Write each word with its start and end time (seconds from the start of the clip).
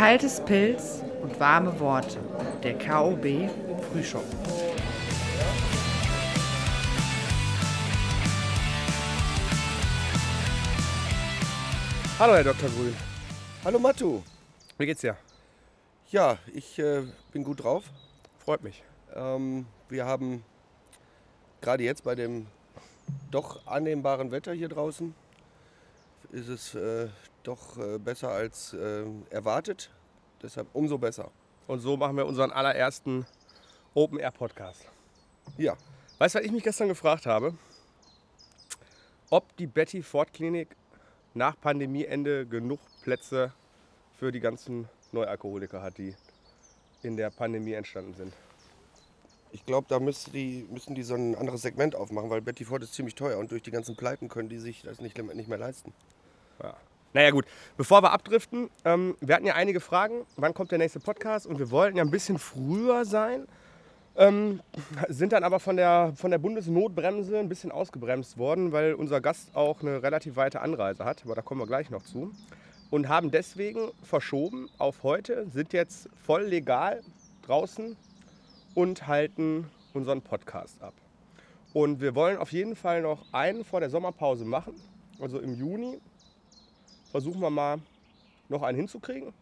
Kaltes 0.00 0.40
Pilz 0.40 1.02
und 1.20 1.38
warme 1.38 1.78
Worte. 1.78 2.20
Der 2.62 2.78
KOB 2.78 3.50
Frühschoppen. 3.92 4.38
Hallo, 12.18 12.32
Herr 12.32 12.44
Dr. 12.44 12.70
Grün. 12.70 12.96
Hallo 13.62 13.78
Matu. 13.78 14.22
Wie 14.78 14.86
geht's 14.86 15.02
dir? 15.02 15.18
Ja, 16.10 16.38
ich 16.54 16.78
äh, 16.78 17.02
bin 17.32 17.44
gut 17.44 17.62
drauf. 17.62 17.84
Freut 18.38 18.62
mich. 18.62 18.82
Ähm, 19.14 19.66
wir 19.90 20.06
haben 20.06 20.42
gerade 21.60 21.84
jetzt 21.84 22.04
bei 22.04 22.14
dem 22.14 22.46
doch 23.30 23.66
annehmbaren 23.66 24.30
Wetter 24.30 24.54
hier 24.54 24.70
draußen, 24.70 25.14
ist 26.32 26.48
es 26.48 26.74
äh, 26.74 27.08
doch 27.42 27.78
äh, 27.78 27.98
besser 27.98 28.30
als 28.30 28.72
äh, 28.74 29.04
erwartet. 29.30 29.90
Deshalb 30.42 30.68
umso 30.72 30.98
besser. 30.98 31.30
Und 31.66 31.80
so 31.80 31.96
machen 31.96 32.16
wir 32.16 32.26
unseren 32.26 32.50
allerersten 32.50 33.26
Open 33.94 34.18
Air 34.18 34.30
Podcast. 34.30 34.86
Ja, 35.56 35.76
Weißt 36.20 36.34
du, 36.34 36.40
was 36.40 36.44
ich 36.44 36.52
mich 36.52 36.62
gestern 36.62 36.88
gefragt 36.88 37.24
habe? 37.24 37.54
Ob 39.30 39.56
die 39.56 39.66
Betty 39.66 40.02
Ford 40.02 40.30
Klinik 40.34 40.76
nach 41.32 41.58
Pandemieende 41.58 42.44
genug 42.44 42.78
Plätze 43.00 43.54
für 44.18 44.30
die 44.30 44.40
ganzen 44.40 44.86
Neualkoholiker 45.12 45.80
hat, 45.80 45.96
die 45.96 46.14
in 47.02 47.16
der 47.16 47.30
Pandemie 47.30 47.72
entstanden 47.72 48.12
sind. 48.12 48.34
ich 49.52 49.64
glaube, 49.64 49.86
da 49.88 49.98
müssen 49.98 50.30
die, 50.32 50.68
müssen 50.70 50.94
die 50.94 51.04
so 51.04 51.14
ein 51.14 51.34
anderes 51.36 51.62
Segment 51.62 51.96
aufmachen, 51.96 52.28
weil 52.28 52.42
Betty 52.42 52.66
Ford 52.66 52.82
ist 52.82 52.92
ziemlich 52.92 53.14
teuer 53.14 53.38
und 53.38 53.50
durch 53.50 53.62
die 53.62 53.70
ganzen 53.70 53.96
Pleiten 53.96 54.28
können 54.28 54.50
die 54.50 54.58
sich 54.58 54.82
das 54.82 55.00
nicht, 55.00 55.16
nicht 55.16 55.48
mehr 55.48 55.56
leisten. 55.56 55.94
Ja. 56.62 56.76
Naja 57.12 57.32
gut, 57.32 57.44
bevor 57.76 58.04
wir 58.04 58.12
abdriften, 58.12 58.70
ähm, 58.84 59.16
wir 59.20 59.34
hatten 59.34 59.46
ja 59.46 59.54
einige 59.54 59.80
Fragen, 59.80 60.24
wann 60.36 60.54
kommt 60.54 60.70
der 60.70 60.78
nächste 60.78 61.00
Podcast? 61.00 61.44
Und 61.44 61.58
wir 61.58 61.72
wollten 61.72 61.96
ja 61.96 62.04
ein 62.04 62.10
bisschen 62.12 62.38
früher 62.38 63.04
sein, 63.04 63.48
ähm, 64.16 64.60
sind 65.08 65.32
dann 65.32 65.42
aber 65.42 65.58
von 65.58 65.76
der, 65.76 66.12
von 66.14 66.30
der 66.30 66.38
Bundesnotbremse 66.38 67.36
ein 67.36 67.48
bisschen 67.48 67.72
ausgebremst 67.72 68.38
worden, 68.38 68.70
weil 68.70 68.94
unser 68.94 69.20
Gast 69.20 69.56
auch 69.56 69.80
eine 69.80 70.04
relativ 70.04 70.36
weite 70.36 70.60
Anreise 70.60 71.04
hat, 71.04 71.24
aber 71.24 71.34
da 71.34 71.42
kommen 71.42 71.60
wir 71.60 71.66
gleich 71.66 71.90
noch 71.90 72.04
zu. 72.04 72.30
Und 72.90 73.08
haben 73.08 73.32
deswegen 73.32 73.90
verschoben 74.02 74.68
auf 74.78 75.02
heute, 75.02 75.48
sind 75.50 75.72
jetzt 75.72 76.08
voll 76.24 76.44
legal 76.44 77.02
draußen 77.42 77.96
und 78.74 79.08
halten 79.08 79.68
unseren 79.94 80.22
Podcast 80.22 80.80
ab. 80.80 80.94
Und 81.72 82.00
wir 82.00 82.14
wollen 82.14 82.36
auf 82.36 82.52
jeden 82.52 82.76
Fall 82.76 83.02
noch 83.02 83.24
einen 83.32 83.64
vor 83.64 83.80
der 83.80 83.90
Sommerpause 83.90 84.44
machen, 84.44 84.74
also 85.20 85.40
im 85.40 85.54
Juni 85.54 86.00
versuchen 87.10 87.40
wir 87.40 87.50
mal 87.50 87.78
noch 88.48 88.62
einen 88.62 88.76
hinzukriegen. 88.76 89.32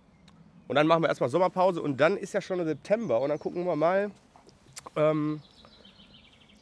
Und 0.69 0.77
dann 0.77 0.87
machen 0.87 1.03
wir 1.03 1.09
erstmal 1.09 1.31
Sommerpause 1.31 1.81
und 1.81 1.99
dann 1.99 2.17
ist 2.17 2.35
ja 2.35 2.41
schon 2.41 2.63
September 2.65 3.21
und 3.21 3.31
dann 3.31 3.39
gucken 3.39 3.65
wir 3.65 3.77
mal, 3.77 4.11
ähm, 4.97 5.41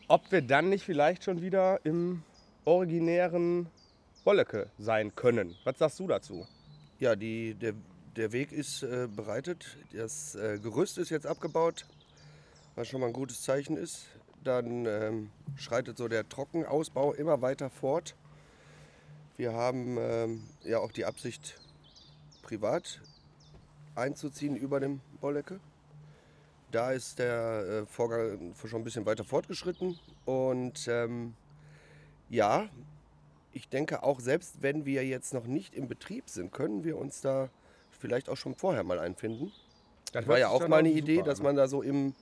ob 0.08 0.30
wir 0.30 0.42
dann 0.42 0.68
nicht 0.68 0.84
vielleicht 0.84 1.24
schon 1.24 1.42
wieder 1.42 1.84
im 1.84 2.22
originären 2.64 3.66
Wolleke 4.24 4.70
sein 4.78 5.14
können. 5.14 5.56
Was 5.64 5.78
sagst 5.78 5.98
du 5.98 6.06
dazu? 6.06 6.46
Ja, 6.98 7.16
die, 7.16 7.54
der, 7.54 7.74
der 8.16 8.32
Weg 8.32 8.52
ist 8.52 8.82
äh, 8.82 9.08
bereitet. 9.14 9.77
Das 9.92 10.34
äh, 10.36 10.58
Gerüst 10.62 10.98
ist 10.98 11.10
jetzt 11.10 11.27
abgebaut, 11.27 11.86
was 12.74 12.88
schon 12.88 13.00
mal 13.00 13.08
ein 13.08 13.12
gutes 13.12 13.42
Zeichen 13.42 13.77
ist. 13.77 14.06
Dann 14.44 14.86
ähm, 14.86 15.30
schreitet 15.56 15.98
so 15.98 16.06
der 16.06 16.28
Trockenausbau 16.28 17.12
immer 17.14 17.42
weiter 17.42 17.70
fort. 17.70 18.14
Wir 19.37 19.53
haben 19.53 19.98
ähm, 20.01 20.42
ja 20.65 20.79
auch 20.79 20.92
die 20.92 21.05
Absicht, 21.05 21.61
privat 22.42 23.01
einzuziehen 23.95 24.56
über 24.56 24.81
dem 24.81 25.01
Bollecke. 25.20 25.61
Da 26.70 26.92
ist 26.92 27.19
der 27.19 27.83
äh, 27.83 27.86
Vorgang 27.86 28.55
schon 28.64 28.80
ein 28.80 28.85
bisschen 28.85 29.05
weiter 29.05 29.25
fortgeschritten. 29.25 29.98
Und 30.25 30.89
ähm, 30.89 31.35
ja, 32.30 32.69
ich 33.52 33.69
denke 33.69 34.02
auch, 34.02 34.20
selbst 34.20 34.63
wenn 34.63 34.86
wir 34.86 35.07
jetzt 35.07 35.35
noch 35.35 35.46
nicht 35.46 35.75
im 35.75 35.86
Betrieb 35.86 36.30
sind, 36.30 36.52
können 36.52 36.85
wir 36.85 36.96
uns 36.96 37.20
da 37.20 37.51
vielleicht 37.91 38.29
auch 38.29 38.36
schon 38.36 38.55
vorher 38.55 38.85
mal 38.85 38.98
einfinden. 38.98 39.52
Das 40.13 40.27
war 40.27 40.39
ja 40.39 40.48
auch 40.48 40.67
mal 40.67 40.79
eine 40.79 40.91
Idee, 40.91 41.23
dass 41.23 41.42
man 41.42 41.57
da 41.57 41.69
so 41.69 41.83
im, 41.83 42.14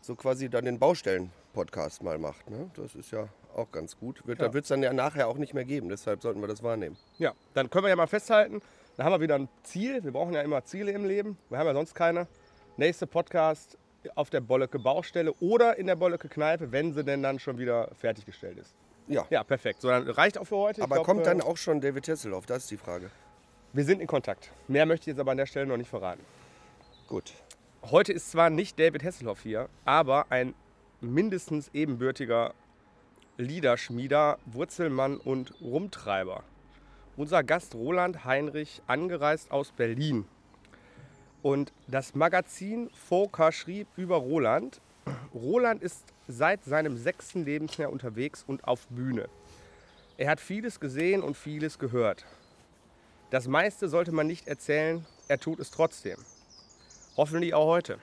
so 0.00 0.16
quasi 0.16 0.48
dann 0.48 0.64
den 0.64 0.80
Baustellen-Podcast 1.52 2.02
mal 2.02 2.18
macht. 2.18 2.50
Ne? 2.50 2.70
Das 2.76 2.94
ist 2.94 3.10
ja 3.12 3.28
auch 3.54 3.70
ganz 3.70 3.98
gut. 3.98 4.26
Wird, 4.26 4.40
Ja. 4.40 4.48
Da 4.48 4.54
wird 4.54 4.64
es 4.64 4.68
dann 4.68 4.82
ja 4.82 4.92
nachher 4.92 5.28
auch 5.28 5.36
nicht 5.36 5.54
mehr 5.54 5.64
geben, 5.64 5.88
deshalb 5.88 6.22
sollten 6.22 6.40
wir 6.40 6.48
das 6.48 6.62
wahrnehmen. 6.62 6.96
Ja, 7.18 7.32
dann 7.54 7.70
können 7.70 7.84
wir 7.84 7.90
ja 7.90 7.96
mal 7.96 8.06
festhalten, 8.06 8.60
dann 8.96 9.06
haben 9.06 9.12
wir 9.12 9.20
wieder 9.20 9.36
ein 9.36 9.48
Ziel. 9.62 10.02
Wir 10.04 10.12
brauchen 10.12 10.34
ja 10.34 10.42
immer 10.42 10.64
Ziele 10.64 10.92
im 10.92 11.04
Leben. 11.04 11.38
Wir 11.48 11.58
haben 11.58 11.66
ja 11.66 11.74
sonst 11.74 11.94
keine. 11.94 12.26
Nächste 12.76 13.06
Podcast 13.06 13.78
auf 14.14 14.30
der 14.30 14.40
Bollecke 14.40 14.78
Baustelle 14.78 15.32
oder 15.34 15.76
in 15.78 15.86
der 15.86 15.96
Bollecke 15.96 16.28
Kneipe, 16.28 16.72
wenn 16.72 16.92
sie 16.92 17.04
denn 17.04 17.22
dann 17.22 17.38
schon 17.38 17.58
wieder 17.58 17.90
fertiggestellt 17.94 18.58
ist. 18.58 18.74
Ja, 19.08 19.26
Ja, 19.30 19.44
perfekt. 19.44 19.80
So, 19.80 19.88
dann 19.88 20.08
reicht 20.08 20.38
auch 20.38 20.44
für 20.46 20.56
heute. 20.56 20.82
Aber 20.82 20.96
glaub, 20.96 21.06
kommt 21.06 21.20
äh, 21.20 21.24
dann 21.24 21.40
auch 21.40 21.56
schon 21.56 21.80
David 21.80 22.08
Hasselhoff? 22.08 22.46
Das 22.46 22.64
ist 22.64 22.70
die 22.70 22.76
Frage. 22.76 23.10
Wir 23.72 23.84
sind 23.84 24.00
in 24.00 24.06
Kontakt. 24.06 24.50
Mehr 24.68 24.86
möchte 24.86 25.04
ich 25.04 25.14
jetzt 25.14 25.20
aber 25.20 25.32
an 25.32 25.36
der 25.38 25.46
Stelle 25.46 25.66
noch 25.66 25.76
nicht 25.76 25.88
verraten. 25.90 26.22
Gut. 27.08 27.32
Heute 27.90 28.12
ist 28.12 28.30
zwar 28.30 28.48
nicht 28.48 28.78
David 28.78 29.02
Hasselhoff 29.02 29.40
hier, 29.40 29.68
aber 29.84 30.26
ein 30.30 30.54
mindestens 31.02 31.70
ebenbürtiger 31.74 32.54
Liederschmieder, 33.36 34.38
Wurzelmann 34.46 35.16
und 35.16 35.52
Rumtreiber. 35.60 36.44
Unser 37.16 37.42
Gast 37.42 37.74
Roland 37.74 38.24
Heinrich, 38.24 38.82
angereist 38.86 39.50
aus 39.50 39.72
Berlin. 39.72 40.24
Und 41.42 41.72
das 41.88 42.14
Magazin 42.14 42.88
Foka 42.94 43.52
schrieb 43.52 43.88
über 43.96 44.16
Roland, 44.16 44.80
Roland 45.34 45.82
ist 45.82 46.04
seit 46.28 46.64
seinem 46.64 46.96
sechsten 46.96 47.44
Lebensjahr 47.44 47.90
unterwegs 47.90 48.44
und 48.46 48.64
auf 48.64 48.86
Bühne. 48.88 49.28
Er 50.16 50.30
hat 50.30 50.40
vieles 50.40 50.78
gesehen 50.78 51.22
und 51.22 51.36
vieles 51.36 51.78
gehört. 51.78 52.24
Das 53.30 53.48
meiste 53.48 53.88
sollte 53.88 54.12
man 54.12 54.26
nicht 54.26 54.46
erzählen, 54.46 55.04
er 55.26 55.38
tut 55.38 55.58
es 55.58 55.70
trotzdem. 55.70 56.18
Hoffentlich 57.16 57.54
auch 57.54 57.66
heute. 57.66 57.98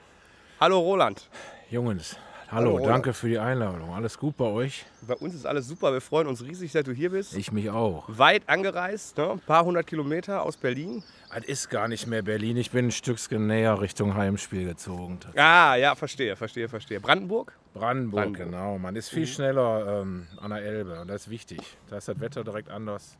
Hallo 0.60 0.78
Roland. 0.80 1.30
Jungs, 1.70 2.16
Hallo, 2.52 2.78
hallo, 2.78 2.84
danke 2.84 3.12
für 3.12 3.28
die 3.28 3.38
Einladung. 3.38 3.94
Alles 3.94 4.18
gut 4.18 4.36
bei 4.36 4.46
euch? 4.46 4.84
Bei 5.02 5.14
uns 5.14 5.36
ist 5.36 5.46
alles 5.46 5.68
super. 5.68 5.92
Wir 5.92 6.00
freuen 6.00 6.26
uns 6.26 6.42
riesig, 6.42 6.72
dass 6.72 6.82
du 6.82 6.90
hier 6.90 7.10
bist. 7.10 7.36
Ich 7.36 7.52
mich 7.52 7.70
auch. 7.70 8.06
Weit 8.08 8.42
angereist, 8.48 9.18
ne? 9.18 9.30
ein 9.30 9.38
paar 9.38 9.64
hundert 9.64 9.86
Kilometer 9.86 10.42
aus 10.42 10.56
Berlin. 10.56 11.04
Es 11.32 11.44
ist 11.44 11.70
gar 11.70 11.86
nicht 11.86 12.08
mehr 12.08 12.22
Berlin. 12.22 12.56
Ich 12.56 12.72
bin 12.72 12.88
ein 12.88 12.90
Stückchen 12.90 13.46
näher 13.46 13.80
Richtung 13.80 14.16
Heimspiel 14.16 14.64
gezogen. 14.66 15.20
Ah, 15.36 15.76
ja, 15.76 15.94
verstehe, 15.94 16.34
verstehe, 16.34 16.68
verstehe. 16.68 16.98
Brandenburg? 16.98 17.52
Brandenburg, 17.72 18.32
Brandenburg. 18.32 18.50
genau. 18.50 18.78
Man 18.78 18.96
ist 18.96 19.10
viel 19.10 19.28
schneller 19.28 20.00
ähm, 20.00 20.26
an 20.40 20.50
der 20.50 20.62
Elbe 20.62 21.00
und 21.00 21.06
das 21.06 21.22
ist 21.26 21.30
wichtig. 21.30 21.60
Da 21.88 21.98
ist 21.98 22.08
das 22.08 22.18
Wetter 22.18 22.42
direkt 22.42 22.68
anders. 22.68 23.16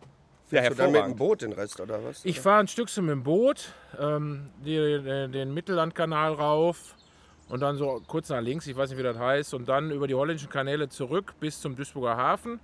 Ja, 0.50 0.62
Fährst 0.62 0.80
du 0.80 0.82
dann 0.82 0.90
mit 0.90 1.04
dem. 1.04 1.14
Boot 1.14 1.42
den 1.42 1.52
Rest 1.52 1.78
oder 1.78 2.02
was? 2.02 2.24
Ich 2.24 2.40
fahre 2.40 2.58
ein 2.58 2.66
Stückchen 2.66 3.06
mit 3.06 3.12
dem 3.12 3.22
Boot 3.22 3.72
ähm, 3.96 4.50
die, 4.64 4.74
den, 4.74 5.30
den 5.30 5.54
Mittellandkanal 5.54 6.32
rauf 6.32 6.96
und 7.50 7.60
dann 7.60 7.76
so 7.76 8.00
kurz 8.06 8.28
nach 8.28 8.40
links, 8.40 8.66
ich 8.66 8.76
weiß 8.76 8.90
nicht, 8.90 8.98
wie 8.98 9.02
das 9.02 9.18
heißt, 9.18 9.54
und 9.54 9.68
dann 9.68 9.90
über 9.90 10.06
die 10.06 10.14
holländischen 10.14 10.48
Kanäle 10.48 10.88
zurück 10.88 11.34
bis 11.40 11.60
zum 11.60 11.74
Duisburger 11.76 12.16
Hafen. 12.16 12.60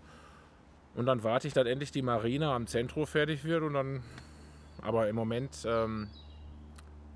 Und 0.94 1.06
dann 1.06 1.24
warte 1.24 1.48
ich, 1.48 1.52
dass 1.52 1.66
endlich 1.66 1.90
die 1.90 2.02
Marine 2.02 2.50
am 2.52 2.66
Zentrum 2.66 3.06
fertig 3.06 3.44
wird 3.44 3.62
und 3.62 3.74
dann, 3.74 4.02
aber 4.80 5.08
im 5.08 5.16
Moment 5.16 5.66
ähm, 5.66 6.08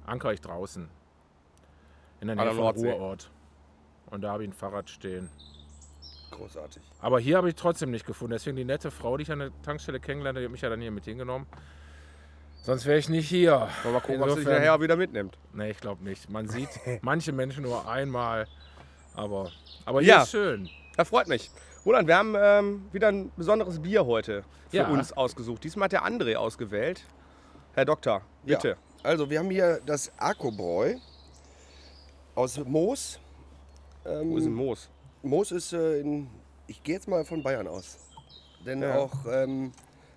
anker 0.05 0.33
ich 0.33 0.41
draußen. 0.41 0.89
In 2.21 2.27
der 2.27 2.37
Nähe 2.37 2.53
vom. 2.53 2.67
Ruhrort. 2.67 3.31
Und 4.11 4.23
da 4.23 4.33
habe 4.33 4.43
ich 4.43 4.51
ein 4.51 4.53
Fahrrad 4.53 4.91
stehen. 4.91 5.31
Großartig. 6.33 6.83
Aber 7.01 7.21
hier 7.21 7.37
habe 7.37 7.49
ich 7.49 7.55
trotzdem 7.55 7.93
nicht 7.93 8.05
gefunden. 8.05 8.33
Deswegen 8.33 8.57
die 8.57 8.65
nette 8.65 8.91
Frau, 8.91 9.17
die 9.17 9.23
ich 9.23 9.33
an 9.33 9.39
der 9.39 9.63
Tankstelle 9.63 10.01
kennenlernte, 10.01 10.41
die 10.41 10.47
hat 10.47 10.53
mich 10.53 10.61
ja 10.61 10.69
dann 10.69 10.81
hier 10.81 10.91
mit 10.91 11.05
hingenommen. 11.05 11.47
Sonst 12.63 12.85
wäre 12.87 12.99
ich 12.99 13.09
nicht 13.09 13.29
hier. 13.29 13.53
Wollen 13.53 13.69
wir 13.85 13.91
mal 13.93 14.01
gucken, 14.01 14.23
ob 14.23 14.29
Insofern- 14.29 14.53
nachher 14.55 14.81
wieder 14.81 14.97
mitnimmt. 14.97 15.39
Nee, 15.53 15.71
ich 15.71 15.81
glaube 15.81 16.05
nicht. 16.05 16.29
Man 16.31 16.49
sieht 16.49 16.69
manche 17.03 17.33
Menschen 17.33 17.63
nur 17.65 17.89
einmal. 17.89 18.47
Aber, 19.15 19.51
aber 19.85 20.01
hier 20.01 20.09
Ja. 20.11 20.23
ist 20.23 20.31
schön. 20.31 20.69
Das 20.97 21.09
freut 21.09 21.27
mich. 21.29 21.51
Roland, 21.85 22.07
wir 22.07 22.17
haben 22.17 22.35
ähm, 22.39 22.89
wieder 22.93 23.09
ein 23.09 23.33
besonderes 23.37 23.81
Bier 23.81 24.05
heute 24.05 24.45
für 24.69 24.77
Ja. 24.79 24.89
uns 24.89 25.13
ausgesucht. 25.13 25.65
Diesmal 25.65 25.85
hat 25.87 25.93
der 25.93 26.05
André 26.07 26.37
ausgewählt. 26.37 27.03
Herr 27.75 27.87
Doktor, 27.87 28.23
bitte. 28.45 28.69
Ja. 28.71 28.77
Also 29.03 29.31
wir 29.31 29.39
haben 29.39 29.51
hier 29.51 29.81
das 29.87 30.13
Akobräu 30.19 30.97
aus 32.35 32.59
Moos. 32.65 33.19
Ähm, 34.05 34.31
Wo 34.31 34.37
ist 34.39 34.45
ein 34.47 34.55
Moos? 34.55 34.91
Moos 35.23 35.53
ist 35.53 35.73
äh, 35.73 36.01
in, 36.01 36.29
ich 36.67 36.83
gehe 36.83 36.95
jetzt 36.97 37.09
mal 37.09 37.25
von 37.25 37.43
Bayern 37.43 37.67
aus. 37.67 37.99
Denn 38.67 38.83
Ja. 38.83 38.97
auch, 38.99 39.13
ähm, 39.31 39.73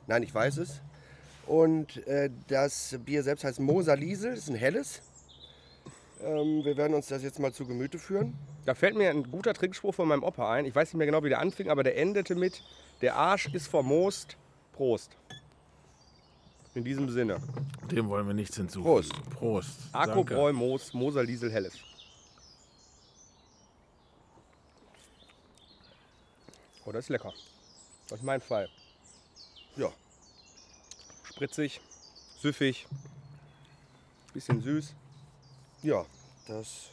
nein, 0.08 0.24
ich 0.24 0.34
weiß 0.36 0.58
es. 0.58 0.82
Und 1.46 2.06
äh, 2.08 2.30
das 2.48 2.98
Bier 3.06 3.24
selbst 3.24 3.44
heißt 3.44 3.60
Moser 3.60 3.96
Liesel, 3.96 4.34
ist 4.34 4.50
ein 4.50 4.56
helles. 4.56 5.02
Ähm, 6.22 6.64
wir 6.64 6.78
werden 6.78 6.94
uns 6.94 7.08
das 7.08 7.22
jetzt 7.22 7.40
mal 7.40 7.52
zu 7.52 7.66
Gemüte 7.66 8.00
führen. 8.00 8.34
Da 8.66 8.76
fällt 8.76 8.96
mir 8.96 9.10
ein 9.10 9.30
guter 9.30 9.54
Trinkspruch 9.54 9.94
von 9.94 10.08
meinem 10.08 10.24
Opa 10.24 10.54
ein. 10.54 10.66
Ich 10.66 10.74
weiß 10.74 10.90
nicht 10.90 10.98
mehr 10.98 11.06
genau, 11.06 11.24
wie 11.24 11.30
der 11.30 11.40
anfing, 11.40 11.70
aber 11.70 11.84
der 11.84 11.98
endete 11.98 12.36
mit: 12.36 12.64
Der 13.02 13.16
Arsch 13.16 13.48
ist 13.54 13.68
vermoost. 13.68 14.38
Prost. 14.72 15.12
In 16.76 16.84
diesem 16.84 17.10
Sinne. 17.10 17.40
Dem 17.92 18.08
wollen 18.08 18.26
wir 18.26 18.34
nichts 18.34 18.56
hinzufügen. 18.56 18.86
Prost. 18.86 19.30
Prost. 19.32 19.80
Akku 19.92 20.16
Danke. 20.16 20.36
Bräu 20.36 20.54
Moos, 20.54 20.94
Moser 20.94 21.24
Liesel 21.24 21.52
Helles. 21.52 21.78
Oh, 26.86 26.92
das 26.92 27.06
ist 27.06 27.10
lecker. 27.10 27.34
Das 28.10 28.20
ist 28.20 28.26
mein 28.26 28.42
Fall. 28.42 28.70
Ja, 29.76 29.92
Spritzig, 31.44 31.82
süffig, 32.40 32.88
bisschen 34.34 34.62
süß. 34.62 34.94
ja, 35.82 36.06
das 36.48 36.86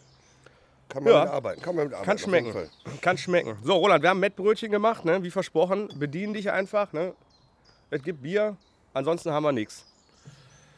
kann 0.88 1.04
man 1.04 1.12
Ja. 1.12 1.20
mit 1.20 1.32
arbeiten. 1.32 1.62
Kann 1.62 1.76
man 1.76 1.84
mit 1.84 1.94
arbeiten. 1.94 2.10
Kann 2.10 2.18
schmecken. 2.18 2.70
Kann 3.00 3.16
schmecken. 3.16 3.56
So, 3.62 3.74
Roland, 3.74 4.02
wir 4.02 4.10
haben 4.10 4.18
Mettbrötchen 4.18 4.72
gemacht, 4.72 5.04
ne? 5.04 5.22
wie 5.22 5.30
versprochen. 5.30 5.86
Bedien 6.00 6.34
dich 6.34 6.50
einfach. 6.50 6.92
Ne? 6.92 7.14
Es 7.90 8.02
gibt 8.02 8.22
Bier, 8.22 8.56
ansonsten 8.92 9.30
haben 9.30 9.44
wir 9.44 9.52
nichts. 9.52 9.86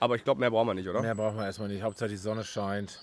Aber 0.01 0.17
ich 0.17 0.25
glaube, 0.25 0.41
mehr 0.41 0.51
brauchen 0.51 0.67
wir 0.69 0.75
nicht, 0.75 0.89
oder? 0.89 1.01
Mehr 1.01 1.15
brauchen 1.15 1.39
wir 1.39 1.47
erstmal 1.47 1.69
nicht. 1.69 1.83
Hauptsache 1.83 2.11
die 2.11 2.19
Sonne 2.19 2.45
scheint. 2.45 3.01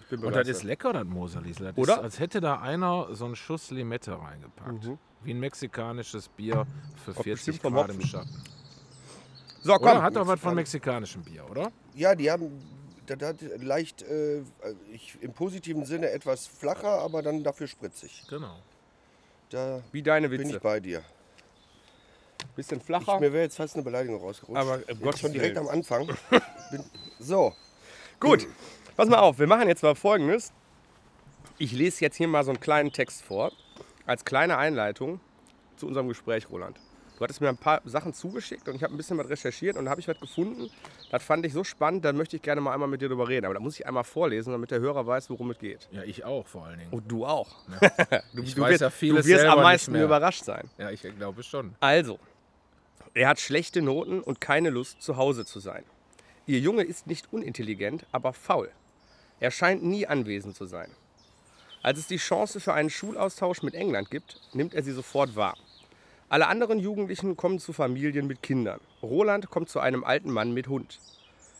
Ich 0.00 0.08
bin 0.08 0.22
Und 0.22 0.36
das 0.36 0.46
ist 0.48 0.64
lecker, 0.64 0.92
das 0.92 1.04
Moserliesel. 1.04 1.68
Das 1.68 1.78
Oder? 1.78 1.94
Ist, 1.94 2.00
als 2.00 2.18
hätte 2.20 2.42
da 2.42 2.60
einer 2.60 3.14
so 3.14 3.24
einen 3.24 3.36
Schuss 3.36 3.70
Limette 3.70 4.12
reingepackt. 4.20 4.98
Wie 5.22 5.32
ein 5.32 5.40
mexikanisches 5.40 6.28
Bier 6.28 6.66
für 7.02 7.12
Auch 7.12 7.22
40 7.22 7.46
bestimmt 7.46 7.62
vom 7.62 7.72
Grad 7.72 7.88
im 7.88 8.02
Schatten. 8.02 8.42
So, 9.64 9.74
komm. 9.74 9.88
Oder? 9.88 10.02
Hat 10.02 10.14
doch 10.14 10.26
was 10.26 10.38
von 10.38 10.54
mexikanischem 10.54 11.22
Bier, 11.22 11.44
oder? 11.50 11.72
Ja, 11.94 12.14
die 12.14 12.30
haben 12.30 12.62
das 13.06 13.20
hat 13.20 13.36
leicht, 13.62 14.02
äh, 14.02 14.42
ich, 14.90 15.18
im 15.20 15.32
positiven 15.32 15.84
Sinne 15.84 16.10
etwas 16.10 16.46
flacher, 16.46 17.00
aber 17.00 17.22
dann 17.22 17.42
dafür 17.42 17.66
spritzig. 17.66 18.24
Genau. 18.30 18.56
Da 19.50 19.82
Wie 19.92 20.02
deine 20.02 20.28
bin 20.28 20.40
Witze. 20.40 20.56
ich 20.56 20.62
bei 20.62 20.80
dir. 20.80 21.02
Bisschen 22.56 22.78
Ich, 22.78 22.84
flacher. 22.84 23.20
mir 23.20 23.32
wäre 23.32 23.44
jetzt 23.44 23.56
fast 23.56 23.74
eine 23.74 23.82
Beleidigung 23.82 24.20
rausgerutscht. 24.20 24.56
Aber, 24.60 24.88
äh, 24.88 24.94
Gottes 24.94 25.20
schon 25.20 25.32
direkt 25.32 25.56
Willen. 25.56 25.66
am 25.68 25.74
Anfang. 25.74 26.06
bin, 26.70 26.84
so, 27.18 27.52
Gut, 28.20 28.46
pass 28.96 29.08
mal 29.08 29.18
auf, 29.18 29.38
wir 29.38 29.46
machen 29.46 29.68
jetzt 29.68 29.82
mal 29.82 29.94
folgendes. 29.94 30.52
Ich 31.58 31.72
lese 31.72 32.00
jetzt 32.00 32.16
hier 32.16 32.28
mal 32.28 32.42
so 32.44 32.50
einen 32.52 32.60
kleinen 32.60 32.90
Text 32.92 33.22
vor, 33.22 33.52
als 34.06 34.24
kleine 34.24 34.56
Einleitung 34.56 35.20
zu 35.76 35.86
unserem 35.86 36.08
Gespräch, 36.08 36.48
Roland. 36.50 36.78
Du 37.16 37.22
hattest 37.22 37.40
mir 37.40 37.48
ein 37.48 37.56
paar 37.56 37.80
Sachen 37.84 38.12
zugeschickt 38.12 38.68
und 38.68 38.74
ich 38.74 38.82
habe 38.82 38.92
ein 38.92 38.96
bisschen 38.96 39.16
was 39.18 39.28
recherchiert 39.28 39.76
und 39.76 39.88
habe 39.88 40.00
ich 40.00 40.08
was 40.08 40.18
gefunden. 40.18 40.68
Das 41.10 41.22
fand 41.22 41.46
ich 41.46 41.52
so 41.52 41.62
spannend, 41.62 42.04
da 42.04 42.12
möchte 42.12 42.36
ich 42.36 42.42
gerne 42.42 42.60
mal 42.60 42.72
einmal 42.72 42.88
mit 42.88 43.00
dir 43.02 43.08
drüber 43.08 43.28
reden. 43.28 43.44
Aber 43.46 43.54
da 43.54 43.60
muss 43.60 43.78
ich 43.78 43.86
einmal 43.86 44.02
vorlesen, 44.02 44.50
damit 44.50 44.72
der 44.72 44.80
Hörer 44.80 45.06
weiß, 45.06 45.30
worum 45.30 45.50
es 45.52 45.58
geht. 45.58 45.88
Ja, 45.92 46.02
ich 46.02 46.24
auch 46.24 46.46
vor 46.46 46.66
allen 46.66 46.78
Dingen. 46.80 46.90
Und 46.90 47.10
du 47.10 47.24
auch. 47.24 47.48
du, 48.32 48.42
Ich 48.42 48.56
du 48.56 48.62
weiß 48.62 48.70
wirst, 48.72 48.80
ja 48.80 48.90
vieles 48.90 49.26
du 49.26 49.32
wirst 49.32 49.44
am 49.44 49.60
meisten 49.62 49.94
überrascht 49.94 50.44
sein. 50.44 50.68
Ja, 50.76 50.90
ich 50.90 51.02
glaube 51.02 51.44
schon. 51.44 51.76
Also, 51.78 52.18
er 53.14 53.28
hat 53.28 53.38
schlechte 53.38 53.80
Noten 53.80 54.20
und 54.20 54.40
keine 54.40 54.70
Lust, 54.70 55.00
zu 55.00 55.16
Hause 55.16 55.44
zu 55.44 55.60
sein. 55.60 55.84
Ihr 56.46 56.58
Junge 56.58 56.82
ist 56.82 57.06
nicht 57.06 57.32
unintelligent, 57.32 58.06
aber 58.10 58.32
faul. 58.32 58.70
Er 59.38 59.52
scheint 59.52 59.84
nie 59.84 60.06
anwesend 60.06 60.56
zu 60.56 60.66
sein. 60.66 60.90
Als 61.82 61.98
es 61.98 62.06
die 62.06 62.16
Chance 62.16 62.60
für 62.60 62.72
einen 62.74 62.90
Schulaustausch 62.90 63.62
mit 63.62 63.74
England 63.74 64.10
gibt, 64.10 64.40
nimmt 64.52 64.74
er 64.74 64.82
sie 64.82 64.92
sofort 64.92 65.36
wahr. 65.36 65.54
Alle 66.34 66.48
anderen 66.48 66.80
Jugendlichen 66.80 67.36
kommen 67.36 67.60
zu 67.60 67.72
Familien 67.72 68.26
mit 68.26 68.42
Kindern. 68.42 68.80
Roland 69.04 69.50
kommt 69.50 69.68
zu 69.68 69.78
einem 69.78 70.02
alten 70.02 70.32
Mann 70.32 70.52
mit 70.52 70.66
Hund. 70.66 70.98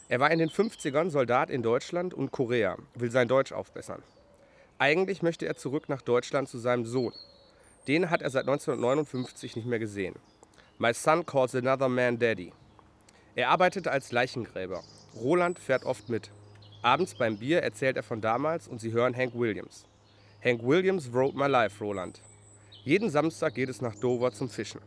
Er 0.08 0.18
war 0.18 0.32
in 0.32 0.40
den 0.40 0.50
50ern 0.50 1.10
Soldat 1.10 1.48
in 1.48 1.62
Deutschland 1.62 2.12
und 2.12 2.32
Korea, 2.32 2.76
will 2.96 3.12
sein 3.12 3.28
Deutsch 3.28 3.52
aufbessern. 3.52 4.02
Eigentlich 4.80 5.22
möchte 5.22 5.46
er 5.46 5.54
zurück 5.54 5.88
nach 5.88 6.02
Deutschland 6.02 6.48
zu 6.48 6.58
seinem 6.58 6.86
Sohn. 6.86 7.12
Den 7.86 8.10
hat 8.10 8.20
er 8.20 8.30
seit 8.30 8.48
1959 8.48 9.54
nicht 9.54 9.68
mehr 9.68 9.78
gesehen. 9.78 10.16
My 10.78 10.92
son 10.92 11.24
calls 11.24 11.54
another 11.54 11.88
man 11.88 12.18
daddy. 12.18 12.52
Er 13.36 13.50
arbeitet 13.50 13.86
als 13.86 14.10
Leichengräber. 14.10 14.82
Roland 15.14 15.60
fährt 15.60 15.84
oft 15.84 16.08
mit. 16.08 16.32
Abends 16.82 17.14
beim 17.14 17.38
Bier 17.38 17.62
erzählt 17.62 17.96
er 17.96 18.02
von 18.02 18.20
damals 18.20 18.66
und 18.66 18.80
sie 18.80 18.90
hören 18.90 19.16
Hank 19.16 19.36
Williams. 19.36 19.86
Hank 20.42 20.64
Williams 20.64 21.12
wrote 21.12 21.38
my 21.38 21.46
life, 21.46 21.78
Roland. 21.78 22.20
Jeden 22.84 23.08
Samstag 23.08 23.54
geht 23.54 23.70
es 23.70 23.80
nach 23.80 23.94
Dover 23.94 24.30
zum 24.32 24.50
Fischen. 24.50 24.82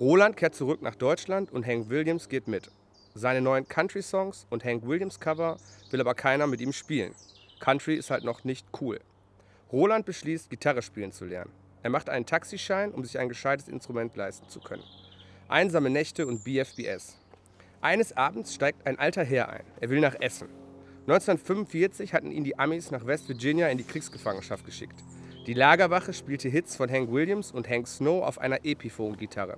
Roland 0.00 0.38
kehrt 0.38 0.54
zurück 0.54 0.80
nach 0.80 0.94
Deutschland 0.94 1.52
und 1.52 1.66
Hank 1.66 1.90
Williams 1.90 2.30
geht 2.30 2.48
mit. 2.48 2.70
Seine 3.14 3.42
neuen 3.42 3.68
Country-Songs 3.68 4.46
und 4.48 4.64
Hank 4.64 4.86
Williams-Cover 4.86 5.58
will 5.90 6.00
aber 6.00 6.14
keiner 6.14 6.46
mit 6.46 6.62
ihm 6.62 6.72
spielen. 6.72 7.14
Country 7.60 7.96
ist 7.96 8.10
halt 8.10 8.24
noch 8.24 8.44
nicht 8.44 8.66
cool. 8.80 9.00
Roland 9.70 10.06
beschließt, 10.06 10.48
Gitarre 10.48 10.80
spielen 10.80 11.12
zu 11.12 11.26
lernen. 11.26 11.52
Er 11.82 11.90
macht 11.90 12.08
einen 12.08 12.24
Taxischein, 12.24 12.92
um 12.92 13.04
sich 13.04 13.18
ein 13.18 13.28
gescheites 13.28 13.68
Instrument 13.68 14.16
leisten 14.16 14.48
zu 14.48 14.58
können. 14.58 14.84
Einsame 15.46 15.90
Nächte 15.90 16.26
und 16.26 16.42
BFBS. 16.42 17.18
Eines 17.82 18.16
Abends 18.16 18.54
steigt 18.54 18.86
ein 18.86 18.98
alter 18.98 19.24
Herr 19.24 19.50
ein. 19.50 19.64
Er 19.80 19.90
will 19.90 20.00
nach 20.00 20.14
Essen. 20.20 20.48
1945 21.02 22.14
hatten 22.14 22.30
ihn 22.30 22.44
die 22.44 22.58
Amis 22.58 22.90
nach 22.90 23.04
West 23.04 23.28
Virginia 23.28 23.68
in 23.68 23.76
die 23.76 23.84
Kriegsgefangenschaft 23.84 24.64
geschickt. 24.64 24.98
Die 25.48 25.54
Lagerwache 25.54 26.12
spielte 26.12 26.50
Hits 26.50 26.76
von 26.76 26.90
Hank 26.90 27.10
Williams 27.10 27.52
und 27.52 27.70
Hank 27.70 27.88
Snow 27.88 28.22
auf 28.22 28.38
einer 28.38 28.66
Epiphone-Gitarre. 28.66 29.56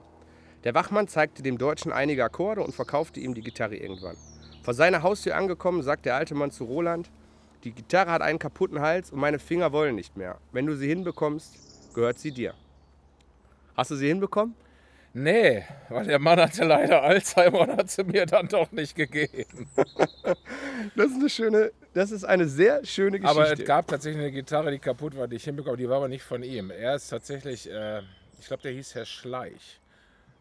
Der 0.63 0.73
Wachmann 0.73 1.09
zeigte 1.09 1.43
dem 1.43 1.59
Deutschen 1.59 1.91
einige 1.91 2.23
Akkorde 2.23 2.63
und 2.63 2.73
verkaufte 2.73 3.19
ihm 3.19 3.35
die 3.35 3.41
Gitarre 3.41 3.75
irgendwann. 3.75 4.17
Vor 4.63 4.73
seiner 4.73 5.03
Haustür 5.03 5.35
angekommen, 5.35 5.83
sagt 5.83 6.07
der 6.07 6.15
alte 6.15 6.37
Mann 6.37 6.53
zu 6.53 6.63
Roland, 6.63 7.11
die 7.65 7.73
Gitarre 7.73 8.13
hat 8.13 8.23
einen 8.23 8.39
kaputten 8.39 8.81
Hals 8.81 9.11
und 9.11 9.19
meine 9.19 9.41
Finger 9.41 9.73
wollen 9.73 9.97
nicht 9.97 10.17
mehr. 10.17 10.39
Wenn 10.53 10.67
du 10.67 10.77
sie 10.77 10.87
hinbekommst, 10.87 11.93
gehört 11.93 12.21
sie 12.21 12.31
dir. 12.31 12.55
Hast 13.77 13.91
du 13.91 13.97
sie 13.97 14.07
hinbekommen? 14.07 14.55
Nee, 15.13 15.65
weil 15.89 16.07
der 16.07 16.21
Mann 16.21 16.39
hatte 16.39 16.65
leider 16.65 17.03
Alzheimer 17.03 17.61
und 17.61 17.77
hat 17.77 17.91
sie 17.91 18.05
mir 18.05 18.27
dann 18.27 18.49
doch 18.49 18.71
nicht 18.73 18.95
gegeben. 18.95 19.69
Das 20.97 21.07
ist 21.11 21.17
eine 21.17 21.29
schöne, 21.29 21.73
das 21.93 22.11
ist 22.11 22.25
eine 22.25 22.49
sehr 22.49 22.85
schöne 22.85 23.21
Geschichte. 23.21 23.41
Aber 23.43 23.53
es 23.53 23.65
gab 23.65 23.87
tatsächlich 23.87 24.23
eine 24.23 24.33
Gitarre, 24.33 24.71
die 24.71 24.79
kaputt 24.79 25.17
war, 25.17 25.29
die 25.29 25.37
ich 25.37 25.45
hinbekommen 25.45 25.77
Die 25.77 25.89
war 25.89 25.99
aber 25.99 26.09
nicht 26.09 26.23
von 26.23 26.43
ihm. 26.43 26.71
Er 26.71 26.95
ist 26.95 27.09
tatsächlich, 27.09 27.71
äh, 27.71 28.01
ich 28.39 28.47
glaube, 28.47 28.63
der 28.63 28.73
hieß 28.73 28.95
Herr 28.95 29.05
Schleich. 29.05 29.80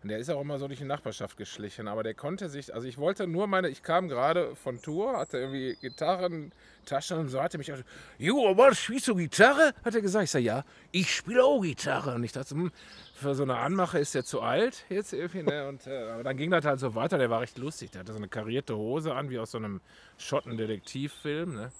Und 0.01 0.09
der 0.09 0.17
ist 0.19 0.29
auch 0.29 0.39
immer 0.39 0.57
so 0.59 0.67
durch 0.67 0.79
die 0.79 0.85
Nachbarschaft 0.85 1.35
geschlichen. 1.35 1.89
Aber 1.89 2.03
der 2.03 2.13
konnte 2.13 2.47
sich, 2.47 2.73
also 2.73 2.87
ich 2.87 2.97
wollte 2.97 3.27
nur 3.27 3.47
meine, 3.47 3.67
ich 3.67 3.83
kam 3.83 4.07
gerade 4.07 4.55
von 4.55 4.81
Tour, 4.81 5.17
hatte 5.17 5.37
irgendwie 5.37 5.75
Gitarren, 5.81 6.53
Taschen 6.85 7.17
und 7.17 7.27
so, 7.27 7.41
hatte 7.41 7.57
mich 7.57 7.73
auch, 7.73 7.77
Jo, 8.17 8.49
aber 8.49 8.73
spielst 8.73 9.09
du 9.09 9.15
Gitarre? 9.15 9.73
Hat 9.83 9.93
er 9.93 10.01
gesagt. 10.01 10.23
Ich 10.23 10.31
sag, 10.31 10.39
ja, 10.41 10.63
ich 10.91 11.13
spiele 11.13 11.43
auch 11.43 11.61
Gitarre. 11.61 12.15
Und 12.15 12.23
ich 12.23 12.31
dachte, 12.31 12.55
hm, 12.55 12.71
für 13.13 13.35
so 13.35 13.43
eine 13.43 13.57
Anmache 13.57 13.99
ist 13.99 14.15
der 14.15 14.23
zu 14.23 14.41
alt 14.41 14.85
jetzt 14.89 15.11
irgendwie. 15.11 15.43
Ne? 15.43 15.67
Und 15.67 15.85
äh, 15.85 16.11
aber 16.11 16.23
dann 16.23 16.37
ging 16.37 16.49
das 16.49 16.63
halt 16.63 16.79
so 16.79 16.95
weiter. 16.95 17.17
Der 17.17 17.29
war 17.29 17.41
recht 17.41 17.57
lustig. 17.57 17.91
Der 17.91 17.99
hatte 17.99 18.13
so 18.13 18.19
eine 18.19 18.29
karierte 18.29 18.77
Hose 18.77 19.13
an, 19.13 19.29
wie 19.29 19.37
aus 19.37 19.51
so 19.51 19.57
einem 19.57 19.81
Schotten-Detektivfilm. 20.17 21.55
Ne? 21.55 21.71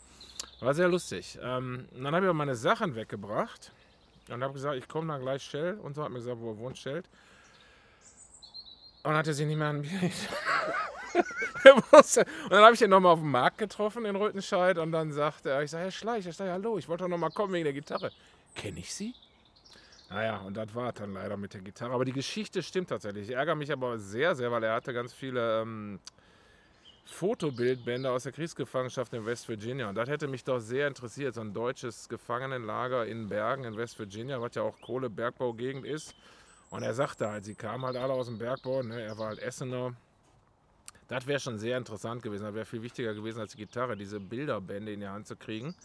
War 0.60 0.74
sehr 0.74 0.90
lustig. 0.90 1.40
Ähm, 1.42 1.88
dann 1.94 2.14
habe 2.14 2.26
ich 2.26 2.30
auch 2.30 2.36
meine 2.36 2.56
Sachen 2.56 2.96
weggebracht 2.96 3.72
und 4.30 4.44
habe 4.44 4.54
gesagt, 4.54 4.76
ich 4.76 4.90
komme 4.90 5.08
dann 5.14 5.22
gleich 5.22 5.42
Shell. 5.42 5.76
Und 5.76 5.96
so 5.96 6.04
hat 6.04 6.10
mir 6.12 6.20
gesagt, 6.20 6.42
wo 6.42 6.52
er 6.52 6.58
wohnt, 6.58 6.78
Shell. 6.78 7.04
Und 9.03 9.13
hat 9.13 9.27
er 9.27 9.34
sich 9.34 9.48
nicht 9.48 9.58
mehr 9.58 9.70
an 9.70 9.79
und 11.91 12.25
dann 12.50 12.63
habe 12.63 12.74
ich 12.74 12.82
ihn 12.82 12.89
nochmal 12.89 13.13
auf 13.13 13.20
dem 13.20 13.32
Markt 13.32 13.58
getroffen 13.58 14.06
in 14.06 14.15
Röthenscheid 14.15 14.77
und 14.77 14.91
dann 14.91 15.12
sagte 15.12 15.50
er, 15.50 15.63
ich 15.63 15.72
sage, 15.72 15.86
Herr 15.86 15.91
Schleich, 15.91 16.25
ich 16.25 16.36
sage, 16.36 16.51
hallo, 16.51 16.77
ich 16.77 16.88
wollte 16.88 17.03
doch 17.03 17.10
nochmal 17.10 17.32
kommen 17.32 17.53
wegen 17.53 17.65
der 17.65 17.74
Gitarre. 17.74 18.12
Kenne 18.56 18.79
ich 18.79 18.94
Sie? 18.94 19.13
Naja, 20.10 20.38
und 20.38 20.58
das 20.58 20.74
war 20.74 20.91
dann 20.91 21.13
leider 21.13 21.38
mit 21.38 21.53
der 21.53 21.62
Gitarre. 21.62 21.94
Aber 21.94 22.06
die 22.06 22.13
Geschichte 22.13 22.63
stimmt 22.63 22.89
tatsächlich. 22.89 23.29
Ich 23.29 23.36
ärgere 23.36 23.56
mich 23.56 23.72
aber 23.72 24.00
sehr, 24.00 24.36
sehr, 24.36 24.51
weil 24.51 24.63
er 24.63 24.74
hatte 24.74 24.91
ganz 24.91 25.13
viele 25.13 25.62
ähm, 25.62 26.00
Fotobildbände 27.06 28.10
aus 28.10 28.24
der 28.24 28.32
Kriegsgefangenschaft 28.32 29.13
in 29.13 29.25
West 29.25 29.48
Virginia. 29.48 29.89
Und 29.89 29.96
das 29.96 30.10
hätte 30.10 30.27
mich 30.27 30.44
doch 30.44 30.60
sehr 30.60 30.88
interessiert. 30.88 31.36
So 31.36 31.41
ein 31.41 31.53
deutsches 31.53 32.10
Gefangenenlager 32.10 33.06
in 33.06 33.29
Bergen 33.29 33.65
in 33.65 33.77
West 33.77 34.00
Virginia, 34.00 34.41
was 34.41 34.56
ja 34.56 34.63
auch 34.63 34.79
Kohlebergbaugegend 34.82 35.86
ist. 35.86 36.15
Und 36.70 36.84
er 36.84 36.94
sagte 36.94 37.30
halt, 37.30 37.46
sie 37.46 37.56
kamen 37.56 37.84
halt 37.86 37.98
alle 37.98 38.14
aus 38.14 38.28
dem 38.28 38.38
Bergbau. 38.38 38.84
Ne? 38.84 39.02
Er 39.02 39.18
war 39.18 39.30
halt 39.30 39.40
Essener. 39.40 39.94
Das 41.08 41.26
wäre 41.26 41.40
schon 41.40 41.58
sehr 41.58 41.78
interessant 41.78 42.22
gewesen. 42.22 42.44
Das 42.44 42.54
wäre 42.54 42.66
viel 42.66 42.84
wichtiger 42.84 43.14
gewesen 43.14 43.40
als 43.40 43.54
die 43.54 43.58
Gitarre, 43.58 43.98
diese 43.98 44.20
Bilderbände 44.20 44.94
in 44.94 45.00
die 45.00 45.08
Hand 45.08 45.26
zu 45.26 45.36
kriegen. 45.36 45.76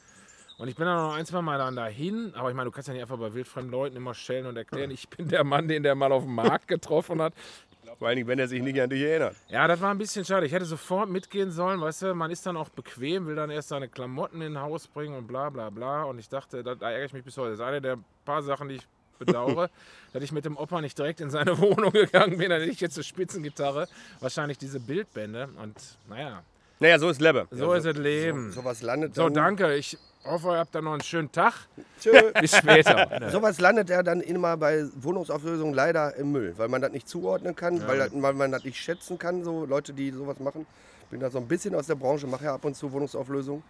Und 0.59 0.69
ich 0.69 0.76
bin 0.76 0.87
dann 0.87 0.97
noch 0.97 1.14
ein, 1.14 1.26
zwei 1.26 1.43
Mal 1.43 1.59
dann 1.59 1.75
dahin, 1.75 2.33
aber 2.37 2.49
ich 2.49 2.55
meine, 2.55 2.67
du 2.67 2.71
kannst 2.71 2.87
ja 2.87 2.95
nicht 2.95 3.03
einfach 3.03 3.19
bei 3.19 3.35
wildfremden 3.35 3.73
Leuten 3.73 3.97
immer 3.97 4.14
stellen 4.14 4.47
und 4.47 4.57
erklären, 4.57 4.91
ich 4.91 5.09
bin 5.09 5.29
der 5.29 5.43
Mann, 5.43 5.67
den 5.67 5.83
der 5.83 5.97
mal 5.97 6.12
auf 6.12 6.23
dem 6.23 6.35
Markt 6.35 6.69
getroffen 6.69 7.21
hat. 7.21 7.35
Vor 7.99 8.09
allen 8.09 8.17
Dingen, 8.17 8.29
wenn 8.29 8.38
er 8.38 8.49
sich 8.49 8.62
nicht 8.62 8.81
an 8.81 8.91
dich 8.91 9.03
erinnert. 9.03 9.37
Ja, 9.49 9.67
das 9.67 9.81
war 9.81 9.91
ein 9.91 9.99
bisschen 9.99 10.25
schade. 10.25 10.47
Ich 10.47 10.53
hätte 10.53 10.64
sofort 10.64 11.09
mitgehen 11.09 11.50
sollen, 11.50 11.81
weißt 11.81 12.03
du, 12.03 12.14
man 12.14 12.31
ist 12.31 12.45
dann 12.47 12.57
auch 12.57 12.69
bequem, 12.69 13.26
will 13.26 13.37
dann 13.37 13.50
erst 13.50 13.69
seine 13.69 13.88
Klamotten 13.88 14.43
in 14.43 14.61
Haus 14.61 14.87
bringen 14.87 15.17
und 15.17 15.26
bla 15.26 15.50
bla 15.50 15.71
bla. 15.71 16.05
Und 16.05 16.19
ich 16.19 16.29
dachte, 16.29 16.62
da, 16.62 16.75
da 16.75 16.91
ärgere 16.91 17.07
ich 17.07 17.12
mich 17.12 17.25
bis 17.25 17.37
heute. 17.37 17.50
Das 17.50 17.61
ist 17.61 17.64
eine 17.64 17.81
der 17.81 17.99
paar 18.25 18.43
Sachen, 18.43 18.69
die 18.69 18.76
ich 18.76 18.87
bedauere, 19.18 19.71
dass 20.12 20.23
ich 20.23 20.33
mit 20.33 20.44
dem 20.44 20.56
Opa 20.56 20.80
nicht 20.80 20.99
direkt 20.99 21.21
in 21.21 21.30
seine 21.30 21.59
Wohnung 21.59 21.92
gegangen 21.92 22.38
bin. 22.38 22.50
Dann 22.50 22.61
hätte 22.61 22.73
ich 22.73 22.80
jetzt 22.80 22.97
eine 22.97 23.04
Spitzengitarre, 23.04 23.88
wahrscheinlich 24.21 24.59
diese 24.59 24.80
Bildbände. 24.80 25.49
Und 25.62 25.75
naja, 26.09 26.42
Naja, 26.80 26.99
so 26.99 27.09
ist 27.09 27.21
Lebbe. 27.21 27.47
so 27.50 27.73
ist 27.73 27.87
das 27.87 27.97
Leben. 27.97 28.52
Sowas 28.52 28.83
landet 28.83 29.14
So, 29.14 29.28
danke. 29.28 29.75
Ich 29.76 29.97
hoffe, 30.25 30.49
ihr 30.49 30.59
habt 30.59 30.75
dann 30.75 30.85
noch 30.85 30.92
einen 30.92 31.02
schönen 31.02 31.30
Tag. 31.30 31.52
Tschö. 32.00 32.11
Bis 32.40 32.56
später. 32.56 33.30
Sowas 33.30 33.61
landet 33.61 33.90
ja 33.90 34.02
dann 34.02 34.21
immer 34.21 34.56
bei 34.56 34.85
Wohnungsauflösungen 34.97 35.75
leider 35.75 36.16
im 36.16 36.33
Müll, 36.33 36.54
weil 36.56 36.68
man 36.68 36.80
das 36.83 36.92
nicht 36.92 37.09
zuordnen 37.09 37.54
kann, 37.54 37.87
weil, 37.87 37.99
das, 37.99 38.11
weil 38.14 38.33
man 38.35 38.50
das 38.52 38.64
nicht 38.64 38.78
schätzen 38.78 39.18
kann, 39.18 39.44
so 39.44 39.64
Leute, 39.66 39.92
die 39.92 40.11
sowas 40.11 40.38
machen. 40.40 40.66
Ich 41.04 41.09
bin 41.11 41.21
da 41.21 41.30
so 41.30 41.38
ein 41.38 41.47
bisschen 41.47 41.75
aus 41.75 41.87
der 41.87 41.94
Branche, 41.97 42.26
mache 42.26 42.44
ja 42.44 42.54
ab 42.54 42.64
und 42.64 42.75
zu 42.75 42.90
Wohnungsauflösungen. 42.90 43.62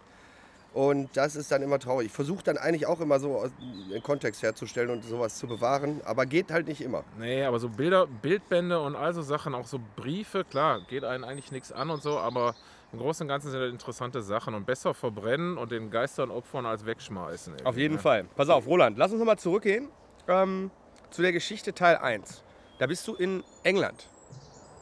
Und 0.75 1.15
das 1.15 1.37
ist 1.37 1.53
dann 1.53 1.61
immer 1.61 1.79
traurig. 1.79 2.07
Ich 2.07 2.11
versuche 2.11 2.43
dann 2.43 2.57
eigentlich 2.57 2.85
auch 2.85 2.99
immer 2.99 3.17
so 3.17 3.49
einen 3.89 4.03
Kontext 4.03 4.43
herzustellen 4.43 4.89
und 4.89 5.05
sowas 5.05 5.37
zu 5.37 5.47
bewahren, 5.47 6.01
aber 6.03 6.25
geht 6.25 6.51
halt 6.51 6.67
nicht 6.67 6.81
immer. 6.81 7.05
Nee, 7.17 7.45
aber 7.45 7.59
so 7.59 7.69
Bilder, 7.69 8.07
Bildbände 8.07 8.81
und 8.81 8.93
all 8.93 9.13
so 9.13 9.21
Sachen, 9.21 9.55
auch 9.55 9.67
so 9.67 9.79
Briefe, 9.95 10.43
klar, 10.43 10.81
geht 10.81 11.05
einen 11.05 11.23
eigentlich 11.23 11.53
nichts 11.53 11.71
an 11.71 11.89
und 11.89 12.03
so, 12.03 12.19
aber 12.19 12.55
im 12.91 12.99
Großen 12.99 13.23
und 13.23 13.29
Ganzen 13.29 13.51
sind 13.51 13.61
das 13.61 13.71
interessante 13.71 14.21
Sachen 14.21 14.53
und 14.53 14.65
besser 14.65 14.93
verbrennen 14.93 15.57
und 15.57 15.71
den 15.71 15.89
Geistern 15.91 16.29
opfern 16.29 16.65
als 16.65 16.85
wegschmeißen. 16.85 17.53
irgendwie, 17.53 17.65
Auf 17.65 17.77
jeden 17.77 17.95
ne? 17.95 18.01
Fall. 18.01 18.25
Pass 18.35 18.49
auf, 18.49 18.67
Roland, 18.67 18.97
lass 18.97 19.13
uns 19.13 19.19
nochmal 19.19 19.39
zurückgehen 19.39 19.87
ähm, 20.27 20.71
zu 21.09 21.21
der 21.21 21.31
Geschichte 21.31 21.73
Teil 21.73 21.95
1. 21.95 22.43
Da 22.79 22.87
bist 22.87 23.07
du 23.07 23.15
in 23.15 23.45
England. 23.63 24.09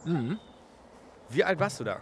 Mhm. 0.06 0.40
Wie 1.30 1.44
alt 1.44 1.60
warst 1.60 1.80
du 1.80 1.84
da? 1.84 2.02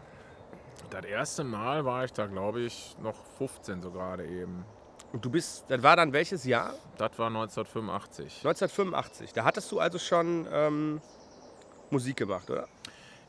Das 0.92 1.06
erste 1.06 1.46
Mal 1.46 1.86
war 1.86 2.04
ich 2.04 2.12
da, 2.12 2.26
glaube 2.26 2.64
ich, 2.64 2.98
noch 3.02 3.16
15 3.38 3.82
so 3.82 3.92
gerade 3.92 4.26
eben. 4.26 4.66
Und 5.14 5.24
du 5.24 5.30
bist, 5.30 5.64
das 5.70 5.82
war 5.82 5.96
dann 5.96 6.12
welches 6.12 6.44
Jahr? 6.44 6.74
Das 6.98 7.18
war 7.18 7.28
1985. 7.28 8.40
1985. 8.46 9.32
Da 9.32 9.46
hattest 9.46 9.72
du 9.72 9.80
also 9.80 9.98
schon 9.98 10.46
ähm, 10.52 11.02
Musik 11.92 12.18
gemacht, 12.18 12.50
oder? 12.50 12.68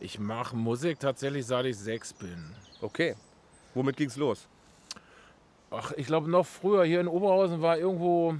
Ich 0.00 0.18
mache 0.18 0.56
Musik 0.56 0.98
tatsächlich 0.98 1.46
seit 1.46 1.66
ich 1.66 1.78
sechs 1.78 2.12
bin. 2.12 2.52
Okay. 2.80 3.14
Womit 3.74 3.96
ging's 3.96 4.16
los? 4.16 4.48
Ach, 5.70 5.92
ich 5.92 6.08
glaube 6.08 6.28
noch 6.28 6.46
früher 6.46 6.84
hier 6.84 7.00
in 7.00 7.06
Oberhausen 7.06 7.62
war 7.62 7.78
irgendwo. 7.78 8.34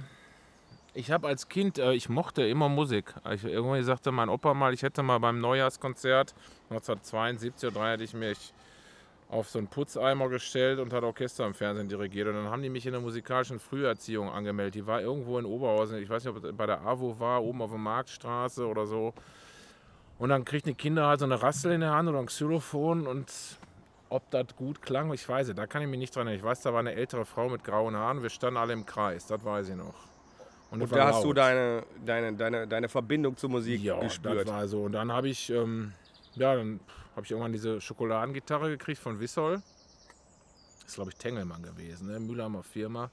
Ich 0.93 1.11
habe 1.11 1.29
als 1.29 1.47
Kind, 1.47 1.79
äh, 1.79 1.93
ich 1.93 2.09
mochte 2.09 2.45
immer 2.45 2.67
Musik. 2.67 3.13
Ich, 3.31 3.45
irgendwie 3.45 3.83
sagte 3.83 4.11
mein 4.11 4.27
Opa 4.27 4.53
mal, 4.53 4.73
ich 4.73 4.83
hätte 4.83 5.01
mal 5.01 5.19
beim 5.19 5.39
Neujahrskonzert 5.39 6.35
1972 6.69 7.69
oder 7.69 7.79
3 7.79 7.91
hätte 7.93 8.03
ich 8.03 8.13
mich 8.13 8.53
auf 9.33 9.49
so 9.49 9.57
einen 9.57 9.67
Putzeimer 9.67 10.29
gestellt 10.29 10.79
und 10.79 10.93
hat 10.93 11.03
Orchester 11.03 11.45
im 11.45 11.53
Fernsehen 11.53 11.89
dirigiert. 11.89 12.27
Und 12.27 12.35
dann 12.35 12.49
haben 12.49 12.61
die 12.61 12.69
mich 12.69 12.85
in 12.85 12.91
der 12.91 13.01
musikalischen 13.01 13.59
Früherziehung 13.59 14.29
angemeldet. 14.29 14.75
Die 14.75 14.87
war 14.87 15.01
irgendwo 15.01 15.39
in 15.39 15.45
Oberhausen. 15.45 15.97
Ich 15.97 16.09
weiß 16.09 16.23
nicht, 16.23 16.35
ob 16.35 16.43
es 16.43 16.55
bei 16.55 16.65
der 16.65 16.81
AWO 16.81 17.19
war, 17.19 17.43
oben 17.43 17.61
auf 17.61 17.71
der 17.71 17.79
Marktstraße 17.79 18.65
oder 18.67 18.85
so. 18.85 19.13
Und 20.19 20.29
dann 20.29 20.45
kriegten 20.45 20.71
die 20.71 20.77
Kinder 20.77 21.07
halt 21.07 21.19
so 21.19 21.25
eine 21.25 21.41
Rassel 21.41 21.71
in 21.73 21.81
der 21.81 21.91
Hand 21.91 22.07
oder 22.07 22.19
ein 22.19 22.27
Xylophon 22.27 23.07
und 23.07 23.31
ob 24.09 24.29
das 24.29 24.55
gut 24.55 24.81
klang, 24.81 25.11
ich 25.11 25.27
weiß 25.27 25.49
es, 25.49 25.55
da 25.55 25.65
kann 25.65 25.81
ich 25.81 25.87
mich 25.87 25.97
nicht 25.97 26.15
dran 26.15 26.27
erinnern. 26.27 26.39
Ich 26.39 26.45
weiß, 26.45 26.61
da 26.61 26.71
war 26.71 26.79
eine 26.79 26.93
ältere 26.93 27.25
Frau 27.25 27.49
mit 27.49 27.63
grauen 27.63 27.95
Haaren, 27.95 28.21
wir 28.21 28.29
standen 28.29 28.57
alle 28.57 28.73
im 28.73 28.85
Kreis, 28.85 29.25
das 29.25 29.43
weiß 29.43 29.69
ich 29.69 29.75
noch. 29.75 29.95
Und 30.69 30.89
war 30.91 30.97
da 30.97 31.07
hast 31.07 31.23
du 31.23 31.29
laut. 31.29 31.37
deine, 31.37 31.83
deine, 32.05 32.33
deine, 32.33 32.67
deine 32.67 32.89
Verbindung 32.89 33.35
zur 33.35 33.49
Musik 33.49 33.81
ja, 33.81 33.99
gespürt. 33.99 34.47
das 34.47 34.47
war 34.47 34.67
so. 34.67 34.83
Und 34.83 34.91
dann 34.91 35.11
habe 35.11 35.29
ich, 35.29 35.49
ähm, 35.49 35.93
ja, 36.35 36.55
dann 36.55 36.79
habe 37.15 37.25
ich 37.25 37.31
irgendwann 37.31 37.53
diese 37.53 37.79
Schokoladengitarre 37.79 38.69
gekriegt 38.69 38.99
von 38.99 39.19
Wissol. 39.19 39.61
Das 40.81 40.89
ist, 40.89 40.95
glaube 40.95 41.11
ich, 41.11 41.17
Tengelmann 41.17 41.63
gewesen, 41.63 42.07
ne? 42.07 42.19
Mühlheimer 42.19 42.63
Firma. 42.63 43.09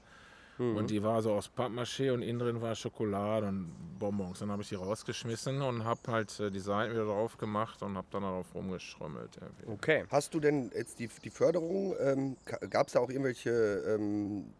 Mhm. 0.57 0.75
Und 0.75 0.89
die 0.89 1.01
war 1.01 1.21
so 1.21 1.33
aus 1.33 1.49
Pappmaché 1.49 2.11
und 2.11 2.21
innen 2.21 2.39
drin 2.39 2.61
war 2.61 2.75
Schokolade 2.75 3.47
und 3.47 3.73
Bonbons. 3.97 4.39
Dann 4.39 4.51
habe 4.51 4.61
ich 4.61 4.69
die 4.69 4.75
rausgeschmissen 4.75 5.61
und 5.61 5.85
habe 5.85 5.99
halt 6.07 6.39
äh, 6.39 6.51
die 6.51 6.59
Seiten 6.59 6.93
wieder 6.93 7.05
drauf 7.05 7.37
gemacht 7.37 7.81
und 7.81 7.97
habe 7.97 8.07
dann 8.11 8.23
darauf 8.23 8.53
rumgeschrummelt. 8.53 9.37
irgendwie. 9.39 9.71
Okay. 9.71 10.05
Hast 10.09 10.33
du 10.33 10.39
denn 10.39 10.71
jetzt 10.75 10.99
die, 10.99 11.09
die 11.23 11.29
Förderung, 11.29 11.95
ähm, 11.99 12.37
gab 12.69 12.87
es 12.87 12.93
da 12.93 12.99
auch 12.99 13.09
irgendwelche, 13.09 13.49
ähm, 13.49 14.53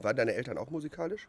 waren 0.00 0.16
deine 0.16 0.34
Eltern 0.34 0.58
auch 0.58 0.70
musikalisch? 0.70 1.28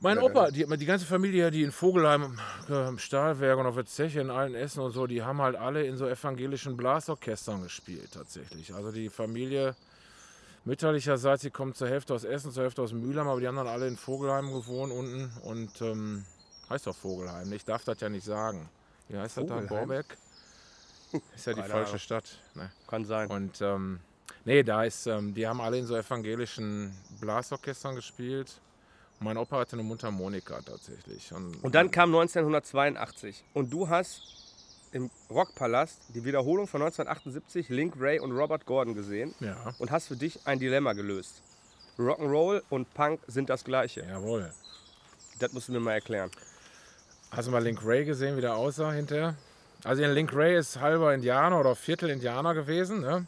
Mein 0.00 0.18
Ja, 0.18 0.24
Opa, 0.24 0.50
die, 0.50 0.66
die 0.66 0.86
ganze 0.86 1.06
Familie, 1.06 1.50
die 1.50 1.62
in 1.62 1.72
Vogelheim 1.72 2.38
äh, 2.68 2.88
im 2.88 2.98
Stahlwerk 2.98 3.58
und 3.58 3.66
auf 3.66 3.76
der 3.76 3.86
Zeche 3.86 4.20
in 4.20 4.30
allen 4.30 4.54
Essen 4.54 4.80
und 4.80 4.92
so, 4.92 5.06
die 5.06 5.22
haben 5.22 5.40
halt 5.40 5.56
alle 5.56 5.84
in 5.86 5.96
so 5.96 6.06
evangelischen 6.06 6.76
Blasorchestern 6.76 7.62
gespielt 7.62 8.12
tatsächlich. 8.12 8.74
Also 8.74 8.92
die 8.92 9.08
Familie 9.08 9.74
mütterlicherseits, 10.66 11.42
die 11.42 11.50
kommt 11.50 11.76
zur 11.76 11.88
Hälfte 11.88 12.12
aus 12.12 12.24
Essen, 12.24 12.52
zur 12.52 12.64
Hälfte 12.64 12.82
aus 12.82 12.92
Mülheim, 12.92 13.26
aber 13.28 13.40
die 13.40 13.48
haben 13.48 13.56
dann 13.56 13.68
alle 13.68 13.88
in 13.88 13.96
Vogelheim 13.96 14.52
gewohnt 14.52 14.92
unten 14.92 15.32
und 15.44 15.80
ähm, 15.80 16.26
heißt 16.68 16.86
doch 16.86 16.96
Vogelheim, 16.96 17.50
ich 17.52 17.64
darf 17.64 17.84
das 17.84 17.98
ja 18.00 18.08
nicht 18.10 18.24
sagen. 18.24 18.68
Wie 19.08 19.16
heißt 19.16 19.38
das 19.38 19.46
da? 19.46 19.54
Vogelheim? 19.54 19.68
Borbeck? 19.68 20.16
Ist 21.34 21.46
ja 21.46 21.54
die 21.54 21.60
Keine 21.60 21.72
falsche 21.72 21.88
Ahnung. 21.90 21.98
Stadt. 22.00 22.38
Ne? 22.54 22.70
Kann 22.86 23.04
sein. 23.06 23.30
Und 23.30 23.62
ähm, 23.62 24.00
nee, 24.44 24.62
da 24.62 24.84
ist, 24.84 25.06
ähm, 25.06 25.32
die 25.32 25.46
haben 25.46 25.60
alle 25.60 25.78
in 25.78 25.86
so 25.86 25.96
evangelischen 25.96 26.92
Blasorchestern 27.20 27.94
gespielt. 27.94 28.60
Mein 29.20 29.36
Opa 29.38 29.58
hatte 29.60 29.72
eine 29.74 29.82
Mundharmonika 29.82 30.60
tatsächlich. 30.60 31.32
Und, 31.32 31.62
Und 31.64 31.74
dann 31.74 31.90
kam 31.90 32.10
1982 32.14 33.44
und 33.54 33.72
du 33.72 33.88
hast 33.88 34.22
im 34.92 35.10
Rockpalast 35.30 36.00
die 36.14 36.24
Wiederholung 36.24 36.66
von 36.66 36.82
1978 36.82 37.68
Link 37.70 37.94
Ray 37.98 38.20
und 38.20 38.32
Robert 38.32 38.66
Gordon 38.66 38.94
gesehen 38.94 39.34
Ja, 39.40 39.56
und 39.78 39.90
hast 39.90 40.08
für 40.08 40.16
dich 40.16 40.46
ein 40.46 40.58
Dilemma 40.58 40.92
gelöst. 40.92 41.42
Rock'n'Roll 41.98 42.62
und 42.68 42.92
Punk 42.94 43.20
sind 43.26 43.48
das 43.48 43.64
gleiche. 43.64 44.02
jawohl. 44.02 44.52
Das 45.38 45.52
musst 45.52 45.68
du 45.68 45.72
mir 45.72 45.80
mal 45.80 45.92
erklären. 45.94 46.30
Hast 47.30 47.48
du 47.48 47.52
mal 47.52 47.62
Link 47.62 47.80
Ray 47.84 48.04
gesehen, 48.04 48.36
wie 48.36 48.40
der 48.42 48.54
aussah 48.54 48.92
hinterher? 48.92 49.34
Also 49.82 50.04
Link 50.04 50.34
Ray 50.34 50.56
ist 50.58 50.80
halber 50.80 51.14
Indianer 51.14 51.58
oder 51.60 51.74
Viertel 51.74 52.10
Indianer 52.10 52.54
gewesen. 52.54 53.00
Ne? 53.00 53.26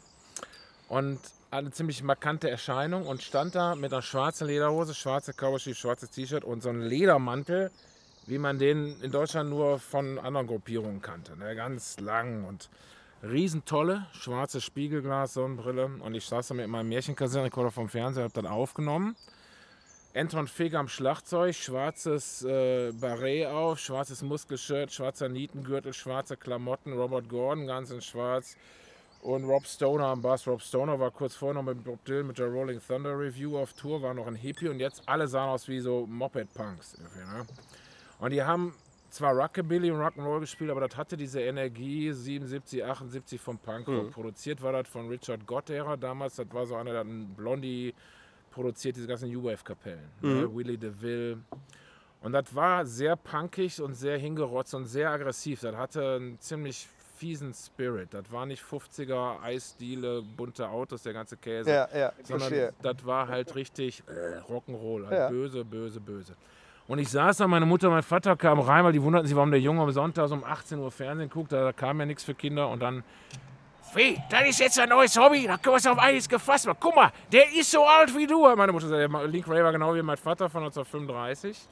Und 0.87 1.19
eine 1.51 1.71
ziemlich 1.71 2.03
markante 2.03 2.49
Erscheinung 2.49 3.07
und 3.07 3.23
stand 3.23 3.55
da 3.55 3.75
mit 3.75 3.91
einer 3.91 4.01
schwarzen 4.01 4.47
Lederhose, 4.47 4.93
schwarze 4.93 5.33
Cowboystiefel, 5.33 5.75
schwarzes 5.75 6.11
T-Shirt 6.11 6.43
und 6.43 6.61
so 6.61 6.69
einem 6.69 6.81
Ledermantel, 6.81 7.71
wie 8.27 8.37
man 8.37 8.59
den 8.59 9.01
in 9.01 9.11
Deutschland 9.11 9.49
nur 9.49 9.79
von 9.79 10.19
anderen 10.19 10.47
Gruppierungen 10.47 11.01
kannte. 11.01 11.35
Ne? 11.37 11.55
Ganz 11.55 11.99
lang 11.99 12.45
und 12.45 12.69
riesentolle, 13.23 14.05
schwarze 14.13 14.61
Spiegelglas, 14.61 15.33
Sonnenbrille. 15.33 15.85
Und 15.85 16.13
ich 16.13 16.25
saß 16.25 16.49
da 16.49 16.53
mit 16.53 16.67
meinem 16.67 16.89
Märchenkassettenrekorder 16.89 17.71
vom 17.71 17.89
Fernseher, 17.89 18.25
hab 18.25 18.33
dann 18.33 18.47
aufgenommen. 18.47 19.15
Anton 20.15 20.47
Fig 20.47 20.73
am 20.75 20.87
Schlagzeug, 20.87 21.55
schwarzes 21.55 22.43
äh, 22.43 22.91
Barret 22.93 23.47
auf, 23.47 23.79
schwarzes 23.79 24.21
Muskelshirt, 24.21 24.91
schwarzer 24.91 25.29
Nietengürtel, 25.29 25.93
schwarze 25.93 26.35
Klamotten, 26.35 26.93
Robert 26.93 27.29
Gordon 27.29 27.67
ganz 27.67 27.91
in 27.91 28.01
schwarz 28.01 28.55
und 29.21 29.43
Rob 29.45 29.65
Stoner 29.65 30.05
am 30.07 30.21
Bass. 30.21 30.47
Rob 30.47 30.61
Stoner 30.61 30.99
war 30.99 31.11
kurz 31.11 31.35
vorher 31.35 31.55
noch 31.55 31.63
mit 31.63 31.83
Bob 31.83 32.03
Dylan 32.05 32.27
mit 32.27 32.39
der 32.39 32.47
Rolling 32.47 32.79
Thunder 32.85 33.17
Review 33.17 33.57
auf 33.57 33.73
Tour, 33.73 34.01
war 34.01 34.13
noch 34.13 34.27
ein 34.27 34.35
Hippie 34.35 34.69
und 34.69 34.79
jetzt 34.79 35.03
alle 35.07 35.27
sahen 35.27 35.49
aus 35.49 35.67
wie 35.67 35.79
so 35.79 36.05
Moped-Punks. 36.07 36.97
Ne? 36.99 37.45
Und 38.19 38.31
die 38.31 38.43
haben 38.43 38.73
zwar 39.09 39.33
Rockabilly 39.33 39.91
und 39.91 39.99
Rock'n'Roll 39.99 40.41
gespielt, 40.41 40.69
aber 40.69 40.87
das 40.87 40.95
hatte 40.95 41.17
diese 41.17 41.41
Energie 41.41 42.11
77, 42.11 42.83
78 42.83 43.41
vom 43.41 43.57
Punkrock. 43.57 44.11
Produziert 44.11 44.61
war 44.61 44.71
das 44.71 44.87
von 44.87 45.07
Richard 45.07 45.45
Gotterer 45.45 45.97
damals, 45.97 46.35
das 46.35 46.47
war 46.51 46.65
so 46.65 46.75
einer, 46.75 46.91
der 46.91 46.99
hat 47.01 47.07
einen 47.07 47.33
Blondie 47.33 47.93
produziert, 48.51 48.95
diese 48.95 49.07
ganzen 49.07 49.29
New 49.29 49.43
Wave-Kapellen. 49.43 50.09
Ne? 50.21 50.53
Willie 50.53 50.77
DeVille. 50.77 51.39
Und 52.21 52.33
das 52.33 52.53
war 52.53 52.85
sehr 52.85 53.15
punkig 53.15 53.81
und 53.81 53.93
sehr 53.93 54.17
hingerotzt 54.17 54.73
und 54.73 54.85
sehr 54.85 55.09
aggressiv. 55.09 55.61
Das 55.61 55.75
hatte 55.75 56.15
einen 56.15 56.39
ziemlich 56.39 56.87
fiesen 57.19 57.53
Spirit. 57.53 58.13
Das 58.13 58.31
war 58.31 58.45
nicht 58.45 58.63
50er 58.63 59.41
Eisdiele, 59.43 60.21
bunte 60.21 60.67
Autos, 60.69 61.03
der 61.03 61.13
ganze 61.13 61.35
Käse. 61.37 61.69
ja, 61.93 62.13
sondern 62.23 62.69
das 62.81 63.05
war 63.05 63.27
halt 63.27 63.53
richtig 63.55 64.03
äh, 64.07 64.39
Rock'n'Roll. 64.51 65.05
Halt 65.07 65.17
Ja. 65.17 65.29
Böse, 65.29 65.65
böse, 65.65 65.99
böse. 65.99 66.33
Und 66.87 66.97
ich 66.97 67.09
saß 67.09 67.37
da, 67.37 67.47
meine 67.47 67.65
Mutter 67.65 67.87
und 67.87 67.93
mein 67.93 68.03
Vater 68.03 68.35
kamen 68.35 68.61
rein, 68.61 68.83
weil 68.83 68.93
die 68.93 69.01
wunderten 69.03 69.27
sich, 69.27 69.35
warum 69.35 69.51
der 69.51 69.59
Junge 69.59 69.81
am 69.81 69.91
Sonntag 69.91 70.31
um 70.31 70.43
18 70.43 70.79
Uhr 70.79 70.89
Fernsehen 70.91 71.29
guckt. 71.29 71.51
Da 71.51 71.71
kam 71.73 71.99
ja 71.99 72.05
nichts 72.05 72.23
für 72.23 72.33
Kinder. 72.33 72.67
Und 72.69 72.79
dann 72.81 73.03
Wie, 73.93 74.17
das 74.29 74.47
ist 74.49 74.59
jetzt 74.59 74.79
ein 74.79 74.89
neues 74.89 75.15
Hobby, 75.17 75.45
da 75.45 75.57
können 75.57 75.73
wir 75.73 75.73
uns 75.73 75.87
auf 75.87 75.99
einiges 75.99 76.29
gefasst 76.29 76.65
machen. 76.67 76.77
Guck 76.79 76.95
mal, 76.95 77.11
der 77.31 77.51
ist 77.53 77.69
so 77.71 77.85
alt 77.85 78.15
wie 78.15 78.25
du. 78.25 78.41
Meine 78.55 78.71
Mutter 78.71 78.87
sagt, 78.87 79.13
der 79.13 79.27
Link 79.27 79.47
Ray 79.47 79.63
war 79.63 79.71
genau 79.71 79.93
wie 79.93 80.01
mein 80.01 80.17
Vater 80.17 80.49
von 80.49 80.63
1935. 80.63 81.67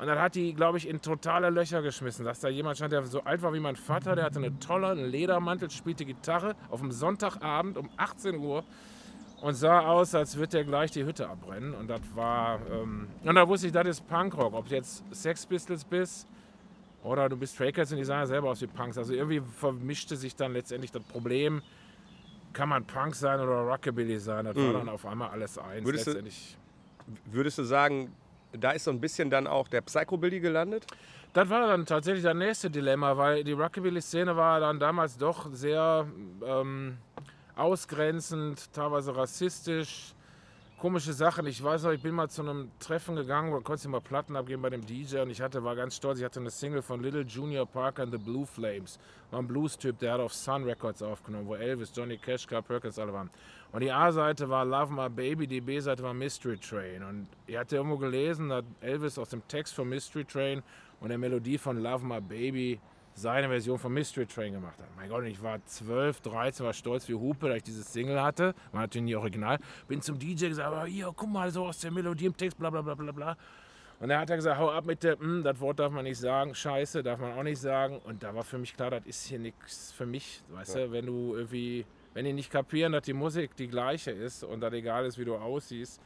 Und 0.00 0.06
dann 0.06 0.18
hat 0.18 0.34
die, 0.34 0.54
glaube 0.54 0.78
ich, 0.78 0.88
in 0.88 1.02
totale 1.02 1.50
Löcher 1.50 1.82
geschmissen, 1.82 2.24
dass 2.24 2.40
da 2.40 2.48
jemand 2.48 2.78
stand, 2.78 2.92
der 2.92 3.02
so 3.02 3.22
alt 3.22 3.42
war 3.42 3.52
wie 3.52 3.60
mein 3.60 3.76
Vater, 3.76 4.16
der 4.16 4.24
hatte 4.24 4.38
eine 4.38 4.58
tolle 4.58 4.88
einen 4.88 5.04
Ledermantel, 5.04 5.70
spielte 5.70 6.06
Gitarre 6.06 6.56
auf 6.70 6.80
dem 6.80 6.90
Sonntagabend 6.90 7.76
um 7.76 7.90
18 7.98 8.38
Uhr 8.38 8.64
und 9.42 9.52
sah 9.52 9.80
aus, 9.80 10.14
als 10.14 10.36
würde 10.36 10.48
der 10.48 10.64
gleich 10.64 10.90
die 10.90 11.04
Hütte 11.04 11.28
abbrennen. 11.28 11.74
Und 11.74 11.88
das 11.88 12.00
war, 12.14 12.60
ähm, 12.72 13.08
und 13.22 13.34
da 13.34 13.46
wusste 13.46 13.66
ich, 13.66 13.74
das 13.74 13.86
ist 13.86 14.08
Punkrock. 14.08 14.54
Ob 14.54 14.68
du 14.68 14.74
jetzt 14.74 15.04
Sex 15.10 15.44
Pistols 15.44 15.84
bist 15.84 16.26
oder 17.02 17.28
du 17.28 17.36
bist 17.36 17.58
Cats 17.58 17.92
und 17.92 17.98
die 17.98 18.04
sahen 18.04 18.20
ja 18.20 18.26
selber 18.26 18.48
aus 18.48 18.62
wie 18.62 18.68
Punks. 18.68 18.96
Also 18.96 19.12
irgendwie 19.12 19.42
vermischte 19.58 20.16
sich 20.16 20.34
dann 20.34 20.54
letztendlich 20.54 20.90
das 20.90 21.02
Problem, 21.02 21.60
kann 22.54 22.70
man 22.70 22.86
Punk 22.86 23.14
sein 23.14 23.38
oder 23.38 23.60
Rockabilly 23.70 24.18
sein? 24.18 24.46
Das 24.46 24.56
war 24.56 24.72
dann 24.72 24.88
auf 24.88 25.04
einmal 25.04 25.28
alles 25.28 25.58
eins. 25.58 25.82
Mhm. 25.82 25.86
Würdest 25.86 26.06
du-. 26.06 26.22
Würdest 27.26 27.58
du 27.58 27.64
sagen, 27.64 28.12
da 28.52 28.72
ist 28.72 28.84
so 28.84 28.90
ein 28.90 29.00
bisschen 29.00 29.30
dann 29.30 29.46
auch 29.46 29.68
der 29.68 29.80
Psychobilly 29.80 30.40
gelandet? 30.40 30.86
Das 31.32 31.48
war 31.48 31.66
dann 31.66 31.86
tatsächlich 31.86 32.24
das 32.24 32.34
nächste 32.34 32.70
Dilemma, 32.70 33.16
weil 33.16 33.44
die 33.44 33.52
Rockabilly-Szene 33.52 34.36
war 34.36 34.58
dann 34.58 34.80
damals 34.80 35.16
doch 35.16 35.46
sehr 35.52 36.06
ähm, 36.44 36.98
ausgrenzend, 37.54 38.72
teilweise 38.72 39.14
rassistisch, 39.14 40.14
komische 40.80 41.12
Sachen. 41.12 41.46
Ich 41.46 41.62
weiß 41.62 41.84
noch, 41.84 41.92
ich 41.92 42.02
bin 42.02 42.14
mal 42.14 42.28
zu 42.28 42.42
einem 42.42 42.72
Treffen 42.80 43.14
gegangen, 43.14 43.52
wo 43.52 43.60
konntest 43.60 43.84
du 43.84 43.90
mal 43.90 44.00
Platten 44.00 44.34
abgeben 44.34 44.62
bei 44.62 44.70
dem 44.70 44.84
DJ 44.84 45.18
und 45.18 45.30
ich 45.30 45.40
hatte, 45.40 45.62
war 45.62 45.76
ganz 45.76 45.94
stolz, 45.94 46.18
ich 46.18 46.24
hatte 46.24 46.40
eine 46.40 46.50
Single 46.50 46.82
von 46.82 47.00
Little 47.00 47.22
Junior 47.22 47.66
Parker 47.66 48.02
and 48.02 48.12
the 48.12 48.18
Blue 48.18 48.46
Flames. 48.46 48.98
War 49.30 49.40
ein 49.40 49.46
Blues-Typ, 49.46 49.98
der 50.00 50.14
hat 50.14 50.20
auf 50.20 50.34
Sun 50.34 50.64
Records 50.64 51.00
aufgenommen, 51.00 51.46
wo 51.46 51.54
Elvis, 51.54 51.92
Johnny 51.94 52.16
Cash, 52.16 52.46
Carl 52.46 52.62
Perkins 52.62 52.98
alle 52.98 53.12
waren. 53.12 53.30
Und 53.72 53.82
die 53.82 53.92
A-Seite 53.92 54.48
war 54.48 54.64
Love 54.64 54.92
My 54.92 55.08
Baby, 55.08 55.46
die 55.46 55.60
B-Seite 55.60 56.02
war 56.02 56.12
Mystery 56.12 56.58
Train. 56.58 57.04
Und 57.04 57.28
ich 57.46 57.56
hatte 57.56 57.76
irgendwo 57.76 57.98
gelesen, 57.98 58.48
dass 58.48 58.64
Elvis 58.80 59.18
aus 59.18 59.28
dem 59.28 59.46
Text 59.46 59.74
von 59.74 59.88
Mystery 59.88 60.24
Train 60.24 60.62
und 61.00 61.08
der 61.08 61.18
Melodie 61.18 61.56
von 61.56 61.80
Love 61.80 62.04
My 62.04 62.20
Baby 62.20 62.80
seine 63.14 63.48
Version 63.48 63.78
von 63.78 63.92
Mystery 63.92 64.26
Train 64.26 64.54
gemacht 64.54 64.78
hat. 64.80 64.88
Mein 64.96 65.08
Gott, 65.08 65.24
ich 65.24 65.42
war 65.42 65.64
12, 65.64 66.20
13, 66.20 66.66
war 66.66 66.72
stolz 66.72 67.08
wie 67.08 67.14
Hupe, 67.14 67.48
dass 67.48 67.58
ich 67.58 67.62
dieses 67.62 67.92
Single 67.92 68.20
hatte. 68.20 68.54
War 68.72 68.82
natürlich 68.82 69.04
nie 69.04 69.14
original. 69.14 69.58
Bin 69.86 70.02
zum 70.02 70.18
DJ 70.18 70.48
gesagt, 70.48 70.66
aber 70.66 70.86
hier, 70.86 71.12
guck 71.14 71.28
mal, 71.28 71.50
so 71.50 71.66
aus 71.66 71.78
der 71.78 71.90
Melodie 71.90 72.26
im 72.26 72.36
Text, 72.36 72.58
bla 72.58 72.70
bla 72.70 72.82
bla 72.82 72.94
bla 72.94 73.12
bla. 73.12 73.36
Und 74.00 74.08
dann 74.08 74.18
hat 74.18 74.30
er 74.30 74.36
gesagt, 74.36 74.58
hau 74.58 74.70
ab 74.70 74.86
mit 74.86 75.02
der, 75.02 75.18
hm, 75.18 75.42
das 75.42 75.60
Wort 75.60 75.78
darf 75.78 75.92
man 75.92 76.04
nicht 76.04 76.18
sagen, 76.18 76.54
scheiße, 76.54 77.02
darf 77.02 77.20
man 77.20 77.34
auch 77.34 77.42
nicht 77.42 77.60
sagen. 77.60 77.98
Und 78.04 78.22
da 78.22 78.34
war 78.34 78.42
für 78.42 78.56
mich 78.56 78.74
klar, 78.74 78.90
das 78.90 79.04
ist 79.04 79.26
hier 79.26 79.38
nichts 79.38 79.92
für 79.92 80.06
mich. 80.06 80.42
Weißt 80.48 80.74
ja. 80.74 80.86
du, 80.86 80.92
wenn 80.92 81.06
du 81.06 81.34
irgendwie, 81.34 81.84
wenn 82.14 82.24
die 82.24 82.32
nicht 82.32 82.50
kapieren, 82.50 82.92
dass 82.92 83.02
die 83.02 83.12
Musik 83.12 83.56
die 83.56 83.68
gleiche 83.68 84.10
ist 84.10 84.44
und 84.44 84.60
dass 84.60 84.72
egal 84.72 85.06
ist, 85.06 85.18
wie 85.18 85.24
du 85.24 85.36
aussiehst, 85.36 86.00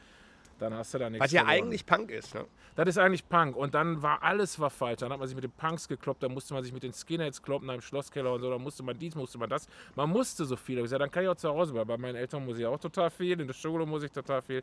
dann 0.58 0.75
hast 0.75 0.94
du 0.94 0.99
da 0.99 1.11
nichts 1.11 1.25
Was 1.25 1.32
ja 1.32 1.44
verloren. 1.44 1.64
eigentlich 1.64 1.87
Punk 1.87 2.11
ist, 2.11 2.34
ne? 2.34 2.44
Das 2.76 2.88
ist 2.88 2.99
eigentlich 2.99 3.28
Punk. 3.28 3.56
Und 3.56 3.75
dann 3.75 4.02
war 4.02 4.23
alles 4.23 4.58
war 4.58 4.70
falsch. 4.70 5.00
Dann 5.00 5.12
hat 5.12 5.18
man 5.18 5.28
sich 5.28 5.34
mit 5.34 5.44
den 5.44 5.52
Punks 5.52 5.88
gekloppt, 5.88 6.23
dann 6.23 6.32
musste 6.32 6.54
man 6.54 6.62
sich 6.64 6.73
mit 6.73 6.82
den 6.82 6.92
Skinheads 6.92 7.42
kloppen, 7.42 7.68
im 7.68 7.80
Schlosskeller 7.80 8.32
und 8.32 8.40
so, 8.40 8.50
dann 8.50 8.62
musste 8.62 8.82
man 8.82 8.99
dies, 8.99 9.14
musste 9.14 9.38
man 9.38 9.49
das. 9.49 9.68
Man 9.94 10.11
musste 10.11 10.44
so 10.44 10.56
viel. 10.56 10.78
Ich 10.78 10.84
gesagt, 10.84 11.02
dann 11.02 11.11
kann 11.11 11.23
ich 11.23 11.28
auch 11.28 11.37
zu 11.37 11.49
Hause 11.49 11.73
bleiben. 11.73 11.88
Bei 11.88 11.96
meinen 11.96 12.16
Eltern 12.16 12.44
muss 12.44 12.58
ich 12.58 12.66
auch 12.66 12.78
total 12.78 13.11
viel, 13.11 13.40
in 13.40 13.46
der 13.46 13.54
Schule 13.54 13.87
muss 13.87 14.02
ich 14.02 14.12
total 14.12 14.42
viel. 14.42 14.62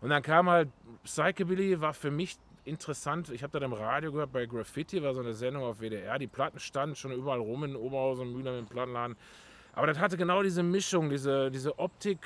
Und 0.00 0.10
dann 0.10 0.22
kam 0.22 0.48
halt 0.48 0.68
Psychobilly, 1.04 1.80
war 1.80 1.94
für 1.94 2.10
mich 2.10 2.36
interessant. 2.64 3.30
Ich 3.30 3.42
habe 3.42 3.52
das 3.52 3.62
im 3.62 3.72
Radio 3.72 4.12
gehört 4.12 4.32
bei 4.32 4.46
Graffiti, 4.46 5.02
war 5.02 5.14
so 5.14 5.20
eine 5.20 5.34
Sendung 5.34 5.64
auf 5.64 5.80
WDR. 5.80 6.18
Die 6.18 6.26
Platten 6.26 6.58
standen 6.58 6.94
schon 6.96 7.12
überall 7.12 7.40
rum 7.40 7.64
in 7.64 7.76
Oberhausen, 7.76 8.32
Mühlen 8.32 8.60
im 8.60 8.66
Plattenladen. 8.66 9.16
Aber 9.74 9.86
das 9.86 9.98
hatte 9.98 10.16
genau 10.16 10.42
diese 10.42 10.62
Mischung, 10.62 11.08
diese, 11.08 11.50
diese 11.50 11.78
Optik 11.78 12.18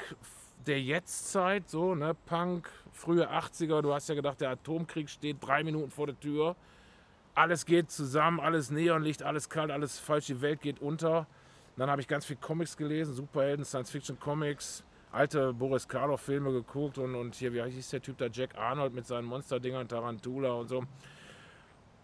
der 0.66 0.82
Jetztzeit, 0.82 1.68
so, 1.68 1.94
ne, 1.94 2.16
Punk, 2.26 2.68
frühe 2.92 3.30
80er, 3.30 3.82
du 3.82 3.94
hast 3.94 4.08
ja 4.08 4.16
gedacht, 4.16 4.40
der 4.40 4.50
Atomkrieg 4.50 5.08
steht 5.08 5.36
drei 5.40 5.62
Minuten 5.62 5.90
vor 5.90 6.06
der 6.06 6.18
Tür. 6.18 6.56
Alles 7.34 7.64
geht 7.64 7.90
zusammen, 7.90 8.40
alles 8.40 8.70
Neonlicht, 8.70 9.22
alles 9.22 9.48
kalt, 9.48 9.70
alles 9.70 9.98
falsch, 9.98 10.26
die 10.26 10.40
Welt 10.40 10.60
geht 10.60 10.80
unter. 10.80 11.26
Dann 11.76 11.90
habe 11.90 12.00
ich 12.00 12.08
ganz 12.08 12.24
viel 12.24 12.36
Comics 12.36 12.76
gelesen, 12.76 13.14
Superhelden, 13.14 13.64
Science-Fiction-Comics, 13.64 14.82
alte 15.12 15.52
Boris 15.52 15.86
Karloff-Filme 15.86 16.50
geguckt 16.50 16.98
und, 16.98 17.14
und 17.14 17.34
hier, 17.34 17.52
wie 17.52 17.62
hieß 17.62 17.90
der 17.90 18.02
Typ 18.02 18.18
da, 18.18 18.26
Jack 18.26 18.56
Arnold 18.56 18.94
mit 18.94 19.06
seinen 19.06 19.26
Monsterdingern, 19.26 19.86
Tarantula 19.86 20.52
und 20.52 20.68
so. 20.68 20.84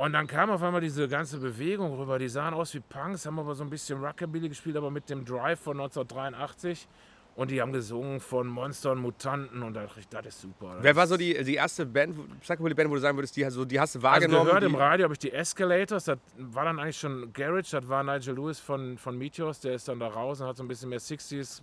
Und 0.02 0.14
dann 0.14 0.26
kam 0.26 0.50
auf 0.50 0.60
einmal 0.64 0.80
diese 0.80 1.06
ganze 1.06 1.38
Bewegung 1.38 1.96
rüber. 1.96 2.18
Die 2.18 2.28
sahen 2.28 2.54
aus 2.54 2.74
wie 2.74 2.80
Punks, 2.80 3.24
haben 3.24 3.38
aber 3.38 3.54
so 3.54 3.62
ein 3.62 3.70
bisschen 3.70 4.04
Rockabilly 4.04 4.48
gespielt, 4.48 4.76
aber 4.76 4.90
mit 4.90 5.08
dem 5.08 5.24
Drive 5.24 5.60
von 5.60 5.78
1983. 5.80 6.88
Und 7.36 7.52
die 7.52 7.62
haben 7.62 7.72
gesungen 7.72 8.18
von 8.18 8.48
Monstern, 8.48 8.98
Mutanten 8.98 9.62
und 9.62 9.74
da 9.74 9.84
dachte 9.84 10.00
ich, 10.00 10.08
das 10.08 10.26
ist 10.26 10.40
super. 10.40 10.78
Wer 10.80 10.96
war 10.96 11.06
so 11.06 11.16
die, 11.16 11.44
die 11.44 11.54
erste 11.54 11.86
Band, 11.86 12.16
Psychobilly-Band, 12.40 12.90
wo 12.90 12.94
du 12.96 13.00
sagen 13.00 13.16
würdest, 13.16 13.36
die, 13.36 13.44
also, 13.44 13.64
die 13.64 13.78
hast 13.78 13.94
du 13.94 14.02
wahrgenommen? 14.02 14.40
Also 14.40 14.48
gehört 14.48 14.64
im 14.64 14.74
Radio 14.74 15.04
habe 15.04 15.14
ich 15.14 15.20
die 15.20 15.32
Escalators, 15.32 16.06
das 16.06 16.18
war 16.36 16.64
dann 16.64 16.80
eigentlich 16.80 16.98
schon 16.98 17.32
Garage, 17.32 17.70
das 17.70 17.88
war 17.88 18.02
Nigel 18.02 18.34
Lewis 18.34 18.58
von, 18.58 18.98
von 18.98 19.16
Meteors, 19.16 19.60
der 19.60 19.74
ist 19.74 19.86
dann 19.86 20.00
da 20.00 20.08
raus 20.08 20.40
und 20.40 20.48
hat 20.48 20.56
so 20.56 20.64
ein 20.64 20.68
bisschen 20.68 20.88
mehr 20.88 21.00
60s 21.00 21.62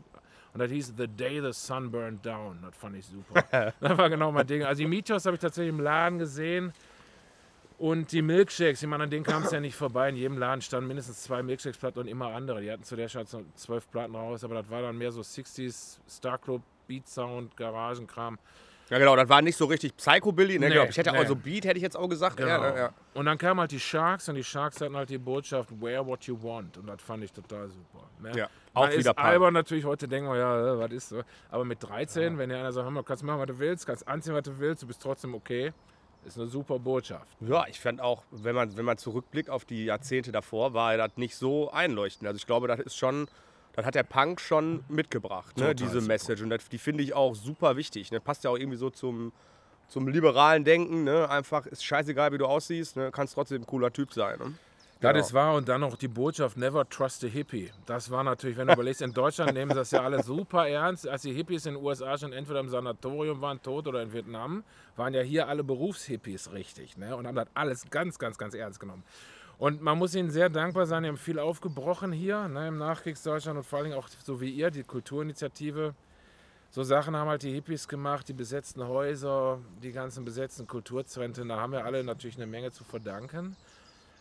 und 0.54 0.60
das 0.60 0.72
hieß 0.72 0.94
The 0.98 1.08
Day 1.08 1.42
the 1.42 1.52
Sun 1.52 1.92
Burned 1.92 2.26
Down. 2.26 2.60
Das 2.62 2.76
fand 2.76 2.96
ich 2.96 3.06
super. 3.06 3.44
das 3.80 3.98
war 3.98 4.10
genau 4.10 4.32
mein 4.32 4.48
Ding. 4.48 4.64
Also 4.64 4.82
die 4.82 4.88
Meteors 4.88 5.26
habe 5.26 5.36
ich 5.36 5.42
tatsächlich 5.42 5.70
im 5.70 5.82
Laden 5.82 6.20
gesehen. 6.20 6.74
Und 7.80 8.12
die 8.12 8.22
Milkshakes, 8.22 8.84
ich 8.84 8.90
meine, 8.90 9.06
an 9.06 9.10
denen 9.10 9.24
kam 9.24 9.44
es 9.44 9.52
ja 9.52 9.62
nicht 9.62 9.76
vorbei. 9.76 10.10
In 10.10 10.18
jedem 10.18 10.38
Laden 10.38 10.62
standen 10.62 10.90
mindestens 10.90 11.24
zwei 11.24 11.42
Milkshakes-Platten 11.42 12.02
und 12.02 12.08
immer 12.08 12.34
andere. 12.34 12.60
Die 12.60 12.70
hatten 12.70 12.84
zu 12.84 12.98
der 12.98 13.08
Zeit 13.08 13.30
so 13.30 13.42
zwölf 13.56 13.90
Platten 13.90 14.16
raus, 14.16 14.44
aber 14.44 14.56
das 14.56 14.70
war 14.70 14.82
dann 14.82 14.98
mehr 14.98 15.14
so 15.14 15.22
60s, 15.22 15.98
Star 16.10 16.38
Club, 16.38 16.62
Beat 16.88 17.08
Sound, 17.08 17.56
Garagenkram. 17.56 18.38
Ja, 18.90 18.98
genau, 18.98 19.16
das 19.16 19.30
war 19.30 19.42
nicht 19.42 19.56
so 19.56 19.64
richtig 19.66 19.96
Psychobilly. 19.96 20.60
Ne? 20.60 20.70
Nee, 20.70 20.90
ich 20.90 20.98
hätte 20.98 21.12
nee. 21.12 21.20
auch 21.20 21.26
so 21.26 21.38
Beat, 21.38 21.64
hätte 21.64 21.78
ich 21.78 21.84
jetzt 21.84 21.96
auch 21.96 22.10
gesagt. 22.10 22.36
Genau. 22.36 22.50
Ja, 22.50 22.76
ja. 22.76 22.94
Und 23.14 23.28
dann 23.28 23.38
kamen 23.38 23.62
halt 23.62 23.72
die 23.72 23.80
Sharks 23.80 24.28
und 24.28 24.36
die 24.36 24.44
Sharks 24.44 24.82
hatten 24.82 24.98
halt 24.98 25.10
die 25.10 25.18
Botschaft, 25.18 25.70
wear 25.80 26.06
what 26.06 26.24
you 26.26 26.38
want. 26.42 26.78
Und 26.78 26.88
das 26.88 27.02
fand 27.02 27.24
ich 27.24 27.32
total 27.32 27.70
super. 27.70 28.10
Ne? 28.20 28.32
Ja, 28.36 28.50
auch 28.74 28.88
Man 28.88 28.98
wieder 28.98 29.12
ist 29.12 29.18
albern 29.18 29.54
natürlich 29.54 29.86
heute 29.86 30.06
denken 30.06 30.30
wir, 30.30 30.38
ja, 30.38 30.78
was 30.80 30.92
ist 30.92 31.10
so. 31.10 31.22
Aber 31.50 31.64
mit 31.64 31.82
13, 31.82 32.34
ja. 32.34 32.38
wenn 32.40 32.50
dir 32.50 32.58
einer 32.58 32.74
sagt, 32.74 32.90
du 32.90 33.04
kannst 33.04 33.24
machen, 33.24 33.40
was 33.40 33.48
du 33.48 33.60
willst, 33.60 33.86
kannst 33.86 34.06
anziehen, 34.06 34.34
was 34.34 34.44
du 34.44 34.60
willst, 34.60 34.84
du 34.84 34.88
bist 34.88 35.02
trotzdem 35.02 35.34
okay. 35.34 35.72
Ist 36.26 36.38
eine 36.38 36.48
super 36.48 36.80
Botschaft. 36.80 37.38
Ja, 37.40 37.66
ich 37.68 37.80
fand 37.80 38.02
auch, 38.02 38.24
wenn 38.32 38.54
man, 38.54 38.76
wenn 38.76 38.86
man 38.86 38.98
zurückblickt 38.98 39.50
auf 39.50 39.66
die 39.66 39.86
Jahrzehnte 39.86 40.32
davor, 40.32 40.74
war 40.74 40.96
das 40.98 41.12
nicht 41.16 41.36
so 41.36 41.72
einleuchtend. 41.72 42.28
Also 42.28 42.38
ich 42.38 42.46
glaube, 42.46 42.68
das 42.68 42.80
ist 42.80 42.98
schon, 42.98 43.28
das 43.74 43.86
hat 43.86 43.96
der 43.96 44.04
Punk 44.04 44.42
schon 44.42 44.84
mitgebracht, 44.90 45.58
ne, 45.58 45.74
diese 45.74 46.02
Message. 46.02 46.42
Und 46.42 46.50
das, 46.50 46.68
die 46.68 46.78
finde 46.78 47.04
ich 47.04 47.14
auch 47.14 47.36
super 47.36 47.78
wichtig. 47.78 48.12
Ne? 48.12 48.20
Passt 48.20 48.44
ja 48.44 48.50
auch 48.50 48.58
irgendwie 48.58 48.78
so 48.78 48.90
zum, 48.90 49.32
zum 49.88 50.08
liberalen 50.08 50.66
Denken. 50.66 51.04
Ne? 51.06 51.30
Einfach 51.30 51.66
ist 51.66 51.86
scheißegal, 51.86 52.34
wie 52.34 52.38
du 52.38 52.46
aussiehst, 52.46 52.98
ne? 52.98 53.12
kannst 53.12 53.36
trotzdem 53.36 53.62
ein 53.62 53.66
cooler 53.66 53.92
Typ 53.92 54.14
sein. 54.14 54.38
Ne? 54.40 54.54
Genau. 55.02 55.14
Das 55.14 55.28
ist 55.28 55.34
wahr 55.34 55.56
und 55.56 55.70
dann 55.70 55.80
noch 55.80 55.96
die 55.96 56.10
Botschaft 56.10 56.58
Never 56.58 56.88
trust 56.90 57.24
a 57.24 57.28
Hippie. 57.28 57.72
Das 57.86 58.12
war 58.12 58.22
natürlich, 58.22 58.58
wenn 58.58 58.68
du 58.68 58.74
überlegst, 58.74 59.02
in 59.02 59.14
Deutschland 59.14 59.54
nehmen 59.54 59.72
sie 59.72 59.78
das 59.78 59.92
ja 59.92 60.02
alle 60.04 60.22
super 60.22 60.68
ernst. 60.68 61.08
Als 61.08 61.22
die 61.22 61.32
Hippies 61.32 61.66
in 61.66 61.76
den 61.76 61.84
USA 61.84 62.18
schon 62.18 62.34
entweder 62.34 62.60
im 62.60 62.68
Sanatorium 62.68 63.40
waren, 63.40 63.62
tot 63.62 63.88
oder 63.88 64.02
in 64.02 64.12
Vietnam, 64.12 64.66
waren 64.98 65.14
ja 65.14 65.22
hier 65.22 65.48
alle 65.48 65.64
Berufshippies 65.64 66.52
richtig 66.52 66.98
ne? 66.98 67.16
und 67.16 67.28
haben 67.28 67.36
das 67.36 67.48
alles 67.54 67.90
ganz, 67.90 68.20
ganz, 68.20 68.38
ganz 68.38 68.54
ernst 68.54 68.82
genommen. 68.82 69.04
Und 69.58 69.82
man 69.82 69.98
muss 69.98 70.16
ihnen 70.16 70.32
sehr 70.32 70.50
dankbar 70.50 70.86
sein, 70.86 71.04
die 71.04 71.10
haben 71.10 71.18
viel 71.18 71.40
aufgebrochen 71.40 72.12
hier 72.12 72.50
ne, 72.50 72.68
im 72.68 72.78
Nachkriegsdeutschland 72.78 73.58
und 73.58 73.64
vor 73.64 73.80
allem 73.80 73.94
auch 73.94 74.10
so 74.10 74.42
wie 74.42 74.50
ihr, 74.50 74.70
die 74.70 74.84
Kulturinitiative. 74.84 75.96
So 76.72 76.84
Sachen 76.84 77.16
haben 77.16 77.30
halt 77.30 77.44
die 77.44 77.54
Hippies 77.54 77.88
gemacht, 77.88 78.28
die 78.28 78.34
besetzten 78.34 78.86
Häuser, 78.86 79.60
die 79.82 79.94
ganzen 79.94 80.26
besetzten 80.26 80.68
Kulturzentren. 80.68 81.48
Da 81.48 81.58
haben 81.58 81.72
wir 81.72 81.86
alle 81.86 82.04
natürlich 82.04 82.36
eine 82.36 82.48
Menge 82.48 82.72
zu 82.72 82.84
verdanken. 82.84 83.56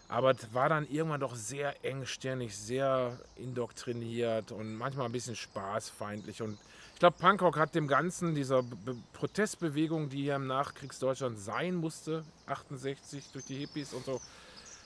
Aber 0.08 0.30
es 0.30 0.54
war 0.54 0.70
dann 0.70 0.88
irgendwann 0.88 1.20
doch 1.20 1.36
sehr 1.36 1.84
engstirnig, 1.84 2.56
sehr 2.56 3.18
indoktriniert 3.36 4.52
und 4.52 4.74
manchmal 4.74 5.06
ein 5.06 5.12
bisschen 5.12 5.36
spaßfeindlich. 5.36 6.40
Und 6.40 6.58
ich 6.94 6.98
glaube, 6.98 7.16
Punkrock 7.18 7.58
hat 7.58 7.74
dem 7.74 7.86
Ganzen, 7.86 8.34
dieser 8.34 8.62
Be 8.62 8.96
Protestbewegung, 9.12 10.08
die 10.08 10.22
hier 10.22 10.36
im 10.36 10.46
Nachkriegsdeutschland 10.46 11.38
sein 11.38 11.74
musste, 11.74 12.24
68 12.46 13.24
durch 13.32 13.44
die 13.44 13.56
Hippies 13.56 13.92
und 13.92 14.06
so, 14.06 14.20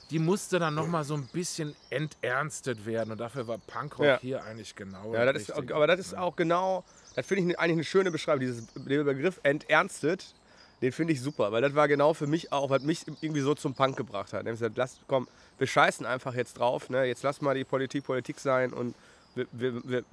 die 0.09 0.19
musste 0.19 0.59
dann 0.59 0.75
nochmal 0.75 1.05
so 1.05 1.15
ein 1.15 1.27
bisschen 1.27 1.73
enternstet 1.89 2.85
werden. 2.85 3.13
Und 3.13 3.19
dafür 3.19 3.47
war 3.47 3.57
Punkrock 3.57 4.05
ja. 4.05 4.19
hier 4.19 4.43
eigentlich 4.43 4.75
genau. 4.75 5.13
Ja, 5.13 5.31
das 5.31 5.43
ist, 5.43 5.51
aber 5.51 5.87
das 5.87 5.99
ist 6.01 6.17
auch 6.17 6.35
genau, 6.35 6.83
das 7.15 7.25
finde 7.25 7.49
ich 7.49 7.59
eigentlich 7.59 7.77
eine 7.77 7.83
schöne 7.85 8.11
Beschreibung, 8.11 8.41
dieses, 8.41 8.67
der 8.75 9.03
Begriff 9.05 9.39
enternstet 9.43 10.35
den 10.83 10.91
finde 10.91 11.13
ich 11.13 11.21
super, 11.21 11.51
weil 11.53 11.61
das 11.61 11.75
war 11.75 11.87
genau 11.87 12.13
für 12.13 12.27
mich 12.27 12.51
auch, 12.51 12.69
was 12.69 12.83
mich 12.83 13.05
irgendwie 13.21 13.39
so 13.39 13.55
zum 13.55 13.73
Punk 13.73 13.95
gebracht 13.95 14.33
hat. 14.33 14.45
Gesagt, 14.45 14.75
lass, 14.75 14.99
komm, 15.07 15.27
wir 15.57 15.65
scheißen 15.65 16.05
einfach 16.05 16.35
jetzt 16.35 16.59
drauf, 16.59 16.89
ne? 16.89 17.05
jetzt 17.05 17.23
lass 17.23 17.41
mal 17.41 17.55
die 17.55 17.63
Politik 17.63 18.03
Politik 18.03 18.37
sein 18.37 18.73
und 18.73 18.93
wir, 19.35 19.47
wir, 19.51 19.89
wir, 19.89 20.03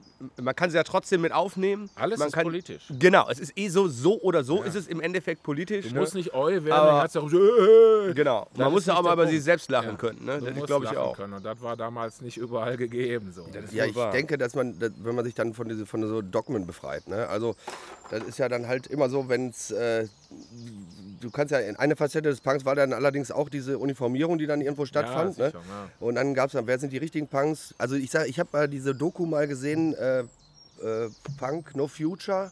man 0.41 0.55
kann 0.57 0.71
sie 0.71 0.77
ja 0.77 0.83
trotzdem 0.83 1.21
mit 1.21 1.33
aufnehmen. 1.33 1.91
Alles 1.95 2.19
man 2.19 2.29
ist 2.29 2.35
kann, 2.35 2.45
politisch. 2.45 2.85
Genau, 2.99 3.29
es 3.29 3.39
ist 3.39 3.57
eh 3.57 3.69
so, 3.69 3.89
so 3.89 4.21
oder 4.21 4.45
so 4.45 4.59
ja. 4.59 4.65
ist 4.65 4.75
es 4.75 4.87
im 4.87 5.01
Endeffekt 5.01 5.43
politisch. 5.43 5.89
Du 5.89 5.95
ne? 5.95 6.01
musst 6.01 6.15
nicht 6.15 6.35
eu 6.35 6.47
werden, 6.47 6.73
aber, 6.73 7.09
dann 7.09 7.29
so, 7.29 7.39
äh, 7.39 8.15
Genau, 8.15 8.47
man 8.55 8.73
muss 8.73 8.87
ja 8.87 8.97
auch 8.97 9.03
mal 9.03 9.13
über 9.13 9.27
sich 9.27 9.43
selbst 9.43 9.71
lachen 9.71 9.91
ja. 9.91 9.97
können. 9.97 10.25
Ne? 10.25 10.41
Das 10.41 10.65
glaube 10.67 10.87
ich 10.87 10.97
auch. 10.97 11.17
Können. 11.17 11.35
Und 11.35 11.45
das 11.45 11.61
war 11.61 11.77
damals 11.77 12.21
nicht 12.21 12.37
überall 12.37 12.77
gegeben. 12.77 13.33
So. 13.33 13.47
Ja, 13.73 13.85
ich 13.85 13.95
wahr. 13.95 14.13
denke, 14.13 14.39
dass 14.39 14.55
man, 14.55 14.77
wenn 14.81 15.15
man 15.15 15.25
sich 15.25 15.35
dann 15.35 15.55
von, 15.55 15.69
diese, 15.69 15.87
von 15.87 16.07
so 16.07 16.23
Dogmen 16.23 16.67
befreit, 16.67 17.09
ne? 17.09 17.29
also 17.29 17.57
das 18.11 18.25
ist 18.25 18.39
ja 18.39 18.49
dann 18.49 18.67
halt 18.67 18.87
immer 18.87 19.09
so, 19.09 19.29
wenn 19.29 19.51
es 19.51 19.71
äh, 19.71 20.07
du 21.21 21.31
kannst 21.31 21.53
ja, 21.53 21.59
in 21.59 21.77
eine 21.77 21.97
Facette 21.97 22.29
des 22.29 22.41
Punks 22.41 22.65
war 22.65 22.75
dann 22.75 22.93
allerdings 22.93 23.31
auch 23.31 23.49
diese 23.49 23.79
Uniformierung, 23.79 24.39
die 24.39 24.47
dann 24.47 24.61
irgendwo 24.61 24.87
stattfand. 24.87 25.39
Ja, 25.39 25.47
sicher, 25.47 25.59
ne? 25.59 25.65
ja. 25.69 25.91
Und 26.01 26.15
dann 26.15 26.35
gab 26.35 26.47
es 26.47 26.53
dann, 26.53 26.67
wer 26.67 26.79
sind 26.79 26.93
die 26.93 26.99
richtigen 26.99 27.29
Punks? 27.29 27.75
Also 27.79 27.95
ich 27.97 28.11
sag, 28.11 28.29
ich 28.29 28.39
habe 28.39 28.49
mal 28.53 28.69
diese 28.69 28.95
Doku 28.95 29.10
mal 29.19 29.47
gesehen, 29.47 29.95
äh, 29.95 30.21
äh, 30.21 31.11
Punk 31.39 31.75
No 31.77 31.89
Future 31.89 32.51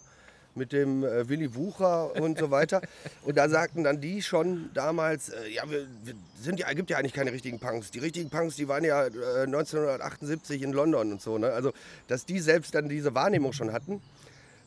mit 0.58 0.72
dem 0.72 1.04
äh, 1.04 1.28
Willy 1.28 1.54
Wucher 1.54 2.14
und 2.20 2.38
so 2.38 2.50
weiter. 2.50 2.82
Und 3.22 3.36
da 3.36 3.48
sagten 3.48 3.84
dann 3.84 4.00
die 4.00 4.22
schon 4.22 4.70
damals, 4.74 5.30
äh, 5.30 5.48
ja, 5.48 5.62
wir, 5.70 5.86
wir 6.02 6.14
sind 6.40 6.60
ja, 6.60 6.70
gibt 6.72 6.90
ja 6.90 6.98
eigentlich 6.98 7.14
keine 7.14 7.32
richtigen 7.32 7.58
Punks. 7.58 7.90
Die 7.90 8.00
richtigen 8.00 8.28
Punks, 8.28 8.56
die 8.56 8.68
waren 8.68 8.84
ja 8.84 9.06
äh, 9.06 9.42
1978 9.44 10.62
in 10.62 10.72
London 10.72 11.12
und 11.12 11.22
so. 11.22 11.38
Ne? 11.38 11.50
Also, 11.50 11.72
dass 12.08 12.26
die 12.26 12.40
selbst 12.40 12.74
dann 12.74 12.88
diese 12.88 13.14
Wahrnehmung 13.14 13.52
schon 13.52 13.72
hatten. 13.72 14.02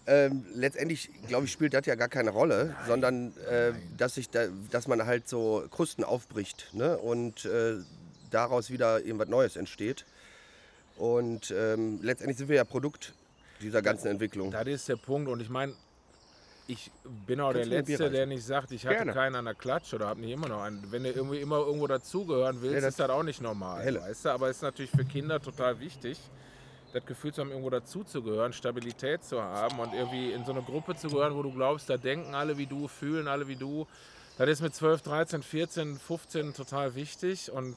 Ähm, 0.08 0.45
letztendlich, 0.56 1.12
glaube 1.27 1.45
ich, 1.45 1.51
spielt 1.51 1.75
das 1.75 1.86
ja 1.86 1.93
gar 1.93 2.08
keine 2.08 2.32
Rolle, 2.32 2.73
nein, 2.73 2.88
sondern 2.88 3.38
äh, 3.47 3.73
dass, 3.97 4.15
sich 4.15 4.30
da, 4.32 4.47
dass 4.71 4.88
man 4.88 5.06
halt 5.06 5.27
so 5.27 5.63
Krusten 5.69 6.04
aufbricht 6.04 6.69
ne? 6.73 6.97
und 6.97 7.45
äh, 7.45 7.75
daraus 8.32 8.71
wieder 8.71 8.99
irgendwas 9.01 9.27
Neues 9.27 9.56
entsteht. 9.58 10.06
Und 10.97 11.51
ähm, 11.56 11.99
letztendlich 12.01 12.38
sind 12.38 12.49
wir 12.49 12.58
ja 12.58 12.63
Produkt 12.63 13.13
dieser 13.62 13.82
ganzen 13.82 14.08
Entwicklung. 14.08 14.51
Das 14.51 14.67
ist 14.67 14.88
der 14.89 14.95
Punkt. 14.97 15.30
Und 15.30 15.39
ich 15.41 15.49
meine, 15.49 15.73
Ich 16.67 16.89
bin 17.27 17.41
auch 17.41 17.51
Kannst 17.51 17.69
der 17.71 17.82
Letzte, 17.82 18.10
der 18.12 18.25
nicht 18.27 18.45
sagt, 18.45 18.71
ich 18.71 18.86
hatte 18.86 18.97
Gerne. 18.97 19.13
keinen 19.13 19.36
an 19.36 19.45
der 19.45 19.56
Klatsch 19.56 19.93
oder 19.93 20.08
habe 20.08 20.21
nicht 20.21 20.32
immer 20.32 20.47
noch 20.47 20.62
einen. 20.62 20.89
Wenn 20.91 21.04
du 21.04 21.10
irgendwie 21.12 21.41
immer 21.41 21.58
irgendwo 21.58 21.86
dazugehören 21.88 22.62
willst, 22.62 22.75
Ja, 22.75 22.82
das- 22.82 22.89
ist 22.91 22.99
das 22.99 23.10
auch 23.10 23.23
nicht 23.23 23.41
normal. 23.41 23.84
Helle. 23.84 23.99
Weißt 24.01 24.25
du? 24.25 24.30
Aber 24.30 24.47
es 24.49 24.58
ist 24.58 24.62
natürlich 24.62 24.91
für 24.91 25.04
Kinder 25.04 25.41
total 25.41 25.80
wichtig, 25.82 26.17
das 26.93 27.06
Gefühl 27.06 27.34
zu 27.34 27.41
haben, 27.41 27.49
irgendwo 27.49 27.69
dazuzugehören, 27.71 28.54
Stabilität 28.54 29.23
zu 29.23 29.41
haben 29.41 29.80
und 29.80 29.93
irgendwie 29.93 30.32
in 30.32 30.45
so 30.45 30.51
eine 30.51 30.62
Gruppe 30.62 30.95
zu 30.95 31.10
gehören, 31.10 31.36
wo 31.36 31.41
du 31.41 31.51
glaubst, 31.51 31.89
da 31.89 31.97
denken 31.97 32.36
alle 32.36 32.58
wie 32.58 32.67
du, 32.67 32.88
fühlen 32.88 33.27
alle 33.27 33.47
wie 33.49 33.56
du. 33.58 33.86
Das 34.38 34.47
ist 34.47 34.62
mit 34.62 34.73
12, 34.73 35.01
13, 35.01 35.43
14, 35.43 35.97
15 35.99 36.54
total 36.54 36.95
wichtig 36.95 37.51
und 37.51 37.75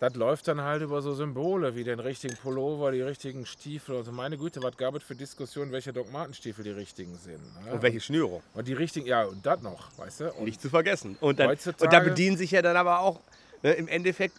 das 0.00 0.14
läuft 0.14 0.48
dann 0.48 0.60
halt 0.60 0.82
über 0.82 1.02
so 1.02 1.14
Symbole 1.14 1.74
wie 1.74 1.84
den 1.84 1.98
richtigen 1.98 2.36
Pullover, 2.36 2.92
die 2.92 3.02
richtigen 3.02 3.46
Stiefel. 3.46 3.96
Also 3.96 4.12
meine 4.12 4.38
Güte, 4.38 4.62
was 4.62 4.76
gab 4.76 4.94
es 4.94 5.02
für 5.02 5.14
Diskussionen, 5.14 5.72
welche 5.72 5.92
Dogmatenstiefel 5.92 6.64
die 6.64 6.70
richtigen 6.70 7.16
sind. 7.16 7.40
Ne? 7.64 7.72
Und 7.72 7.82
welche 7.82 8.00
Schnürung? 8.00 8.42
Und 8.54 8.68
die 8.68 8.74
richtigen, 8.74 9.06
ja, 9.06 9.24
und 9.24 9.44
das 9.44 9.60
noch, 9.62 9.96
weißt 9.98 10.20
du? 10.20 10.32
Und 10.34 10.44
Nicht 10.44 10.60
zu 10.60 10.70
vergessen. 10.70 11.16
Und, 11.20 11.40
dann, 11.40 11.50
und 11.50 11.92
da 11.92 12.00
bedienen 12.00 12.36
sich 12.36 12.52
ja 12.52 12.62
dann 12.62 12.76
aber 12.76 13.00
auch, 13.00 13.20
ne, 13.62 13.72
im 13.72 13.88
Endeffekt 13.88 14.34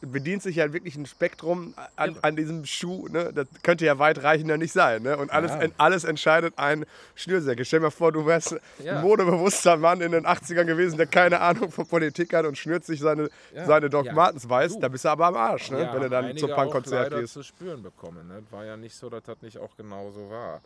bedient 0.00 0.42
sich 0.42 0.56
ja 0.56 0.72
wirklich 0.72 0.96
ein 0.96 1.06
Spektrum 1.06 1.74
an, 1.96 2.16
an 2.22 2.36
diesem 2.36 2.64
Schuh. 2.64 3.08
Ne? 3.08 3.32
Das 3.34 3.46
könnte 3.62 3.84
ja 3.84 3.98
weitreichender 3.98 4.56
nicht 4.56 4.72
sein. 4.72 5.02
Ne? 5.02 5.16
Und 5.16 5.30
alles, 5.30 5.52
Ja. 5.52 5.60
en- 5.62 5.72
alles 5.78 6.04
entscheidet 6.04 6.54
ein 6.56 6.84
Schnürsäcke. 7.14 7.64
Stell 7.64 7.80
dir 7.80 7.84
mal 7.84 7.90
vor, 7.90 8.12
du 8.12 8.26
wärst 8.26 8.56
Ja. 8.82 8.96
ein 8.96 9.02
modebewusster 9.02 9.76
Mann 9.76 10.00
in 10.00 10.12
den 10.12 10.26
80ern 10.26 10.64
gewesen, 10.66 10.96
der 10.96 11.06
keine 11.06 11.40
Ahnung 11.40 11.70
von 11.70 11.86
Politik 11.86 12.32
hat 12.34 12.46
und 12.46 12.56
schnürt 12.58 12.84
sich 12.84 13.00
seine, 13.00 13.28
Ja. 13.54 13.64
seine 13.66 13.90
Doc. 13.90 14.12
Martens 14.12 14.48
weiß. 14.48 14.78
Da 14.80 14.88
bist 14.88 15.04
du 15.04 15.08
aber 15.08 15.26
am 15.26 15.36
Arsch, 15.36 15.70
ne? 15.70 15.88
wenn 15.92 16.02
du 16.02 16.08
dann 16.10 16.36
zum 16.36 16.50
Punkkonzert 16.50 17.12
gehst. 17.14 17.32
zu 17.34 17.42
spüren 17.42 17.82
bekommen. 17.82 18.26
Ne? 18.28 18.42
War 18.50 18.64
ja 18.64 18.76
nicht 18.76 18.94
so, 18.96 19.08
dass 19.10 19.22
das 19.24 19.40
nicht 19.42 19.58
auch 19.58 19.76
genau 19.76 20.10
so 20.10 20.30
war. 20.30 20.60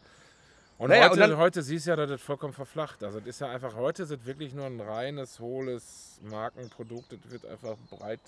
Und, 0.78 0.90
Naja, 0.90 1.04
heute, 1.04 1.12
und 1.14 1.18
dann- 1.20 1.36
heute 1.38 1.62
siehst 1.62 1.86
du 1.86 1.90
ja, 1.90 1.96
dass 1.96 2.08
das 2.08 2.20
vollkommen 2.22 2.52
verflacht. 2.52 3.02
Also 3.02 3.18
das 3.18 3.28
ist 3.30 3.40
ja 3.40 3.48
einfach, 3.48 3.74
heute 3.74 4.04
ist 4.04 4.10
es 4.12 4.24
wirklich 4.24 4.54
nur 4.54 4.66
ein 4.66 4.80
reines, 4.80 5.40
hohles 5.40 6.20
Markenprodukt. 6.22 7.12
Das 7.12 7.30
wird 7.32 7.44
einfach 7.46 7.76
breit. 7.90 8.20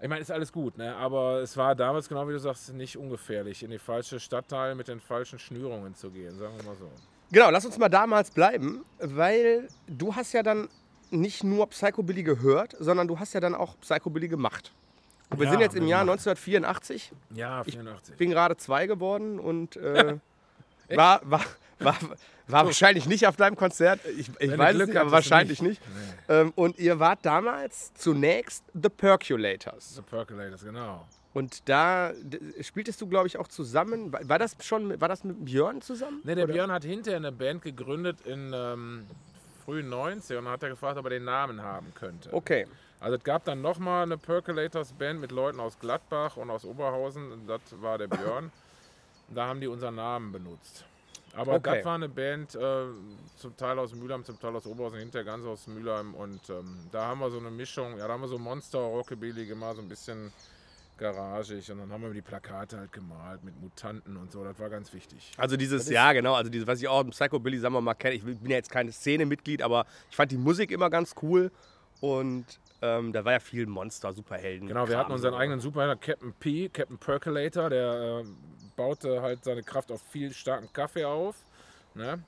Ich 0.00 0.08
meine, 0.08 0.20
ist 0.20 0.30
alles 0.30 0.52
gut, 0.52 0.76
ne? 0.78 0.94
aber 0.96 1.40
es 1.42 1.56
war 1.56 1.74
damals, 1.76 2.08
genau 2.08 2.26
wie 2.28 2.32
du 2.32 2.38
sagst, 2.40 2.72
nicht 2.74 2.96
ungefährlich, 2.98 3.62
in 3.62 3.70
die 3.70 3.78
falsche 3.78 4.18
Stadtteil 4.18 4.74
mit 4.74 4.88
den 4.88 5.00
falschen 5.00 5.38
Schnürungen 5.38 5.94
zu 5.94 6.10
gehen, 6.10 6.36
sagen 6.36 6.54
wir 6.56 6.64
mal 6.64 6.74
so. 6.76 6.90
Genau, 7.30 7.50
lass 7.50 7.64
uns 7.64 7.78
mal 7.78 7.88
damals 7.88 8.32
bleiben, 8.32 8.84
weil 8.98 9.68
du 9.86 10.14
hast 10.14 10.32
ja 10.32 10.42
dann 10.42 10.68
nicht 11.10 11.44
nur 11.44 11.68
Psychobilly 11.70 12.24
gehört, 12.24 12.74
sondern 12.80 13.06
du 13.06 13.18
hast 13.20 13.32
ja 13.32 13.40
dann 13.40 13.54
auch 13.54 13.78
Psychobilly 13.80 14.26
gemacht. 14.28 14.72
Und 15.30 15.38
wir 15.38 15.44
Ja, 15.46 15.52
sind 15.52 15.60
jetzt 15.60 15.76
im 15.76 15.86
Jahr 15.86 16.00
gemacht. 16.04 16.18
1984. 16.26 17.12
Ja, 17.30 17.62
84. 17.64 18.16
bin 18.16 18.30
gerade 18.30 18.56
zwei 18.56 18.86
geworden 18.88 19.38
und 19.38 19.76
äh, 19.76 20.18
war, 20.90 21.20
war, 21.24 21.40
war, 21.84 21.96
war 22.48 22.64
wahrscheinlich 22.66 23.06
nicht 23.06 23.26
auf 23.26 23.36
deinem 23.36 23.56
Konzert. 23.56 24.00
Ich, 24.18 24.30
ich 24.38 24.58
weiß 24.58 24.70
es 24.70 24.76
Glück 24.76 24.88
nicht, 24.88 24.98
aber 24.98 25.10
wahrscheinlich 25.12 25.62
nicht. 25.62 25.80
Ähm, 26.28 26.52
und 26.56 26.78
ihr 26.78 26.98
wart 26.98 27.20
damals 27.24 27.92
zunächst 27.94 28.64
The 28.74 28.88
Percolators. 28.88 29.96
The 29.96 30.02
Percolators, 30.02 30.64
genau. 30.64 31.06
Und 31.34 31.68
da 31.68 32.12
spieltest 32.60 33.00
du, 33.00 33.06
glaube 33.06 33.26
ich, 33.26 33.38
auch 33.38 33.48
zusammen. 33.48 34.12
War 34.12 34.38
das 34.38 34.54
schon 34.60 34.88
mit- 34.88 35.00
war 35.00 35.08
das 35.08 35.24
mit 35.24 35.44
Björn 35.44 35.80
zusammen? 35.80 36.20
Ne, 36.24 36.34
der 36.34 36.44
Oder? 36.44 36.52
Björn 36.52 36.70
hat 36.72 36.84
hinterher 36.84 37.16
eine 37.16 37.32
Band 37.32 37.62
gegründet 37.62 38.18
in 38.26 38.52
ähm, 38.54 39.06
frühen 39.64 39.88
90 39.88 40.36
und 40.36 40.48
hat 40.48 40.62
er 40.62 40.68
gefragt, 40.68 40.98
ob 40.98 41.06
er 41.06 41.10
den 41.10 41.24
Namen 41.24 41.62
haben 41.62 41.92
könnte. 41.94 42.32
Okay. 42.32 42.66
Also 43.00 43.16
es 43.16 43.24
gab 43.24 43.44
dann 43.46 43.62
nochmal 43.62 44.02
eine 44.04 44.18
Percolators 44.18 44.92
Band 44.92 45.20
mit 45.20 45.32
Leuten 45.32 45.58
aus 45.58 45.78
Gladbach 45.78 46.36
und 46.36 46.50
aus 46.50 46.64
Oberhausen. 46.66 47.32
Und 47.32 47.46
das 47.48 47.60
war 47.80 47.96
der 47.96 48.08
Björn. 48.08 48.52
da 49.34 49.46
haben 49.46 49.60
die 49.60 49.68
unseren 49.68 49.94
Namen 49.94 50.32
benutzt. 50.32 50.84
Aber 51.34 51.54
Okay. 51.54 51.76
das 51.76 51.84
war 51.84 51.94
eine 51.94 52.08
Band, 52.08 52.54
äh, 52.54 52.84
zum 53.36 53.56
Teil 53.56 53.78
aus 53.78 53.94
Mülheim, 53.94 54.24
zum 54.24 54.38
Teil 54.38 54.54
aus 54.54 54.66
Oberhausen, 54.66 54.98
hinterher 54.98 55.24
ganz 55.24 55.44
aus 55.46 55.66
Mülheim. 55.66 56.14
Und 56.14 56.48
ähm, 56.50 56.78
da 56.90 57.06
haben 57.06 57.20
wir 57.20 57.30
so 57.30 57.38
eine 57.38 57.50
Mischung, 57.50 57.96
ja, 57.98 58.06
da 58.06 58.12
haben 58.14 58.20
wir 58.20 58.28
so 58.28 58.38
Monster, 58.38 58.78
Rockabilly 58.78 59.46
gemacht, 59.46 59.76
so 59.76 59.82
ein 59.82 59.88
bisschen 59.88 60.30
garagig. 60.98 61.70
Und 61.70 61.78
dann 61.78 61.90
haben 61.92 62.02
wir 62.02 62.10
die 62.10 62.22
Plakate 62.22 62.78
halt 62.78 62.92
gemalt 62.92 63.42
mit 63.44 63.60
Mutanten 63.60 64.16
und 64.16 64.30
so. 64.30 64.44
Das 64.44 64.58
war 64.58 64.68
ganz 64.70 64.92
wichtig. 64.92 65.32
Also 65.36 65.56
dieses, 65.56 65.88
ja 65.88 66.12
genau, 66.12 66.34
also 66.34 66.50
dieses, 66.50 66.66
was 66.66 66.80
ich 66.80 66.88
auch 66.88 67.00
im 67.00 67.10
Psychobilly, 67.10 67.58
sagen 67.58 67.74
wir 67.74 67.80
mal, 67.80 67.94
kenne. 67.94 68.14
Ich 68.14 68.22
bin 68.24 68.38
ja 68.50 68.56
jetzt 68.56 68.70
keine 68.70 68.92
Szene-Mitglied, 68.92 69.62
aber 69.62 69.86
ich 70.10 70.16
fand 70.16 70.30
die 70.32 70.36
Musik 70.36 70.70
immer 70.70 70.90
ganz 70.90 71.14
cool. 71.22 71.50
Und 72.00 72.44
ähm, 72.82 73.12
da 73.12 73.24
war 73.24 73.32
ja 73.32 73.40
viel 73.40 73.66
Monster, 73.66 74.12
Superhelden. 74.12 74.66
Genau, 74.66 74.88
wir 74.88 74.98
hatten 74.98 75.12
unseren 75.12 75.34
eigenen 75.34 75.60
Superhelden, 75.60 76.00
Captain 76.00 76.34
P, 76.34 76.68
Captain 76.68 76.98
Percolator, 76.98 77.70
der 77.70 78.24
äh, 78.24 78.24
baute 78.76 79.22
halt 79.22 79.44
seine 79.44 79.62
Kraft 79.62 79.92
auf 79.92 80.02
viel 80.10 80.32
starken 80.34 80.68
Kaffee 80.72 81.04
auf. 81.04 81.36
Ne? 81.94 82.22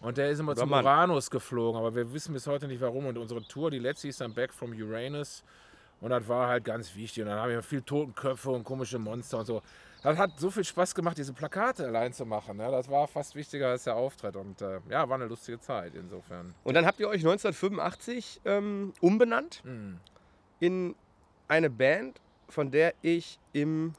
Und 0.00 0.18
der 0.18 0.30
ist 0.30 0.40
immer 0.40 0.56
zum. 0.56 0.72
Uranus 0.72 1.30
geflogen, 1.30 1.78
aber 1.78 1.94
wir 1.94 2.12
wissen 2.12 2.34
bis 2.34 2.48
heute 2.48 2.66
nicht 2.66 2.80
warum. 2.80 3.06
Und 3.06 3.16
unsere 3.16 3.42
Tour, 3.42 3.70
die 3.70 3.78
letzte 3.78 4.08
hieß 4.08 4.18
dann 4.18 4.34
Back 4.34 4.52
from 4.52 4.72
Uranus. 4.72 5.44
Und 6.00 6.10
das 6.10 6.26
war 6.26 6.48
halt 6.48 6.64
ganz 6.64 6.96
wichtig. 6.96 7.22
Und 7.22 7.28
dann 7.28 7.38
haben 7.38 7.50
wir 7.50 7.62
viel 7.62 7.82
Totenköpfe 7.82 8.50
und 8.50 8.64
komische 8.64 8.98
Monster 8.98 9.38
und 9.38 9.46
so. 9.46 9.62
Das 10.02 10.18
hat 10.18 10.38
so 10.40 10.50
viel 10.50 10.64
Spaß 10.64 10.94
gemacht, 10.94 11.16
diese 11.16 11.32
Plakate 11.32 11.86
allein 11.86 12.12
zu 12.12 12.26
machen. 12.26 12.56
Ne? 12.56 12.68
Das 12.70 12.88
war 12.90 13.06
fast 13.06 13.34
wichtiger 13.36 13.68
als 13.68 13.84
der 13.84 13.94
Auftritt. 13.96 14.34
Und 14.36 14.60
äh, 14.60 14.80
ja, 14.88 15.08
war 15.08 15.14
eine 15.14 15.26
lustige 15.26 15.60
Zeit 15.60 15.94
insofern. 15.94 16.54
Und 16.64 16.74
dann 16.74 16.86
habt 16.86 16.98
ihr 16.98 17.08
euch 17.08 17.20
1985 17.24 18.40
ähm, 18.44 18.92
umbenannt 19.00 19.62
Hm. 19.64 19.98
in 20.60 20.94
eine 21.48 21.70
Band, 21.70 22.20
von 22.48 22.70
der 22.70 22.94
ich 23.02 23.38
im 23.52 23.94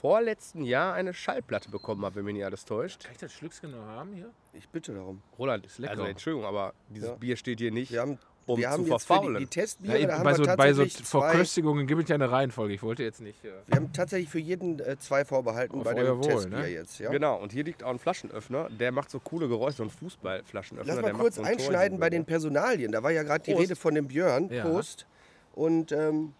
vorletzten 0.00 0.64
Jahr 0.64 0.94
eine 0.94 1.14
Schallplatte 1.14 1.70
bekommen 1.70 2.04
habe, 2.04 2.16
wenn 2.16 2.24
mich 2.24 2.34
nicht 2.34 2.44
alles 2.44 2.64
täuscht. 2.64 3.04
Kann 3.04 3.12
ich 3.12 3.18
das 3.18 3.32
Schlückschen 3.32 3.70
noch 3.70 3.84
haben 3.86 4.12
hier? 4.12 4.30
Ich 4.52 4.68
bitte 4.68 4.94
darum. 4.94 5.22
Roland, 5.38 5.66
lecker. 5.78 5.90
also 5.92 6.04
Entschuldigung, 6.04 6.46
aber 6.46 6.74
dieses 6.88 7.10
Ja. 7.10 7.14
Bier 7.14 7.36
steht 7.36 7.60
hier 7.60 7.70
nicht. 7.70 7.92
Wir 7.92 8.00
haben, 8.00 8.18
Um 8.46 8.58
wir 8.58 8.70
haben 8.70 8.84
zu 8.84 8.90
jetzt 8.90 9.06
für 9.06 9.12
die, 9.12 9.18
verfaulen. 9.18 9.38
die 9.38 9.46
Testbiere, 9.46 10.00
Ja, 10.00 10.06
da 10.06 10.18
haben 10.18 10.24
bei, 10.24 10.30
wir 10.30 10.36
so, 10.36 10.42
bei 10.42 10.72
so 10.72 10.82
tatsächlich 10.82 11.06
zwei, 11.06 11.20
Verköstigungen 11.20 11.86
gibt 11.86 12.02
es 12.02 12.08
ja 12.08 12.16
eine 12.16 12.30
Reihenfolge. 12.30 12.74
Ich 12.74 12.82
wollte 12.82 13.04
jetzt 13.04 13.20
nicht. 13.20 13.44
Äh 13.44 13.50
wir 13.66 13.76
haben 13.76 13.92
tatsächlich 13.92 14.28
für 14.28 14.40
jeden 14.40 14.80
äh, 14.80 14.98
zwei 14.98 15.24
vorbehalten 15.24 15.78
Auf 15.78 15.84
bei 15.84 15.94
dem 15.94 16.18
Wohl, 16.18 16.22
Testbier 16.22 16.58
ne? 16.58 16.66
jetzt. 16.68 16.98
Ja? 16.98 17.10
Genau, 17.10 17.40
und 17.40 17.52
hier 17.52 17.62
liegt 17.62 17.84
auch 17.84 17.90
ein 17.90 17.98
Flaschenöffner, 17.98 18.68
der 18.70 18.90
macht 18.90 19.10
so 19.10 19.20
coole 19.20 19.48
Geräusche, 19.48 19.78
so 19.78 19.82
ein 19.84 19.90
Fußballflaschenöffner. 19.90 20.92
Lass 20.92 20.96
der 20.96 21.02
mal 21.02 21.12
macht 21.12 21.22
kurz 21.22 21.36
so 21.36 21.42
ein 21.42 21.48
einschneiden 21.48 21.98
bei 22.00 22.10
den. 22.10 22.24
Personalien. 22.24 22.92
Da 22.92 23.02
war 23.02 23.10
ja 23.10 23.22
gerade 23.22 23.44
die. 23.44 23.52
Rede 23.52 23.76
von 23.76 23.94
dem 23.94 24.08
Björn. 24.08 24.48
Ja. 24.50 24.64
Prost. 24.64 25.06
Und 25.54 25.92
ähm, 25.92 26.32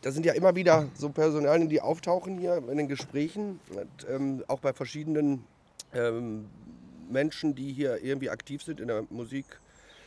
da 0.00 0.10
sind 0.10 0.26
ja 0.26 0.34
immer 0.34 0.54
wieder 0.54 0.88
so 0.94 1.08
Personalien, 1.08 1.68
die 1.68 1.80
auftauchen 1.80 2.38
hier 2.38 2.56
in 2.56 2.76
den 2.76 2.88
Gesprächen. 2.88 3.60
Und, 3.70 4.06
ähm, 4.10 4.44
auch 4.48 4.60
bei 4.60 4.72
verschiedenen 4.72 5.44
ähm, 5.94 6.46
Menschen, 7.10 7.54
die 7.54 7.72
hier 7.72 8.02
irgendwie 8.02 8.30
aktiv 8.30 8.62
sind 8.62 8.80
in 8.80 8.88
der 8.88 9.04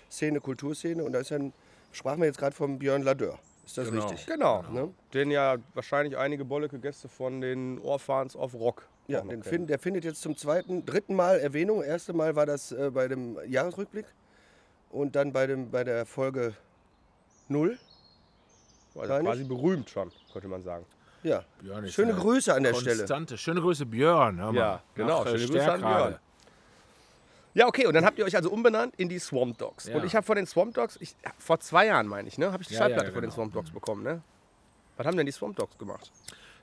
Musikszene, 0.08 0.40
Kulturszene. 0.40 1.04
Und 1.04 1.14
da 1.14 1.20
ist 1.20 1.32
dann, 1.32 1.54
sprachen 1.92 2.20
wir 2.20 2.28
jetzt 2.28 2.38
gerade 2.40 2.56
vom 2.56 2.80
Björn 2.80 3.04
Ladeur. 3.04 3.38
Ist 3.66 3.78
das 3.78 3.90
Genau. 3.90 4.08
richtig? 4.08 4.26
Genau, 4.26 4.64
Ne? 4.72 4.94
den 5.14 5.30
ja 5.32 5.58
wahrscheinlich 5.74 6.18
einige 6.18 6.46
bolleke 6.46 6.80
Gäste 6.80 7.10
von 7.10 7.42
den 7.42 7.80
Ohrfans 7.80 8.36
of 8.36 8.54
Rock 8.54 8.88
Ja, 9.08 9.22
den 9.22 9.44
find, 9.44 9.70
der 9.70 9.78
findet 9.80 10.06
jetzt 10.06 10.22
zum 10.22 10.36
zweiten, 10.38 10.86
dritten 10.86 11.16
Mal 11.16 11.40
Erwähnung. 11.40 11.84
Erste 11.84 12.14
Mal 12.14 12.36
war 12.36 12.46
das 12.46 12.72
äh, 12.72 12.90
bei 12.94 13.08
dem 13.10 13.38
Jahresrückblick 13.48 14.06
und 14.90 15.16
dann 15.18 15.34
bei, 15.34 15.48
dem, 15.48 15.70
bei 15.70 15.84
der 15.84 16.06
Folge 16.06 16.54
0. 17.50 17.78
Also 18.96 19.08
Gar 19.10 19.20
nicht? 19.20 19.28
quasi 19.30 19.44
berühmt 19.44 19.90
schon, 19.90 20.12
könnte 20.32 20.48
man 20.48 20.64
sagen. 20.64 20.86
Ja. 21.24 21.44
Björn 21.62 21.84
ist 21.84 21.94
Schöne 21.94 22.14
Grüße 22.14 22.54
an 22.54 22.64
der 22.64 22.74
Stelle. 22.74 22.98
Konstante. 23.00 23.38
Schöne 23.38 23.60
Grüße, 23.62 23.86
Björn. 23.86 24.40
Hör 24.40 24.52
mal. 24.54 24.56
Ja, 24.60 24.84
genau, 24.96 25.24
Nach, 25.26 25.32
schöne 25.32 25.46
Grüße 25.48 25.72
an. 25.74 25.82
Björn. 25.82 26.20
Ja, 27.58 27.66
okay, 27.66 27.88
und 27.88 27.96
dann 27.96 28.06
habt 28.06 28.20
ihr 28.20 28.26
euch 28.26 28.36
also 28.36 28.52
umbenannt 28.52 28.94
in 28.98 29.10
die 29.10 29.18
Swamp 29.18 29.58
Dogs. 29.58 29.88
Ja. 29.88 29.96
Und 29.96 30.06
ich 30.06 30.16
habe 30.16 30.24
von 30.24 30.36
den 30.36 30.46
Swamp 30.46 30.76
Dogs, 30.76 30.96
ich, 31.02 31.16
vor 31.40 31.60
zwei 31.60 31.88
Jahren 31.88 32.06
meine 32.06 32.28
ich, 32.28 32.38
ne, 32.38 32.52
habe 32.52 32.62
ich 32.62 32.68
die 32.68 32.76
Ja, 32.76 32.82
Schallplatte 32.82 33.08
ja, 33.08 33.12
von 33.14 33.22
den 33.22 33.32
genau. 33.32 33.34
Swamp 33.34 33.54
Dogs 33.54 33.72
bekommen, 33.72 34.04
ne? 34.04 34.22
Was 34.96 35.08
haben 35.08 35.18
denn 35.18 35.26
die 35.26 35.32
Swamp 35.32 35.56
Dogs 35.56 35.76
gemacht? 35.80 36.12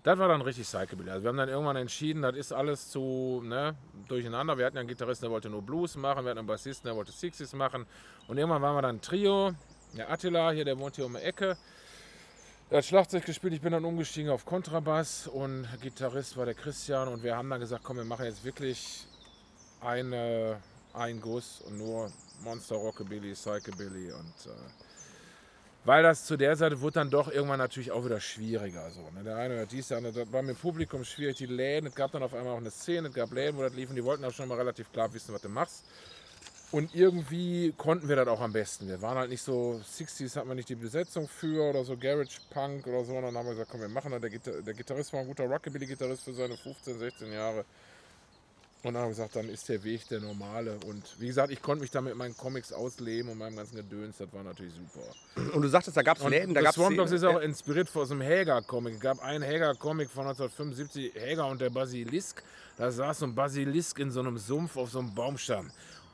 Das 0.05 0.21
war 0.21 0.29
dann 0.29 0.41
richtig 0.41 0.67
Psychobilly. 0.67 1.11
Also 1.11 1.25
wir 1.25 1.31
haben 1.31 1.37
dann 1.37 1.49
irgendwann 1.49 1.75
entschieden, 1.75 2.23
das 2.23 2.37
ist 2.37 2.53
alles 2.53 2.91
zu 2.91 3.43
ne, 3.45 3.75
durcheinander. 4.07 4.57
Wir 4.57 4.67
hatten 4.67 4.77
ja 4.77 4.83
einen 4.83 4.89
Gitarristen, 4.89 5.25
der 5.25 5.33
wollte 5.33 5.51
nur 5.51 5.63
Blues 5.63 5.97
machen, 5.97 6.25
wir 6.25 6.31
hatten 6.31 6.39
einen 6.39 6.47
Bassisten, 6.47 6.87
der 6.87 6.95
wollte 6.95 7.11
Sixties 7.11 7.53
machen. 7.55 7.87
Und 8.29 8.39
irgendwann 8.39 8.63
waren 8.63 8.77
wir 8.77 8.83
dann 8.83 8.97
ein 8.97 9.01
Trio. 9.01 9.51
Der 9.97 10.13
Attila 10.13 10.53
hier, 10.53 10.65
der 10.65 10.79
wohnt 10.79 10.95
hier 10.95 11.07
um 11.07 11.15
die 11.15 11.23
Ecke. 11.23 11.57
Der 12.71 12.79
hat 12.79 12.85
Schlagzeug 12.85 13.25
gespielt, 13.25 13.53
ich 13.53 13.61
bin 13.61 13.73
dann 13.73 13.85
umgestiegen 13.85 14.31
auf 14.31 14.47
Kontrabass 14.47 15.27
und 15.27 15.67
Gitarrist 15.83 16.37
war 16.37 16.45
der 16.45 16.55
Christian 16.55 17.09
und 17.09 17.25
wir 17.25 17.37
haben 17.37 17.51
dann 17.51 17.59
gesagt, 17.59 17.83
komm, 17.83 17.97
wir 17.97 18.05
machen 18.05 18.27
jetzt 18.27 18.45
wirklich 18.45 19.09
eine, 19.81 20.61
ein 20.95 21.21
Guss 21.21 21.61
und 21.63 21.79
nur 21.79 22.11
Monster 22.43 22.77
Rockabilly, 22.77 23.33
Psychobilly 23.33 24.13
und 24.13 24.47
äh, 24.47 24.51
weil 25.87 26.03
das 26.03 26.25
zu 26.25 26.39
der 26.39 26.57
Seite 26.57 26.81
wurde 26.81 26.95
dann 26.95 27.11
doch 27.11 27.31
irgendwann 27.31 27.59
natürlich 27.59 27.93
auch 27.93 28.07
wieder 28.07 28.19
schwieriger. 28.19 28.91
So, 28.91 29.03
ne? 29.15 29.23
Der 29.23 29.37
eine 29.37 29.55
oder 29.55 29.67
dies, 29.67 29.89
der 29.89 29.99
andere, 29.99 30.25
das 30.25 30.33
war 30.33 30.41
mit 30.41 30.57
dem 30.57 30.59
Publikum 30.59 31.05
schwierig, 31.05 31.37
die 31.37 31.47
Läden, 31.47 31.89
es 31.89 31.95
gab 31.95 32.11
dann 32.13 32.23
auf 32.23 32.33
einmal 32.33 32.55
auch 32.55 32.59
eine 32.59 32.71
Szene, 32.71 33.09
es 33.09 33.15
gab 33.15 33.31
Läden, 33.33 33.59
wo 33.59 33.63
das 33.63 33.75
liefen, 33.75 33.95
die 33.95 34.03
wollten 34.03 34.25
auch 34.25 34.33
schon 34.33 34.49
mal 34.49 34.57
relativ 34.57 34.91
klar 34.93 35.13
wissen, 35.13 35.35
was 35.35 35.43
du 35.43 35.51
machst. 35.51 35.85
Und 36.73 36.95
irgendwie 36.95 37.73
konnten 37.77 38.09
wir 38.09 38.17
das 38.17 38.27
auch 38.27 38.41
am 38.41 38.53
besten. 38.53 38.89
Wir 38.89 39.01
waren 39.01 39.17
halt 39.17 39.31
nicht 39.31 39.43
so, 39.43 39.81
60s 39.97 40.35
hatten 40.35 40.49
wir 40.49 40.55
nicht 40.57 40.71
die 40.71 40.75
Besetzung 40.75 41.29
für 41.29 41.71
oder 41.71 41.85
so 41.85 41.97
Garage 41.97 42.41
Punk 42.51 42.87
oder 42.87 43.05
so. 43.05 43.13
Und 43.13 43.23
dann 43.23 43.37
haben 43.37 43.47
wir 43.47 43.53
gesagt, 43.53 43.71
komm, 43.71 43.81
wir 43.81 43.89
machen 43.89 44.11
das. 44.11 44.21
Der, 44.21 44.31
Gitar 44.31 44.55
der 44.61 44.75
Gitarrist 44.75 45.13
war 45.13 45.21
ein 45.21 45.27
guter 45.29 45.45
Rockabilly-Gitarrist 45.45 46.25
für 46.25 46.33
seine 46.33 46.57
15, 46.57 46.99
16 46.99 47.33
Jahre. 47.33 47.65
Und 48.85 48.93
dann 48.93 49.05
haben 49.05 49.09
gesagt, 49.09 49.35
dann 49.35 49.49
ist 49.49 49.67
der 49.71 49.83
Weg 49.83 50.07
der 50.09 50.21
normale. 50.21 50.79
Und 50.87 51.19
wie 51.19 51.27
gesagt, 51.27 51.51
ich 51.51 51.63
konnte 51.63 51.81
mich 51.81 51.91
da 51.91 52.03
mit 52.03 52.15
meinen 52.17 52.37
Comics 52.37 52.71
ausleben 52.71 53.33
und 53.33 53.39
meinem 53.39 53.57
ganzen 53.57 53.77
Gedöns. 53.77 54.19
Das 54.19 54.31
war 54.31 54.43
natürlich 54.43 54.75
super. 54.75 55.55
Und 55.55 55.63
du 55.63 55.69
sagtest, 55.69 55.97
da 55.97 56.03
gab 56.03 56.19
es 56.19 56.25
Läden, 56.29 56.55
da 56.55 56.61
gab 56.61 56.71
es. 56.71 56.77
Swamp 56.77 56.99
Dogs 56.99 57.11
ist 57.11 57.25
auch 57.25 57.41
inspiriert 57.41 57.89
von 57.89 58.05
so 58.05 58.13
einem 58.13 58.21
Häger-Comic. 58.21 58.95
Es 58.95 59.01
gab 59.01 59.23
einen 59.23 59.43
Häger-Comic 59.43 60.11
von 60.11 60.27
1975, 60.27 61.15
Häger 61.15 61.47
und 61.47 61.63
der 61.63 61.71
Basilisk. 61.71 62.43
Da 62.77 62.91
saß 62.91 63.21
so 63.21 63.25
ein 63.25 63.35
Basilisk 63.35 63.99
in 64.01 64.11
so 64.11 64.21
einem 64.21 64.37
Sumpf 64.37 64.77
auf 64.77 64.91
so 64.91 64.99
einem 64.99 65.15
Baumstamm. 65.15 65.71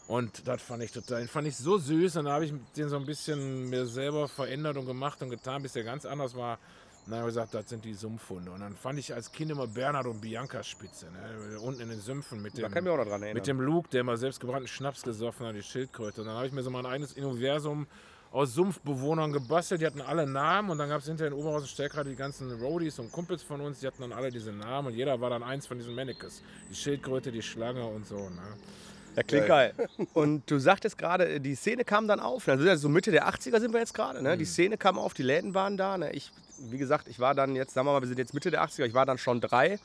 Und 0.06 0.46
das 0.46 0.62
fand 0.62 0.85
ich 0.85 0.92
total, 0.92 1.20
den 1.20 1.28
fand 1.28 1.48
ich 1.48 1.56
so 1.56 1.76
süß. 1.76 2.18
Und 2.18 2.26
dann 2.26 2.35
habe 2.35 2.44
ich 2.44 2.52
den 2.76 2.88
so 2.88 2.96
ein 2.96 3.06
bisschen 3.06 3.68
mir 3.68 3.85
selber 3.85 4.28
verändert 4.28 4.76
und 4.76 4.87
gemacht 4.87 5.20
und 5.22 5.30
getan, 5.30 5.62
bis 5.62 5.72
der 5.72 5.83
ganz 5.83 6.06
anders 6.06 6.37
war. 6.37 6.61
Und 7.07 7.13
dann 7.13 7.21
habe 7.21 7.31
ich 7.31 7.35
gesagt, 7.35 7.55
das 7.55 7.69
sind 7.69 7.85
die 7.85 7.95
Sumpfhunde. 7.95 8.51
Und 8.53 8.61
dann 8.61 8.77
fand 8.77 8.99
ich 8.99 9.13
als 9.15 9.33
Kind 9.33 9.51
immer 9.51 9.67
Bernhard 9.67 10.07
und 10.07 10.21
Bianca 10.21 10.63
spitze. 10.63 11.07
Ne? 11.07 11.59
Unten 11.61 11.81
in 11.81 11.89
den 11.89 12.01
Sümpfen 12.01 12.41
mit 12.43 12.53
Da 12.55 12.63
dem, 12.63 12.73
kann 12.73 12.79
ich 12.79 12.85
mich 12.85 12.93
auch 12.93 12.97
noch 12.99 13.05
dran 13.11 13.23
erinnern. 13.23 13.35
mit 13.39 13.47
dem 13.47 13.61
Luke, 13.61 13.89
der 13.91 14.05
mal 14.05 14.17
selbstgebrannten 14.17 14.69
Schnaps 14.69 15.03
gesoffen 15.03 15.47
hat, 15.47 15.55
die 15.55 15.63
Schildkröte. 15.63 16.21
Und 16.21 16.29
dann 16.29 16.37
habe 16.37 16.47
ich 16.47 16.53
mir 16.53 16.63
so 16.63 16.71
mein 16.71 16.87
eigenes 16.87 17.15
Universum 17.15 17.87
aus 18.33 18.55
Sumpfbewohnern 18.55 19.33
gebastelt. 19.33 19.81
Die 19.81 19.87
hatten 19.87 20.01
alle 20.03 20.27
Namen 20.27 20.71
und 20.71 20.79
dann 20.79 20.89
gab 20.89 21.01
es 21.01 21.07
hinterher 21.07 21.33
in 21.33 21.39
Oberhausen 21.39 21.67
Stärkrad 21.67 22.07
die 22.07 22.15
ganzen 22.15 22.53
Roadies 22.61 22.99
und 23.01 23.11
Kumpels 23.11 23.43
von 23.43 23.61
uns, 23.61 23.81
die 23.81 23.87
hatten 23.89 24.03
dann 24.03 24.13
alle 24.13 24.31
diese 24.31 24.53
Namen 24.53 24.89
und 24.89 24.95
jeder 24.95 25.21
war 25.21 25.31
dann 25.31 25.43
eins 25.43 25.67
von 25.67 25.79
diesen 25.79 25.95
Mannequins. 25.95 26.43
Die 26.71 26.75
Schildkröte, 26.77 27.33
die 27.33 27.43
Schlange 27.43 27.85
und 27.85 28.07
so. 28.07 28.17
Ne? 28.17 28.41
Ja, 29.17 29.25
klingt 29.25 29.49
geil. 29.49 29.75
Und 30.15 30.49
du 30.49 30.61
sagtest 30.61 30.97
gerade, 30.97 31.41
die 31.41 31.57
Szene 31.57 31.85
kam 31.85 32.07
dann 32.07 32.21
auf. 32.21 32.47
Also 32.47 32.77
so 32.77 32.89
Mitte 32.89 33.11
der 33.11 33.29
80er 33.29 33.59
sind 33.59 33.73
wir 33.73 33.81
jetzt 33.81 33.95
gerade. 33.95 34.23
Ne? 34.23 34.37
Die 34.39 34.45
Szene 34.45 34.77
kam 34.77 34.97
auf, 34.97 35.13
die 35.15 35.25
Läden 35.25 35.53
waren 35.53 35.77
da. 35.77 35.99
Ne? 35.99 36.13
Ich, 36.13 36.31
wie 36.61 36.79
gesagt, 36.79 37.09
ich 37.09 37.18
war 37.20 37.35
dann 37.35 37.57
jetzt, 37.57 37.75
sagen 37.75 37.87
wir 37.87 37.92
mal, 37.92 38.01
wir 38.03 38.09
sind 38.09 38.18
jetzt 38.18 38.35
Mitte 38.35 38.51
der 38.51 38.62
80er, 38.64 38.85
ich 38.85 38.94
war 38.94 39.07
dann 39.07 39.18
schon 39.18 39.40
drei. 39.40 39.79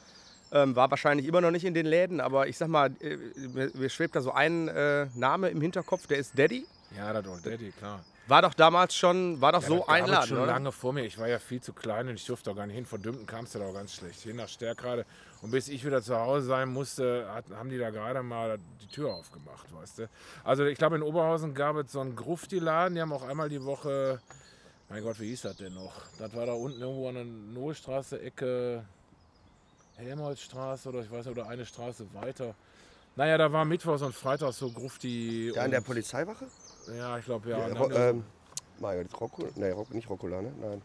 Ähm, 0.51 0.75
war 0.75 0.91
wahrscheinlich 0.91 1.25
immer 1.27 1.41
noch 1.41 1.49
nicht 1.49 1.65
in 1.65 1.73
den 1.73 1.87
Läden, 1.87 2.21
aber 2.21 2.47
ich 2.47 2.57
sag 2.57 2.67
mal, 2.67 2.91
äh, 3.01 3.17
mir, 3.47 3.71
mir 3.73 3.89
schwebt 3.89 4.15
da 4.15 4.21
so 4.21 4.31
ein 4.31 4.67
äh, 4.67 5.07
Name 5.15 5.49
im 5.49 5.59
Hinterkopf, 5.59 6.05
der 6.05 6.17
ist 6.17 6.37
Daddy. 6.37 6.65
Ja, 6.95 7.11
das 7.11 7.27
Old 7.27 7.45
Daddy, 7.45 7.71
klar. 7.71 8.05
War 8.27 8.41
doch 8.43 8.53
damals 8.53 8.95
schon, 8.95 9.41
war 9.41 9.51
doch 9.51 9.61
Ja, 9.63 9.67
so 9.67 9.87
ein 9.87 10.05
Laden, 10.05 10.27
schon 10.27 10.37
oder? 10.37 10.45
lange 10.47 10.71
vor 10.71 10.93
mir. 10.93 11.03
Ich 11.03 11.17
war 11.17 11.27
ja 11.27 11.39
viel 11.39 11.61
zu 11.61 11.73
klein 11.73 12.07
und 12.07 12.15
ich 12.15 12.25
durfte 12.25 12.51
auch 12.51 12.55
gar 12.55 12.65
nicht 12.67 12.75
hin. 12.75 12.85
Von 12.85 13.01
Dümpten 13.01 13.25
kam 13.25 13.45
es 13.45 13.53
ja 13.53 13.61
auch 13.61 13.73
ganz 13.73 13.93
schlecht. 13.93 14.21
Hin 14.21 14.35
nach 14.37 14.47
Stärkrade. 14.47 15.05
Und 15.41 15.51
bis 15.51 15.67
ich 15.67 15.85
wieder 15.85 16.01
zu 16.01 16.15
Hause 16.15 16.47
sein 16.47 16.69
musste, 16.69 17.27
hat, 17.33 17.45
haben 17.55 17.69
die 17.69 17.77
da 17.77 17.89
gerade 17.91 18.23
mal 18.23 18.57
die 18.81 18.87
Tür 18.87 19.13
aufgemacht, 19.13 19.65
weißt 19.73 19.99
du. 19.99 20.09
Also 20.43 20.63
ich 20.65 20.77
glaube, 20.77 20.95
in 20.95 21.03
Oberhausen 21.03 21.53
gab 21.53 21.75
es 21.75 21.91
so 21.91 21.99
einen 21.99 22.15
Grufti-Laden. 22.15 22.95
Die 22.95 23.01
haben 23.01 23.13
auch 23.13 23.23
einmal 23.27 23.49
die 23.49 23.63
Woche, 23.63 24.19
mein 24.89 25.03
Gott, 25.03 25.19
wie 25.19 25.29
hieß 25.29 25.41
das 25.41 25.57
denn 25.57 25.73
noch? 25.73 25.93
Das 26.19 26.33
war 26.35 26.45
da 26.45 26.53
unten 26.53 26.81
irgendwo 26.81 27.09
an 27.09 27.15
der 27.15 27.25
Nohlstraße, 27.25 28.21
Ecke 28.21 28.85
Helmholtzstraße 29.95 30.89
oder 30.89 31.01
ich 31.01 31.11
weiß 31.11 31.25
nicht, 31.25 31.37
oder 31.37 31.47
eine 31.47 31.65
Straße 31.65 32.05
weiter. 32.13 32.55
Naja, 33.15 33.37
da 33.37 33.51
war 33.51 33.63
Mittwochs 33.63 34.01
und 34.01 34.13
Freitags 34.13 34.57
so 34.57 34.69
Grufti. 34.69 35.51
Da 35.55 35.63
an 35.63 35.71
der 35.71 35.81
Polizeiwache? 35.81 36.47
Ja, 36.97 37.17
ich 37.17 37.25
glaube, 37.25 37.49
ja. 37.49 37.67
Ja, 37.67 37.73
Ro 37.73 37.89
ähm, 37.91 38.25
Mario, 38.79 39.03
das 39.03 39.21
Rocco? 39.21 39.47
Nee, 39.55 39.71
Rock, 39.71 39.93
nicht 39.93 40.09
Roccola, 40.09 40.41
ne? 40.41 40.51
Nein. 40.59 40.81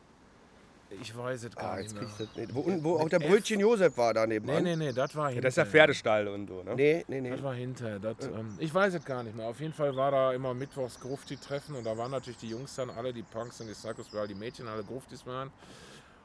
Ich 1.00 1.16
weiß 1.16 1.44
es 1.44 1.54
gar 1.54 1.72
Ah, 1.72 1.76
nicht 1.76 1.84
jetzt 1.84 1.94
mehr. 1.94 2.02
kriegst 2.04 2.20
du 2.20 2.24
das 2.26 2.36
nicht. 2.36 2.54
Wo, 2.54 2.60
unten- 2.60 2.82
wo 2.84 2.96
auch 2.98 3.08
der. 3.08 3.18
Brötchen 3.20 3.60
Josef 3.60 3.96
war 3.96 4.12
da 4.14 4.26
Nee, 4.26 4.34
nebenan. 4.34 4.62
nee, 4.64 4.76
nee, 4.76 4.92
das 4.92 5.14
war 5.14 5.24
Ja, 5.30 5.34
hinterher. 5.34 5.42
das 5.42 5.52
ist 5.52 5.56
ja 5.58 5.64
Pferdestall 5.66 6.28
und 6.28 6.48
so, 6.48 6.62
ne? 6.62 6.74
Nee, 6.74 7.04
nee, 7.08 7.20
nee. 7.20 7.30
Das 7.30 7.42
war 7.42 7.54
hinterher. 7.54 7.98
Das, 7.98 8.16
ähm, 8.26 8.56
ich 8.58 8.74
weiß 8.74 8.94
es 8.94 9.04
gar 9.04 9.22
nicht 9.22 9.36
mehr. 9.36 9.46
Auf 9.46 9.60
jeden 9.60 9.72
Fall 9.72 9.94
war 9.96 10.10
da 10.10 10.32
immer 10.32 10.52
mittwochs 10.54 10.98
Grufti-Treffen 11.00 11.74
und 11.76 11.84
da 11.84 11.96
waren 11.96 12.10
natürlich 12.10 12.38
die 12.38 12.48
Jungs 12.48 12.74
dann 12.74 12.90
alle, 12.90 13.12
die 13.12 13.22
Punks 13.22 13.60
und 13.60 13.68
die 13.68 13.74
Psychos, 13.74 14.06
weil 14.12 14.26
die 14.28 14.34
Mädchen 14.34 14.66
alle 14.68 14.82
Gruftis 14.84 15.24
waren. 15.26 15.50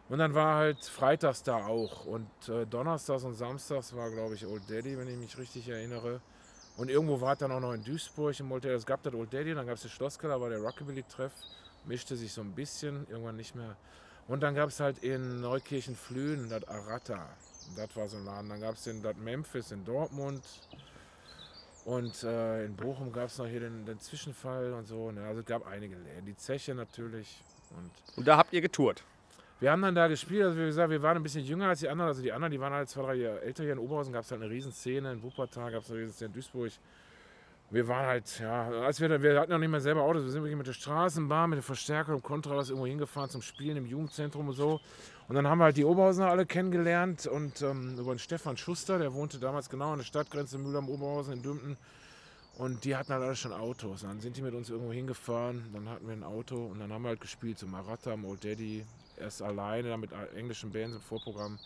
Und 0.08 0.20
dann 0.20 0.34
war 0.36 0.56
halt 0.58 0.84
freitags 0.86 1.42
da 1.44 1.66
auch. 1.66 2.06
Und 2.06 2.28
äh, 2.48 2.66
donnerstags 2.68 3.24
und 3.24 3.34
samstags 3.34 3.96
war, 3.96 4.12
glaube 4.12 4.36
ich, 4.36 4.46
Old 4.46 4.64
Daddy, 4.70 4.98
wenn 4.98 5.08
ich 5.08 5.18
mich 5.18 5.38
richtig 5.38 5.68
erinnere. 5.68 6.22
Und 6.78 6.90
irgendwo 6.90 7.22
war 7.22 7.34
es 7.34 7.40
dann 7.40 7.52
auch 7.52 7.60
noch 7.60 7.74
in 7.74 7.84
Duisburg 7.84 8.40
im 8.40 8.52
Old 8.52 8.64
Daddy. 8.66 8.76
Es 8.76 8.86
gab 8.86 9.02
das 9.02 9.14
Old 9.14 9.34
Daddy, 9.34 9.56
dann 9.56 9.66
gab 9.66 9.76
es 9.76 9.82
den 9.82 9.90
Schlosskeller, 9.90 10.40
war 10.40 10.50
der 10.50 10.60
Rockabilly-Treff. 10.60 11.32
Mischte 11.86 12.16
sich 12.16 12.34
so 12.34 12.42
ein 12.42 12.52
bisschen, 12.52 13.08
irgendwann 13.10 13.36
nicht 13.38 13.56
mehr. 13.56 13.76
Und 14.28 14.42
dann 14.42 14.56
gab 14.56 14.70
es 14.70 14.80
halt 14.80 15.04
in 15.04 15.42
Neukirchen-Flühen 15.42 16.50
das 16.50 16.68
Arata. 16.68 17.30
Das 17.76 17.96
war 17.96 18.08
so 18.08 18.18
ein 18.18 18.26
Laden. 18.26 18.50
Dann 18.50 18.62
gab 18.62 18.76
es 18.76 18.84
den 18.84 19.02
das 19.02 19.16
Memphis 19.18 19.72
in 19.72 19.86
Dortmund. 19.86 20.44
Und 21.86 22.24
äh, 22.24 22.66
in 22.66 22.76
Bochum 22.76 23.12
gab 23.12 23.26
es 23.28 23.38
noch 23.38 23.46
hier 23.46 23.60
den, 23.60 23.86
den 23.86 24.00
Zwischenfall 24.00 24.74
und 24.74 24.88
so. 24.88 25.12
Ne? 25.12 25.24
Also 25.24 25.42
es 25.42 25.46
gab 25.46 25.68
einige 25.68 25.96
Läden. 25.96 26.26
Die 26.26 26.36
Zeche 26.36 26.74
natürlich. 26.74 27.44
Und 27.78 27.92
Und 28.18 28.28
da 28.28 28.38
habt 28.38 28.54
ihr 28.54 28.62
getourt. 28.62 29.04
wir 29.60 29.72
haben 29.72 29.84
dann 29.84 29.94
da 29.94 30.08
gespielt, 30.08 30.44
also 30.44 30.58
wie 30.58 30.66
gesagt, 30.66 30.90
wir 30.90 31.02
waren 31.04 31.18
ein 31.18 31.24
bisschen 31.24 31.46
jünger 31.46 31.68
als 31.68 31.82
die 31.82 31.90
anderen. 31.90 32.10
Also 32.10 32.24
die 32.24 32.32
anderen, 32.32 32.52
die 32.52 32.60
waren 32.60 32.74
halt 32.74 32.90
zwei, 32.90 33.04
drei 33.04 33.14
Jahre 33.16 33.42
älter. 33.42 33.64
Hier 33.64 33.74
in 33.74 33.80
Oberhausen 33.80 34.12
gab 34.12 34.24
es 34.24 34.32
halt 34.32 34.42
eine 34.42 34.50
Riesenszene, 34.50 35.12
in 35.12 35.22
Wuppertal 35.22 35.72
gab 35.72 35.84
es 35.84 35.92
eine 35.92 36.00
Riesenszene, 36.00 36.28
in 36.28 36.34
Duisburg. 36.34 36.72
Wir 37.72 37.88
waren 37.88 38.06
halt, 38.06 38.40
ja, 38.40 38.70
als 38.70 39.02
wir, 39.02 39.22
wir 39.22 39.40
hatten 39.40 39.52
noch 39.52 39.58
nicht 39.58 39.70
mehr 39.70 39.82
selber 39.82 40.04
Autos, 40.04 40.24
wir 40.24 40.30
sind 40.30 40.44
wirklich 40.44 40.58
mit 40.58 40.68
der 40.68 40.74
Straßenbahn, 40.74 41.50
mit 41.50 41.58
dem 41.58 41.64
Verstärker 41.64 42.14
und 42.14 42.22
Kontrabass 42.22 42.70
irgendwo 42.70 42.86
hingefahren 42.86 43.30
zum 43.30 43.42
Spielen 43.42 43.78
im 43.78 43.88
Jugendzentrum 43.88 44.48
und 44.48 44.54
so. 44.54 44.80
Und 45.28 45.36
dann 45.36 45.48
haben 45.48 45.58
wir 45.58 45.66
halt 45.66 45.78
die 45.78 45.86
Oberhausener 45.86 46.30
alle 46.30 46.46
kennengelernt 46.46 47.26
und 47.26 47.64
ähm, 47.64 47.98
über 47.98 48.14
den 48.14 48.20
Stefan 48.20 48.56
Schuster, 48.56 49.00
der 49.00 49.14
wohnte 49.14 49.40
damals 49.40 49.70
genau 49.70 49.94
an 49.94 49.98
der 49.98 50.06
Stadtgrenze 50.06 50.60
Mühlheim 50.60 50.88
Oberhausen 50.90 51.34
in 51.34 51.42
Dümpten. 51.42 51.78
Und 52.58 52.86
die 52.86 52.96
hatten 52.96 53.12
halt 53.12 53.24
alle 53.24 53.36
schon 53.36 53.52
Autos. 53.52 54.04
Dann 54.04 54.22
sind 54.22 54.38
die 54.38 54.44
mit 54.44 54.54
uns 54.54 54.70
irgendwo 54.70 54.94
hingefahren, 54.94 55.66
dann 55.74 55.90
hatten 55.90 56.08
wir 56.08 56.14
ein 56.14 56.24
Auto 56.24 56.68
und 56.68 56.80
dann 56.80 56.94
haben 56.94 57.02
wir 57.02 57.10
halt 57.10 57.20
gespielt, 57.20 57.58
so 57.58 57.66
Maratta, 57.66 58.16
Old 58.24 58.44
Daddy, 58.44 58.86
erst 59.18 59.42
alleine, 59.42 59.90
dann 59.90 60.00
mit 60.00 60.12
englischen 60.36 60.72
Bands 60.72 60.96
im 60.96 61.02
Vorprogramm. 61.02 61.58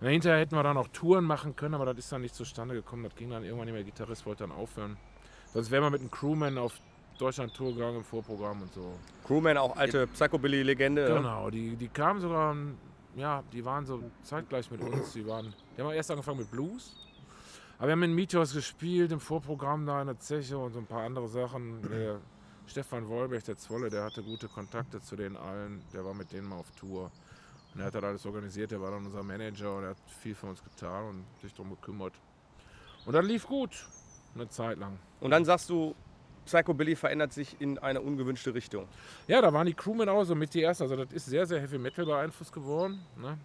Und 0.00 0.06
hinterher 0.06 0.38
hätten 0.38 0.54
wir 0.54 0.62
dann 0.62 0.76
auch 0.76 0.88
Touren 0.88 1.24
machen 1.24 1.56
können, 1.56 1.74
aber 1.74 1.86
das 1.86 1.96
ist 1.96 2.12
dann 2.12 2.20
nicht 2.20 2.34
zustande 2.34 2.74
gekommen. 2.74 3.04
Das 3.04 3.16
ging 3.16 3.30
dann 3.30 3.42
irgendwann 3.42 3.64
nicht 3.64 3.74
mehr. 3.74 3.82
Der 3.82 3.90
Gitarrist 3.90 4.26
wollte 4.26 4.44
dann 4.44 4.52
aufhören. 4.52 4.98
Sonst 5.56 5.70
wären 5.70 5.84
wir 5.84 5.90
mit 5.90 6.02
einem 6.02 6.10
Crewman 6.10 6.58
auf 6.58 6.78
Deutschland-Tour 7.18 7.72
gegangen 7.72 7.96
im 7.96 8.04
Vorprogramm 8.04 8.60
und 8.60 8.74
so. 8.74 8.92
Crewman, 9.26 9.56
auch 9.56 9.74
alte 9.74 10.06
Psychobilly-Legende. 10.06 11.08
ne? 11.08 11.14
Genau, 11.14 11.48
die, 11.48 11.76
die 11.76 11.88
kamen 11.88 12.20
sogar, 12.20 12.54
ja, 13.14 13.42
die 13.50 13.64
waren 13.64 13.86
so 13.86 14.02
zeitgleich 14.22 14.70
mit 14.70 14.82
uns. 14.82 15.14
Die, 15.14 15.26
waren, 15.26 15.54
die 15.74 15.80
haben 15.80 15.90
erst 15.92 16.10
angefangen 16.10 16.40
mit 16.40 16.50
Blues. 16.50 16.94
Aber 17.78 17.88
wir 17.88 17.92
haben 17.92 18.02
in 18.02 18.14
Meteors 18.14 18.52
gespielt, 18.52 19.12
im 19.12 19.20
Vorprogramm 19.20 19.86
da 19.86 20.02
in 20.02 20.08
der 20.08 20.18
Zeche 20.18 20.58
und 20.58 20.74
so 20.74 20.78
ein 20.78 20.84
paar 20.84 21.04
andere 21.04 21.26
Sachen. 21.26 21.80
Der 21.88 22.20
Stefan 22.66 23.08
Wolbech, 23.08 23.44
der 23.44 23.56
Zwolle, 23.56 23.88
der 23.88 24.04
hatte 24.04 24.22
gute 24.22 24.48
Kontakte 24.48 25.00
zu 25.00 25.16
den 25.16 25.38
allen. 25.38 25.82
Der 25.94 26.04
war 26.04 26.12
mit 26.12 26.32
denen 26.32 26.50
mal 26.50 26.56
auf 26.56 26.70
Tour. 26.72 27.10
Und 27.72 27.80
er 27.80 27.86
hat 27.86 27.94
das 27.94 28.04
alles 28.04 28.26
organisiert. 28.26 28.72
Der 28.72 28.82
war 28.82 28.90
dann 28.90 29.06
unser 29.06 29.22
Manager 29.22 29.74
und 29.74 29.84
er 29.84 29.90
hat 29.90 29.96
viel 30.20 30.34
für 30.34 30.48
uns 30.48 30.62
getan 30.62 31.08
und 31.08 31.24
sich 31.40 31.54
darum 31.54 31.70
gekümmert. 31.70 32.12
Und 33.06 33.14
das 33.14 33.24
lief 33.24 33.46
gut, 33.46 33.86
eine 34.36 34.48
Zeit 34.48 34.78
lang. 34.78 34.98
Und 35.20 35.30
dann 35.30 35.44
sagst 35.44 35.68
du, 35.70 35.94
Psychobilly 36.46 36.96
verändert 36.96 37.32
sich 37.32 37.60
in 37.60 37.78
eine 37.78 38.00
ungewünschte 38.00 38.54
Richtung. 38.54 38.86
Ja, 39.26 39.42
da 39.42 39.52
waren 39.52 39.66
die 39.66 39.74
Crewmen 39.74 40.08
auch 40.08 40.24
so 40.24 40.34
mit 40.34 40.54
die 40.54 40.62
ersten. 40.62 40.84
Also 40.84 40.96
das 40.96 41.12
ist 41.12 41.26
sehr, 41.26 41.46
sehr 41.46 41.60
Heavy 41.60 41.78
Metal 41.78 42.06
beeinflusst 42.06 42.52
geworden. 42.52 43.00
Ne? 43.16 43.36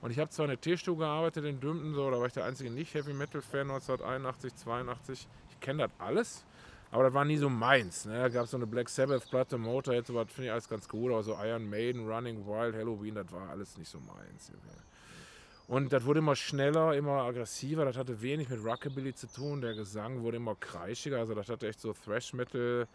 Und 0.00 0.10
ich 0.10 0.18
habe 0.18 0.30
zwar 0.30 0.44
in 0.46 0.50
der 0.50 0.60
T-Stube 0.60 1.00
gearbeitet 1.00 1.44
in 1.44 1.60
Dümpten, 1.60 1.94
so, 1.94 2.10
da 2.10 2.18
war 2.18 2.26
ich 2.26 2.32
der 2.32 2.44
einzige 2.44 2.70
Nicht-Heavy 2.70 3.12
Metal-Fan 3.12 3.70
1981, 3.70 4.54
82. 4.54 5.28
Ich 5.50 5.60
kenne 5.60 5.84
das 5.84 5.90
alles, 5.98 6.44
aber 6.92 7.04
das 7.04 7.14
war 7.14 7.24
nie 7.24 7.36
so 7.36 7.48
meins. 7.48 8.04
Ne? 8.04 8.14
Da 8.14 8.28
gab 8.28 8.44
es 8.44 8.52
so 8.52 8.56
eine 8.56 8.66
Black 8.66 8.88
Sabbath-Platte, 8.88 9.58
Motorhead, 9.58 10.06
so 10.06 10.14
was 10.14 10.30
finde 10.30 10.46
ich 10.46 10.52
alles 10.52 10.68
ganz 10.68 10.88
gut, 10.88 11.10
aber 11.10 11.24
so 11.24 11.36
Iron 11.42 11.68
Maiden, 11.68 12.08
Running 12.08 12.46
Wild, 12.46 12.76
Halloween, 12.76 13.16
das 13.16 13.32
war 13.32 13.48
alles 13.50 13.76
nicht 13.76 13.90
so 13.90 13.98
meins. 13.98 14.52
Und 15.68 15.92
das 15.92 16.04
wurde 16.06 16.20
immer 16.20 16.34
schneller, 16.34 16.94
immer 16.94 17.22
aggressiver. 17.24 17.84
Das 17.84 17.98
hatte 17.98 18.22
wenig 18.22 18.48
mit 18.48 18.64
Rockabilly 18.64 19.14
zu 19.14 19.26
tun. 19.26 19.60
Der 19.60 19.74
Gesang 19.74 20.22
wurde 20.22 20.38
immer 20.38 20.54
kreischiger. 20.54 21.18
Also 21.18 21.34
das 21.34 21.50
hatte 21.50 21.68
echt 21.68 21.80
so 21.80 21.92
Thrash-Metal. 21.92 22.88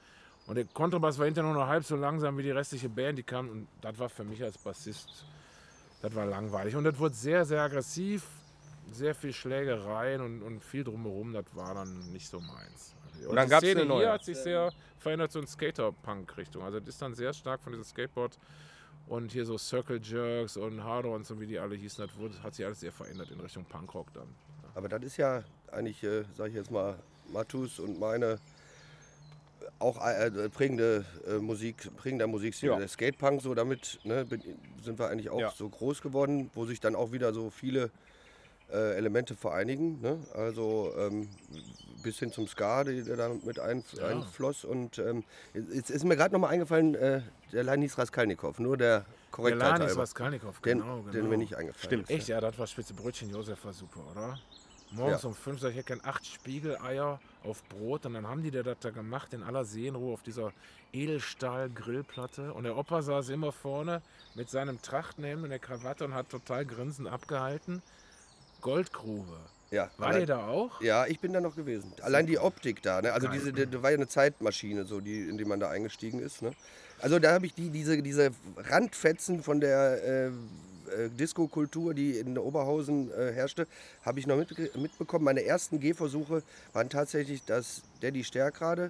Und 0.48 0.56
der 0.56 0.66
Kontrabass 0.66 1.20
war 1.20 1.26
hinterher 1.26 1.52
nur 1.52 1.62
noch 1.62 1.70
halb 1.70 1.86
so 1.86 1.96
langsam 1.96 2.36
wie 2.38 2.44
die 2.44 2.52
restliche 2.52 2.90
Band, 2.90 3.20
die 3.20 3.24
kam. 3.24 3.48
Und 3.48 3.68
das 3.82 3.98
war 4.00 4.10
für 4.10 4.24
mich 4.24 4.44
als 4.44 4.58
Bassist, 4.58 5.26
das 6.02 6.16
war 6.16 6.26
langweilig. 6.26 6.76
Und 6.76 6.84
das 6.84 6.98
wurde 6.98 7.14
sehr, 7.14 7.46
sehr 7.46 7.62
aggressiv. 7.62 8.26
Sehr 8.92 9.16
viel 9.16 9.32
Schlägereien 9.32 10.20
und, 10.20 10.42
und 10.42 10.62
viel 10.62 10.84
drumherum. 10.84 11.32
Das 11.32 11.46
war 11.54 11.74
dann 11.74 12.12
nicht 12.12 12.28
so 12.28 12.40
meins. 12.40 12.96
Und 13.26 13.36
dann 13.36 13.46
die 13.46 13.52
gab's 13.52 13.64
Szene 13.64 13.82
eine 13.82 13.90
neue. 13.90 14.00
Hier 14.02 14.12
hat 14.12 14.26
sich 14.26 14.38
sehr 14.38 14.72
verändert 14.98 15.32
so 15.32 15.40
in 15.40 15.48
Skater-Punk-Richtung. 15.48 16.64
Also 16.64 16.80
das 16.80 16.90
ist 16.90 17.02
dann 17.02 17.14
sehr 17.14 17.34
stark 17.34 17.62
von 17.62 17.72
diesem 17.72 17.86
Skateboard 17.86 18.38
und 19.08 19.32
hier 19.32 19.46
so 19.46 19.58
Circle 19.58 20.00
Jerks 20.02 20.58
und 20.58 20.84
Harder 20.84 21.10
und 21.12 21.26
so 21.26 21.40
wie 21.40 21.46
die 21.48 21.60
alle 21.60 21.76
hießen, 21.76 22.06
das 22.08 22.18
wurde, 22.18 22.42
hat 22.44 22.56
sich 22.56 22.66
alles 22.66 22.80
sehr 22.80 22.92
verändert 22.92 23.30
in 23.32 23.40
Richtung 23.40 23.66
Punkrock 23.66 24.14
dann. 24.14 24.28
Aber 24.76 24.90
das 24.90 25.04
ist 25.04 25.18
ja 25.18 25.44
eigentlich, 25.72 26.04
äh, 26.04 26.24
sage 26.36 26.50
ich 26.50 26.56
jetzt 26.56 26.72
mal, 26.72 26.98
Matus 27.32 27.80
und 27.80 28.00
meine 28.00 28.40
auch 29.80 30.04
äh, 30.06 30.32
prägende 30.50 31.06
äh, 31.28 31.40
Musik, 31.40 31.90
prägender 31.98 32.28
Musikstil. 32.28 32.70
Ja. 32.70 32.78
Der 32.78 32.88
Skatepunk, 32.88 33.42
so 33.42 33.54
damit 33.54 34.00
ne, 34.04 34.26
bin, 34.26 34.42
sind 34.82 34.98
wir 35.00 35.10
eigentlich 35.10 35.30
auch 35.30 35.40
Ja. 35.40 35.52
so 35.56 35.68
groß 35.68 36.02
geworden, 36.02 36.50
wo 36.54 36.66
sich 36.66 36.80
dann 36.80 36.96
auch 36.96 37.12
wieder 37.12 37.34
so 37.34 37.50
viele 37.50 37.92
äh, 38.72 38.96
Elemente 38.96 39.36
vereinigen. 39.36 40.00
Ne? 40.02 40.18
Also 40.34 40.94
ähm, 40.98 41.28
bis 42.02 42.20
hin 42.20 42.32
zum 42.32 42.48
Ska, 42.48 42.84
der 42.84 43.04
da 43.16 43.30
mit 43.44 43.60
ein, 43.60 43.84
Ja. 43.98 44.08
einfloss. 44.08 44.64
Und 44.64 45.00
ähm, 45.00 45.24
jetzt 45.54 45.90
ist 45.90 46.04
mir 46.04 46.16
gerade 46.16 46.34
nochmal 46.34 46.52
eingefallen, 46.52 46.96
äh, 46.96 47.22
der 47.54 47.64
Lanis 47.64 47.98
Raskalnikow, 47.98 48.58
nur 48.60 48.78
der 48.78 49.00
Der 49.00 49.06
Korrektheit 49.32 49.80
Lanis. 49.80 49.98
Raskalnikow, 49.98 50.60
Den, 50.62 50.80
genau, 50.80 51.00
genau. 51.02 51.12
den 51.12 51.30
mir 51.30 51.38
nicht 51.38 51.56
eingefallen 51.56 51.86
Stimmt. 51.86 52.10
Echt, 52.10 52.28
ja, 52.28 52.42
das 52.42 52.58
war 52.60 52.68
Spitze 52.68 52.94
Brötchen 52.94 53.30
Josef 53.30 53.64
war 53.66 53.74
super, 53.74 54.02
oder? 54.12 54.38
Morgens 54.92 55.24
Ja. 55.24 55.30
um 55.30 55.34
fünf 55.36 55.60
sag 55.60 55.70
ich, 55.70 55.74
ich 55.76 55.80
hätte 55.80 55.96
gern 55.98 56.02
acht 56.08 56.26
Spiegeleier 56.26 57.20
auf 57.44 57.64
Brot. 57.70 58.06
Und 58.06 58.14
dann 58.14 58.28
haben 58.28 58.44
die 58.44 58.52
das 58.52 58.78
da 58.80 58.92
gemacht 58.92 59.34
in 59.34 59.42
aller 59.42 59.66
Seelenruhe 59.66 60.14
auf 60.14 60.22
dieser 60.22 60.52
Edelstahl-Grillplatte. 60.92 62.54
Und 62.54 62.64
der 62.66 62.78
Opa 62.78 63.02
saß 63.02 63.30
immer 63.30 63.52
vorne 63.52 64.02
mit 64.36 64.50
seinem 64.50 64.82
Trachtenhemd 64.82 65.44
und 65.44 65.50
der 65.50 65.60
Krawatte 65.60 66.06
und 66.06 66.14
hat 66.14 66.30
total 66.30 66.66
grinsend 66.66 67.08
abgehalten. 67.08 67.82
Goldgrube. 68.62 69.38
Ja, 69.72 69.90
War 69.98 70.10
allein- 70.10 70.28
der 70.28 70.38
da 70.38 70.48
auch? 70.48 70.80
Ja, 70.82 71.08
ich 71.08 71.20
bin 71.20 71.34
da 71.34 71.42
noch 71.42 71.56
gewesen. 71.56 71.92
Allein 72.04 72.28
die 72.28 72.38
Optik 72.38 72.84
da, 72.84 73.02
ne? 73.02 73.12
Also 73.14 73.28
diese, 73.28 73.52
da 73.52 73.82
war 73.82 73.90
ja 73.90 73.98
eine 73.98 74.08
Zeitmaschine, 74.08 74.86
so 74.86 75.02
die, 75.02 75.22
in 75.28 75.38
die 75.40 75.46
man 75.46 75.60
da 75.60 75.70
eingestiegen 75.70 76.20
ist, 76.20 76.44
ne? 76.44 76.52
Also 77.04 77.20
da 77.20 77.34
habe 77.34 77.46
ich 77.46 77.54
die, 77.54 77.70
diese, 77.70 78.02
diese 78.02 78.32
Randfetzen 78.56 79.44
von 79.44 79.60
der 79.60 80.02
äh, 80.02 80.28
äh, 80.28 81.10
Disco-Kultur, 81.10 81.94
die 81.94 82.18
in 82.18 82.38
Oberhausen 82.38 83.12
äh, 83.12 83.34
herrschte, 83.34 83.68
habe 84.06 84.22
ich 84.22 84.26
noch 84.26 84.38
mit, 84.38 84.76
mitbekommen. 84.78 85.26
Meine 85.26 85.44
ersten 85.44 85.82
Gehversuche 85.82 86.44
waren 86.72 86.88
tatsächlich 86.88 87.44
das 87.44 87.82
Daddy 88.02 88.24
Stärkrade, 88.24 88.90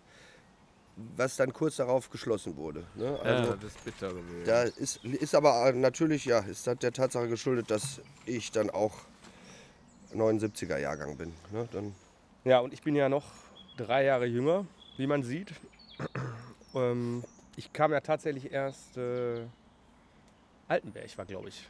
was 1.17 1.37
dann 1.37 1.53
kurz 1.53 1.77
darauf 1.77 2.11
geschlossen 2.11 2.55
wurde. 2.55 2.83
Ne? 2.93 3.19
Also 3.23 3.49
ja, 3.49 3.57
das 3.59 3.71
ist 3.71 3.83
bitter 3.83 4.09
gewesen. 4.09 4.45
da 4.45 4.61
ist, 4.61 5.03
ist 5.03 5.33
aber 5.33 5.69
äh, 5.69 5.73
natürlich, 5.73 6.25
ja, 6.25 6.41
ist 6.41 6.67
das 6.67 6.77
der 6.77 6.93
Tatsache 6.93 7.27
geschuldet, 7.27 7.71
dass 7.71 7.99
ich 8.27 8.51
dann 8.51 8.69
auch 8.69 8.93
79er 10.13 10.77
Jahrgang 10.77 11.17
bin. 11.17 11.33
Ne? 11.51 11.67
Dann 11.71 11.95
Ja, 12.43 12.59
und 12.59 12.73
ich 12.73 12.83
bin 12.83 12.93
ja 12.95 13.09
noch 13.09 13.25
drei 13.75 14.03
Jahre 14.03 14.27
jünger, 14.27 14.67
wie 14.97 15.07
man 15.07 15.23
sieht. 15.23 15.51
ähm, 16.75 17.23
ich 17.55 17.71
kam 17.73 17.91
ja 17.91 17.99
tatsächlich 18.01 18.51
erst 18.51 18.97
äh, 18.97 19.45
Altenberg 20.67 21.17
war, 21.17 21.25
glaube 21.25 21.49
ich. 21.49 21.67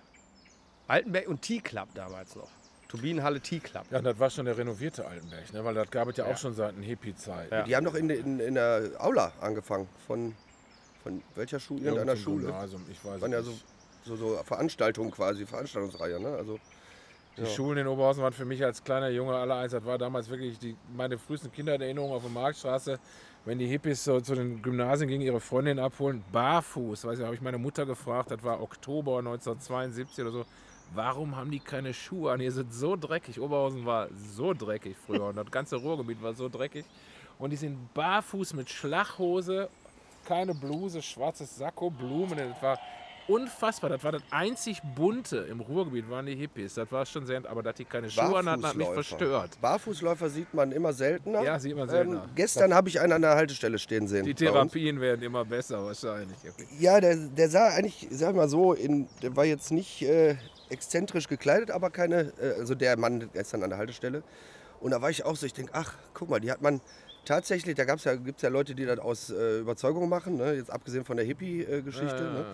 Altenberg 0.87 1.27
und 1.27 1.41
T-Club 1.41 1.89
damals 1.93 2.35
noch. 2.35 2.49
Turbinenhalle 2.87 3.39
T-Club. 3.39 3.85
Ja, 3.89 3.97
und 3.97 4.03
das 4.03 4.19
war 4.19 4.29
schon 4.29 4.45
der 4.45 4.57
renovierte 4.57 5.05
Altenberg, 5.07 5.51
ne? 5.51 5.65
weil 5.65 5.73
das 5.73 5.89
gab 5.89 6.07
es 6.09 6.17
ja, 6.17 6.25
Ja. 6.27 6.33
auch 6.33 6.37
schon 6.37 6.53
seit 6.53 6.75
einer 6.75 6.85
Hippie-Zeit. 6.85 7.51
Ja. 7.51 7.63
Die 7.63 7.75
haben 7.75 7.85
doch 7.85 7.95
in, 7.95 8.09
in, 8.09 8.39
in 8.39 8.53
der 8.53 8.91
Aula 8.99 9.31
angefangen. 9.41 9.87
Von, 10.05 10.35
von 11.01 11.23
welcher 11.35 11.59
Schule? 11.59 11.81
Irgendeiner 11.85 12.11
Irgendein 12.11 12.23
Schule. 12.23 12.45
Gymnasium, 12.45 12.85
ich 12.91 13.03
weiß 13.03 13.19
Waren 13.21 13.31
ja 13.31 13.39
es 13.39 13.45
so, 13.45 13.53
so, 14.05 14.15
so 14.15 14.43
Veranstaltungen 14.43 15.09
quasi, 15.11 15.45
Veranstaltungsreihe. 15.45 16.19
Ne? 16.19 16.35
Also, 16.35 16.59
Die 17.37 17.41
Ja. 17.41 17.47
Schulen 17.47 17.79
in 17.79 17.87
Oberhausen 17.87 18.21
waren 18.21 18.33
für 18.33 18.45
mich 18.45 18.63
als 18.63 18.83
kleiner 18.83 19.09
Junge 19.09 19.35
alle 19.35 19.55
eins. 19.55 19.71
Das 19.71 19.83
war 19.85 19.97
damals 19.97 20.29
wirklich 20.29 20.59
die, 20.59 20.75
meine 20.95 21.17
frühesten 21.17 21.51
Kindererinnerungen 21.51 22.13
auf 22.15 22.21
der 22.21 22.31
Marktstraße. 22.31 22.99
Wenn 23.45 23.59
die 23.59 23.67
Hippies 23.67 24.05
so 24.05 24.21
zu 24.21 24.35
den 24.35 24.61
Gymnasien 24.61 25.09
gingen, 25.09 25.21
ihre 25.21 25.41
Freundin 25.41 25.77
abholen, 25.77 26.23
barfuß. 26.31 27.03
Weiß 27.05 27.19
ich, 27.19 27.25
habe 27.25 27.35
ich 27.35 27.41
meine 27.41 27.57
Mutter 27.57 27.85
gefragt, 27.85 28.31
das 28.31 28.41
war 28.41 28.61
Oktober 28.61 29.19
1972 29.19 30.23
oder 30.23 30.31
so. 30.31 30.45
Warum 30.93 31.35
haben 31.35 31.51
die 31.51 31.59
keine 31.59 31.93
Schuhe 31.93 32.31
an? 32.31 32.39
Ihr 32.39 32.51
sind 32.53 32.73
so 32.73 32.95
dreckig. 32.95 33.41
Oberhausen 33.41 33.85
war 33.85 34.07
so 34.13 34.53
dreckig 34.53 34.95
früher 34.95 35.25
und 35.25 35.35
das 35.35 35.51
ganze 35.51 35.75
Ruhrgebiet 35.75 36.21
war 36.21 36.33
so 36.33 36.47
dreckig. 36.47 36.85
Und 37.37 37.49
die 37.49 37.57
sind 37.57 37.93
barfuß 37.93 38.53
mit 38.53 38.69
Schlachhose, 38.69 39.69
keine 40.25 40.53
Bluse, 40.53 41.01
schwarzes 41.01 41.57
Sakko, 41.57 41.89
Blumen. 41.89 42.37
Das 42.37 42.61
war 42.61 42.79
unfassbar. 43.27 43.89
Das 43.89 44.03
war 44.03 44.11
das 44.11 44.23
einzig 44.31 44.81
Bunte 44.95 45.37
im 45.49 45.59
Ruhrgebiet, 45.59 46.09
waren 46.09 46.25
die 46.25 46.35
Hippies. 46.35 46.73
Das 46.73 46.91
war 46.91 47.05
schon 47.05 47.25
sehr, 47.25 47.41
aber 47.49 47.63
dass 47.63 47.75
die 47.75 47.85
keine 47.85 48.09
Schuhe 48.09 48.43
hatten, 48.43 48.65
hat 48.65 48.75
mich 48.75 48.87
verstört. 48.87 49.59
Barfußläufer 49.61 50.29
sieht 50.29 50.53
man 50.53 50.71
immer 50.71 50.93
seltener. 50.93 51.43
Ja, 51.43 51.59
sieht 51.59 51.75
man 51.75 51.89
seltener. 51.89 52.23
Ähm, 52.23 52.29
gestern 52.35 52.73
habe 52.73 52.89
ich 52.89 52.99
einen 52.99 53.13
an 53.13 53.21
der 53.21 53.35
Haltestelle 53.35 53.79
stehen 53.79 54.07
sehen. 54.07 54.25
Die. 54.25 54.33
Therapien 54.33 54.99
werden 54.99 55.21
immer 55.21 55.45
besser 55.45 55.83
wahrscheinlich. 55.85 56.37
Ja, 56.79 56.99
der, 56.99 57.15
der 57.15 57.49
sah 57.49 57.69
eigentlich, 57.69 58.11
ich 58.11 58.17
sag 58.17 58.35
mal 58.35 58.49
so, 58.49 58.73
in, 58.73 59.07
der 59.21 59.35
war 59.35 59.45
jetzt 59.45 59.71
nicht 59.71 60.01
äh, 60.01 60.35
exzentrisch 60.69 61.27
gekleidet, 61.27 61.71
aber 61.71 61.89
keine, 61.89 62.33
äh, 62.41 62.59
also 62.59 62.75
der 62.75 62.97
Mann 62.97 63.29
gestern 63.33 63.63
an 63.63 63.69
der 63.69 63.79
Haltestelle. 63.79 64.23
Und 64.79 64.91
da 64.91 65.01
war 65.01 65.09
ich 65.09 65.23
auch 65.23 65.35
so, 65.35 65.45
ich 65.45 65.53
denke, 65.53 65.71
ach, 65.73 65.93
guck 66.13 66.29
mal, 66.29 66.39
die 66.39 66.51
hat 66.51 66.61
man 66.61 66.81
tatsächlich, 67.25 67.75
da 67.75 67.83
ja, 67.83 68.15
gibt 68.15 68.37
es 68.37 68.41
ja 68.41 68.49
Leute, 68.49 68.75
die 68.75 68.85
das 68.85 68.99
aus 68.99 69.29
äh, 69.29 69.59
Überzeugung 69.59 70.09
machen, 70.09 70.37
ne? 70.37 70.53
jetzt 70.53 70.71
abgesehen 70.71 71.05
von 71.05 71.17
der 71.17 71.25
Hippie-Geschichte. 71.25 72.21
Ne? 72.21 72.45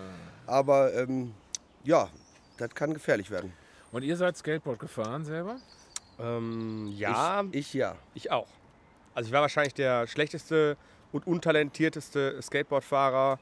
Aber 0.50 0.94
ähm, 0.94 1.34
ja, 1.84 2.10
das 2.58 2.70
kann 2.72 2.94
gefährlich 2.94 3.30
werden. 3.32 3.54
Und 3.92 4.04
ihr 4.04 4.18
seid 4.18 4.38
Skateboard 4.38 4.80
gefahren 4.80 5.26
selber? 5.26 5.58
Ähm, 6.20 6.92
ja, 6.96 7.44
Ich, 7.52 7.60
ich 7.60 7.74
ja. 7.74 7.96
ich 8.14 8.32
auch. 8.32 8.48
Also 9.16 9.28
ich 9.28 9.34
war 9.34 9.42
wahrscheinlich 9.42 9.74
der 9.74 10.06
schlechteste 10.08 10.78
und 11.12 11.26
untalentierteste 11.26 12.40
Skateboardfahrer 12.42 13.40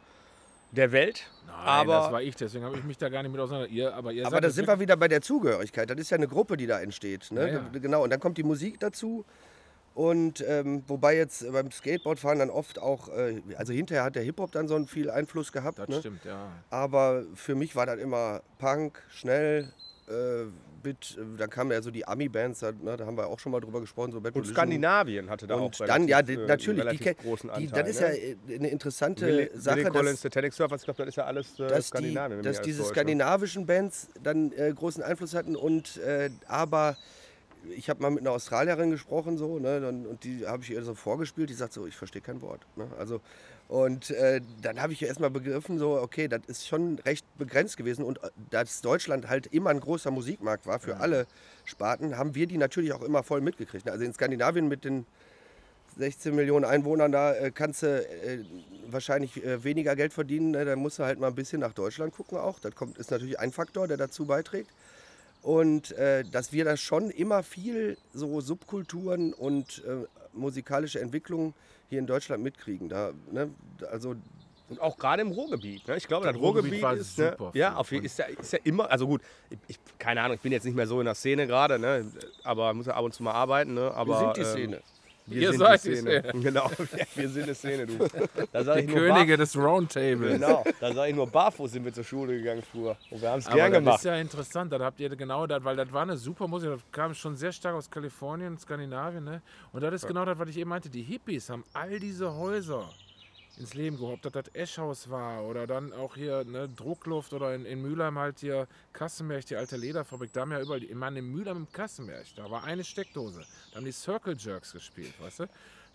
der 0.72 0.92
Welt. 0.92 1.30
Nein, 1.46 1.56
aber 1.56 1.94
das 1.94 2.12
war 2.12 2.22
ich, 2.22 2.36
deswegen 2.36 2.64
habe 2.66 2.78
ich 2.78 2.84
mich 2.84 2.98
da 2.98 3.10
gar 3.10 3.24
nicht 3.24 3.32
mit 3.32 3.40
auseinander. 3.42 3.70
Ihr, 3.70 3.94
aber 3.94 4.12
ihr 4.12 4.26
Aber 4.28 4.42
da 4.42 4.50
sind 4.50 4.68
wir 4.68 4.80
wieder 4.80 4.96
bei 4.98 5.08
der 5.08 5.22
Zugehörigkeit. 5.22 5.90
Das 5.90 5.98
ist 5.98 6.10
ja 6.10 6.18
eine 6.18 6.28
Gruppe, 6.28 6.56
die 6.58 6.68
da 6.68 6.80
entsteht. 6.80 7.32
Ne? 7.32 7.42
Ja, 7.42 7.48
ja. 7.56 7.60
Ge- 7.70 7.82
Genau, 7.82 8.04
und 8.04 8.10
dann 8.10 8.20
kommt 8.20 8.38
die 8.38 8.44
Musik 8.44 8.80
dazu. 8.80 9.26
Und 9.98 10.46
ähm, 10.48 10.84
wobei 10.86 11.18
jetzt 11.18 11.52
beim 11.52 11.72
Skateboardfahren 11.72 12.38
dann 12.38 12.52
oft 12.52 12.78
auch, 12.78 13.10
äh, 13.10 13.42
also 13.56 13.74
hinterher 13.74 14.04
hat 14.04 14.16
der 14.16 14.22
Hip-Hop 14.22 14.52
dann 14.52 14.68
so 14.68 14.76
einen 14.76 14.86
viel 14.86 15.10
Einfluss 15.10 15.52
gehabt. 15.52 15.80
Das 15.80 15.90
ne? 15.90 16.00
stimmt, 16.02 16.24
ja. 16.24 16.52
Aber 16.70 17.24
für 17.34 17.56
mich 17.56 17.76
war 17.76 17.88
das 17.88 17.98
immer 17.98 18.44
Punk, 18.60 19.02
schnell, 19.10 19.74
äh, 20.08 20.44
Bit, 20.84 21.18
dann 21.40 21.50
kamen 21.50 21.72
ja 21.72 21.82
so 21.82 21.90
die 21.90 22.08
Ami-Bands, 22.08 22.60
da, 22.60 22.72
ne, 22.74 22.96
da 22.96 23.08
haben 23.08 23.18
wir 23.18 23.26
auch 23.26 23.40
schon 23.40 23.52
mal 23.52 23.60
drüber 23.60 23.82
gesprochen, 23.82 24.12
so 24.12 24.22
Bad 24.22 24.36
und 24.36 24.42
Religion. 24.42 24.56
Skandinavien 24.56 25.32
hatte 25.32 25.48
da 25.48 25.56
auch 25.56 25.62
Und 25.62 25.80
dann, 25.80 26.08
ja, 26.08 26.22
die, 26.22 26.34
relativ, 26.34 26.44
äh, 26.44 26.48
natürlich, 26.48 26.76
die, 26.76 26.88
relativ 26.88 27.06
ke- 27.08 27.16
großen 27.16 27.50
die, 27.58 27.66
Anteil. 27.66 27.84
das 27.84 27.90
ist 27.90 28.02
ne? 28.02 28.08
ja 28.08 28.14
äh, 28.54 28.56
eine 28.56 28.70
interessante 28.70 29.26
Willi, 29.26 29.50
Sache, 29.56 29.78
Willi 29.78 29.90
Collins, 29.90 30.12
dass, 30.12 30.22
der 30.22 30.32
Tannic 30.32 30.54
Surfers, 30.54 30.84
glaube, 30.84 30.98
das 31.00 31.08
ist 31.08 31.16
ja 31.16 31.26
alles 31.26 31.60
äh, 31.60 31.68
dass, 31.68 31.86
die, 31.86 31.88
Skandinavien. 31.88 32.38
wenn 32.38 32.44
dass 32.44 32.62
diese 32.62 32.84
skandinavischen 32.84 33.66
Bands 33.66 34.10
dann 34.22 34.52
äh, 34.52 34.72
großen 34.72 35.02
Einfluss 35.02 35.34
hatten 35.34 35.56
und 35.56 35.98
äh, 35.98 36.30
aber 36.48 36.96
ich 37.76 37.90
habe 37.90 38.02
mal 38.02 38.12
mit 38.12 38.22
einer 38.22 38.32
Australierin 38.32 38.92
gesprochen 38.92 39.38
so 39.38 39.60
ne, 39.60 39.82
dann, 39.82 40.06
und 40.06 40.24
die 40.24 40.46
habe 40.46 40.64
ich 40.64 40.72
ihr 40.72 40.84
so 40.84 40.96
vorgespielt, 40.96 41.50
die 41.50 41.54
sagt 41.54 41.74
so, 41.74 41.86
ich 41.86 41.96
verstehe 41.96 42.22
kein 42.22 42.42
Wort. 42.42 42.62
Ne, 42.76 42.88
also 42.98 43.22
und 43.68 44.12
äh, 44.12 44.40
dann 44.62 44.82
habe 44.82 44.94
ich 44.94 45.04
erstmal 45.04 45.30
begriffen 45.30 45.78
so, 45.78 46.00
okay, 46.00 46.30
das 46.30 46.42
ist 46.48 46.68
schon 46.68 47.00
recht 47.00 47.26
begrenzt 47.38 47.76
gewesen 47.76 48.06
und 48.06 48.24
äh, 48.24 48.30
dass 48.50 48.82
Deutschland 48.82 49.28
halt 49.28 49.48
immer 49.48 49.72
ein 49.72 49.80
großer 49.80 50.12
Musikmarkt 50.12 50.66
war 50.66 50.80
für 50.80 50.98
alle 50.98 51.28
Sparten, 51.66 52.18
haben 52.18 52.34
wir 52.34 52.48
die 52.48 52.58
natürlich 52.58 52.94
auch 52.94 53.02
immer 53.02 53.24
voll 53.24 53.42
mitgekriegt. 53.42 53.86
ne. 53.86 53.92
Also 53.92 54.06
in 54.06 54.14
Skandinavien 54.14 54.68
mit 54.68 54.86
den 54.86 55.06
16 55.98 56.36
Millionen 56.36 56.66
Einwohnern, 56.66 57.12
da 57.12 57.34
äh, 57.34 57.52
kannst 57.52 57.84
du 57.84 57.88
äh, 57.88 58.40
wahrscheinlich 58.88 59.44
äh, 59.44 59.64
weniger 59.64 59.96
Geld 59.96 60.14
verdienen. 60.14 60.52
Ne? 60.52 60.64
Da 60.64 60.76
musst 60.76 61.00
du 61.00 61.04
halt 61.04 61.20
mal 61.20 61.28
ein 61.28 61.36
bisschen 61.36 61.60
nach 61.60 61.74
Deutschland 61.74 62.14
gucken 62.14 62.38
auch. 62.38 62.60
Das 62.60 62.76
kommt, 62.76 62.98
ist 62.98 63.12
natürlich 63.12 63.40
ein 63.40 63.52
Faktor, 63.52 63.88
der 63.88 63.98
dazu 63.98 64.26
beiträgt. 64.26 64.70
Und 65.48 65.94
äh, 65.94 66.26
dass 66.26 66.52
wir 66.52 66.66
da 66.66 66.76
schon 66.76 67.10
immer 67.10 67.42
viel 67.42 67.98
so 68.14 68.42
Subkulturen 68.42 69.32
und 69.32 69.82
äh, 69.86 70.06
musikalische 70.34 71.00
Entwicklungen 71.00 71.54
hier 71.90 72.00
in 72.00 72.06
Deutschland 72.06 72.44
mitkriegen. 72.44 72.90
Da, 72.90 73.14
ne? 73.32 73.50
Also 73.90 74.16
Und 74.68 74.82
auch 74.82 74.98
gerade 74.98 75.22
im 75.22 75.32
Ruhrgebiet. 75.32 75.88
Ne? 75.88 75.96
Ich 75.96 76.06
glaube, 76.06 76.26
Das 76.26 76.34
das 76.34 76.42
Ruhrgebiet, 76.42 76.84
Ruhrgebiet 76.84 77.02
ist, 77.02 77.18
ne, 77.18 77.36
super 77.38 77.52
ja, 77.54 77.76
auf, 77.76 77.90
ist, 77.94 78.20
ja, 78.20 78.26
ist 78.26 78.52
ja 78.52 78.60
immer, 78.66 78.92
also 78.92 79.08
gut, 79.08 79.22
ich, 79.50 79.58
ich, 79.70 79.80
keine 79.98 80.22
Ahnung, 80.22 80.36
ich 80.36 80.42
bin 80.42 80.52
jetzt 80.52 80.66
nicht 80.66 80.76
mehr 80.76 80.86
so 80.86 81.00
in 81.00 81.06
der 81.06 81.16
Szene 81.16 81.48
gerade, 81.48 81.80
ne, 81.80 82.06
aber 82.44 82.74
muss 82.74 82.88
ja 82.88 82.96
ab 82.96 83.06
und 83.06 83.14
zu 83.14 83.24
mal 83.24 83.32
arbeiten. 83.32 83.74
Ne, 83.74 83.90
aber, 83.94 84.12
wir 84.12 84.20
sind 84.20 84.36
die 84.36 84.42
ähm, 84.42 84.48
Szene. 84.48 84.82
Wir 85.30 85.42
Ihr 85.42 85.50
sind 85.52 85.60
seid 85.60 85.84
die 85.84 85.90
die 85.90 85.96
Szene. 85.98 86.22
Szene. 86.22 86.34
Genau, 86.44 86.72
wir 87.16 87.30
sind 87.30 87.44
eine 87.44 87.56
Szene, 87.56 87.86
du. 87.86 87.98
Die 87.98 88.80
ich 88.80 88.88
nur 88.88 88.96
Könige 88.96 89.36
des 89.38 89.58
Roundtables. 89.58 90.34
Genau, 90.40 90.64
da 90.80 90.94
sag 90.94 91.10
ich 91.10 91.16
nur 91.16 91.28
barfuß 91.28 91.72
sind 91.72 91.84
wir 91.84 91.94
zur 91.94 92.06
Schule 92.06 92.38
gegangen 92.38 92.64
früher. 92.72 92.96
Und 93.12 93.22
wir 93.22 93.30
haben 93.30 93.40
es 93.40 93.48
gern 93.50 93.72
das 93.72 93.80
gemacht. 93.80 93.98
ist 94.00 94.06
ja 94.06 94.16
interessant, 94.16 94.72
da 94.72 94.80
habt 94.80 95.00
ihr 95.02 95.10
genau 95.16 95.46
das, 95.46 95.64
weil 95.64 95.76
das 95.76 95.92
war 95.92 96.04
eine 96.04 96.16
super 96.16 96.48
Musik, 96.48 96.70
das 96.70 96.82
kam 96.92 97.14
schon 97.14 97.36
sehr 97.36 97.52
stark 97.52 97.76
aus 97.76 97.90
Kalifornien, 97.90 98.58
Skandinavien, 98.58 99.24
ne? 99.24 99.42
Und 99.74 99.82
das 99.82 99.94
ist 99.94 100.08
genau 100.08 100.24
das, 100.24 100.40
was 100.40 100.48
ich 100.50 100.58
eben 100.58 100.70
meinte. 100.70 100.90
Die 100.90 101.04
Hippies 101.04 101.50
haben 101.50 101.66
all 101.74 102.00
diese 102.00 102.34
Häuser 102.34 102.90
ins 103.60 103.74
Leben 103.74 103.98
gehoben, 103.98 104.20
ob 104.24 104.32
das 104.34 104.46
Eschhaus 104.54 105.10
war 105.10 105.44
oder 105.46 105.66
dann 105.68 105.92
auch 105.94 106.16
hier 106.16 106.44
ne, 106.44 106.70
Druckluft 106.70 107.34
oder 107.34 107.56
in, 107.56 107.66
in 107.66 107.82
Mülheim 107.82 108.18
halt 108.20 108.40
hier 108.40 108.68
Kassenberg, 108.94 109.46
die 109.46 109.56
alte 109.56 109.78
Lederfabrik, 109.78 110.32
da 110.34 110.42
haben 110.42 110.52
ja 110.52 110.62
überall, 110.62 110.80
die- 110.80 110.88
ich 110.88 110.96
meine, 110.96 111.20
in 111.20 111.32
Mülheim 111.32 111.58
im 111.58 111.72
Kassenberg, 111.72 112.26
da 112.36 112.50
war 112.52 112.64
eine 112.64 112.84
Steckdose, 112.84 113.42
da 113.72 113.78
haben 113.78 113.86
die 113.86 113.92
Circle 113.92 114.36
Jerks 114.38 114.74
gespielt, 114.74 115.14
weißt 115.20 115.40
du? 115.42 115.46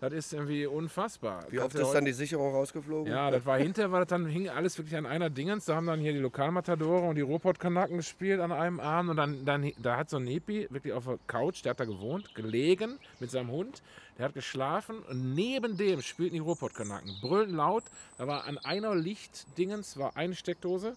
Das 0.01 0.11
ist 0.11 0.33
irgendwie 0.33 0.65
unfassbar. 0.65 1.45
Wie 1.49 1.59
oft 1.59 1.75
ist 1.75 1.91
dann 1.93 2.03
die 2.03 2.11
Sicherung 2.11 2.51
rausgeflogen? 2.53 3.09
ja, 3.09 3.31
das 3.31 3.45
war 3.45 3.57
hinterher, 3.57 3.89
war 3.89 4.01
das 4.01 4.09
dann 4.09 4.25
hing 4.25 4.49
alles 4.49 4.77
wirklich 4.77 4.97
an 4.97 5.05
einer 5.05 5.29
Dingens. 5.29 5.63
Da 5.63 5.75
haben 5.75 5.85
dann 5.87 6.01
hier 6.01 6.11
die 6.11 6.19
Lokalmatadore 6.19 7.07
und 7.07 7.15
die 7.15 7.21
Ruhrpott-Kanaken 7.21 7.95
gespielt 7.97 8.41
an 8.41 8.51
einem 8.51 8.81
Abend. 8.81 9.11
Und 9.11 9.15
dann, 9.17 9.45
dann 9.45 9.71
da 9.81 9.95
hat 9.95 10.09
so 10.09 10.17
ein 10.17 10.25
Nepi 10.25 10.67
wirklich 10.71 10.91
auf 10.91 11.05
der 11.05 11.19
Couch, 11.27 11.63
der 11.63 11.69
hat 11.69 11.79
da 11.79 11.85
gewohnt, 11.85 12.35
gelegen 12.35 12.99
mit 13.21 13.31
seinem 13.31 13.49
Hund. 13.51 13.81
Der 14.17 14.25
hat 14.25 14.33
geschlafen 14.35 14.99
und 15.03 15.33
neben 15.33 15.75
dem 15.77 16.01
spielten 16.01 16.35
die 16.35 16.39
Ruhrpott-Kanaken. 16.39 17.15
Brüllten 17.21 17.55
laut. 17.55 17.83
Da 18.17 18.27
war 18.27 18.45
an 18.45 18.57
einer 18.59 18.93
Lichtdingens 18.95 19.97
war 19.97 20.15
eine 20.15 20.35
Steckdose. 20.35 20.95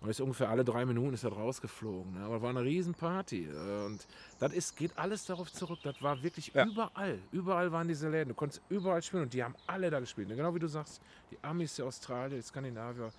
Und 0.00 0.10
ist 0.10 0.20
ungefähr 0.20 0.50
alle 0.50 0.66
drei 0.66 0.84
Minuten 0.84 1.14
ist 1.14 1.24
das 1.24 1.32
rausgeflogen. 1.32 2.12
Ne? 2.12 2.26
Aber 2.26 2.42
war 2.42 2.50
eine 2.50 2.62
Riesenparty. 2.62 3.48
Und 3.86 4.06
das 4.38 4.52
ist, 4.52 4.76
geht 4.76 4.98
alles 4.98 5.24
darauf 5.24 5.50
zurück. 5.50 5.78
Das 5.82 6.02
war 6.02 6.22
wirklich 6.22 6.52
Ja. 6.52 6.66
überall. 6.66 7.18
Überall 7.32 7.72
waren 7.72 7.88
diese 7.88 8.10
Läden. 8.10 8.28
Du 8.28 8.34
konntest 8.34 8.60
überall 8.68 9.02
spielen 9.02 9.22
und 9.22 9.32
die 9.32 9.42
haben 9.42 9.54
alle 9.66 9.88
da 9.90 10.00
gespielt. 10.00 10.28
Ne? 10.28 10.36
Genau 10.36 10.54
wie 10.54 10.58
du 10.58 10.68
sagst, 10.68 11.00
die 11.30 11.38
Amis, 11.42 11.76
die 11.76 11.82
Australier, 11.82 12.36
die 12.36 12.42
Skandinavier. 12.42 13.10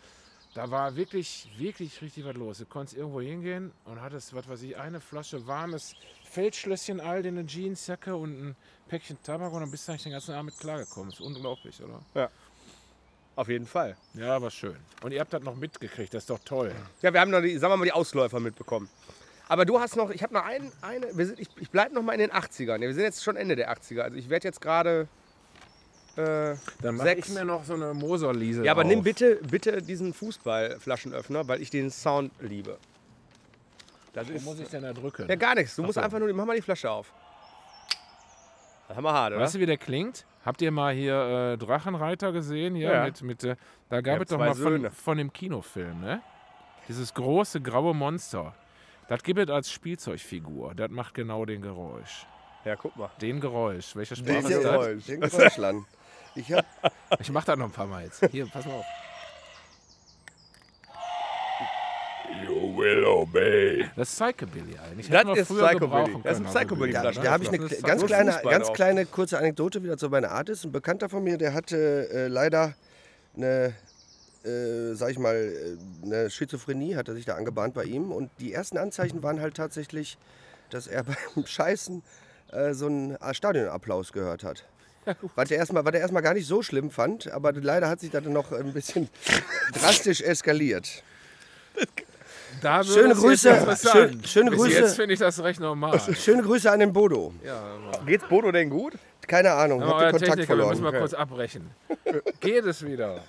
Da 0.55 0.71
war 0.71 0.95
wirklich, 0.95 1.49
wirklich 1.57 2.01
richtig 2.01 2.25
was 2.25 2.33
los. 2.33 2.57
Du 2.59 2.65
konntest 2.65 2.97
irgendwo 2.97 3.19
hingehen 3.19 3.73
und 3.83 4.01
hattest, 4.01 4.33
was 4.33 4.47
weiß 4.47 4.61
ich, 4.63 4.77
eine 4.77 5.01
Flasche 5.01 5.45
warmes 5.45 5.95
Feldschlösschen 6.23 7.01
alt 7.01 7.25
in 7.25 7.37
eine 7.37 7.45
Jeansjacke 7.45 8.15
und 8.15 8.31
ein 8.31 8.55
Päckchen 8.87 9.21
Tabak 9.21 9.51
und 9.51 9.59
dann 9.59 9.69
bist 9.69 9.85
du 9.85 9.91
eigentlich 9.91 10.03
den 10.03 10.13
ganzen 10.13 10.33
Abend 10.33 10.51
mit 10.51 10.59
klargekommen. 10.59 11.11
ist 11.11 11.19
unglaublich, 11.19 11.81
oder? 11.83 12.01
Auf 13.35 13.49
jeden 13.49 13.67
Fall. 13.67 13.97
Ja, 14.13 14.41
war 14.41 14.49
schön. 14.49 14.77
Und 15.03 15.11
ihr 15.11 15.19
habt 15.19 15.33
das 15.33 15.43
noch 15.43 15.55
mitgekriegt, 15.55 16.13
das 16.13 16.23
ist 16.23 16.29
doch 16.29 16.39
toll. 16.39 16.73
Ja, 17.01 17.11
wir 17.11 17.19
haben 17.19 17.31
noch 17.31 17.41
die, 17.41 17.57
sagen 17.57 17.73
wir 17.73 17.77
mal, 17.77 17.83
die 17.83 17.91
Ausläufer 17.91 18.39
mitbekommen. 18.39 18.87
Aber 19.49 19.65
du 19.65 19.81
hast 19.81 19.97
noch, 19.97 20.09
ich 20.09 20.23
habe 20.23 20.33
noch 20.33 20.45
ein, 20.45 20.71
eine, 20.81 21.17
wir 21.17 21.25
sind, 21.25 21.39
ich, 21.39 21.49
ich 21.59 21.69
bleibe 21.69 21.93
noch 21.93 22.01
mal 22.01 22.13
in 22.13 22.19
den 22.19 22.31
80ern. 22.31 22.75
Ja, 22.75 22.79
wir 22.79 22.93
sind 22.93 23.03
jetzt 23.03 23.25
schon 23.25 23.35
Ende 23.35 23.57
der 23.57 23.75
80er. 23.75 23.99
Also 23.99 24.17
ich 24.17 24.29
werde 24.29 24.47
jetzt 24.47 24.61
gerade 24.61 25.09
äh, 26.17 26.55
Dann 26.81 26.95
mache 26.95 27.09
ich 27.09 27.25
sechs. 27.25 27.29
mir 27.33 27.45
noch 27.45 27.63
so 27.63 27.73
eine 27.73 27.93
Moser-Liese 27.93 28.63
Ja, 28.63 28.71
aber 28.71 28.81
auf. 28.83 28.87
nimm 28.87 29.03
bitte, 29.03 29.35
bitte 29.49 29.81
diesen 29.81 30.13
Fußballflaschenöffner, 30.13 31.47
weil 31.47 31.61
ich 31.61 31.69
den 31.69 31.89
Sound 31.91 32.31
liebe. 32.39 32.77
Das 34.13 34.29
Wo 34.29 34.33
ist 34.33 34.45
muss 34.45 34.59
ich 34.59 34.69
denn 34.69 34.83
da 34.83 34.93
drücken? 34.93 35.27
ja 35.27 35.35
gar 35.35 35.55
nichts. 35.55 35.75
Du 35.75 35.81
Ach 35.81 35.87
musst 35.87 35.95
so. 35.95 36.01
einfach 36.01 36.19
nur, 36.19 36.31
mach 36.33 36.45
mal 36.45 36.55
die 36.55 36.61
Flasche 36.61 36.89
auf. 36.89 37.11
Das 38.87 38.95
haben 38.97 39.03
wir 39.03 39.13
hart, 39.13 39.33
oder? 39.33 39.41
Weißt 39.41 39.55
du, 39.55 39.59
wie 39.59 39.65
der 39.65 39.77
klingt? 39.77 40.25
Habt 40.45 40.61
ihr 40.61 40.71
mal 40.71 40.93
hier 40.93 41.53
äh, 41.53 41.57
Drachenreiter 41.57 42.31
gesehen? 42.31 42.75
Hier 42.75 42.91
Ja. 42.91 43.03
mit, 43.05 43.21
mit, 43.23 43.43
äh, 43.43 43.55
da 43.89 44.01
gab 44.01 44.21
es 44.21 44.29
doch 44.29 44.37
mal 44.37 44.53
von, 44.53 44.91
von 44.91 45.17
dem 45.17 45.33
Kinofilm, 45.33 45.99
ne? 46.01 46.21
Dieses 46.87 47.13
große 47.15 47.61
graue 47.61 47.95
Monster. 47.95 48.53
Das 49.09 49.23
gibt 49.23 49.39
es 49.39 49.49
als 49.49 49.71
Spielzeugfigur. 49.71 50.75
Das 50.75 50.91
macht 50.91 51.15
genau 51.15 51.45
den 51.45 51.61
Geräusch. 51.63 52.27
Ja, 52.63 52.75
guck 52.75 52.95
mal. 52.95 53.09
Den 53.21 53.39
Geräusch. 53.41 53.95
Welche 53.95 54.15
Den, 54.15 54.23
Sprache 54.41 54.47
der 54.49 54.57
ist 54.57 54.63
das? 54.65 54.71
Geräusch. 54.71 55.05
den 55.05 55.21
Geräuschland. 55.21 55.85
Ich 56.35 56.51
hab, 56.51 56.65
Ich 57.19 57.31
mach 57.31 57.45
das 57.45 57.57
noch 57.57 57.65
ein 57.65 57.71
paar 57.71 57.87
Mal 57.87 58.03
jetzt. 58.03 58.25
Hier, 58.31 58.45
pass 58.47 58.65
mal 58.65 58.73
auf. 58.73 58.85
You 62.43 62.77
will 62.77 63.05
obey. 63.05 63.85
Das 63.95 64.11
ist 64.11 64.19
Psychobilly 64.19 64.77
eigentlich. 64.77 65.09
Das 65.09 65.23
ist 65.37 65.47
früher 65.47 65.67
Psychobilly. 65.67 65.79
gebrauchen 65.79 66.23
Das 66.23 66.39
ist 66.39 66.47
Psychobilly. 66.47 66.91
da, 66.91 67.11
da 67.11 67.31
habe 67.31 67.43
ich 67.43 67.51
ne? 67.51 67.59
eine 67.59 67.69
ganz 67.69 68.05
kleine, 68.05 68.31
Fußball 68.33 68.51
ganz 68.51 68.73
kleine 68.73 69.05
kurze 69.05 69.37
Anekdote, 69.37 69.83
wie 69.83 69.87
das 69.87 70.01
so 70.01 70.09
meine 70.09 70.31
Art 70.31 70.49
ist. 70.49 70.65
Ein 70.65 70.71
Bekannter 70.71 71.07
von 71.07 71.23
mir, 71.23 71.37
der 71.37 71.53
hatte 71.53 72.09
äh, 72.11 72.27
leider 72.27 72.73
eine, 73.37 73.73
äh, 74.43 74.93
sag 74.93 75.11
ich 75.11 75.19
mal, 75.19 75.35
äh, 75.35 76.05
eine 76.05 76.29
Schizophrenie, 76.29 76.95
hat 76.95 77.07
er 77.07 77.13
sich 77.13 77.25
da 77.25 77.35
angebahnt 77.35 77.73
bei 77.73 77.85
ihm. 77.85 78.11
Und 78.11 78.29
die 78.39 78.51
ersten 78.51 78.77
Anzeichen 78.77 79.23
waren 79.23 79.39
halt 79.39 79.55
tatsächlich, 79.55 80.17
dass 80.69 80.87
er 80.87 81.03
beim 81.35 81.45
Scheißen 81.45 82.03
äh, 82.51 82.73
so 82.73 82.87
einen 82.87 83.17
Stadionapplaus 83.31 84.11
gehört 84.11 84.43
hat. 84.43 84.65
Was 85.35 85.51
er, 85.51 85.57
erstmal, 85.57 85.85
was 85.85 85.93
er 85.93 85.99
erstmal 86.01 86.23
gar 86.23 86.33
nicht 86.33 86.47
so 86.47 86.61
schlimm 86.61 86.89
fand, 86.89 87.31
aber 87.31 87.53
leider 87.53 87.89
hat 87.89 87.99
sich 87.99 88.09
das 88.11 88.23
dann 88.23 88.33
noch 88.33 88.51
ein 88.51 88.73
bisschen 88.73 89.09
drastisch 89.73 90.21
eskaliert. 90.21 91.03
Schöne 92.83 93.13
Grüße, 93.13 93.77
schön, 93.91 94.23
schöne 94.23 94.49
Bis 94.51 94.59
Grüße, 94.59 94.79
Jetzt 94.79 94.95
finde 94.95 95.13
ich 95.13 95.19
das 95.19 95.43
recht 95.43 95.59
normal. 95.59 95.99
schöne 96.15 96.41
Grüße 96.41 96.71
an 96.71 96.79
den 96.79 96.93
Bodo. 96.93 97.33
ja. 97.43 97.61
Geht's 98.05 98.25
Bodo 98.27 98.51
denn 98.51 98.69
gut? 98.69 98.93
Keine 99.27 99.51
Ahnung, 99.51 99.81
euer 99.81 100.11
den 100.11 100.11
Kontakt 100.11 100.31
Techniker, 100.31 100.57
wir 100.57 100.65
müssen 100.67 100.77
verloren. 100.77 100.93
mal 100.93 100.99
kurz 100.99 101.13
abbrechen. 101.13 101.71
Geht 102.39 102.65
es 102.65 102.85
wieder? 102.85 103.21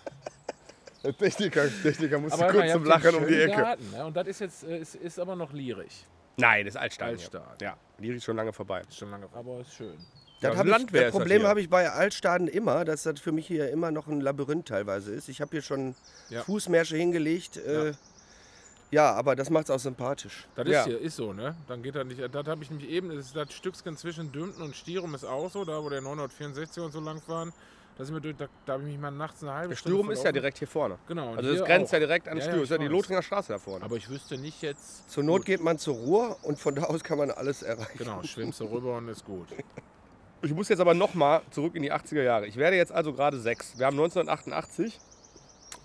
Der 1.02 1.16
Techniker, 1.16 1.64
Techniker 1.82 2.18
musste 2.18 2.42
Aber 2.44 2.52
kurz 2.52 2.72
zum 2.72 2.84
Lachen 2.84 3.14
um 3.14 3.26
die 3.26 3.34
Ecke. 3.42 3.56
Garten, 3.56 3.90
ne? 3.92 4.04
Und 4.06 4.16
das 4.16 4.26
ist 4.26 4.40
jetzt 4.40 4.64
äh, 4.64 4.78
ist, 4.78 4.94
ist 4.96 5.18
aber 5.18 5.36
noch 5.36 5.52
lierig. 5.52 6.04
Nein, 6.36 6.64
das 6.64 6.74
ist 6.74 6.80
Altstadt. 6.80 7.08
Altstadt. 7.08 7.62
Ja, 7.62 7.76
die 7.98 8.08
ist 8.08 8.24
schon 8.24 8.36
lange 8.36 8.52
vorbei. 8.52 8.82
Ist 8.88 8.98
schon 8.98 9.10
lange, 9.10 9.28
aber 9.32 9.60
ist 9.60 9.72
schön. 9.74 9.96
Das, 10.40 10.54
Ja, 10.54 10.64
ich, 10.64 10.70
das 10.70 10.92
das 10.92 11.10
Problem 11.12 11.44
habe 11.46 11.60
ich 11.60 11.70
bei 11.70 11.90
Altstaden 11.90 12.46
immer, 12.48 12.84
dass 12.84 13.04
das 13.04 13.20
für 13.20 13.32
mich 13.32 13.46
hier 13.46 13.70
immer 13.70 13.90
noch 13.90 14.06
ein 14.06 14.20
Labyrinth 14.20 14.68
teilweise 14.68 15.12
ist. 15.12 15.28
Ich 15.28 15.40
habe 15.40 15.50
hier 15.52 15.62
schon 15.62 15.94
Ja. 16.28 16.42
Fußmärsche 16.42 16.96
hingelegt. 16.96 17.56
Äh, 17.56 17.94
ja. 18.90 19.12
aber 19.14 19.34
das 19.34 19.48
macht 19.50 19.64
es 19.64 19.70
auch 19.70 19.78
sympathisch. 19.78 20.46
Das 20.54 20.68
Ja. 20.68 20.80
ist 20.80 20.86
hier, 20.86 21.00
ist 21.00 21.16
so, 21.16 21.32
ne? 21.32 21.56
Dann 21.68 21.82
geht 21.82 21.94
das 21.94 22.04
nicht. 22.04 22.20
Das 22.20 22.46
habe 22.46 22.62
ich 22.62 22.70
nämlich 22.70 22.88
eben, 22.90 23.14
das, 23.16 23.32
das 23.32 23.52
Stückchen 23.52 23.96
zwischen 23.96 24.30
Dümten 24.30 24.62
und 24.62 24.76
Stierum 24.76 25.14
ist 25.14 25.24
auch 25.24 25.50
so, 25.50 25.64
da 25.64 25.82
wo 25.82 25.88
der 25.88 26.02
964 26.02 26.82
und 26.82 26.92
so 26.92 27.00
lang 27.00 27.20
fahren. 27.22 27.52
Da, 27.96 28.04
sind 28.04 28.14
wir 28.14 28.20
durch, 28.20 28.36
da, 28.36 28.46
da 28.66 28.74
habe 28.74 28.82
ich 28.82 28.90
mich 28.90 28.98
mal 29.00 29.10
nachts 29.10 29.42
eine 29.42 29.54
halbe 29.54 29.68
Der 29.70 29.76
Stunde 29.76 29.96
Stürum 29.96 30.10
ist 30.10 30.22
ja 30.22 30.30
direkt 30.30 30.58
hier 30.58 30.68
vorne. 30.68 30.98
Genau. 31.08 31.34
Also 31.34 31.54
das 31.56 31.64
grenzt 31.66 31.88
auch. 31.88 31.92
ja 31.94 31.98
direkt 32.00 32.28
an 32.28 32.36
Ja, 32.36 32.44
ja, 32.44 32.50
Stürum. 32.50 32.60
das 32.60 32.70
ist 32.70 32.76
ja 32.76 32.78
die. 32.78 32.88
Lothringer 32.88 33.22
Straße 33.22 33.52
da 33.54 33.58
vorne. 33.58 33.82
Aber 33.86 33.96
ich 33.96 34.10
wüsste 34.10 34.36
nicht 34.36 34.60
jetzt. 34.60 35.08
Zur 35.10 35.22
Not 35.24 35.38
Gut, 35.38 35.46
geht 35.46 35.62
man 35.62 35.78
zur 35.78 35.94
Ruhr 35.94 36.36
und 36.42 36.58
von 36.58 36.74
da 36.74 36.82
aus 36.82 37.02
kann 37.02 37.16
man 37.16 37.30
alles 37.30 37.62
erreichen. 37.62 37.96
Genau, 37.96 38.22
schwimmst 38.22 38.60
du 38.60 38.64
rüber 38.66 38.98
und 38.98 39.08
ist 39.08 39.24
gut. 39.24 39.48
Ich 40.46 40.54
muss 40.54 40.68
jetzt 40.68 40.78
aber 40.78 40.94
nochmal 40.94 41.42
zurück 41.50 41.74
in 41.74 41.82
die 41.82 41.92
80er 41.92 42.22
Jahre. 42.22 42.46
Ich 42.46 42.56
werde 42.56 42.76
jetzt 42.76 42.92
also 42.92 43.12
gerade 43.12 43.38
sechs. 43.40 43.76
Wir 43.78 43.86
haben 43.86 43.98
1988 43.98 44.96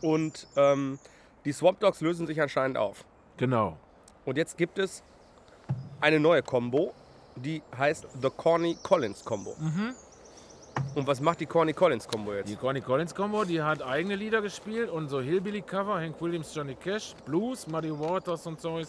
und 0.02 0.48
ähm, 0.56 1.00
die 1.46 1.52
Swamp 1.52 1.80
Dogs 1.80 2.00
lösen 2.02 2.28
sich 2.28 2.40
anscheinend 2.40 2.78
auf. 2.78 3.04
Genau. 3.38 3.78
Und 4.24 4.38
jetzt 4.38 4.60
gibt 4.60 4.78
es 4.78 5.02
eine 6.00 6.20
neue 6.20 6.44
Combo, 6.44 6.94
die 7.36 7.64
heißt 7.76 8.08
The 8.22 8.30
Corny 8.30 8.78
Collins 8.84 9.26
Combo. 9.26 9.56
Und 10.94 11.08
was 11.08 11.22
macht 11.22 11.40
die 11.40 11.48
Corny 11.48 11.74
Collins 11.74 12.08
Combo 12.08 12.34
jetzt? 12.34 12.48
Die 12.48 12.56
Connie 12.56 12.82
Collins 12.82 13.16
Combo, 13.16 13.44
die 13.44 13.64
hat 13.64 13.82
eigene 13.82 14.16
Lieder 14.16 14.44
gespielt 14.44 14.92
und 14.92 15.10
so 15.10 15.22
Hillbilly-Cover, 15.22 15.96
Hank 15.96 16.22
Williams, 16.22 16.54
Johnny 16.54 16.76
Cash, 16.76 17.16
Blues, 17.26 17.66
Muddy 17.66 17.92
Waters 17.92 18.46
und 18.46 18.62
so 18.62 18.80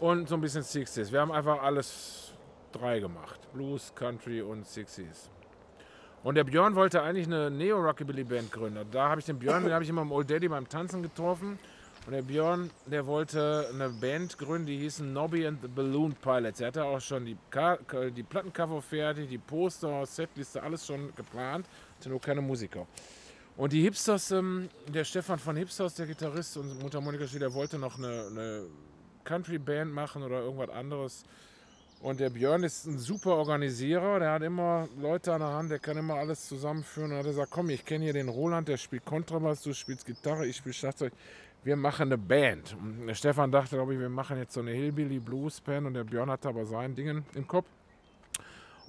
und 0.00 0.28
so 0.28 0.34
ein 0.34 0.40
bisschen 0.40 0.62
60s. 0.62 1.12
Wir 1.12 1.20
haben 1.20 1.30
einfach 1.30 1.62
alles 1.62 2.29
drei 2.72 3.00
gemacht. 3.00 3.40
Blues, 3.52 3.92
Country 3.94 4.42
und 4.42 4.66
60s. 4.66 5.28
Und 6.22 6.34
der 6.34 6.44
Björn 6.44 6.74
wollte 6.74 7.02
eigentlich 7.02 7.26
eine 7.26 7.50
Neo-Rockabilly-Band 7.50 8.52
gründen. 8.52 8.86
Da 8.90 9.08
habe 9.08 9.20
ich 9.20 9.26
den 9.26 9.38
Björn, 9.38 9.64
den 9.64 9.72
habe 9.72 9.84
ich 9.84 9.90
immer 9.90 10.02
im 10.02 10.12
Old 10.12 10.28
Daddy 10.30 10.48
beim 10.48 10.68
Tanzen 10.68 11.02
getroffen. 11.02 11.58
Und 12.06 12.12
der 12.12 12.22
Björn, 12.22 12.70
der 12.86 13.06
wollte 13.06 13.68
eine 13.72 13.88
Band 13.88 14.36
gründen, 14.36 14.66
die 14.66 14.78
hießen 14.78 15.12
Nobby 15.12 15.46
and 15.46 15.60
the 15.62 15.68
Balloon 15.68 16.14
Pilots. 16.14 16.60
Er 16.60 16.68
hatte 16.68 16.84
auch 16.84 17.00
schon 17.00 17.24
die, 17.24 17.36
die 18.16 18.22
Plattencover 18.22 18.82
fertig, 18.82 19.28
die 19.28 19.38
Poster, 19.38 20.04
Setliste, 20.06 20.62
alles 20.62 20.86
schon 20.86 21.14
geplant. 21.14 21.66
Hatte 21.98 22.08
nur 22.08 22.20
keine 22.20 22.40
Musiker. 22.40 22.86
Und 23.56 23.72
die 23.72 23.82
Hipsters, 23.82 24.30
ähm, 24.30 24.70
der 24.88 25.04
Stefan 25.04 25.38
von 25.38 25.56
Hipsters, 25.56 25.94
der 25.94 26.06
Gitarrist 26.06 26.56
und 26.56 26.80
Mundharmonika, 26.80 27.26
der 27.26 27.52
wollte 27.52 27.78
noch 27.78 27.98
eine, 27.98 28.26
eine 28.30 28.66
Country-Band 29.24 29.92
machen 29.92 30.22
oder 30.22 30.40
irgendwas 30.40 30.70
anderes. 30.70 31.24
Und 32.02 32.18
der 32.18 32.30
Björn 32.30 32.62
ist 32.62 32.86
ein 32.86 32.98
super 32.98 33.36
Organisierer, 33.36 34.20
der 34.20 34.32
hat 34.32 34.42
immer 34.42 34.88
Leute 34.98 35.34
an 35.34 35.40
der 35.40 35.50
Hand, 35.50 35.70
der 35.70 35.78
kann 35.78 35.98
immer 35.98 36.14
alles 36.14 36.48
zusammenführen. 36.48 37.12
Und 37.12 37.18
hat 37.18 37.26
er 37.26 37.32
gesagt, 37.32 37.50
komm, 37.50 37.68
ich 37.68 37.84
kenne 37.84 38.04
hier 38.04 38.14
den 38.14 38.30
Roland, 38.30 38.68
der 38.68 38.78
spielt 38.78 39.04
Kontrabass, 39.04 39.62
du 39.62 39.74
spielst 39.74 40.06
Gitarre, 40.06 40.46
ich 40.46 40.56
spiele 40.56 40.72
Schlagzeug. 40.72 41.12
Wir 41.62 41.76
machen 41.76 42.08
eine 42.08 42.16
Band. 42.16 42.74
Und 42.80 43.06
der 43.06 43.14
Stefan 43.14 43.52
dachte, 43.52 43.76
glaube 43.76 43.92
ich, 43.92 44.00
wir 44.00 44.08
machen 44.08 44.38
jetzt 44.38 44.54
so 44.54 44.60
eine 44.60 44.70
Hillbilly-Blues-Band 44.70 45.88
und 45.88 45.94
der 45.94 46.04
Björn 46.04 46.30
hatte 46.30 46.48
aber 46.48 46.64
sein 46.64 46.94
Ding 46.94 47.22
im 47.34 47.46
Kopf. 47.46 47.66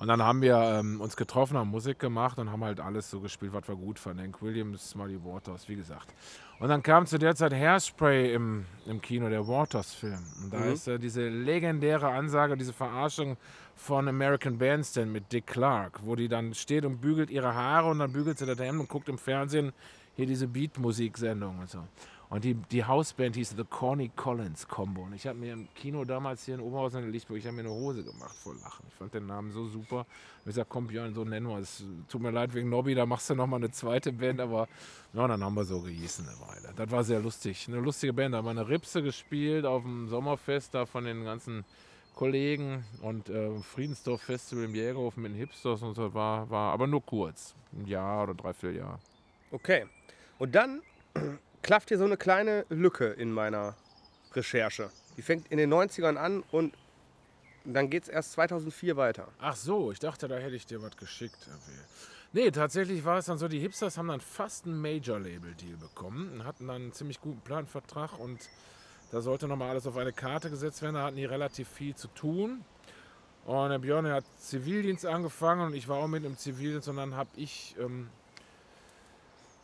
Und 0.01 0.07
dann 0.07 0.23
haben 0.23 0.41
wir 0.41 0.55
ähm, 0.57 0.99
uns 0.99 1.15
getroffen, 1.15 1.55
haben 1.59 1.69
Musik 1.69 1.99
gemacht 1.99 2.39
und 2.39 2.51
haben 2.51 2.63
halt 2.63 2.79
alles 2.79 3.11
so 3.11 3.19
gespielt, 3.19 3.53
was 3.53 3.67
wir 3.67 3.75
gut 3.75 3.99
fanden. 3.99 4.23
Hank 4.23 4.41
Williams, 4.41 4.95
Muddy 4.95 5.23
Waters, 5.23 5.69
wie 5.69 5.75
gesagt. 5.75 6.11
Und 6.59 6.69
dann 6.69 6.81
kam 6.81 7.05
zu 7.05 7.19
der 7.19 7.35
Zeit 7.35 7.53
Hairspray 7.53 8.33
im, 8.33 8.65
im 8.87 8.99
Kino, 8.99 9.29
der 9.29 9.47
Waters-Film. 9.47 10.25
Und 10.41 10.53
da 10.53 10.65
ist 10.65 10.87
äh, 10.87 10.97
diese 10.97 11.29
legendäre 11.29 12.07
Ansage, 12.07 12.57
diese 12.57 12.73
Verarschung 12.73 13.37
von 13.75 14.07
American 14.07 14.57
Bandstand 14.57 15.13
mit 15.13 15.31
Dick 15.31 15.45
Clark, 15.45 15.99
wo 16.03 16.15
die 16.15 16.27
dann 16.27 16.55
steht 16.55 16.83
und 16.83 16.99
bügelt 16.99 17.29
ihre 17.29 17.53
Haare 17.53 17.91
und 17.91 17.99
dann 17.99 18.11
bügelt 18.11 18.39
sie 18.39 18.47
das 18.47 18.57
Hemd 18.57 18.79
und 18.79 18.89
guckt 18.89 19.07
im 19.07 19.19
Fernsehen 19.19 19.71
hier 20.15 20.25
diese 20.25 20.47
Beat-Musik-Sendung 20.47 21.59
und 21.59 21.69
so. 21.69 21.83
Und 22.31 22.45
die, 22.45 22.53
die 22.53 22.85
Hausband 22.85 23.35
hieß 23.35 23.55
The 23.57 23.65
Corny 23.65 24.09
Collins 24.15 24.65
Combo. 24.65 25.01
Und 25.01 25.13
ich 25.13 25.27
habe 25.27 25.37
mir 25.37 25.51
im 25.51 25.67
Kino 25.75 26.05
damals 26.05 26.45
hier 26.45 26.55
in 26.55 26.61
Oberhausen 26.61 27.03
in 27.03 27.11
Lichtburg, 27.11 27.37
ich 27.37 27.45
habe 27.45 27.57
mir 27.57 27.63
eine 27.63 27.71
Hose 27.71 28.05
gemacht 28.05 28.33
vor 28.37 28.55
Lachen. 28.55 28.85
Ich 28.87 28.93
fand 28.93 29.13
den 29.13 29.25
Namen 29.25 29.51
so 29.51 29.67
super. 29.67 30.05
Ich 30.39 30.45
gesagt, 30.45 30.69
komm 30.69 30.87
Björn, 30.87 31.13
so 31.13 31.25
nennen 31.25 31.45
wir 31.47 31.57
es. 31.57 31.83
Tut 32.07 32.21
mir 32.21 32.31
leid 32.31 32.53
wegen 32.53 32.69
Nobby, 32.69 32.95
da 32.95 33.05
machst 33.05 33.29
du 33.29 33.35
nochmal 33.35 33.59
eine 33.59 33.69
zweite 33.71 34.13
Band, 34.13 34.39
aber 34.39 34.69
ja, 35.11 35.27
dann 35.27 35.43
haben 35.43 35.55
wir 35.55 35.65
so 35.65 35.81
gehießen 35.81 36.25
eine 36.25 36.39
Weile. 36.39 36.73
Das 36.73 36.89
war 36.89 37.03
sehr 37.03 37.19
lustig. 37.19 37.67
Eine 37.67 37.81
lustige 37.81 38.13
Band. 38.13 38.33
Da 38.33 38.37
haben 38.37 38.45
wir 38.45 38.51
eine 38.51 38.69
Ripse 38.69 39.03
gespielt 39.03 39.65
auf 39.65 39.83
dem 39.83 40.07
Sommerfest 40.07 40.73
da 40.73 40.85
von 40.85 41.03
den 41.03 41.25
ganzen 41.25 41.65
Kollegen 42.15 42.85
und 43.01 43.27
äh, 43.27 43.59
Friedensdorf 43.59 44.21
Festival 44.21 44.63
im 44.63 44.73
Jägerhofen 44.73 45.21
mit 45.21 45.33
den 45.33 45.37
Hipsters 45.37 45.81
und 45.81 45.95
so. 45.95 46.13
War, 46.13 46.49
war 46.49 46.71
aber 46.71 46.87
nur 46.87 47.05
kurz. 47.05 47.55
Ein 47.73 47.87
Jahr 47.87 48.23
oder 48.23 48.35
dreiviertel 48.35 48.77
Jahr. 48.77 48.99
Okay. 49.51 49.85
Und 50.39 50.55
dann 50.55 50.81
klafft 51.61 51.89
hier 51.89 51.97
so 51.97 52.05
eine 52.05 52.17
kleine 52.17 52.65
Lücke 52.69 53.07
in 53.07 53.31
meiner 53.31 53.75
Recherche. 54.33 54.89
Die 55.17 55.21
fängt 55.21 55.47
in 55.51 55.57
den 55.57 55.73
90ern 55.73 56.15
an 56.15 56.43
und 56.51 56.73
dann 57.65 57.89
geht 57.89 58.03
es 58.03 58.09
erst 58.09 58.31
2004 58.33 58.97
weiter. 58.97 59.27
Ach 59.39 59.55
so, 59.55 59.91
ich 59.91 59.99
dachte, 59.99 60.27
da 60.27 60.37
hätte 60.37 60.55
ich 60.55 60.65
dir 60.65 60.81
was 60.81 60.97
geschickt. 60.97 61.47
Nee, 62.33 62.49
tatsächlich 62.49 63.03
war 63.03 63.17
es 63.17 63.25
dann 63.25 63.37
so, 63.37 63.47
die 63.47 63.59
Hipsters 63.59 63.97
haben 63.97 64.07
dann 64.07 64.21
fast 64.21 64.65
einen 64.65 64.81
Major-Label-Deal 64.81 65.77
bekommen 65.77 66.31
und 66.31 66.45
hatten 66.45 66.67
dann 66.67 66.77
einen 66.77 66.93
ziemlich 66.93 67.19
guten 67.19 67.41
Planvertrag 67.41 68.17
und 68.19 68.39
da 69.11 69.19
sollte 69.19 69.47
nochmal 69.47 69.71
alles 69.71 69.85
auf 69.85 69.97
eine 69.97 70.13
Karte 70.13 70.49
gesetzt 70.49 70.81
werden. 70.81 70.95
Da 70.95 71.03
hatten 71.03 71.17
die 71.17 71.25
relativ 71.25 71.67
viel 71.67 71.93
zu 71.93 72.07
tun. 72.07 72.63
Und 73.45 73.69
der 73.69 73.79
Björn 73.79 74.07
hat 74.07 74.23
Zivildienst 74.39 75.05
angefangen 75.05 75.67
und 75.67 75.73
ich 75.73 75.87
war 75.89 75.97
auch 75.97 76.07
mit 76.07 76.23
im 76.23 76.37
Zivildienst 76.37 76.87
und 76.87 76.95
dann 76.95 77.15
habe 77.15 77.29
ich 77.35 77.75
ähm, 77.79 78.09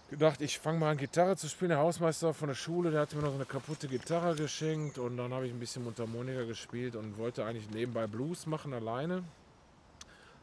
gedacht, 0.09 0.41
ich 0.41 0.59
fange 0.59 0.79
mal 0.79 0.91
an 0.91 0.97
Gitarre 0.97 1.35
zu 1.35 1.49
spielen. 1.49 1.69
Der 1.69 1.79
Hausmeister 1.79 2.33
von 2.33 2.47
der 2.47 2.55
Schule, 2.55 2.91
der 2.91 3.01
hat 3.01 3.13
mir 3.13 3.21
noch 3.21 3.29
so 3.29 3.35
eine 3.35 3.45
kaputte 3.45 3.87
Gitarre 3.87 4.35
geschenkt 4.35 4.97
und 4.97 5.17
dann 5.17 5.33
habe 5.33 5.47
ich 5.47 5.53
ein 5.53 5.59
bisschen 5.59 5.83
Mundharmonika 5.83 6.43
gespielt 6.43 6.95
und 6.95 7.17
wollte 7.17 7.45
eigentlich 7.45 7.69
nebenbei 7.69 8.07
Blues 8.07 8.45
machen 8.45 8.73
alleine. 8.73 9.23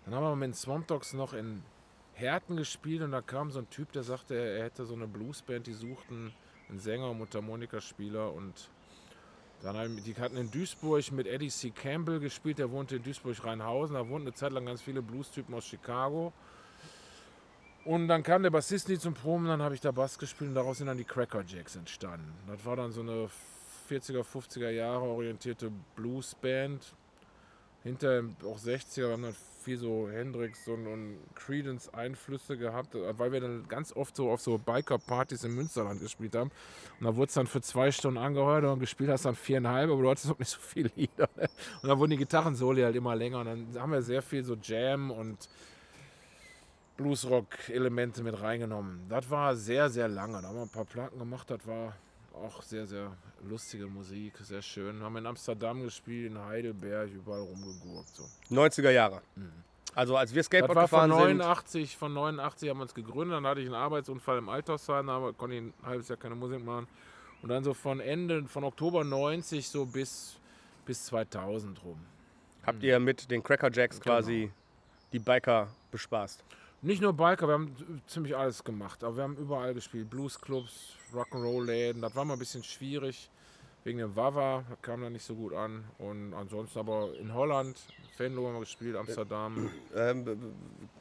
Dann 0.04 0.14
haben 0.14 0.24
wir 0.24 0.36
mit 0.36 0.48
den 0.48 0.54
Swamp 0.54 0.86
Dogs 0.88 1.14
noch 1.14 1.32
in 1.32 1.62
Herten 2.12 2.56
gespielt 2.56 3.02
und 3.02 3.12
da 3.12 3.22
kam 3.22 3.50
so 3.50 3.58
ein 3.58 3.70
Typ, 3.70 3.92
der 3.92 4.02
sagte, 4.02 4.34
er 4.34 4.64
hätte 4.64 4.84
so 4.84 4.94
eine 4.94 5.06
Bluesband, 5.06 5.66
die 5.66 5.72
suchten 5.72 6.32
einen 6.68 6.78
Sänger 6.78 7.10
und 7.10 7.18
Mundharmonikaspieler 7.18 8.32
und 8.32 8.68
dann 9.62 9.96
die 10.04 10.14
hatten 10.16 10.36
in 10.36 10.50
Duisburg 10.50 11.10
mit 11.12 11.26
Eddie 11.26 11.48
C. 11.48 11.70
Campbell 11.70 12.20
gespielt, 12.20 12.58
der 12.58 12.70
wohnte 12.70 12.96
in 12.96 13.02
Duisburg-Rheinhausen, 13.02 13.94
da 13.94 14.06
wohnten 14.06 14.28
eine 14.28 14.34
Zeit 14.34 14.52
lang 14.52 14.66
ganz 14.66 14.82
viele 14.82 15.00
Blues-Typen 15.00 15.54
aus 15.54 15.64
Chicago. 15.64 16.34
Und 17.84 18.08
dann 18.08 18.22
kam 18.22 18.42
der 18.42 18.50
Bassist 18.50 18.88
nie 18.88 18.98
zum 18.98 19.12
Proben, 19.12 19.46
dann 19.46 19.60
habe 19.60 19.74
ich 19.74 19.80
da 19.80 19.92
Bass 19.92 20.18
gespielt 20.18 20.48
und 20.48 20.54
daraus 20.54 20.78
sind 20.78 20.86
dann 20.86 20.96
die 20.96 21.04
Cracker 21.04 21.44
Jacks 21.46 21.76
entstanden. 21.76 22.32
Das 22.46 22.64
war 22.64 22.76
dann 22.76 22.92
so 22.92 23.02
eine 23.02 23.28
40er, 23.90 24.24
50er 24.24 24.70
Jahre 24.70 25.04
orientierte 25.04 25.70
Bluesband. 25.94 26.94
Hinter 27.82 28.24
auch 28.46 28.58
60er, 28.58 28.96
wir 28.96 29.12
haben 29.12 29.22
dann 29.22 29.36
viel 29.62 29.76
so 29.76 30.08
Hendrix 30.10 30.66
und, 30.68 30.86
und 30.86 31.18
Credence 31.34 31.92
Einflüsse 31.92 32.56
gehabt, 32.56 32.94
weil 32.94 33.30
wir 33.30 33.40
dann 33.40 33.66
ganz 33.68 33.94
oft 33.94 34.16
so 34.16 34.30
auf 34.30 34.40
so 34.40 34.56
Biker-Partys 34.56 35.44
im 35.44 35.54
Münsterland 35.54 36.00
gespielt 36.00 36.34
haben. 36.34 36.50
Und 37.00 37.06
da 37.06 37.14
wurde 37.16 37.28
es 37.28 37.34
dann 37.34 37.46
für 37.46 37.60
zwei 37.60 37.90
Stunden 37.90 38.16
angehört 38.16 38.64
und 38.64 38.80
gespielt 38.80 39.10
hast 39.10 39.26
dann 39.26 39.34
viereinhalb, 39.34 39.90
aber 39.90 40.00
du 40.00 40.10
hattest 40.10 40.30
auch 40.30 40.38
nicht 40.38 40.48
so 40.48 40.60
viele 40.60 40.90
Lieder. 40.96 41.28
Ne? 41.36 41.48
Und 41.82 41.88
dann 41.90 41.98
wurden 41.98 42.12
die 42.12 42.16
Gitarrensoli 42.16 42.80
halt 42.80 42.96
immer 42.96 43.14
länger 43.14 43.40
und 43.40 43.46
dann 43.46 43.66
haben 43.78 43.92
wir 43.92 44.00
sehr 44.00 44.22
viel 44.22 44.44
so 44.44 44.56
Jam 44.62 45.10
und 45.10 45.48
Bluesrock-Elemente 46.96 48.22
mit 48.22 48.40
reingenommen. 48.40 49.00
Das 49.08 49.28
war 49.30 49.56
sehr, 49.56 49.90
sehr 49.90 50.08
lange. 50.08 50.40
Da 50.40 50.48
haben 50.48 50.56
wir 50.56 50.62
ein 50.62 50.68
paar 50.68 50.84
Platten 50.84 51.18
gemacht. 51.18 51.50
Das 51.50 51.66
war 51.66 51.94
auch 52.34 52.62
sehr, 52.62 52.86
sehr 52.86 53.12
lustige 53.48 53.86
Musik, 53.86 54.34
sehr 54.40 54.62
schön. 54.62 55.02
Haben 55.02 55.16
in 55.18 55.26
Amsterdam 55.26 55.82
gespielt, 55.82 56.32
in 56.32 56.38
Heidelberg, 56.38 57.10
überall 57.10 57.40
rumgegurkt. 57.40 58.08
So. 58.14 58.24
90er 58.50 58.90
Jahre. 58.90 59.22
Also 59.94 60.16
als 60.16 60.32
wir 60.32 60.40
Das 60.40 60.46
Skateboard 60.46 60.74
war 60.76 60.88
von 60.88 61.08
gefahren 61.10 61.28
sind. 61.28 61.38
89, 61.38 61.96
von 61.96 62.12
89 62.12 62.68
haben 62.70 62.78
wir 62.78 62.82
uns 62.82 62.94
gegründet, 62.94 63.36
dann 63.36 63.46
hatte 63.46 63.60
ich 63.60 63.66
einen 63.66 63.76
Arbeitsunfall 63.76 64.38
im 64.38 64.48
Altersheim, 64.48 65.06
da 65.06 65.32
konnte 65.36 65.54
ich 65.56 65.62
ein 65.62 65.74
halbes 65.84 66.08
Jahr 66.08 66.18
keine 66.18 66.34
Musik 66.34 66.64
machen. 66.64 66.88
Und 67.42 67.48
dann 67.50 67.62
so 67.62 67.74
von 67.74 68.00
Ende, 68.00 68.44
von 68.46 68.64
Oktober 68.64 69.04
90 69.04 69.68
so 69.68 69.84
bis, 69.86 70.36
bis 70.86 71.04
2000 71.06 71.84
rum. 71.84 71.98
Habt 72.64 72.82
ihr 72.82 72.98
mit 72.98 73.30
den 73.30 73.42
Cracker 73.42 73.70
Jacks 73.70 74.00
Genau. 74.00 74.16
quasi 74.16 74.50
die 75.12 75.18
Biker 75.18 75.68
bespaßt? 75.90 76.42
Nicht 76.84 77.00
nur 77.00 77.14
Biker, 77.14 77.46
wir 77.48 77.54
haben 77.54 77.74
ziemlich 78.06 78.36
alles 78.36 78.62
gemacht. 78.62 79.02
Aber 79.02 79.16
wir 79.16 79.22
haben 79.22 79.36
überall 79.36 79.72
gespielt. 79.72 80.10
Bluesclubs, 80.10 80.92
Rock'n'Roll-Läden. 81.14 82.02
Das 82.02 82.14
war 82.14 82.24
mal 82.26 82.34
ein 82.34 82.38
bisschen 82.38 82.62
schwierig. 82.62 83.30
Wegen 83.84 83.98
dem 83.98 84.14
Wawa, 84.16 84.64
kam 84.82 85.02
da 85.02 85.08
nicht 85.10 85.24
so 85.24 85.34
gut 85.34 85.54
an. 85.54 85.84
Und 85.98 86.32
ansonsten 86.34 86.78
aber 86.78 87.08
in 87.18 87.32
Holland, 87.34 87.78
Venlo 88.18 88.46
haben 88.46 88.54
wir 88.54 88.60
gespielt, 88.60 88.96
Amsterdam. 88.96 89.70
Ähm, 89.94 90.24
b- 90.24 90.34
b- 90.34 90.46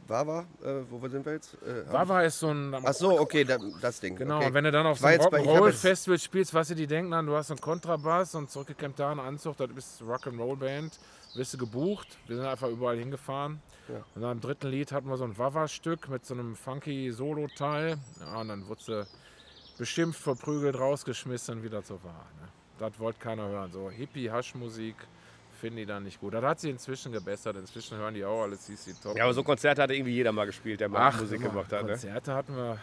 Wawa, 0.08 0.46
äh, 0.64 0.82
wo 0.90 1.06
sind 1.08 1.26
wir 1.26 1.34
jetzt? 1.34 1.54
Äh, 1.64 1.92
Wawa 1.92 2.24
ist 2.24 2.40
so 2.40 2.50
ein. 2.50 2.74
Ach 2.76 2.94
so, 2.94 3.20
okay, 3.20 3.44
da, 3.46 3.58
das 3.82 4.02
Ding. 4.02 4.18
Genau, 4.18 4.38
okay. 4.38 4.48
und 4.48 4.54
wenn 4.54 4.64
du 4.66 4.72
dann 4.72 4.86
auf 4.86 5.00
so 5.00 5.08
einem 5.08 5.22
Rock'n'Roll-Festival 5.22 6.20
spielst, 6.20 6.54
was 6.54 6.68
sie 6.70 6.76
die 6.76 6.88
denken 6.88 7.12
dann, 7.12 7.26
du 7.26 7.36
hast 7.36 7.52
einen 7.52 7.62
Kontrabass 7.62 8.36
und 8.36 8.50
zurückgekämmter 8.50 9.08
Anzug, 9.08 9.56
das 9.58 9.70
ist 9.78 10.02
Rock'n'Roll-Band, 10.02 11.00
wirst 11.36 11.54
du 11.54 11.58
gebucht. 11.58 12.08
Wir 12.28 12.36
sind 12.38 12.46
einfach 12.46 12.68
überall 12.70 12.98
hingefahren. 12.98 13.62
Ja. 13.90 14.04
Und 14.16 14.22
dann 14.22 14.32
im 14.34 14.42
dritten 14.42 14.68
Lied 14.68 14.92
hatten 14.92 15.08
wir 15.10 15.18
so 15.18 15.24
ein 15.26 15.38
Wawa-Stück 15.38 16.10
mit 16.10 16.26
so 16.26 16.34
einem 16.34 16.56
funky 16.56 17.12
Solo-Teil. 17.12 17.98
Ja, 18.20 18.40
und 18.42 18.48
dann 18.48 18.68
wurde 18.68 18.82
sie 18.82 19.08
beschimpft, 19.78 20.22
verprügelt, 20.22 20.80
rausgeschmissen, 20.80 21.64
wie 21.64 21.70
das 21.70 21.88
so 21.88 22.02
war. 22.04 22.28
Ne? 22.42 22.48
Das 22.80 22.98
wollte 23.00 23.20
keiner 23.20 23.48
hören. 23.48 23.72
So 23.72 23.90
Hippie-Hasch-Musik 23.90 24.96
finden 25.60 25.78
die 25.78 25.86
dann 25.86 26.04
nicht 26.04 26.20
gut. 26.20 26.34
Das 26.34 26.44
hat 26.44 26.60
sie 26.60 26.70
inzwischen 26.70 27.12
gebessert. 27.12 27.56
Inzwischen 27.58 27.98
hören 27.98 28.14
die 28.14 28.24
auch 28.26 28.44
alles 28.44 28.62
CC 28.62 28.94
Top. 29.02 29.16
Ja, 29.18 29.24
aber 29.24 29.34
so 29.34 29.44
Konzerte 29.44 29.82
hatte 29.82 29.94
irgendwie 29.94 30.14
jeder 30.14 30.32
mal 30.32 30.46
gespielt, 30.46 30.80
der 30.80 30.90
mal 30.90 31.10
Ach, 31.10 31.20
Musik 31.20 31.42
mal, 31.42 31.50
gemacht 31.50 31.72
hat. 31.72 31.84
Ne? 31.84 31.92
Konzerte 31.92 32.34
hatten 32.34 32.56
wir 32.56 32.78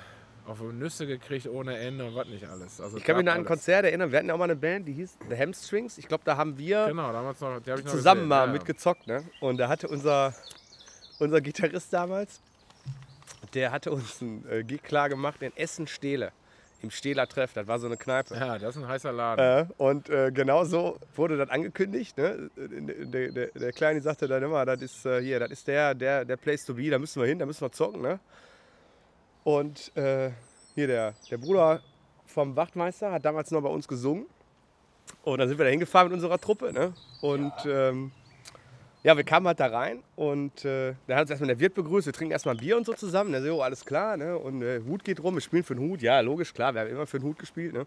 auf 0.47 0.61
Nüsse 0.61 1.07
gekriegt 1.07 1.47
ohne 1.47 1.79
Ende 1.79 2.07
und 2.07 2.15
was 2.15 2.27
nicht 2.27 2.45
alles. 2.47 2.81
Also 2.81 2.97
Ich 2.97 3.05
kann 3.05 3.17
mich 3.17 3.25
noch 3.25 3.33
an 3.33 3.41
ein. 3.41 3.45
Konzert 3.45 3.85
erinnern. 3.85 4.11
Wir 4.11 4.19
hatten 4.19 4.29
ja 4.29 4.35
auch 4.35 4.39
mal 4.39 4.45
eine 4.45 4.57
Band, 4.57 4.89
die 4.89 4.93
hieß 4.95 5.19
The 5.29 5.37
Hamstrings. 5.37 5.99
Ich 5.99 6.09
glaube, 6.09 6.25
da 6.25 6.37
haben 6.37 6.59
wir 6.59 6.87
Genau, 6.87 7.13
damals 7.13 7.41
noch, 7.41 7.61
die 7.61 7.71
hab 7.71 7.79
ich 7.79 7.85
noch 7.85 7.93
zusammen 7.93 8.21
gesehen, 8.23 8.29
mal 8.29 8.47
ja. 8.47 8.53
mitgezockt. 8.53 9.07
Ne? 9.07 9.23
Und 9.41 9.59
da 9.59 9.69
hatte 9.69 9.89
unser, 9.89 10.35
unser 11.21 11.41
Gitarrist 11.41 11.93
damals, 11.93 12.41
der 13.55 13.73
hatte 13.73 13.93
uns 13.93 14.21
einen 14.21 14.45
äh, 14.51 14.65
Gig 14.65 14.83
klar 14.83 15.09
gemacht 15.09 15.43
in 15.43 15.57
Essen-Stehle. 15.57 16.33
Im 16.83 16.91
Stehler 16.91 17.27
Treff. 17.27 17.53
Das 17.53 17.67
war 17.67 17.79
so 17.79 17.87
eine 17.87 17.99
Kneipe. 17.99 18.35
Ja, 18.35 18.59
das 18.59 18.75
ist 18.75 18.83
ein 18.83 18.89
heißer 18.89 19.13
Laden. 19.13 19.69
Äh, 19.69 19.73
und 19.77 20.09
äh, 20.09 20.33
genau 20.33 20.65
so 20.65 20.99
wurde 21.15 21.37
das 21.37 21.51
angekündigt. 21.51 22.17
Ne? 22.17 22.51
Der, 22.57 23.33
der, 23.33 23.47
der 23.49 23.73
Kleine 23.73 24.01
sagte 24.01 24.27
dann 24.27 24.43
immer, 24.43 24.65
das 24.65 24.81
ist 24.81 25.05
äh, 25.05 25.21
hier, 25.21 25.39
das 25.39 25.51
ist 25.51 25.69
der, 25.69 25.95
der, 25.95 26.25
der 26.25 26.39
Place 26.39 26.65
to 26.65 26.73
be, 26.73 26.89
da 26.89 26.99
müssen 26.99 27.21
wir 27.21 27.29
hin, 27.29 27.39
da 27.39 27.45
müssen 27.45 27.61
wir 27.61 27.71
zocken. 27.71 28.01
Ne? 28.01 28.19
Und 29.45 29.95
äh, 29.95 30.31
hier 30.75 30.87
der, 30.87 31.15
der 31.31 31.37
Bruder 31.37 31.83
vom 32.25 32.57
Wachtmeister 32.57 33.13
hat 33.13 33.27
damals 33.27 33.51
noch 33.51 33.61
bei 33.61 33.69
uns 33.69 33.87
gesungen. 33.87 34.25
Und 35.23 35.39
dann 35.39 35.49
sind 35.51 35.59
wir 35.59 35.67
da 35.67 35.71
hingefahren 35.71 36.09
mit 36.09 36.15
unserer 36.15 36.39
Truppe. 36.39 36.73
Ne? 36.73 36.95
Und 37.21 37.53
ja. 37.65 37.91
Ähm, 37.91 38.13
ja, 39.03 39.17
wir 39.17 39.25
kamen 39.25 39.47
halt 39.47 39.59
da 39.61 39.67
rein 39.67 40.03
und 40.15 40.65
äh, 40.65 40.95
da 41.07 41.15
hat 41.15 41.23
uns 41.23 41.31
erstmal 41.31 41.49
der 41.49 41.59
Wirt 41.59 41.75
begrüßt. 41.75 42.07
Wir 42.07 42.13
trinken 42.13 42.33
erstmal 42.33 42.55
ein 42.55 42.61
Bier 42.61 42.77
und 42.77 42.85
so 42.85 42.93
zusammen. 42.93 43.33
Der 43.33 43.43
so, 43.43 43.63
alles 43.63 43.85
klar. 43.85 44.17
Ne? 44.17 44.37
Und 44.37 44.63
äh, 44.63 44.81
Hut 44.87 45.05
geht 45.05 45.23
rum, 45.23 45.35
wir 45.35 45.41
spielen 45.41 45.65
für 45.65 45.75
den 45.75 45.89
Hut. 45.89 46.03
Ja, 46.03 46.21
logisch, 46.21 46.53
klar, 46.53 46.75
wir 46.75 46.83
haben 46.83 46.91
immer 46.91 47.07
für 47.07 47.19
den 47.19 47.27
Hut 47.27 47.39
gespielt. 47.39 47.73
Ne? 47.73 47.87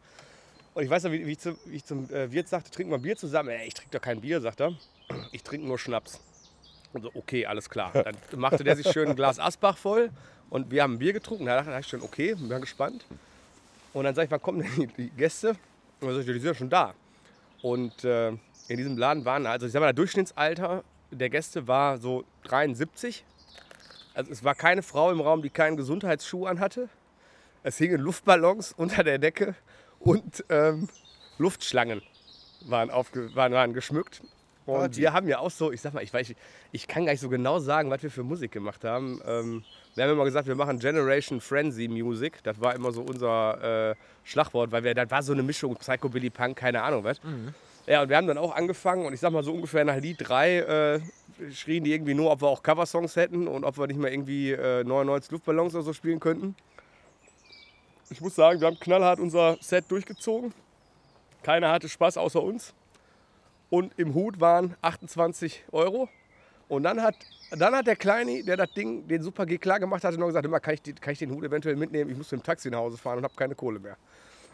Und 0.73 0.83
ich 0.83 0.89
weiß 0.89 1.03
noch, 1.03 1.11
wie, 1.11 1.25
wie 1.27 1.33
ich, 1.33 1.39
zum, 1.39 1.55
wie 1.65 1.75
ich 1.75 1.85
zum 1.85 2.09
äh, 2.11 2.31
Wirt 2.31 2.47
sagte, 2.47 2.71
trinken 2.71 2.91
wir 2.91 2.97
Bier 2.97 3.15
zusammen. 3.15 3.49
Ey, 3.49 3.67
ich 3.67 3.75
trinke 3.75 3.91
doch 3.91 4.01
kein 4.01 4.21
Bier, 4.21 4.41
sagt 4.41 4.59
er. 4.59 4.73
Ich 5.31 5.43
trinke 5.43 5.67
nur 5.67 5.77
Schnaps. 5.77 6.19
Und 6.93 7.03
so, 7.03 7.11
okay, 7.13 7.45
alles 7.45 7.69
klar. 7.69 7.91
Dann 7.93 8.15
machte 8.35 8.63
der 8.63 8.75
sich 8.75 8.89
schön 8.91 9.09
ein 9.09 9.15
Glas 9.15 9.39
Asbach 9.39 9.77
voll 9.77 10.09
und 10.49 10.71
wir 10.71 10.81
haben 10.81 10.93
ein 10.93 10.99
Bier 10.99 11.13
getrunken. 11.13 11.45
Da 11.45 11.61
dachte 11.61 11.79
ich 11.79 11.87
schon, 11.87 12.01
okay, 12.01 12.33
bin 12.33 12.49
gespannt. 12.61 13.05
Und 13.93 14.05
dann 14.05 14.15
sag 14.15 14.25
ich, 14.25 14.31
wann 14.31 14.41
kommen 14.41 14.61
denn 14.61 14.91
die, 14.97 15.09
Gäste? 15.11 15.49
Und 15.99 16.07
dann 16.07 16.13
sag 16.15 16.21
ich, 16.21 16.25
die 16.25 16.33
sind 16.33 16.45
ja 16.45 16.55
schon 16.55 16.69
da. 16.69 16.95
Und 17.61 18.03
äh, 18.03 18.29
in 18.29 18.77
diesem 18.77 18.97
Laden 18.97 19.25
waren, 19.25 19.45
also 19.45 19.67
ich 19.67 19.71
sag 19.71 19.79
mal, 19.79 19.87
das 19.87 19.95
Durchschnittsalter 19.95 20.83
der 21.13 21.29
Gäste 21.29 21.67
war 21.67 21.97
so 21.97 22.23
73. 22.43 23.23
Also 24.13 24.31
es 24.31 24.43
war 24.43 24.55
keine 24.55 24.83
Frau 24.83 25.11
im 25.11 25.21
Raum, 25.21 25.41
die 25.41 25.49
keinen 25.49 25.77
Gesundheitsschuh 25.77 26.45
anhatte. 26.45 26.89
Es 27.63 27.77
hingen 27.77 27.99
Luftballons 27.99 28.73
unter 28.77 29.03
der 29.03 29.17
Decke 29.17 29.55
und 29.99 30.43
ähm, 30.49 30.89
Luftschlangen 31.37 32.01
waren, 32.65 32.89
aufge 32.91 33.33
waren, 33.35 33.53
waren 33.53 33.73
geschmückt. 33.73 34.21
Und 34.65 34.75
Party. 34.75 35.01
wir 35.01 35.13
haben 35.13 35.27
ja 35.27 35.39
auch 35.39 35.51
so, 35.51 35.71
ich 35.71 35.81
sag 35.81 35.93
mal, 35.93 36.03
ich, 36.03 36.13
weiß, 36.13 36.33
ich 36.71 36.87
kann 36.87 37.05
gar 37.05 37.11
nicht 37.11 37.21
so 37.21 37.29
genau 37.29 37.59
sagen, 37.59 37.89
was 37.89 38.01
wir 38.01 38.11
für 38.11 38.23
Musik 38.23 38.51
gemacht 38.51 38.83
haben. 38.85 39.21
Ähm, 39.25 39.63
wir 39.95 40.05
haben 40.05 40.11
immer 40.11 40.23
gesagt, 40.23 40.47
wir 40.47 40.55
machen 40.55 40.79
Generation 40.79 41.41
Frenzy 41.41 41.87
Music. 41.87 42.41
Das 42.43 42.61
war 42.61 42.73
immer 42.73 42.91
so 42.91 43.01
unser 43.01 43.91
äh, 43.91 43.95
Schlagwort, 44.23 44.71
weil 44.71 44.83
wir, 44.83 44.93
das 44.93 45.11
war 45.11 45.21
so 45.21 45.33
eine 45.33 45.43
Mischung 45.43 45.75
Psychobilly 45.75 46.29
Punk, 46.29 46.57
keine 46.57 46.81
Ahnung 46.81 47.03
was. 47.03 47.19
Ja, 47.85 48.01
und 48.01 48.09
wir 48.09 48.15
haben 48.17 48.27
dann 48.27 48.37
auch 48.37 48.55
angefangen 48.55 49.05
und 49.05 49.13
ich 49.13 49.19
sag 49.19 49.31
mal 49.31 49.43
so 49.43 49.53
ungefähr 49.53 49.83
nach 49.83 49.97
Lied 49.97 50.17
3 50.19 50.57
äh, 50.59 50.99
schrien 51.51 51.83
die 51.83 51.91
irgendwie 51.91 52.13
nur, 52.13 52.31
ob 52.31 52.41
wir 52.41 52.47
auch 52.47 52.63
Coversongs 52.63 53.15
hätten 53.15 53.47
und 53.47 53.63
ob 53.65 53.77
wir 53.77 53.87
nicht 53.87 53.99
mal 53.99 54.09
irgendwie 54.11 54.51
äh, 54.51 54.83
99 54.83 55.31
Luftballons 55.31 55.75
oder 55.75 55.83
so 55.83 55.91
spielen 55.93 56.19
könnten. 56.19 56.55
Ich 58.09 58.21
muss 58.21 58.35
sagen, 58.35 58.59
wir 58.61 58.67
haben 58.67 58.79
knallhart 58.79 59.19
unser 59.19 59.57
Set 59.59 59.85
durchgezogen. 59.89 60.53
Keiner 61.41 61.71
hatte 61.71 61.89
Spaß 61.89 62.17
außer 62.17 62.41
uns. 62.41 62.73
Und 63.69 63.97
im 63.97 64.13
Hut 64.13 64.39
waren 64.39 64.75
28 64.81 65.65
Euro. 65.71 66.07
Und 66.69 66.83
dann 66.83 67.01
hat, 67.01 67.15
dann 67.51 67.75
hat 67.75 67.87
der 67.87 67.95
Kleine, 67.95 68.43
der 68.43 68.55
das 68.55 68.71
Ding, 68.73 69.07
den 69.07 69.23
Super 69.23 69.45
G 69.45 69.57
klar 69.57 69.79
gemacht 69.79 70.03
hatte, 70.03 70.17
noch 70.19 70.27
gesagt, 70.27 70.45
immer 70.45 70.59
kann 70.59 70.75
ich, 70.75 70.81
die- 70.83 70.93
kann 70.93 71.13
ich 71.13 71.19
den 71.19 71.31
Hut 71.31 71.43
eventuell 71.43 71.75
mitnehmen? 71.75 72.11
Ich 72.11 72.17
muss 72.17 72.31
mit 72.31 72.41
dem 72.41 72.45
Taxi 72.45 72.69
nach 72.69 72.77
Hause 72.79 72.97
fahren 72.97 73.17
und 73.17 73.23
habe 73.23 73.33
keine 73.35 73.55
Kohle 73.55 73.79
mehr. 73.79 73.97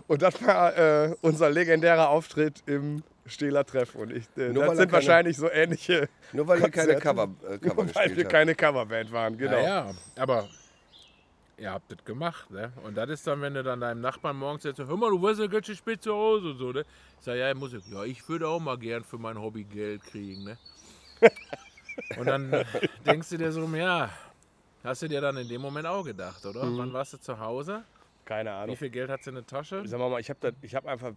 Und 0.08 0.22
das 0.22 0.42
war 0.44 0.76
äh, 0.78 1.16
unser 1.22 1.50
legendärer 1.50 2.10
Auftritt 2.10 2.64
im 2.66 3.04
Stehler 3.30 3.66
Treff. 3.66 3.96
Und 3.96 4.12
ich, 4.12 4.26
äh, 4.38 4.50
Nur 4.50 4.64
das 4.64 4.70
weil 4.70 4.76
sind 4.78 4.78
keine- 4.78 4.92
wahrscheinlich 4.94 5.38
so 5.38 5.50
ähnliche, 5.50 6.10
Nur 6.34 6.48
weil 6.48 6.60
ihr 6.62 6.70
keine. 6.70 6.96
Cover, 6.98 7.30
äh, 7.50 7.58
Cover 7.58 7.84
nur 7.84 7.96
weil 7.96 8.16
wir 8.16 8.24
habt. 8.24 8.32
keine 8.32 8.56
Coverband 8.56 9.12
waren. 9.12 9.38
Genau. 9.38 9.58
Ja, 9.58 9.62
ja, 9.88 9.92
aber 10.18 10.48
ihr 11.58 11.72
habt 11.72 11.92
das 11.92 12.04
gemacht, 12.06 12.50
ne? 12.52 12.72
Und 12.84 12.96
das 12.96 13.10
ist 13.10 13.28
dann, 13.28 13.42
wenn 13.42 13.54
du 13.54 13.64
dann 13.64 13.82
deinem 13.82 14.02
Nachbarn 14.02 14.38
morgens 14.38 14.64
jetzt 14.64 14.80
hör 14.80 14.98
mal, 14.98 15.10
du 15.10 15.22
weißt 15.22 15.40
ja 15.42 15.48
ganz 15.48 15.66
schön 15.66 15.76
spät 15.76 16.02
zu 16.02 16.14
Hause 16.14 16.52
und 16.52 16.58
so, 16.58 16.72
ne? 16.72 16.82
Ich 17.20 17.26
sag, 17.26 17.36
ja, 17.36 17.54
Musik, 17.54 17.82
ja, 17.92 18.04
ich 18.06 18.28
würde 18.30 18.48
auch 18.48 18.60
mal 18.60 18.78
gern 18.78 19.04
für 19.04 19.18
mein 19.18 19.38
Hobby 19.40 19.64
Geld 19.66 20.04
kriegen, 20.04 20.44
ne? 20.46 20.58
Und 22.18 22.26
dann 22.28 22.66
denkst 23.06 23.30
du 23.30 23.38
dir 23.38 23.52
so, 23.52 23.66
ja, 23.76 24.10
hast 24.86 25.02
du 25.02 25.10
dir 25.10 25.20
dann 25.20 25.36
in 25.36 25.50
dem 25.50 25.62
Moment 25.62 25.86
auch 25.86 26.04
gedacht, 26.06 26.46
oder? 26.46 26.64
Mhm. 26.64 26.78
Wann 26.78 26.94
warst 26.94 27.12
du 27.12 27.18
zu 27.18 27.38
Hause? 27.38 27.84
Keine 28.24 28.52
Wie 28.52 28.54
Ahnung. 28.54 28.78
viel 28.78 28.90
Geld 28.90 29.10
hast 29.10 29.26
du 29.26 29.32
in 29.32 29.36
der 29.36 29.46
Tasche? 29.46 29.84
Wir 29.84 29.98
mal, 29.98 30.20
ich 30.22 30.30
habe 30.30 30.54
hab 30.74 30.86
einfach 30.86 31.12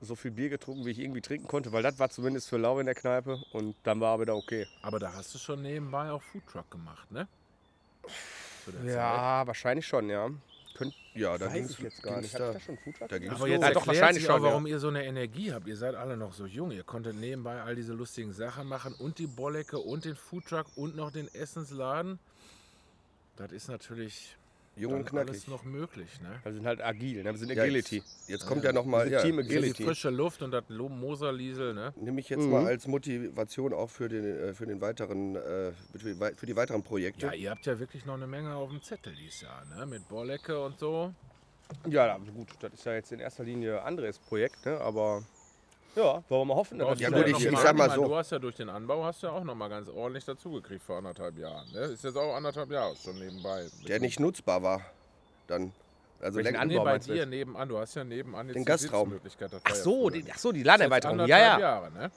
so 0.00 0.14
viel 0.14 0.30
Bier 0.30 0.48
getrunken, 0.50 0.84
wie 0.84 0.90
ich 0.90 0.98
irgendwie 0.98 1.20
trinken 1.22 1.48
konnte, 1.48 1.72
weil 1.72 1.82
das 1.82 1.98
war 1.98 2.10
zumindest 2.10 2.48
für 2.48 2.58
lau 2.58 2.78
in 2.78 2.86
der 2.86 2.94
Kneipe 2.94 3.42
und 3.52 3.74
dann 3.84 4.00
war 4.00 4.20
wieder 4.20 4.36
okay. 4.36 4.66
Aber 4.82 4.98
da 4.98 5.12
hast 5.12 5.34
du 5.34 5.38
schon 5.38 5.62
nebenbei 5.62 6.10
auch 6.10 6.22
Foodtruck 6.22 6.70
gemacht, 6.70 7.10
ne? 7.10 7.26
Der 8.66 8.74
Zeit. 8.74 8.94
Ja, 8.94 9.46
wahrscheinlich 9.46 9.86
schon, 9.86 10.08
ja. 10.10 10.28
Könnt, 10.74 10.92
Ja, 11.14 11.38
da 11.38 11.46
weiß 11.46 11.52
ging's- 11.54 11.70
ich 11.70 11.78
jetzt 11.78 12.02
gar 12.02 12.20
nicht. 12.20 12.34
Hab 12.34 12.38
da- 12.40 12.48
ich 12.50 12.54
da 12.54 12.60
schon 12.60 12.76
Foodtruck? 12.78 13.08
Da 13.08 13.18
ging's 13.18 13.34
Aber 13.34 13.48
jetzt 13.48 13.62
Ja, 13.62 13.70
doch, 13.70 13.86
wahrscheinlich 13.86 14.22
sich 14.24 14.30
auch, 14.30 14.34
schon, 14.36 14.44
ja. 14.44 14.50
warum 14.50 14.66
ihr 14.66 14.78
so 14.78 14.88
eine 14.88 15.04
Energie 15.06 15.52
habt. 15.52 15.66
Ihr 15.66 15.76
seid 15.76 15.94
alle 15.94 16.16
noch 16.18 16.34
so 16.34 16.44
jung. 16.44 16.70
Ihr 16.72 16.82
konntet 16.84 17.16
nebenbei 17.16 17.62
all 17.62 17.74
diese 17.74 17.94
lustigen 17.94 18.34
Sachen 18.34 18.66
machen 18.68 18.92
und 18.98 19.18
die 19.18 19.26
Bollecke 19.26 19.78
und 19.78 20.04
den 20.04 20.16
Foodtruck 20.16 20.66
und 20.76 20.94
noch 20.94 21.10
den 21.10 21.32
Essensladen. 21.34 22.18
Das 23.36 23.52
ist 23.52 23.68
natürlich 23.68 24.36
Jung 24.76 24.92
dann 24.92 25.00
und 25.00 25.08
knackig. 25.08 25.30
alles 25.30 25.48
noch 25.48 25.64
möglich. 25.64 26.20
Ne? 26.20 26.38
Wir 26.44 26.52
sind 26.52 26.66
halt 26.66 26.82
agil, 26.82 27.22
ne? 27.22 27.30
wir 27.32 27.38
sind 27.38 27.50
Ja, 27.50 27.62
Agility. 27.62 27.96
Jetzt, 27.96 28.28
jetzt 28.28 28.46
kommt 28.46 28.62
ja 28.62 28.72
nochmal, 28.72 29.10
Wir 29.10 29.20
sind 29.20 29.30
ja, 29.30 29.36
Team 29.36 29.36
So 29.36 29.42
die 29.50 29.56
Agility. 29.56 29.84
frische 29.84 30.10
Luft 30.10 30.42
und 30.42 30.50
das 30.50 30.64
Moserliesel. 30.68 31.72
Ne? 31.74 31.94
nehme 31.96 32.20
ich 32.20 32.28
jetzt 32.28 32.44
Mhm. 32.44 32.50
mal 32.50 32.66
als 32.66 32.86
Motivation 32.86 33.72
auch 33.72 33.88
für 33.90 34.08
den, 34.08 34.24
äh, 34.24 34.52
für 34.54 34.66
den 34.66 34.80
weiteren, 34.80 35.36
äh, 35.36 35.72
für 36.36 36.46
die 36.46 36.56
weiteren 36.56 36.82
Projekte. 36.82 37.26
Ja, 37.26 37.32
ihr 37.32 37.50
habt 37.50 37.64
ja 37.66 37.78
wirklich 37.78 38.04
noch 38.04 38.14
eine 38.14 38.26
Menge 38.26 38.54
auf 38.54 38.68
dem 38.70 38.82
Zettel 38.82 39.14
dieses 39.14 39.40
Jahr. 39.40 39.64
Ne? 39.64 39.86
Mit 39.86 40.06
Bollecke 40.08 40.62
und 40.62 40.78
so. 40.78 41.14
Ja, 41.88 42.16
gut, 42.18 42.48
das 42.60 42.74
ist 42.74 42.84
ja 42.84 42.94
jetzt 42.94 43.10
in 43.12 43.18
erster 43.18 43.42
Linie 43.44 43.82
Andres 43.82 44.18
Projekt, 44.18 44.66
ne? 44.66 44.80
aber 44.80 45.24
ja, 45.96 46.22
wollen 46.28 46.40
wir 46.42 46.44
mal 46.44 46.54
hoffen. 46.54 46.78
dass 46.78 47.00
Ja 47.00 47.10
das 47.10 47.18
gut, 47.22 47.28
ich- 47.40 47.46
ich 47.46 47.58
sag 47.58 47.76
mal 47.76 47.90
so. 47.90 48.04
Du 48.04 48.14
hast 48.16 48.30
ja 48.32 48.38
durch 48.38 48.54
den 48.56 48.68
Anbau 48.68 49.04
hast 49.04 49.22
du 49.22 49.26
ja 49.28 49.32
auch 49.32 49.42
noch 49.44 49.54
mal 49.54 49.68
ganz 49.68 49.88
ordentlich 49.88 50.24
dazugekriegt 50.24 50.82
vor 50.82 50.98
anderthalb 50.98 51.36
Jahren. 51.38 51.70
Ne? 51.72 51.80
Ist 51.80 52.04
jetzt 52.04 52.16
auch 52.16 52.34
anderthalb 52.36 52.70
Jahre 52.70 52.94
schon 52.96 53.18
nebenbei. 53.18 53.66
Der 53.88 53.98
nicht 54.00 54.20
nutzbar 54.20 54.62
war. 54.62 54.80
Dann. 55.46 55.72
Also 56.20 56.38
Welchen 56.38 56.56
Anbau 56.56 56.78
Nee, 56.78 56.84
bei 56.84 56.98
dir 56.98 57.14
jetzt? 57.16 57.28
nebenan. 57.28 57.68
Du 57.68 57.78
hast 57.78 57.94
ja 57.94 58.02
nebenan 58.02 58.46
jetzt 58.46 58.54
Den 58.56 58.62
die 58.62 58.66
Gastraum. 58.66 59.20
Ach 59.64 59.74
so, 59.74 60.08
die, 60.08 60.24
ach 60.32 60.38
so, 60.38 60.50
die 60.50 60.60
Jetzt 60.60 60.66
Laderweiterung. 60.66 61.18
Ja, 61.26 61.38
ja. 61.38 61.58
Jahre, 61.58 61.90
ne? 61.92 62.10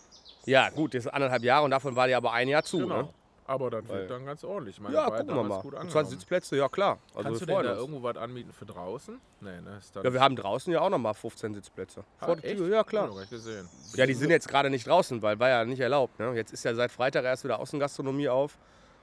Ja, 0.46 0.70
gut, 0.70 0.94
das 0.94 1.06
ist 1.06 1.12
anderthalb 1.12 1.44
Jahre 1.44 1.66
und 1.66 1.72
davon 1.72 1.96
war 1.96 2.08
die 2.08 2.16
aber 2.16 2.32
ein 2.32 2.48
Jahr 2.48 2.64
zu. 2.64 2.78
Genau. 2.80 3.02
Ne? 3.04 3.10
Aber 3.50 3.72
das 3.72 3.88
Weil- 3.90 4.02
wird 4.02 4.12
dann 4.12 4.26
ganz 4.28 4.44
ordentlich. 4.44 4.76
Ich 4.76 4.82
meine, 4.82 4.94
Ja, 4.96 5.10
gucken 5.10 5.28
wir 5.36 5.44
mal. 5.44 5.62
Gut 5.62 5.74
Und 5.74 5.80
20 5.80 5.80
angenommen. 5.96 6.10
Sitzplätze, 6.12 6.56
ja 6.58 6.70
klar. 6.70 7.00
Also 7.16 7.24
Kannst 7.30 7.42
wir 7.42 7.48
du 7.48 7.54
denn 7.54 7.64
da 7.64 7.76
irgendwo 7.78 8.04
was 8.04 8.16
anmieten 8.18 8.54
für 8.54 8.66
draußen? 8.68 9.20
Nee, 9.42 9.62
ne? 9.62 9.78
Ist 9.80 9.96
dann 9.96 10.04
Ja, 10.04 10.14
wir 10.14 10.22
haben 10.22 10.36
draußen 10.36 10.72
ja 10.72 10.82
auch 10.82 10.90
nochmal 10.92 11.16
15 11.16 11.56
Sitzplätze. 11.56 12.04
Ah, 12.20 12.26
Vor 12.28 12.36
der 12.36 12.46
echt? 12.46 12.58
Tür, 12.58 12.68
ja 12.70 12.82
ich 12.82 12.86
klar. 12.88 13.08
nicht 13.10 13.30
gesehen. 13.32 13.68
Ja, 13.96 14.06
die 14.06 14.14
sind 14.14 14.30
jetzt 14.30 14.48
gerade 14.48 14.70
nicht 14.70 14.86
draußen, 14.86 15.22
weil 15.24 15.40
war 15.40 15.50
ja 15.50 15.66
nicht 15.66 15.80
erlaubt. 15.80 16.20
Ne? 16.20 16.32
Jetzt 16.36 16.54
ist 16.54 16.64
ja 16.64 16.76
seit 16.76 16.92
Freitag 16.92 17.24
erst 17.26 17.44
wieder 17.44 17.60
Außengastronomie 17.60 18.30
auf. 18.30 18.60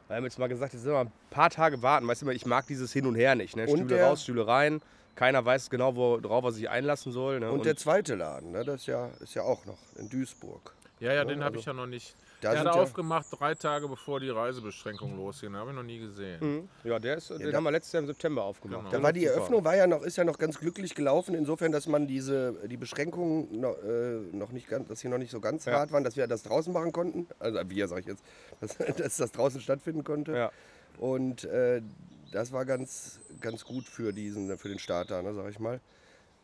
Wir 0.06 0.14
haben 0.14 0.22
jetzt 0.24 0.38
mal 0.38 0.46
gesagt, 0.48 0.72
jetzt 0.74 0.82
sind 0.84 0.92
wir 0.92 1.00
ein 1.00 1.12
paar 1.30 1.50
Tage 1.50 1.82
warten. 1.82 2.06
Weißt 2.06 2.22
du, 2.22 2.28
ich 2.30 2.46
mag 2.46 2.68
dieses 2.68 2.92
Hin 2.92 3.06
und 3.06 3.16
Her 3.16 3.34
nicht. 3.34 3.56
Ne? 3.56 3.62
Und 3.64 3.70
Stühle 3.78 3.96
der- 3.96 4.06
raus, 4.06 4.22
Stühle 4.22 4.46
rein. 4.46 4.80
Keiner 5.16 5.44
weiß 5.44 5.70
genau, 5.70 5.96
worauf 5.96 6.44
er 6.44 6.52
sich 6.52 6.70
einlassen 6.70 7.10
soll. 7.10 7.40
Ne? 7.40 7.50
Und 7.50 7.64
der 7.64 7.74
zweite 7.76 8.14
Laden, 8.14 8.52
ne, 8.52 8.62
das 8.64 8.82
ist 8.82 8.86
ja, 8.86 9.08
ist 9.18 9.34
ja 9.34 9.42
auch 9.42 9.64
noch 9.64 9.78
in 9.96 10.08
Duisburg. 10.08 10.74
Ja, 11.00 11.12
ja, 11.14 11.24
den 11.24 11.38
also 11.38 11.44
habe 11.44 11.56
ich 11.58 11.64
ja 11.64 11.72
noch 11.72 11.86
nicht. 11.86 12.14
Da 12.40 12.50
der 12.50 12.58
sind 12.60 12.68
hat 12.68 12.76
ja- 12.76 12.82
aufgemacht 12.82 13.26
drei 13.30 13.54
Tage 13.54 13.88
bevor 13.88 14.20
die 14.20 14.28
Reisebeschränkungen 14.30 15.16
losgingen. 15.16 15.56
Habe 15.56 15.70
ich 15.70 15.76
noch 15.76 15.82
nie 15.82 15.98
gesehen. 15.98 16.38
Mhm. 16.40 16.68
Ja, 16.88 16.98
der 16.98 17.16
ist, 17.16 17.30
den 17.30 17.50
da- 17.50 17.56
haben 17.56 17.64
wir 17.64 17.70
letztes 17.70 17.92
Jahr 17.92 18.00
im 18.02 18.06
September 18.06 18.44
aufgemacht. 18.44 18.80
Genau. 18.80 18.90
Da 18.90 19.02
war 19.02 19.12
die. 19.12 19.24
Eröffnung 19.26 19.64
war 19.64 19.76
ja 19.76 19.86
noch, 19.86 20.02
ist 20.02 20.16
ja 20.16 20.24
noch 20.24 20.38
ganz 20.38 20.58
glücklich 20.58 20.94
gelaufen, 20.94 21.34
insofern, 21.34 21.72
dass 21.72 21.86
man 21.86 22.06
diese, 22.06 22.54
die 22.68 22.76
Beschränkungen 22.76 23.60
noch, 23.60 23.76
äh, 23.82 24.18
noch 24.32 24.52
nicht 24.52 24.68
ganz, 24.68 24.88
dass 24.88 25.00
sie 25.00 25.08
noch 25.08 25.18
nicht 25.18 25.30
so 25.30 25.40
ganz 25.40 25.64
Ja. 25.64 25.72
hart 25.74 25.92
waren, 25.92 26.04
dass 26.04 26.16
wir 26.16 26.26
das 26.26 26.42
draußen 26.42 26.72
machen 26.72 26.92
konnten. 26.92 27.26
Also 27.38 27.58
wir, 27.68 27.88
sag 27.88 28.00
ich 28.00 28.06
jetzt, 28.06 28.22
dass, 28.60 28.76
dass 28.96 29.16
das 29.16 29.32
draußen 29.32 29.60
stattfinden 29.60 30.04
konnte. 30.04 30.32
Ja. 30.36 30.50
Und 30.98 31.44
äh, 31.44 31.82
das 32.32 32.52
war 32.52 32.64
ganz, 32.64 33.20
ganz 33.40 33.64
gut 33.64 33.84
für 33.84 34.12
diesen, 34.12 34.56
für 34.58 34.68
den 34.68 34.78
Starter, 34.78 35.22
ne, 35.22 35.32
sag 35.34 35.50
ich 35.50 35.58
mal. 35.58 35.80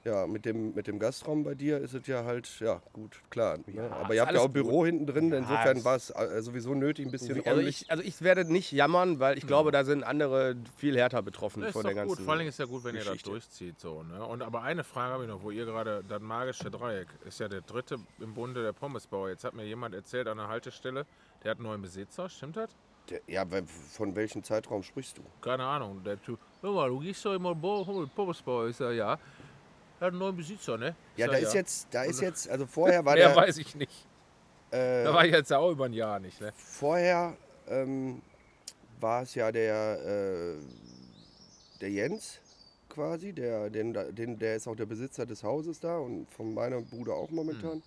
Ja, 0.04 0.26
mit 0.26 0.44
dem, 0.44 0.74
mit 0.74 0.88
dem 0.88 0.98
Gastraum 0.98 1.44
bei 1.44 1.54
dir 1.54 1.78
ist 1.78 1.94
es 1.94 2.08
ja 2.08 2.24
halt, 2.24 2.58
ja, 2.58 2.82
gut, 2.92 3.20
klar. 3.30 3.58
Ne? 3.66 3.88
Aber 3.92 4.08
ist 4.08 4.16
ihr 4.16 4.22
habt 4.22 4.32
ja 4.32 4.40
auch 4.40 4.46
ein 4.46 4.52
Büro 4.52 4.84
hinten 4.84 5.06
drin, 5.06 5.30
Ja, 5.30 5.38
insofern 5.38 5.84
war 5.84 5.94
es 5.94 6.10
äh, 6.10 6.42
sowieso 6.42 6.74
nötig, 6.74 7.06
ein 7.06 7.12
bisschen 7.12 7.46
Also 7.46 7.60
ich, 7.60 7.88
also 7.88 8.02
ich 8.02 8.20
werde 8.20 8.44
nicht 8.44 8.72
jammern, 8.72 9.20
weil 9.20 9.38
ich 9.38 9.46
glaube, 9.46 9.70
da 9.70 9.84
sind 9.84 10.02
andere 10.02 10.56
viel 10.76 10.96
härter 10.96 11.22
betroffen 11.22 11.62
Das 11.62 11.72
von 11.72 11.84
der 11.84 11.94
ganzen 11.94 12.16
gut. 12.16 12.24
Vor 12.24 12.34
allem 12.34 12.48
ist 12.48 12.58
ja 12.58 12.64
gut, 12.64 12.82
wenn 12.82 12.96
ihr 12.96 13.00
das 13.02 13.10
Geschichte. 13.12 13.30
durchzieht. 13.30 13.78
So, 13.78 14.02
ne? 14.02 14.26
Und 14.26 14.42
aber 14.42 14.62
eine 14.62 14.82
Frage 14.82 15.12
habe 15.12 15.22
ich 15.22 15.28
noch, 15.30 15.44
wo 15.44 15.52
ihr 15.52 15.66
gerade, 15.66 16.02
das 16.08 16.20
magische 16.20 16.68
Dreieck 16.68 17.06
ist 17.24 17.38
ja 17.38 17.46
der 17.46 17.60
dritte 17.60 17.98
im 18.18 18.34
Bunde 18.34 18.60
der 18.64 18.72
Pommesbauer. 18.72 19.28
Jetzt 19.28 19.44
hat 19.44 19.54
mir 19.54 19.64
jemand 19.66 19.94
erzählt 19.94 20.26
an 20.26 20.38
der 20.38 20.48
Haltestelle, 20.48 21.06
der 21.44 21.52
hat 21.52 21.58
einen 21.58 21.66
neuen 21.68 21.82
Besitzer, 21.82 22.28
stimmt 22.28 22.56
das? 22.56 22.70
Ja, 23.28 23.48
weil- 23.50 23.66
von 23.66 24.16
welchem 24.16 24.42
Zeitraum 24.42 24.82
sprichst 24.82 25.18
du? 25.18 25.22
Keine 25.40 25.64
Ahnung. 25.64 26.02
Der 26.04 26.20
Typ, 26.20 26.38
hör 26.60 26.72
mal, 26.72 26.88
du 26.88 26.98
gehst 26.98 27.24
doch 27.24 27.34
immer 27.34 27.54
Pommesbauer. 27.54 28.68
Ich 28.68 28.76
sag, 28.76 28.94
ja. 28.94 29.16
Er 30.02 30.06
hat 30.06 30.14
einen 30.14 30.18
neuen 30.18 30.36
Besitzer, 30.36 30.76
ne? 30.76 30.96
Ja, 31.16 31.28
da 31.28 31.34
ist 31.34 31.54
jetzt, 31.54 31.86
da 31.92 32.02
ist 32.02 32.20
jetzt, 32.28 32.48
also 32.48 32.66
vorher 32.66 33.04
war 33.04 33.14
der, 33.14 33.36
weiß 33.36 33.56
ich 33.58 33.76
nicht. 33.76 34.04
äh, 34.72 35.04
Da 35.04 35.14
war 35.14 35.24
ich 35.24 35.30
jetzt 35.30 35.52
auch 35.52 35.70
über 35.70 35.84
ein 35.84 35.92
Jahr 35.92 36.18
nicht, 36.18 36.40
ne? 36.40 36.52
vorher 36.56 37.36
ähm, 37.68 38.20
war 38.98 39.22
es 39.22 39.36
ja 39.36 39.52
der, 39.52 40.00
äh, 40.04 40.54
der 41.80 41.90
Jens 41.90 42.40
quasi, 42.88 43.32
der, 43.32 43.70
den, 43.70 43.96
den, 44.10 44.40
der 44.40 44.56
ist 44.56 44.66
auch 44.66 44.74
der 44.74 44.86
Besitzer 44.86 45.24
des 45.24 45.44
Hauses 45.44 45.78
da 45.78 45.98
und 45.98 46.28
von 46.32 46.52
meiner 46.52 46.80
Bruder 46.80 47.14
auch 47.14 47.30
momentan. 47.30 47.80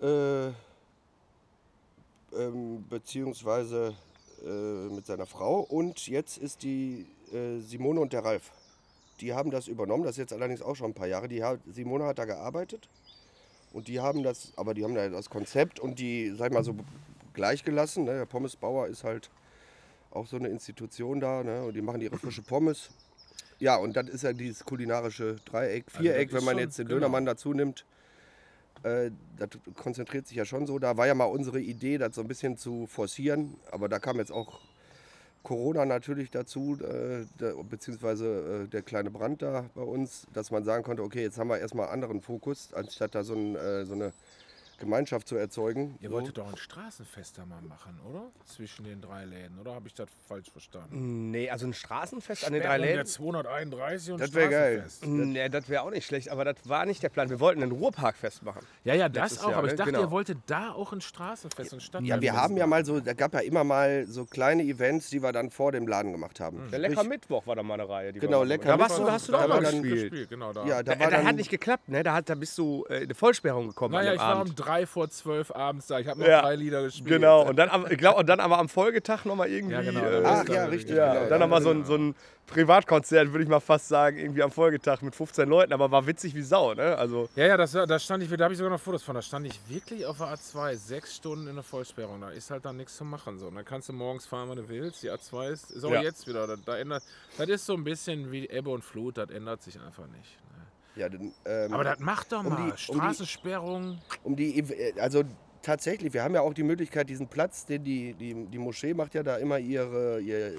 Äh, 0.00 0.52
ähm, 2.40 2.84
beziehungsweise 2.88 3.96
äh, 4.44 4.48
mit 4.94 5.06
seiner 5.06 5.26
Frau 5.26 5.58
und 5.58 6.06
jetzt 6.06 6.38
ist 6.38 6.62
die 6.62 7.04
äh, 7.32 7.58
Simone 7.62 7.98
und 7.98 8.12
der 8.12 8.24
Ralf. 8.24 8.52
Die 9.20 9.34
haben 9.34 9.50
das 9.50 9.68
übernommen, 9.68 10.04
das 10.04 10.12
ist 10.12 10.18
jetzt 10.18 10.32
allerdings 10.32 10.62
auch 10.62 10.76
schon 10.76 10.90
ein 10.90 10.94
paar 10.94 11.06
Jahre. 11.08 11.28
Die 11.28 11.42
hat, 11.42 11.60
Simone 11.66 12.04
hat 12.04 12.18
da 12.18 12.24
gearbeitet 12.24 12.88
und 13.72 13.88
die 13.88 14.00
haben 14.00 14.22
das, 14.22 14.52
aber 14.56 14.74
die 14.74 14.84
haben 14.84 14.94
da 14.94 15.08
das 15.08 15.28
Konzept 15.30 15.80
und 15.80 15.98
die, 15.98 16.32
sag 16.36 16.48
ich 16.48 16.54
mal 16.54 16.64
so, 16.64 16.74
gleich 17.34 17.64
gelassen. 17.64 18.04
Ne? 18.04 18.12
Der 18.14 18.26
Pommesbauer 18.26 18.86
ist 18.86 19.04
halt 19.04 19.30
auch 20.10 20.26
so 20.26 20.36
eine 20.36 20.48
Institution 20.48 21.20
da 21.20 21.42
ne? 21.42 21.62
und 21.64 21.74
die 21.74 21.82
machen 21.82 22.00
ihre 22.00 22.16
frische 22.18 22.42
Pommes. 22.42 22.90
Ja, 23.60 23.76
und 23.76 23.96
das 23.96 24.08
ist 24.08 24.22
ja 24.22 24.32
dieses 24.32 24.64
kulinarische 24.64 25.36
Dreieck, 25.44 25.86
Also 25.88 25.98
Viereck, 26.00 26.30
das 26.30 26.38
wenn 26.38 26.44
man 26.44 26.54
schon- 26.54 26.60
jetzt 26.62 26.78
den 26.78 26.86
genau. 26.86 26.96
Dönermann 27.00 27.26
dazu 27.26 27.52
nimmt. 27.52 27.84
Äh, 28.84 29.10
das 29.36 29.48
konzentriert 29.74 30.28
sich 30.28 30.36
ja 30.36 30.44
schon 30.44 30.64
so. 30.68 30.78
Da 30.78 30.96
war 30.96 31.08
ja 31.08 31.14
mal 31.14 31.24
unsere 31.24 31.60
Idee, 31.60 31.98
das 31.98 32.14
so 32.14 32.20
ein 32.20 32.28
bisschen 32.28 32.56
zu 32.56 32.86
forcieren, 32.86 33.56
aber 33.72 33.88
da 33.88 33.98
kam 33.98 34.18
jetzt 34.18 34.30
auch 34.30 34.60
Corona 35.42 35.84
natürlich 35.86 36.30
dazu, 36.30 36.78
äh, 36.80 37.24
der, 37.40 37.54
beziehungsweise 37.64 38.64
äh, 38.64 38.68
der 38.68 38.82
kleine 38.82 39.10
Brand 39.10 39.42
da 39.42 39.64
bei 39.74 39.82
uns, 39.82 40.26
dass 40.34 40.50
man 40.50 40.64
sagen 40.64 40.84
konnte, 40.84 41.02
okay, 41.02 41.22
jetzt 41.22 41.38
haben 41.38 41.48
wir 41.48 41.58
erstmal 41.58 41.88
anderen 41.88 42.20
Fokus, 42.20 42.72
anstatt 42.74 43.14
da 43.14 43.22
so, 43.22 43.34
ein, 43.34 43.56
äh, 43.56 43.86
so 43.86 43.94
eine 43.94 44.12
Gemeinschaft 44.78 45.28
zu 45.28 45.36
erzeugen. 45.36 45.96
Ihr 46.00 46.08
so. 46.08 46.14
wolltet 46.16 46.38
doch 46.38 46.48
ein 46.48 46.56
Straßenfest 46.56 47.38
da 47.38 47.44
mal 47.44 47.60
machen, 47.62 47.98
oder? 48.08 48.30
Zwischen 48.44 48.84
den 48.84 49.00
drei 49.00 49.24
Läden, 49.24 49.58
oder 49.58 49.74
habe 49.74 49.88
ich 49.88 49.94
das 49.94 50.08
falsch 50.26 50.50
verstanden? 50.50 51.30
Nee, 51.30 51.50
also 51.50 51.66
ein 51.66 51.74
Straßenfest 51.74 52.44
an 52.46 52.52
den 52.52 52.62
drei 52.62 52.68
Sperrung 52.76 52.82
der 52.86 52.96
Läden. 52.96 53.06
231 53.06 54.12
und 54.12 54.20
Das 54.20 54.32
wär 54.34 54.48
geil. 54.48 54.78
Straßenfest. 54.78 55.06
Nee, 55.06 55.48
das 55.48 55.68
wäre 55.68 55.82
auch 55.82 55.90
nicht 55.90 56.06
schlecht, 56.06 56.28
aber 56.30 56.44
das 56.44 56.56
war 56.64 56.86
nicht 56.86 57.02
der 57.02 57.08
Plan. 57.08 57.28
Wir 57.30 57.40
wollten 57.40 57.62
ein 57.62 57.70
Ruhrparkfest 57.72 58.42
machen. 58.44 58.64
Ja, 58.84 58.94
ja, 58.94 59.08
das 59.08 59.40
auch. 59.42 59.50
Jahr, 59.50 59.58
aber 59.58 59.66
ich 59.66 59.72
ne? 59.72 59.76
dachte, 59.78 59.90
Genau. 59.92 60.02
ihr 60.04 60.10
wolltet 60.10 60.38
da 60.46 60.72
auch 60.72 60.92
ein 60.92 61.00
Straßenfest 61.00 61.72
und 61.72 61.82
Stadt. 61.82 62.02
Ja, 62.04 62.20
wir 62.20 62.32
haben 62.34 62.56
ja 62.56 62.66
mal 62.66 62.84
so, 62.84 63.00
da 63.00 63.12
gab 63.14 63.34
ja 63.34 63.40
immer 63.40 63.64
mal 63.64 64.06
so 64.06 64.24
kleine 64.26 64.62
Events, 64.62 65.10
die 65.10 65.22
wir 65.22 65.32
dann 65.32 65.50
vor 65.50 65.72
dem 65.72 65.86
Laden 65.88 66.12
gemacht 66.12 66.40
haben. 66.40 66.68
Der 66.70 66.78
Lecker 66.78 67.02
Mittwoch 67.04 67.46
war 67.46 67.56
da 67.56 67.62
mal 67.62 67.74
eine 67.74 67.88
Reihe. 67.88 68.12
Die 68.12 68.20
Genau, 68.20 68.44
Lecker 68.44 68.68
Da 68.68 68.78
warst 68.78 68.90
Mittwoch. 68.98 69.06
du, 69.06 69.12
hast 69.12 69.28
du 69.28 69.32
Da 69.32 69.42
doch 69.42 69.48
war 69.48 69.60
mal 69.60 69.72
dann 69.72 69.82
gespielt. 69.82 70.28
Genau, 70.28 70.52
da. 70.52 70.64
Ja, 70.66 70.82
da 70.82 70.94
Da, 70.94 71.00
war 71.00 71.10
da 71.10 71.16
dann, 71.18 71.26
hat 71.26 71.36
nicht 71.36 71.50
geklappt, 71.50 71.88
ne? 71.88 72.02
Da, 72.02 72.14
hat, 72.14 72.28
da 72.28 72.34
bist 72.34 72.56
du 72.58 72.84
äh, 72.88 72.98
in 72.98 73.02
eine 73.04 73.14
Vollsperrung 73.14 73.68
gekommen 73.68 73.94
naja, 73.94 74.12
ich 74.14 74.20
war 74.20 74.42
um 74.42 74.54
drei 74.54 74.67
vor 74.86 75.08
zwölf 75.10 75.50
abends 75.50 75.86
da. 75.86 75.98
Ich 75.98 76.06
habe 76.06 76.20
noch 76.20 76.26
Ja, 76.26 76.42
drei 76.42 76.56
Lieder 76.56 76.82
gespielt. 76.82 77.08
Genau, 77.08 77.42
und 77.48 77.56
dann, 77.56 77.68
am, 77.68 77.86
ich 77.90 77.98
glaub, 77.98 78.18
und 78.18 78.28
dann 78.28 78.40
aber 78.40 78.58
am 78.58 78.68
Folgetag 78.68 79.24
nochmal 79.24 79.48
irgendwie. 79.48 79.74
Ja, 79.74 79.82
genau, 79.82 80.02
äh, 80.04 80.22
Ach 80.24 80.48
ja, 80.48 80.64
richtig, 80.66 80.96
ja, 80.96 81.12
genau. 81.12 81.24
und 81.24 81.30
dann 81.30 81.40
nochmal 81.40 81.62
so 81.62 81.70
ein, 81.70 81.84
so 81.84 81.94
ein 81.96 82.14
Privatkonzert, 82.46 83.30
würde 83.32 83.44
ich 83.44 83.48
mal 83.48 83.60
fast 83.60 83.88
sagen, 83.88 84.18
irgendwie 84.18 84.42
am 84.42 84.50
Folgetag 84.50 85.02
mit 85.02 85.14
15 85.14 85.48
Leuten, 85.48 85.72
aber 85.72 85.90
war 85.90 86.06
witzig 86.06 86.34
wie 86.34 86.42
Sau, 86.42 86.74
ne? 86.74 86.96
Also, 86.96 87.28
Ja, 87.36 87.46
ja, 87.46 87.56
das, 87.56 87.72
da 87.72 87.98
stand 87.98 88.22
ich, 88.22 88.30
da 88.30 88.44
habe 88.44 88.54
ich 88.54 88.58
sogar 88.58 88.72
noch 88.72 88.80
Fotos 88.80 89.02
von. 89.02 89.14
Da 89.14 89.22
stand 89.22 89.46
ich 89.46 89.60
wirklich 89.68 90.04
auf 90.06 90.18
der 90.18 90.28
A2, 90.28 90.74
sechs 90.76 91.14
Stunden 91.16 91.46
in 91.46 91.54
der 91.54 91.62
Vollsperrung. 91.64 92.20
Da 92.20 92.30
ist 92.30 92.50
halt 92.50 92.64
dann 92.64 92.76
nichts 92.78 92.96
zu 92.96 93.04
machen. 93.04 93.38
So. 93.38 93.46
Und 93.48 93.54
dann 93.54 93.64
kannst 93.64 93.88
du 93.88 93.92
morgens 93.92 94.26
fahren, 94.26 94.48
wann 94.48 94.56
du 94.56 94.68
willst. 94.68 95.02
Die 95.02 95.10
A2 95.10 95.50
ist, 95.50 95.70
ist 95.70 95.84
auch 95.84 95.90
Ja. 95.92 96.02
jetzt 96.02 96.26
wieder. 96.26 96.46
Da, 96.46 96.56
da 96.56 96.78
ändert, 96.78 97.02
das 97.36 97.48
ist 97.48 97.66
so 97.66 97.74
ein 97.74 97.84
bisschen 97.84 98.32
wie 98.32 98.48
Ebbe 98.48 98.70
und 98.70 98.82
Flut, 98.82 99.18
das 99.18 99.30
ändert 99.30 99.62
sich 99.62 99.78
einfach 99.80 100.06
nicht. 100.06 100.38
Ne? 100.56 100.57
Ja, 100.98 101.08
dann, 101.08 101.32
ähm, 101.46 101.72
Aber 101.72 101.84
das 101.84 101.98
macht 102.00 102.32
doch 102.32 102.40
um 102.44 102.48
mal. 102.50 102.56
die- 102.56 102.62
um 102.62 102.70
die- 102.72 102.78
Straßensperrung. 102.82 103.98
um 104.24 104.36
die, 104.36 104.60
Ev- 104.62 104.98
also 105.00 105.22
tatsächlich, 105.62 106.12
wir 106.14 106.22
haben 106.22 106.34
ja 106.34 106.40
auch 106.40 106.54
die 106.54 106.62
Möglichkeit, 106.62 107.08
diesen 107.10 107.26
Platz, 107.28 107.66
den 107.66 107.84
die, 107.84 108.14
die, 108.14 108.32
die 108.46 108.58
Moschee 108.58 108.94
macht 108.94 109.14
ja 109.14 109.22
da 109.22 109.36
immer 109.36 109.58
ihre, 109.58 110.20
ihr- 110.20 110.52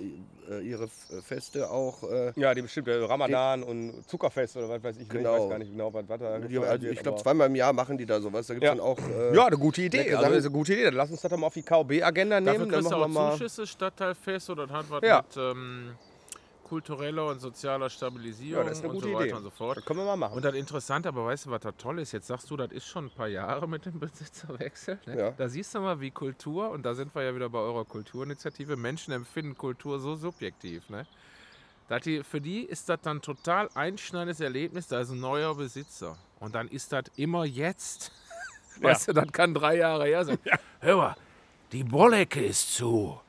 äh, 0.50 0.60
ihre 0.62 0.84
F- 0.86 1.24
Feste 1.24 1.70
auch. 1.72 2.04
Äh, 2.04 2.34
ja, 2.36 2.54
die 2.54 2.62
bestimmte 2.62 3.08
Ramadan 3.10 3.64
und 3.64 4.08
Zuckerfest 4.08 4.58
oder 4.58 4.70
was 4.70 4.84
weiß 4.84 4.96
ich. 4.98 5.04
Ich 5.04 5.10
Genau. 5.10 5.34
weiß 5.44 5.50
gar 5.50 5.58
nicht 5.60 5.72
genau, 5.72 5.94
was, 5.94 6.04
was 6.08 6.20
da 6.20 6.38
die, 6.40 6.48
gefeiert 6.54 6.72
also 6.72 6.88
ich 6.88 7.00
glaube, 7.00 7.22
zweimal 7.22 7.48
im 7.48 7.56
Jahr 7.56 7.74
machen 7.74 7.98
die 7.98 8.06
da 8.06 8.20
sowas. 8.22 8.46
Da 8.48 8.54
gibt 8.54 8.64
es 8.66 8.68
Ja. 8.70 8.76
dann 8.76 8.84
auch. 8.84 9.00
Äh, 9.00 9.36
Ja, 9.36 9.46
eine 9.48 9.58
gute 9.58 9.82
Idee. 9.82 10.00
Also, 10.02 10.12
Sachen. 10.22 10.30
das 10.30 10.38
ist 10.40 10.46
eine 10.46 10.54
gute 10.54 10.74
Idee. 10.74 10.84
Dann 10.86 10.94
lass 10.96 11.10
uns 11.12 11.22
das 11.22 11.32
doch 11.32 11.38
mal 11.38 11.48
auf 11.48 11.54
die 11.54 11.64
KOB-Agenda 11.64 12.40
Dafür 12.42 12.52
nehmen. 12.60 12.70
Dann 12.72 12.80
kriegst 12.82 12.92
du 12.92 12.98
machen 12.98 13.14
wir 13.14 13.20
auch 13.20 13.24
mal. 13.30 13.32
Zuschüsse, 13.34 13.68
Stadtteilfest 13.68 14.50
oder 14.50 14.68
das 14.68 14.76
hat 14.76 14.86
was 14.90 15.02
Ja. 15.04 15.22
mit 15.26 15.38
ähm, 15.38 15.96
kultureller 16.70 17.28
und 17.28 17.40
sozialer 17.40 17.90
Stabilisierung 17.90 18.64
Ja, 18.64 18.70
das 18.70 18.78
ist 18.78 18.84
eine 18.84 18.94
und 18.94 18.96
gute 19.00 19.08
so 19.10 19.14
weiter 19.16 19.26
Idee. 19.26 19.34
und 19.34 19.44
so 19.44 19.50
fort. 19.50 19.78
Das 19.78 19.86
können 19.86 20.00
wir 20.00 20.06
mal 20.06 20.16
machen. 20.16 20.36
Und 20.36 20.46
das 20.46 20.54
Interessante, 20.54 21.10
aber 21.10 21.26
weißt 21.26 21.48
du, 21.48 21.52
was 21.52 21.62
da 21.62 21.72
toll 21.72 22.00
ist? 22.00 22.12
Jetzt 22.12 22.28
sagst 22.28 22.50
du, 22.50 22.56
das 22.58 22.72
ist 22.72 22.86
schon 22.86 23.06
ein 23.06 23.10
paar 23.10 23.28
Jahre 23.28 23.68
mit 23.68 23.86
dem 23.86 24.00
Besitzerwechsel. 24.00 25.00
Ne? 25.06 25.18
Ja. 25.18 25.32
Da 25.32 25.50
siehst 25.50 25.74
du 25.74 25.80
mal, 25.82 26.00
wie 26.00 26.12
Kultur, 26.12 26.70
und 26.70 26.84
da 26.84 26.94
sind 26.94 27.14
wir 27.16 27.24
ja 27.24 27.36
wieder 27.36 27.50
bei 27.50 27.60
eurer 27.60 27.86
Kulturinitiative, 27.86 28.78
Menschen 28.78 29.12
empfinden 29.14 29.58
Kultur 29.58 30.00
so 30.00 30.16
subjektiv. 30.16 30.90
Ne? 30.90 31.06
dass 31.90 32.04
die, 32.04 32.24
für 32.24 32.40
die 32.40 32.62
ist 32.62 32.88
das 32.88 33.00
dann 33.02 33.22
total 33.22 33.68
einschneidendes 33.74 34.40
Erlebnis, 34.40 34.88
da 34.88 35.02
ist 35.02 35.10
ein 35.10 35.20
neuer 35.20 35.56
Besitzer. 35.56 36.16
Und 36.40 36.54
dann 36.56 36.68
ist 36.68 36.94
das 36.94 37.06
immer 37.16 37.46
jetzt. 37.46 38.12
Weißt 38.82 39.08
du, 39.10 39.14
das 39.14 39.32
kann 39.32 39.54
drei 39.56 39.78
Jahre 39.78 40.06
her 40.06 40.24
sein. 40.24 40.38
Hör 40.80 40.98
mal, 40.98 41.16
die 41.72 41.84
Bollecke 41.84 42.46
ist 42.46 42.76
zu. 42.76 43.20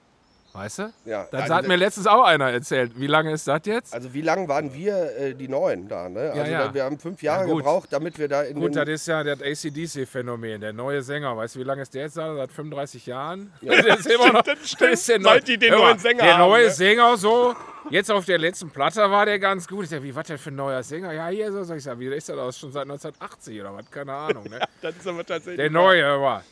Weißt 0.61 0.79
du? 0.79 0.93
Ja, 1.07 1.27
Das 1.31 1.45
also 1.45 1.55
hat 1.55 1.69
mir 1.69 1.77
letztens 1.77 2.07
auch 2.07 2.23
einer 2.23 2.51
erzählt. 2.51 2.93
Wie 2.97 3.07
lange 3.07 3.33
ist 3.33 3.49
das 3.49 3.63
jetzt? 3.65 3.95
Also 3.95 4.13
wie 4.13 4.21
lange 4.21 4.47
waren 4.47 4.75
wir 4.75 5.17
äh, 5.17 5.35
die 5.35 5.49
Neuen 5.49 5.89
da? 5.89 6.07
Ne? 6.11 6.33
Also 6.35 6.53
ja. 6.53 6.67
Da, 6.67 6.75
wir 6.75 6.85
haben 6.85 6.99
fünf 6.99 7.23
Jahre 7.23 7.47
gut. 7.47 7.59
gebraucht, 7.59 7.89
damit 7.91 8.19
wir 8.19 8.29
da 8.29 8.43
in 8.43 8.61
Gut, 8.61 8.77
das 8.77 8.87
ist 8.87 9.09
ja 9.09 9.25
das 9.25 9.41
ACDC-Phänomen, 9.41 10.61
der 10.61 10.75
neue 10.75 11.01
Sänger. 11.01 11.35
Weißt 11.35 11.55
du, 11.55 11.61
wie 11.61 11.65
lange 11.65 11.81
ist 11.81 11.95
der 11.95 12.03
jetzt 12.03 12.19
da? 12.19 12.35
Seit 12.35 12.53
35 12.53 13.07
Jahren? 13.07 13.51
der 13.63 13.99
ist 13.99 14.07
immer 14.07 14.33
noch, 14.35 14.43
das 14.43 14.61
ist 14.61 14.79
der 15.09 15.23
Seit 15.23 15.49
die 15.49 15.57
den 15.57 15.73
neuen 15.73 15.99
Sänger 15.99 16.25
Der 16.25 16.37
haben, 16.37 16.51
neue 16.51 16.67
ne? 16.67 16.71
Sänger 16.71 17.17
so. 17.17 17.57
Jetzt 17.89 18.11
auf 18.11 18.27
der 18.27 18.37
letzten 18.37 18.69
Platte 18.69 19.11
war 19.11 19.25
der 19.25 19.39
ganz 19.39 19.67
gut. 19.67 19.85
Ich 19.85 19.91
sag, 19.91 20.03
wie, 20.03 20.15
was 20.15 20.27
denn 20.27 20.37
für 20.37 20.51
ein 20.51 20.57
neuer 20.57 20.83
Sänger? 20.83 21.13
Ja, 21.13 21.29
hier 21.29 21.51
so. 21.51 21.63
Sag 21.63 21.79
ich, 21.79 21.85
sag, 21.85 21.99
wie 21.99 22.09
ist 22.09 22.29
der 22.29 22.37
aus? 22.37 22.59
Schon 22.59 22.71
seit 22.71 22.83
1980 22.83 23.59
oder 23.63 23.75
was? 23.75 23.91
Keine 23.91 24.13
Ahnung. 24.13 24.45
Ne? 24.45 24.61
Das 24.83 24.95
ist 24.95 25.07
aber 25.07 25.25
tatsächlich. 25.25 25.57
Der 25.57 25.71
neue 25.71 26.05
war. 26.21 26.45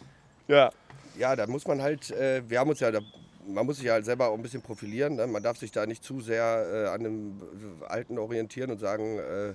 Ja. 0.46 0.70
ja, 1.18 1.36
da 1.36 1.46
muss 1.46 1.66
man 1.66 1.82
halt, 1.82 2.10
äh, 2.10 2.42
wir 2.48 2.58
haben 2.58 2.70
uns 2.70 2.80
ja, 2.80 2.90
da, 2.90 3.00
man 3.48 3.66
muss 3.66 3.76
sich 3.76 3.86
ja 3.86 3.94
halt 3.94 4.04
selber 4.04 4.28
auch 4.28 4.34
ein 4.34 4.42
bisschen 4.42 4.62
profilieren. 4.62 5.16
Ne? 5.16 5.26
Man 5.26 5.42
darf 5.42 5.58
sich 5.58 5.72
da 5.72 5.86
nicht 5.86 6.04
zu 6.04 6.20
sehr 6.20 6.66
äh, 6.72 6.88
an 6.88 7.02
dem 7.02 7.40
Alten 7.88 8.18
orientieren 8.18 8.70
und 8.70 8.78
sagen, 8.78 9.18
äh, 9.18 9.48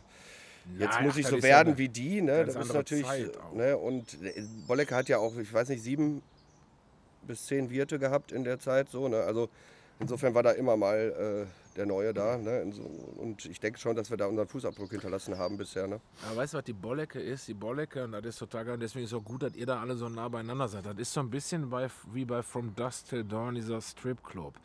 jetzt 0.80 0.96
Nein, 0.96 1.06
muss 1.06 1.18
ich 1.18 1.28
so 1.28 1.38
ja 1.38 1.44
werden 1.44 1.70
eine 1.70 1.78
wie 1.78 1.90
die. 1.90 2.22
Ne? 2.22 2.46
Das 2.46 2.56
ist 2.56 2.74
natürlich, 2.74 3.06
auch. 3.06 3.54
ne? 3.54 3.78
und 3.78 4.22
äh, 4.24 4.44
Bollecke 4.68 4.96
hat 4.96 5.10
ja 5.10 5.18
auch, 5.18 5.38
ich 5.38 5.54
weiß 5.54 5.70
nicht, 5.70 5.84
sieben 5.84 6.22
bis 7.28 7.46
zehn 7.46 7.70
Wirte 7.70 8.00
gehabt 8.00 8.32
in 8.32 8.44
der 8.44 8.60
Zeit. 8.60 8.90
So, 8.90 9.08
ne? 9.08 9.22
Also 9.22 9.50
insofern 10.00 10.34
war 10.34 10.44
da 10.44 10.52
immer 10.52 10.76
mal 10.76 11.46
äh, 11.48 11.63
der 11.76 11.86
Neue 11.86 12.14
da. 12.14 12.38
Ne? 12.38 12.72
Und 13.18 13.46
ich 13.46 13.60
denke 13.60 13.80
schon, 13.80 13.96
dass 13.96 14.10
wir 14.10 14.18
da 14.18 14.28
unseren 14.28 14.48
Fußabdruck 14.48 14.92
hinterlassen 14.92 15.38
haben 15.38 15.58
bisher. 15.58 15.88
Ne? 15.88 16.00
Aber 16.28 16.38
weißt 16.38 16.54
du, 16.54 16.58
was 16.58 16.66
die 16.66 16.74
Bollecke 16.74 17.20
ist? 17.20 17.48
Die 17.48 17.54
Bollecke, 17.54 18.04
und 18.04 18.12
das 18.14 18.26
ist 18.26 18.40
total 18.40 18.66
geil. 18.66 18.78
Deswegen 18.78 19.06
ist 19.06 19.12
es 19.12 19.18
auch 19.18 19.24
gut, 19.24 19.44
dass 19.44 19.56
ihr 19.56 19.66
da 19.66 19.80
alle 19.80 19.96
so 19.96 20.10
nah 20.10 20.28
beieinander 20.30 20.68
seid. 20.68 20.86
Das 20.86 20.98
ist 20.98 21.14
so 21.14 21.20
ein 21.20 21.30
bisschen 21.30 21.70
bei, 21.70 21.88
wie 22.12 22.26
bei 22.26 22.42
From 22.44 22.76
Dusk 22.76 23.08
Till 23.10 23.24
Dawn, 23.24 23.56
dieser 23.56 23.82
Stripclub. 23.82 24.54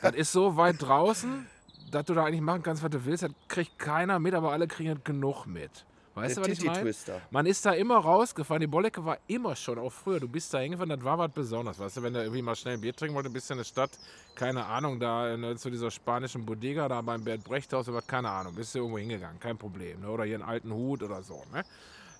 Das 0.00 0.14
ist 0.14 0.32
so 0.32 0.56
weit 0.56 0.76
draußen, 0.80 1.46
dass 1.90 2.06
du 2.06 2.14
da 2.14 2.24
eigentlich 2.24 2.40
machen 2.40 2.62
kannst, 2.62 2.82
was 2.82 2.90
du 2.90 3.04
willst. 3.04 3.24
Das 3.24 3.32
kriegt 3.46 3.78
keiner 3.78 4.18
mit, 4.18 4.32
aber 4.32 4.50
alle 4.50 4.66
kriegen 4.66 4.94
das 4.94 5.04
genug 5.04 5.44
mit. 5.44 5.84
Weißt 6.14 6.36
Der 6.36 6.44
du, 6.44 6.50
was 6.50 6.58
ich 6.58 6.64
meine? 6.64 6.94
Man 7.30 7.46
ist 7.46 7.64
da 7.64 7.72
immer 7.72 7.96
rausgefahren. 7.96 8.60
Die 8.60 8.66
Bollecke 8.66 9.02
war 9.04 9.18
immer 9.28 9.56
schon, 9.56 9.78
auch 9.78 9.92
früher. 9.92 10.20
Du 10.20 10.28
bist 10.28 10.52
da 10.52 10.58
hingefahren, 10.58 10.90
das 10.90 11.02
war 11.02 11.18
was 11.18 11.32
Besonderes. 11.32 11.78
Weißt 11.78 11.96
du, 11.96 12.02
wenn 12.02 12.12
du 12.12 12.20
irgendwie 12.20 12.42
mal 12.42 12.54
schnell 12.54 12.74
ein 12.74 12.80
Bier 12.80 12.94
trinken 12.94 13.14
wolltest, 13.14 13.32
bist 13.32 13.48
du 13.48 13.54
in 13.54 13.58
der 13.58 13.64
Stadt, 13.64 13.90
keine 14.34 14.66
Ahnung, 14.66 15.00
da 15.00 15.36
ne, 15.36 15.56
zu 15.56 15.70
dieser 15.70 15.90
spanischen 15.90 16.44
Bodega, 16.44 16.86
da 16.88 17.00
beim 17.00 17.24
Bert 17.24 17.44
Brechthaus 17.44 17.88
oder 17.88 17.98
was, 17.98 18.06
keine 18.06 18.28
Ahnung, 18.28 18.54
bist 18.54 18.74
du 18.74 18.80
irgendwo 18.80 18.98
hingegangen, 18.98 19.40
kein 19.40 19.56
Problem. 19.56 20.00
Ne? 20.00 20.10
Oder 20.10 20.24
hier 20.24 20.34
einen 20.34 20.44
alten 20.44 20.72
Hut 20.72 21.02
oder 21.02 21.22
so. 21.22 21.42
Ne? 21.52 21.62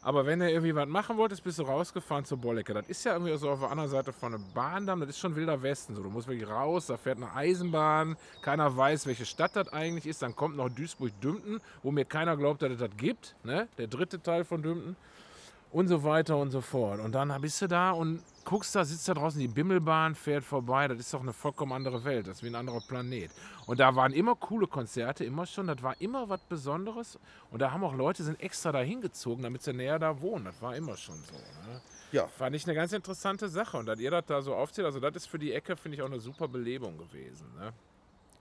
Aber 0.04 0.26
wenn 0.26 0.40
du 0.40 0.50
irgendwie 0.50 0.74
was 0.74 0.88
machen 0.88 1.16
wolltest, 1.16 1.44
bist 1.44 1.60
du 1.60 1.62
rausgefahren 1.62 2.24
zur 2.24 2.38
Bollecke. 2.38 2.74
Das 2.74 2.88
ist 2.88 3.04
ja 3.04 3.12
irgendwie 3.12 3.36
so 3.38 3.50
auf 3.50 3.60
der 3.60 3.70
anderen 3.70 3.88
Seite 3.88 4.12
von 4.12 4.34
einem 4.34 4.44
Bahndamm, 4.52 4.98
das 4.98 5.10
ist 5.10 5.18
schon 5.20 5.36
wilder 5.36 5.62
Westen. 5.62 5.94
So. 5.94 6.02
Du 6.02 6.10
musst 6.10 6.26
wirklich 6.26 6.48
raus, 6.48 6.86
da 6.86 6.96
fährt 6.96 7.18
eine 7.18 7.32
Eisenbahn, 7.32 8.16
keiner 8.42 8.76
weiß, 8.76 9.06
welche 9.06 9.24
Stadt 9.24 9.54
das 9.54 9.72
eigentlich 9.72 10.06
ist. 10.06 10.20
Dann 10.22 10.34
kommt 10.34 10.56
noch 10.56 10.68
Duisburg-Dümpen, 10.68 11.60
wo 11.84 11.92
mir 11.92 12.04
keiner 12.04 12.36
glaubt, 12.36 12.62
dass 12.62 12.72
es 12.72 12.78
das 12.78 12.90
gibt. 12.96 13.36
Ne? 13.44 13.68
Der 13.78 13.86
dritte 13.86 14.20
Teil 14.20 14.44
von 14.44 14.60
Dümpen 14.60 14.96
und 15.70 15.86
so 15.86 16.02
weiter 16.02 16.36
und 16.36 16.50
so 16.50 16.60
fort. 16.60 16.98
Und 16.98 17.12
dann 17.12 17.32
bist 17.40 17.62
du 17.62 17.68
da 17.68 17.92
und 17.92 18.22
guckst 18.44 18.74
da, 18.74 18.84
sitzt 18.84 19.08
da 19.08 19.14
draußen, 19.14 19.40
die 19.40 19.48
Bimmelbahn 19.48 20.14
fährt 20.14 20.44
vorbei. 20.44 20.88
Das 20.88 20.98
ist 20.98 21.12
doch 21.14 21.20
eine 21.20 21.32
vollkommen 21.32 21.72
andere 21.72 22.04
Welt, 22.04 22.26
das 22.26 22.38
ist 22.38 22.42
wie 22.42 22.48
ein 22.48 22.54
anderer 22.54 22.80
Planet. 22.80 23.30
Und 23.66 23.80
da 23.80 23.94
waren 23.94 24.12
immer 24.12 24.34
coole 24.34 24.66
Konzerte, 24.66 25.24
immer 25.24 25.46
schon. 25.46 25.66
Das 25.66 25.82
war 25.82 26.00
immer 26.00 26.28
was 26.28 26.40
Besonderes. 26.42 27.18
Und 27.50 27.60
da 27.60 27.70
haben 27.70 27.84
auch 27.84 27.94
Leute, 27.94 28.22
sind 28.24 28.40
extra 28.40 28.72
da 28.72 28.80
hingezogen, 28.80 29.42
damit 29.42 29.62
sie 29.62 29.72
näher 29.72 29.98
da 29.98 30.20
wohnen. 30.20 30.44
Das 30.44 30.60
war 30.60 30.76
immer 30.76 30.96
schon 30.96 31.16
so. 31.16 31.34
Ne? 31.34 31.80
Ja. 32.12 32.26
Fand 32.26 32.54
ich 32.56 32.64
eine 32.64 32.74
ganz 32.74 32.92
interessante 32.92 33.48
Sache. 33.48 33.76
Und 33.76 33.86
dass 33.86 34.00
ihr 34.00 34.10
das 34.10 34.26
da 34.26 34.42
so 34.42 34.54
aufzieht, 34.54 34.84
also 34.84 35.00
das 35.00 35.14
ist 35.16 35.26
für 35.26 35.38
die 35.38 35.52
Ecke, 35.52 35.76
finde 35.76 35.96
ich 35.96 36.02
auch 36.02 36.10
eine 36.10 36.20
super 36.20 36.48
Belebung 36.48 36.98
gewesen. 36.98 37.46
Ne? 37.58 37.72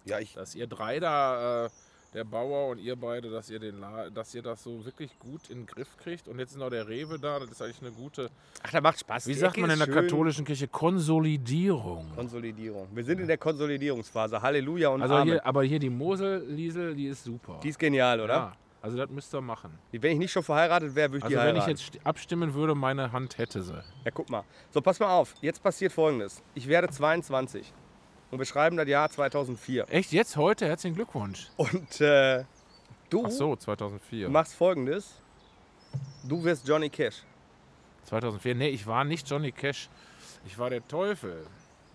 Ja, 0.06 0.20
ich, 0.20 0.34
Dass 0.34 0.56
ihr 0.56 0.68
drei 0.68 1.00
da, 1.00 1.66
äh, 1.66 1.70
der 2.14 2.24
Bauer 2.26 2.70
und 2.72 2.78
ihr 2.80 2.96
beide, 2.98 3.30
dass 3.30 3.50
ihr, 3.50 3.60
den 3.60 3.80
La 3.80 4.10
dass 4.10 4.36
ihr 4.36 4.42
das 4.42 4.64
so 4.64 4.84
wirklich 4.84 5.18
gut 5.18 5.50
in 5.50 5.60
den 5.60 5.66
Griff 5.66 5.96
kriegt. 5.98 6.28
Und 6.28 6.40
jetzt 6.40 6.52
ist 6.52 6.58
noch 6.58 6.70
der 6.70 6.88
Rewe 6.88 7.18
da, 7.18 7.40
das 7.40 7.52
ist 7.52 7.62
eigentlich 7.62 7.82
eine 7.82 7.92
gute, 7.92 8.30
Ach, 8.64 8.70
da 8.72 8.82
macht 8.82 9.00
Spaß. 9.00 9.28
wie 9.28 9.34
Die 9.34 9.40
sagt 9.40 9.54
Ecke 9.54 9.62
man 9.62 9.70
in 9.72 9.80
der 9.80 9.86
schön. 9.86 9.96
katholischen 9.96 10.44
Kirche, 10.46 10.68
Konsolidierung. 10.68 12.10
Konsolidierung. 12.16 12.88
Wir 12.94 13.04
sind 13.04 13.20
in 13.22 13.28
der 13.28 13.38
Konsolidierungsphase. 13.38 14.42
Halleluja 14.42 14.90
und 14.90 15.02
Also 15.02 15.16
Amen. 15.16 15.28
hier, 15.34 15.46
aber 15.46 15.64
hier 15.64 15.80
die 15.80 15.90
Mosel-Liesel, 15.90 16.96
die 16.96 17.08
ist 17.08 17.24
super. 17.24 17.60
Die 17.64 17.70
ist 17.70 17.80
genial, 17.80 18.20
oder? 18.20 18.34
ja, 18.34 18.54
also 18.82 18.98
das 18.98 19.10
müsst 19.10 19.34
ihr 19.34 19.42
machen. 19.42 19.78
Wenn 19.92 20.12
ich 20.14 20.18
nicht 20.18 20.32
schon 20.32 20.44
verheiratet 20.44 20.94
wäre, 20.96 21.12
würde 21.12 21.20
ich 21.20 21.24
Also 21.24 21.38
die 21.38 21.42
wenn 21.46 21.56
ich 21.56 21.62
heiraten. 21.64 21.78
jetzt 21.80 21.96
st- 21.96 22.04
abstimmen 22.06 22.54
würde, 22.54 22.76
meine 22.76 23.12
Hand 23.12 23.38
hätte 23.38 23.62
sie. 23.62 23.82
Ja, 24.04 24.12
guck 24.14 24.30
mal. 24.30 24.44
So, 24.72 24.82
pass 24.82 25.00
mal 25.00 25.10
auf. 25.14 25.36
Jetzt 25.42 25.62
passiert 25.64 25.92
Folgendes. 25.94 26.42
Ich 26.56 26.68
werde 26.68 26.90
22 26.90 27.72
und 28.32 28.40
wir 28.40 28.46
schreiben 28.46 28.78
das 28.78 28.88
Jahr 28.88 29.10
2004. 29.10 29.86
Echt, 29.90 30.12
jetzt, 30.12 30.36
heute? 30.38 30.68
Herzlichen 30.68 30.96
Glückwunsch. 30.96 31.48
Und 31.58 32.02
äh, 32.02 32.44
du 33.10 33.26
Ach 33.26 33.32
so, 33.32 33.56
2004. 33.56 34.30
machst 34.30 34.56
Folgendes. 34.56 35.16
Du 36.24 36.44
wirst 36.44 36.68
Johnny 36.68 36.90
Cash. 36.90 37.24
2004, 38.06 38.56
nee, 38.56 38.70
ich 38.70 38.88
war 38.88 39.04
nicht 39.04 39.30
Johnny 39.30 39.52
Cash. 39.52 39.90
Ich 40.46 40.58
war 40.58 40.70
der 40.70 40.88
Teufel. 40.88 41.46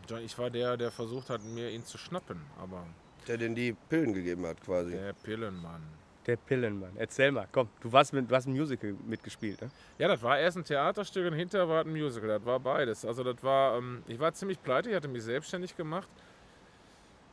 John- 0.09 0.21
Ich 0.25 0.39
war 0.39 0.51
der, 0.51 0.77
der 0.77 0.91
versucht 0.93 1.31
hat, 1.31 1.43
mir 1.43 1.71
ihn 1.71 1.85
zu 1.85 1.99
schnappen. 1.99 2.41
Aber 2.61 2.85
der 3.27 3.39
den 3.39 3.55
die 3.55 3.73
Pillen 3.89 4.13
gegeben 4.13 4.47
hat 4.47 4.61
quasi. 4.63 4.93
der 4.93 5.13
Pillenmann. 5.15 5.83
Der 6.27 6.37
Pillenmann. 6.37 6.91
Erzähl 6.97 7.31
mal. 7.31 7.47
Komm, 7.53 7.69
du, 7.81 7.93
warst 7.93 8.13
mit, 8.13 8.29
du 8.29 8.35
hast 8.35 8.47
ein 8.47 8.53
Musical 8.53 8.95
mitgespielt, 9.07 9.61
ne? 9.63 9.71
Ja, 9.99 10.09
das 10.09 10.23
war 10.23 10.39
erst 10.39 10.57
ein 10.57 10.65
Theaterstück 10.65 11.27
und 11.31 11.35
hinterher 11.35 11.69
war 11.69 11.83
ein 11.83 11.91
Musical. 11.93 12.29
Das 12.29 12.45
war 12.45 12.59
beides. 12.59 13.05
Also 13.05 13.23
das 13.23 13.43
war, 13.45 13.79
ähm, 13.79 14.03
ich 14.09 14.19
war 14.19 14.33
ziemlich 14.35 14.61
pleite, 14.63 14.91
ich 14.91 14.97
hatte 14.97 15.07
mich 15.09 15.23
selbstständig 15.23 15.77
gemacht 15.77 16.09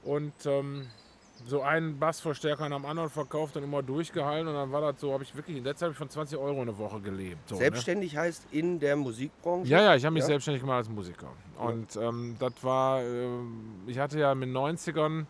und 0.04 0.34
ähm, 0.46 0.88
so 1.46 1.62
einen 1.64 1.98
Bassverstärker 1.98 2.70
nach 2.70 2.78
dem 2.78 2.86
anderen 2.86 3.10
verkauft 3.10 3.58
und 3.58 3.64
immer 3.64 3.82
durchgehalten 3.82 4.48
und 4.48 4.54
dann 4.54 4.72
war 4.72 4.82
das 4.82 5.02
so, 5.02 5.12
habe 5.12 5.24
ich 5.24 5.36
wirklich, 5.36 5.58
in 5.58 5.64
der 5.64 5.76
Zeit 5.76 5.88
habe 5.88 5.92
ich 5.94 5.98
von 5.98 6.10
20 6.10 6.38
Euro 6.38 6.62
eine 6.62 6.78
Woche 6.78 7.02
gelebt. 7.02 7.50
So, 7.50 7.56
ne? 7.56 7.62
Selbstständig 7.62 8.16
heißt 8.16 8.46
in 8.52 8.80
der 8.80 8.96
Musikbranche. 8.96 9.68
Ja, 9.70 9.82
ja, 9.82 9.96
ich 9.96 10.06
habe 10.06 10.14
mich 10.14 10.22
Ja? 10.22 10.28
selbstständig 10.28 10.62
gemacht 10.62 10.78
als 10.78 10.90
Musiker. 10.90 11.32
Und 11.58 11.96
ähm, 11.96 12.36
das 12.40 12.54
war, 12.62 13.02
ähm, 13.02 13.82
ich 13.88 13.98
hatte 13.98 14.20
ja 14.20 14.36
mit 14.36 14.50
90ern 14.50 15.26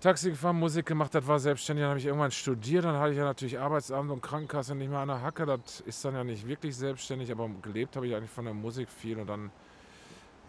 Taxi 0.00 0.30
gefahren, 0.30 0.58
Musik 0.58 0.86
gemacht, 0.86 1.14
das 1.14 1.26
war 1.26 1.38
selbstständig. 1.38 1.82
Dann 1.82 1.90
habe 1.90 1.98
ich 1.98 2.06
irgendwann 2.06 2.30
studiert, 2.30 2.84
dann 2.84 2.96
hatte 2.96 3.12
ich 3.12 3.18
ja 3.18 3.24
natürlich 3.24 3.58
Arbeitsamt 3.58 4.10
und 4.10 4.20
Krankenkasse 4.20 4.74
nicht 4.74 4.90
mehr 4.90 4.98
an 4.98 5.08
der 5.08 5.22
Hacke. 5.22 5.46
Das 5.46 5.80
ist 5.80 6.04
dann 6.04 6.14
ja 6.14 6.22
nicht 6.22 6.46
wirklich 6.46 6.76
selbstständig, 6.76 7.32
aber 7.32 7.48
gelebt 7.62 7.96
habe 7.96 8.06
ich 8.06 8.14
eigentlich 8.14 8.30
von 8.30 8.44
der 8.44 8.54
Musik 8.54 8.90
viel 8.90 9.18
und 9.18 9.26
dann 9.26 9.50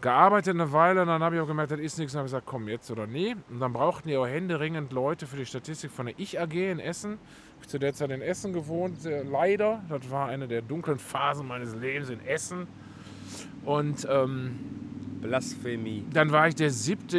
gearbeitet 0.00 0.54
eine 0.54 0.70
Weile 0.72 1.02
und 1.02 1.08
dann 1.08 1.22
habe 1.22 1.36
ich 1.36 1.40
auch 1.40 1.46
gemerkt, 1.46 1.72
das 1.72 1.80
ist 1.80 1.98
nichts. 1.98 2.14
Und 2.14 2.18
habe 2.18 2.26
gesagt, 2.26 2.46
komm, 2.46 2.68
jetzt 2.68 2.90
oder 2.90 3.06
nie. 3.06 3.36
Und 3.48 3.60
dann 3.60 3.72
brauchten 3.72 4.08
die 4.08 4.16
auch 4.16 4.26
händeringend 4.26 4.92
Leute 4.92 5.26
für 5.26 5.36
die 5.36 5.46
Statistik 5.46 5.90
von 5.90 6.06
der 6.06 6.14
Ich 6.18 6.38
AG 6.38 6.52
in 6.52 6.78
Essen. 6.78 7.18
Ich 7.54 7.56
habe 7.56 7.68
zu 7.68 7.78
der 7.78 7.94
Zeit 7.94 8.10
in 8.10 8.20
Essen 8.20 8.52
gewohnt, 8.52 8.98
leider. 9.04 9.82
Das 9.88 10.10
war 10.10 10.28
eine 10.28 10.46
der 10.46 10.62
dunklen 10.62 10.98
Phasen 10.98 11.46
meines 11.48 11.74
Lebens 11.74 12.10
in 12.10 12.24
Essen. 12.26 12.68
Und 13.64 14.06
ähm, 14.10 14.58
Blasphemie. 15.20 16.04
dann 16.12 16.30
war 16.30 16.48
ich 16.48 16.54
der 16.54 16.70
siebte 16.70 17.18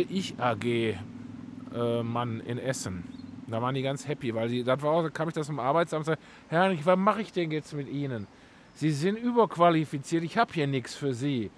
Ich-AG-Mann 1.71 2.41
in 2.41 2.57
Essen. 2.57 3.03
Da 3.47 3.61
waren 3.61 3.73
die 3.73 3.81
ganz 3.81 4.07
happy, 4.07 4.33
weil 4.35 4.49
die, 4.49 4.63
das 4.63 4.81
war 4.81 4.91
auch, 4.91 5.03
da 5.03 5.09
kam 5.09 5.27
ich 5.27 5.33
das 5.33 5.47
vom 5.47 5.59
Arbeitsamt 5.59 6.01
und 6.01 6.05
sagte, 6.05 6.23
Herr 6.49 6.85
was 6.85 6.97
mache 6.97 7.21
ich 7.21 7.31
denn 7.31 7.49
jetzt 7.51 7.73
mit 7.73 7.89
Ihnen? 7.89 8.27
Sie 8.75 8.91
sind 8.91 9.17
überqualifiziert, 9.17 10.23
ich 10.23 10.37
habe 10.37 10.53
hier 10.53 10.67
nichts 10.67 10.95
für 10.95 11.13
Sie. 11.13 11.49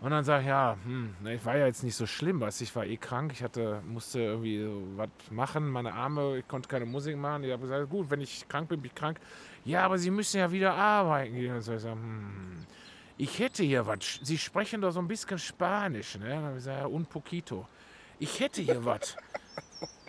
Und 0.00 0.10
dann 0.10 0.24
sage 0.24 0.42
ich, 0.42 0.48
ja, 0.48 0.76
hm, 0.82 1.14
ich 1.26 1.44
war 1.44 1.58
ja 1.58 1.66
jetzt 1.66 1.84
nicht 1.84 1.94
so 1.94 2.06
schlimm, 2.06 2.40
du, 2.40 2.46
ich 2.46 2.74
war 2.74 2.86
eh 2.86 2.96
krank, 2.96 3.32
ich 3.32 3.42
hatte, 3.42 3.82
musste 3.86 4.20
irgendwie 4.20 4.62
so 4.62 4.82
was 4.96 5.08
machen, 5.30 5.68
meine 5.68 5.92
Arme, 5.92 6.38
ich 6.38 6.48
konnte 6.48 6.68
keine 6.68 6.86
Musik 6.86 7.16
machen. 7.16 7.44
Ich 7.44 7.52
habe 7.52 7.62
gesagt, 7.62 7.90
gut, 7.90 8.10
wenn 8.10 8.22
ich 8.22 8.48
krank 8.48 8.68
bin, 8.68 8.80
bin 8.80 8.90
ich 8.90 8.94
krank. 8.94 9.20
Ja, 9.64 9.84
aber 9.84 9.98
Sie 9.98 10.10
müssen 10.10 10.38
ja 10.38 10.50
wieder 10.50 10.72
arbeiten 10.74 11.34
gehen. 11.34 11.54
Und 11.54 11.60
so, 11.60 11.74
ich 11.74 11.82
sag, 11.82 11.92
hm, 11.92 12.64
ich 13.18 13.38
hätte 13.38 13.62
hier 13.62 13.86
was. 13.86 14.18
Sie 14.22 14.38
sprechen 14.38 14.80
doch 14.80 14.90
so 14.90 15.00
ein 15.00 15.06
bisschen 15.06 15.38
Spanisch, 15.38 16.18
ne? 16.18 16.30
Dann 16.30 16.44
habe 16.44 16.50
ich 16.52 16.64
gesagt, 16.64 16.86
un 16.86 17.04
poquito. 17.04 17.68
Ich 18.18 18.40
hätte 18.40 18.62
hier 18.62 18.82
was. 18.82 19.16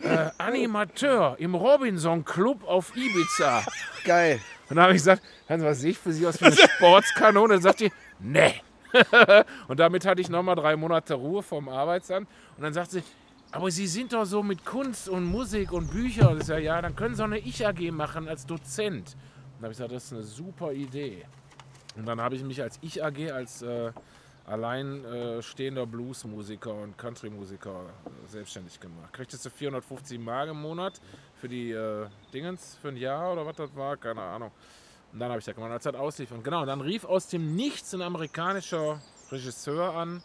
Äh, 0.04 0.32
Animateur 0.38 1.36
im 1.40 1.56
Robinson 1.56 2.26
Club 2.26 2.64
auf 2.68 2.96
Ibiza. 2.96 3.64
Geil. 4.04 4.40
Und 4.70 4.78
dann 4.78 4.84
habe 4.84 4.94
ich 4.94 5.00
gesagt, 5.00 5.22
Sie, 5.48 5.62
was 5.62 5.80
sehe 5.80 5.92
ich 5.92 5.98
für 5.98 6.14
Sie 6.14 6.26
aus 6.26 6.40
wie 6.42 6.46
eine 6.46 6.56
Sportskanone? 6.56 7.56
Dann 7.56 7.64
sagt 7.64 7.82
die, 7.82 7.92
nee. 8.20 8.54
und 9.68 9.80
damit 9.80 10.06
hatte 10.06 10.22
ich 10.22 10.30
nochmal 10.30 10.56
drei 10.56 10.76
Monate 10.76 11.14
Ruhe 11.14 11.44
vom 11.44 11.70
Arbeitsamt. 11.70 12.28
Und 12.58 12.64
dann 12.64 12.74
sagt 12.74 12.92
sie, 12.92 13.04
aber 13.52 13.70
Sie 13.70 13.88
sind 13.88 14.14
doch 14.14 14.26
so 14.26 14.42
mit 14.44 14.66
Kunst 14.66 15.10
und 15.10 15.26
Musik 15.26 15.72
und 15.74 15.92
Büchern. 15.92 16.34
Und 16.34 16.42
ich 16.42 16.48
sage, 16.48 16.64
ja, 16.64 16.82
dann 16.82 16.96
können 16.96 17.16
Sie 17.16 17.22
auch 17.22 17.28
eine 17.28 17.40
Ich-AG 17.40 17.92
machen 17.92 18.28
als 18.28 18.46
Dozent. 18.46 19.10
Und 19.10 19.16
dann 19.58 19.64
habe 19.64 19.72
ich 19.74 19.78
gesagt, 19.78 19.92
das 19.92 20.06
ist 20.06 20.14
eine 20.14 20.24
super 20.24 20.72
Idee. 20.72 21.26
Und 21.98 22.06
dann 22.06 22.22
habe 22.22 22.36
ich 22.36 22.44
mich 22.44 22.62
als 22.62 22.80
Ich-AG, 22.82 23.32
als, 23.32 23.62
äh, 23.62 23.92
alleinstehender 24.52 25.86
Bluesmusiker 25.86 26.74
und 26.74 26.98
Countrymusiker 26.98 27.86
äh, 28.06 28.28
selbstständig 28.28 28.80
gemacht. 28.80 29.14
Kriegtest 29.14 29.46
du 29.46 29.50
450 29.50 30.20
Mark 30.20 30.50
im 30.50 30.62
Monat 30.62 31.00
für 31.40 31.48
die 31.48 31.72
äh, 31.72 32.08
Dingens, 32.34 32.78
für 32.82 32.90
ein 32.90 32.98
Jahr 32.98 33.34
oder 33.34 33.46
was 33.46 33.56
das 33.56 33.76
war, 33.76 33.98
keine 33.98 34.22
Ahnung. 34.22 34.52
Und 35.14 35.20
dann 35.20 35.30
habe 35.30 35.40
ich 35.40 35.46
das 35.46 35.56
gemacht, 35.56 35.72
als 35.72 35.84
das 35.84 35.96
auslief. 35.96 36.32
Und 36.32 36.44
genau, 36.44 36.66
dann 36.66 36.82
rief 36.82 37.06
aus 37.06 37.28
dem 37.28 37.56
Nichts 37.56 37.94
ein 37.94 38.02
amerikanischer 38.02 39.02
Regisseur 39.32 39.94
an, 39.94 40.22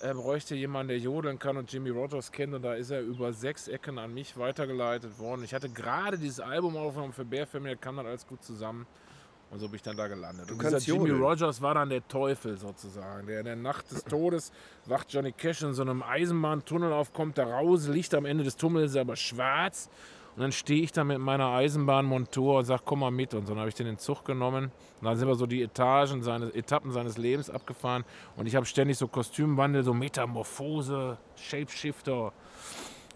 er 0.00 0.14
bräuchte 0.14 0.54
jemanden, 0.54 0.88
der 0.88 0.98
jodeln 0.98 1.40
kann 1.40 1.56
und 1.56 1.72
Jimmy 1.72 1.90
Rogers 1.90 2.30
kennt. 2.30 2.54
Und 2.54 2.62
da 2.62 2.74
ist 2.74 2.90
er 2.90 3.00
über 3.00 3.32
sechs 3.32 3.66
Ecken 3.66 3.98
an 3.98 4.14
mich 4.14 4.36
weitergeleitet 4.36 5.18
worden. 5.18 5.42
Ich 5.42 5.52
hatte 5.52 5.68
gerade 5.68 6.18
dieses 6.18 6.38
Album 6.38 6.76
aufgenommen 6.76 7.12
für 7.12 7.24
Bear 7.24 7.46
Family, 7.46 7.76
kam 7.76 7.96
dann 7.96 8.06
alles 8.06 8.26
gut 8.26 8.42
zusammen. 8.44 8.86
Und 9.50 9.60
so 9.60 9.66
bin 9.66 9.76
ich 9.76 9.82
dann 9.82 9.96
da 9.96 10.08
gelandet. 10.08 10.50
Du 10.50 10.54
und 10.54 10.62
dieser 10.62 10.78
Jimmy 10.78 11.08
jodeln. 11.08 11.22
Rogers 11.22 11.62
war 11.62 11.74
dann 11.74 11.88
der 11.88 12.06
Teufel 12.06 12.58
sozusagen. 12.58 13.26
Der 13.26 13.40
in 13.40 13.46
der 13.46 13.56
Nacht 13.56 13.90
des 13.90 14.04
Todes 14.04 14.52
wacht 14.84 15.12
Johnny 15.12 15.32
Cash 15.32 15.62
in 15.62 15.72
so 15.72 15.82
einem 15.82 16.02
Eisenbahntunnel 16.02 16.92
auf, 16.92 17.12
kommt 17.12 17.38
da 17.38 17.44
raus, 17.44 17.88
Licht 17.88 18.14
am 18.14 18.26
Ende 18.26 18.44
des 18.44 18.56
Tunnels 18.56 18.90
ist 18.90 18.96
aber 18.96 19.16
schwarz. 19.16 19.88
Und 20.36 20.42
dann 20.42 20.52
stehe 20.52 20.82
ich 20.82 20.92
da 20.92 21.02
mit 21.02 21.18
meiner 21.18 21.48
Eisenbahnmontur 21.48 22.58
und 22.58 22.64
sage, 22.64 22.82
komm 22.84 23.00
mal 23.00 23.10
mit. 23.10 23.34
Und 23.34 23.46
so 23.46 23.54
dann 23.54 23.60
habe 23.60 23.70
ich 23.70 23.74
den 23.74 23.88
in 23.88 23.94
den 23.94 23.98
Zug 23.98 24.24
genommen. 24.24 24.70
Und 25.00 25.04
dann 25.04 25.16
sind 25.16 25.26
wir 25.26 25.34
so 25.34 25.46
die 25.46 25.62
Etagen, 25.62 26.22
seines, 26.22 26.54
Etappen 26.54 26.92
seines 26.92 27.18
Lebens 27.18 27.50
abgefahren. 27.50 28.04
Und 28.36 28.46
ich 28.46 28.54
habe 28.54 28.64
ständig 28.64 28.98
so 28.98 29.08
Kostümwandel, 29.08 29.82
so 29.82 29.94
Metamorphose, 29.94 31.18
Shapeshifter. 31.34 32.32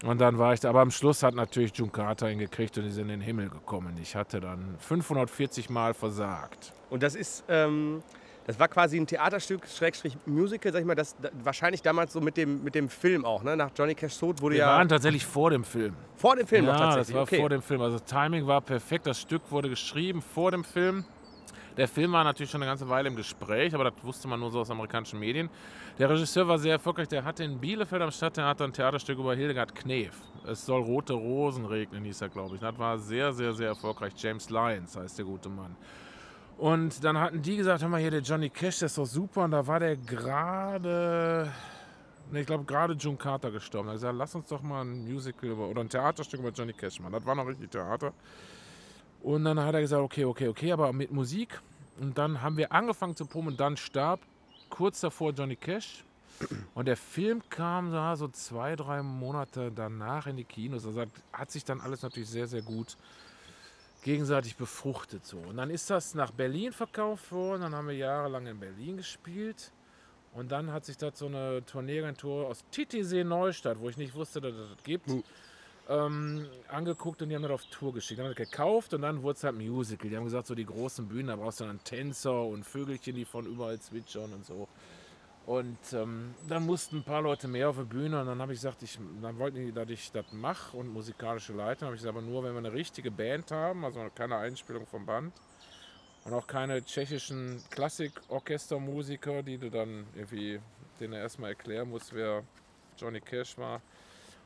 Und 0.03 0.19
dann 0.19 0.37
war 0.37 0.53
ich 0.53 0.59
da, 0.59 0.69
aber 0.69 0.81
am 0.81 0.91
Schluss 0.91 1.23
hat 1.23 1.33
natürlich 1.33 1.71
June 1.75 1.91
Carter 1.91 2.29
ihn 2.29 2.39
gekriegt 2.39 2.77
und 2.77 2.85
ist 2.85 2.97
in 2.97 3.07
den 3.07 3.21
Himmel 3.21 3.49
gekommen. 3.49 3.97
Ich 4.01 4.15
hatte 4.15 4.41
dann 4.41 4.75
540 4.79 5.69
Mal 5.69 5.93
versagt. 5.93 6.73
Und 6.89 7.03
das 7.03 7.15
ist, 7.15 7.45
ähm, 7.47 8.03
das 8.45 8.59
war 8.59 8.67
quasi 8.67 8.97
ein 8.97 9.07
Theaterstück, 9.07 9.65
Schrägstrich 9.65 10.17
Musical, 10.25 10.73
sag 10.73 10.81
ich 10.81 10.85
mal, 10.85 10.95
das, 10.95 11.15
da, 11.21 11.29
wahrscheinlich 11.41 11.81
damals 11.81 12.11
so 12.11 12.19
mit 12.19 12.35
dem, 12.35 12.63
mit 12.63 12.75
dem 12.75 12.89
Film 12.89 13.23
auch, 13.23 13.43
ne? 13.43 13.55
Nach 13.55 13.71
Johnny 13.75 13.95
Cash 13.95 14.17
Tod 14.17 14.41
wurde 14.41 14.55
Wir 14.55 14.63
ja 14.63 14.67
waren 14.67 14.89
tatsächlich 14.89 15.25
vor 15.25 15.49
dem 15.49 15.63
Film. 15.63 15.95
vor 16.17 16.35
dem 16.35 16.47
Film 16.47 16.65
ja, 16.65 16.77
tatsächlich. 16.77 17.07
das 17.07 17.15
war 17.15 17.23
okay. 17.23 17.39
vor 17.39 17.49
dem 17.49 17.61
Film. 17.61 17.81
Also 17.81 17.99
Timing 17.99 18.45
war 18.45 18.59
perfekt. 18.59 19.07
Das 19.07 19.21
Stück 19.21 19.41
wurde 19.49 19.69
geschrieben 19.69 20.21
vor 20.21 20.51
dem 20.51 20.65
Film. 20.65 21.05
Der 21.75 21.87
Film 21.87 22.11
war 22.11 22.23
natürlich 22.23 22.51
schon 22.51 22.61
eine 22.61 22.69
ganze 22.69 22.87
Weile 22.87 23.07
im 23.07 23.15
Gespräch, 23.15 23.73
aber 23.73 23.85
das 23.85 23.93
wusste 24.03 24.27
man 24.27 24.39
nur 24.39 24.51
so 24.51 24.59
aus 24.59 24.69
amerikanischen 24.69 25.19
Medien. 25.19 25.49
Der 25.97 26.09
Regisseur 26.09 26.47
war 26.47 26.59
sehr 26.59 26.73
erfolgreich. 26.73 27.07
Der 27.07 27.23
hatte 27.23 27.43
in 27.43 27.59
Bielefeld 27.59 28.01
am 28.01 28.11
Stadttheater 28.11 28.65
ein 28.65 28.73
Theaterstück 28.73 29.17
über 29.17 29.35
Hildegard 29.35 29.73
Knef. 29.73 30.15
Es 30.45 30.65
soll 30.65 30.81
rote 30.81 31.13
Rosen 31.13 31.65
regnen, 31.65 32.03
hieß 32.03 32.21
er, 32.21 32.29
glaube 32.29 32.55
ich. 32.55 32.61
Das 32.61 32.77
war 32.77 32.99
sehr, 32.99 33.33
sehr, 33.33 33.53
sehr 33.53 33.69
erfolgreich. 33.69 34.13
James 34.15 34.49
Lyons 34.51 34.95
heißt 34.95 35.17
der 35.17 35.25
gute 35.25 35.49
Mann. 35.49 35.75
Und 36.57 37.03
dann 37.03 37.19
hatten 37.19 37.41
die 37.41 37.57
gesagt, 37.57 37.81
hör 37.81 37.89
mal 37.89 37.99
hier, 37.99 38.11
der 38.11 38.21
Johnny 38.21 38.49
Cash, 38.49 38.79
der 38.79 38.85
ist 38.85 38.97
doch 38.97 39.05
super. 39.05 39.43
Und 39.43 39.51
da 39.51 39.65
war 39.65 39.79
der 39.79 39.97
gerade, 39.97 41.51
ne, 42.31 42.41
ich 42.41 42.45
glaube 42.45 42.65
gerade 42.65 42.93
June 42.93 43.17
Carter 43.17 43.49
gestorben. 43.49 43.87
Er 43.87 43.93
hat 43.93 43.95
gesagt, 43.95 44.15
lass 44.15 44.35
uns 44.35 44.47
doch 44.47 44.61
mal 44.61 44.81
ein 44.81 45.03
Musical 45.03 45.49
über, 45.49 45.67
oder 45.67 45.81
ein 45.81 45.89
Theaterstück 45.89 46.39
über 46.39 46.49
Johnny 46.49 46.73
Cash 46.73 46.99
machen. 46.99 47.13
Das 47.13 47.25
war 47.25 47.33
noch 47.33 47.47
richtig 47.47 47.71
Theater. 47.71 48.13
Und 49.23 49.45
dann 49.45 49.59
hat 49.59 49.73
er 49.73 49.81
gesagt, 49.81 50.01
okay, 50.01 50.25
okay, 50.25 50.49
okay, 50.49 50.71
aber 50.73 50.91
mit 50.93 51.11
Musik. 51.11 51.59
Und 51.99 52.17
dann 52.17 52.41
haben 52.41 52.57
wir 52.57 52.71
angefangen 52.71 53.15
zu 53.15 53.25
proben 53.25 53.47
und 53.49 53.59
dann 53.59 53.77
starb 53.77 54.19
kurz 54.69 54.99
davor 54.99 55.31
Johnny 55.31 55.55
Cash. 55.55 56.03
Und 56.73 56.87
der 56.87 56.97
Film 56.97 57.41
kam 57.49 57.91
da 57.91 58.15
so 58.17 58.27
zwei, 58.27 58.75
drei 58.75 59.01
Monate 59.01 59.71
danach 59.73 60.27
in 60.27 60.35
die 60.35 60.43
Kinos. 60.43 60.85
Also 60.85 61.05
hat- 61.31 61.51
sich 61.51 61.63
dann 61.63 61.79
alles 61.79 62.01
natürlich 62.01 62.29
sehr, 62.29 62.47
sehr 62.47 62.63
gut 62.63 62.97
gegenseitig 64.03 64.57
befruchtet. 64.57 65.25
So. 65.25 65.37
Und 65.37 65.57
dann 65.57 65.69
ist 65.69 65.89
das 65.89 66.15
nach 66.15 66.31
Berlin 66.31 66.73
verkauft 66.73 67.31
worden. 67.31 67.61
Dann 67.61 67.73
haben 67.75 67.87
wir 67.87 67.95
jahrelang 67.95 68.45
in 68.47 68.59
Berlin 68.59 68.97
gespielt. 68.97 69.71
Und 70.33 70.51
dann 70.51 70.71
hat 70.73 70.83
sich 70.83 70.97
das 70.97 71.19
so 71.19 71.27
eine 71.27 71.63
Tourneeagentur 71.65 72.47
aus 72.47 72.65
Titisee 72.71 73.23
Neustadt, 73.23 73.79
wo 73.79 73.87
ich 73.87 73.95
nicht 73.97 74.15
wusste, 74.15 74.41
dass 74.41 74.53
es 74.53 74.69
das 74.75 74.83
gibt, 74.83 75.07
ähm, 75.89 76.47
angeguckt 76.69 77.21
und 77.21 77.29
die 77.29 77.35
haben 77.35 77.43
das 77.43 77.51
auf 77.51 77.65
Tour 77.65 77.93
geschickt. 77.93 78.19
Dann 78.19 78.27
haben 78.27 78.35
das 78.35 78.49
gekauft 78.49 78.93
und 78.93 79.01
dann 79.01 79.21
wurde 79.21 79.37
es 79.37 79.43
halt 79.43 79.55
Musical. 79.55 80.09
Die 80.09 80.15
haben 80.15 80.23
gesagt, 80.23 80.47
so 80.47 80.55
die 80.55 80.65
großen 80.65 81.07
Bühnen, 81.07 81.27
da 81.27 81.35
brauchst 81.35 81.59
du 81.59 81.65
dann 81.65 81.83
Tänzer 81.83 82.43
und 82.43 82.63
Vögelchen, 82.63 83.15
die 83.15 83.25
von 83.25 83.45
überall 83.45 83.79
zwitschern 83.79 84.31
und 84.33 84.45
so. 84.45 84.67
Und 85.45 85.77
ähm, 85.91 86.33
dann 86.47 86.65
mussten 86.65 86.97
ein 86.97 87.03
paar 87.03 87.21
Leute 87.21 87.49
mehr 87.49 87.69
auf 87.69 87.75
der 87.75 87.83
Bühne 87.83 88.21
und 88.21 88.27
dann 88.27 88.41
habe 88.41 88.53
ich 88.53 88.59
gesagt, 88.59 88.81
ich, 88.81 88.97
dann 89.21 89.37
wollten 89.37 89.57
die, 89.57 89.73
dass 89.73 89.89
ich 89.89 90.09
das 90.11 90.31
mache 90.31 90.77
und 90.77 90.87
musikalische 90.87 91.51
Leitung. 91.51 91.87
habe 91.87 91.95
ich 91.95 92.01
gesagt, 92.01 92.15
aber 92.15 92.25
nur, 92.25 92.43
wenn 92.43 92.53
wir 92.53 92.59
eine 92.59 92.71
richtige 92.71 93.11
Band 93.11 93.51
haben, 93.51 93.83
also 93.83 94.09
keine 94.15 94.37
Einspielung 94.37 94.85
vom 94.85 95.05
Band 95.05 95.33
und 96.23 96.33
auch 96.33 96.47
keine 96.47 96.83
tschechischen 96.85 97.61
Klassikorchestermusiker, 97.71 99.43
die 99.43 99.57
du 99.57 99.69
dann 99.69 100.05
irgendwie, 100.15 100.61
denen 101.01 101.11
er 101.11 101.23
erstmal 101.23 101.49
erklären 101.49 101.89
musst, 101.89 102.13
wer 102.13 102.43
Johnny 102.97 103.19
Cash 103.19 103.57
war. 103.57 103.81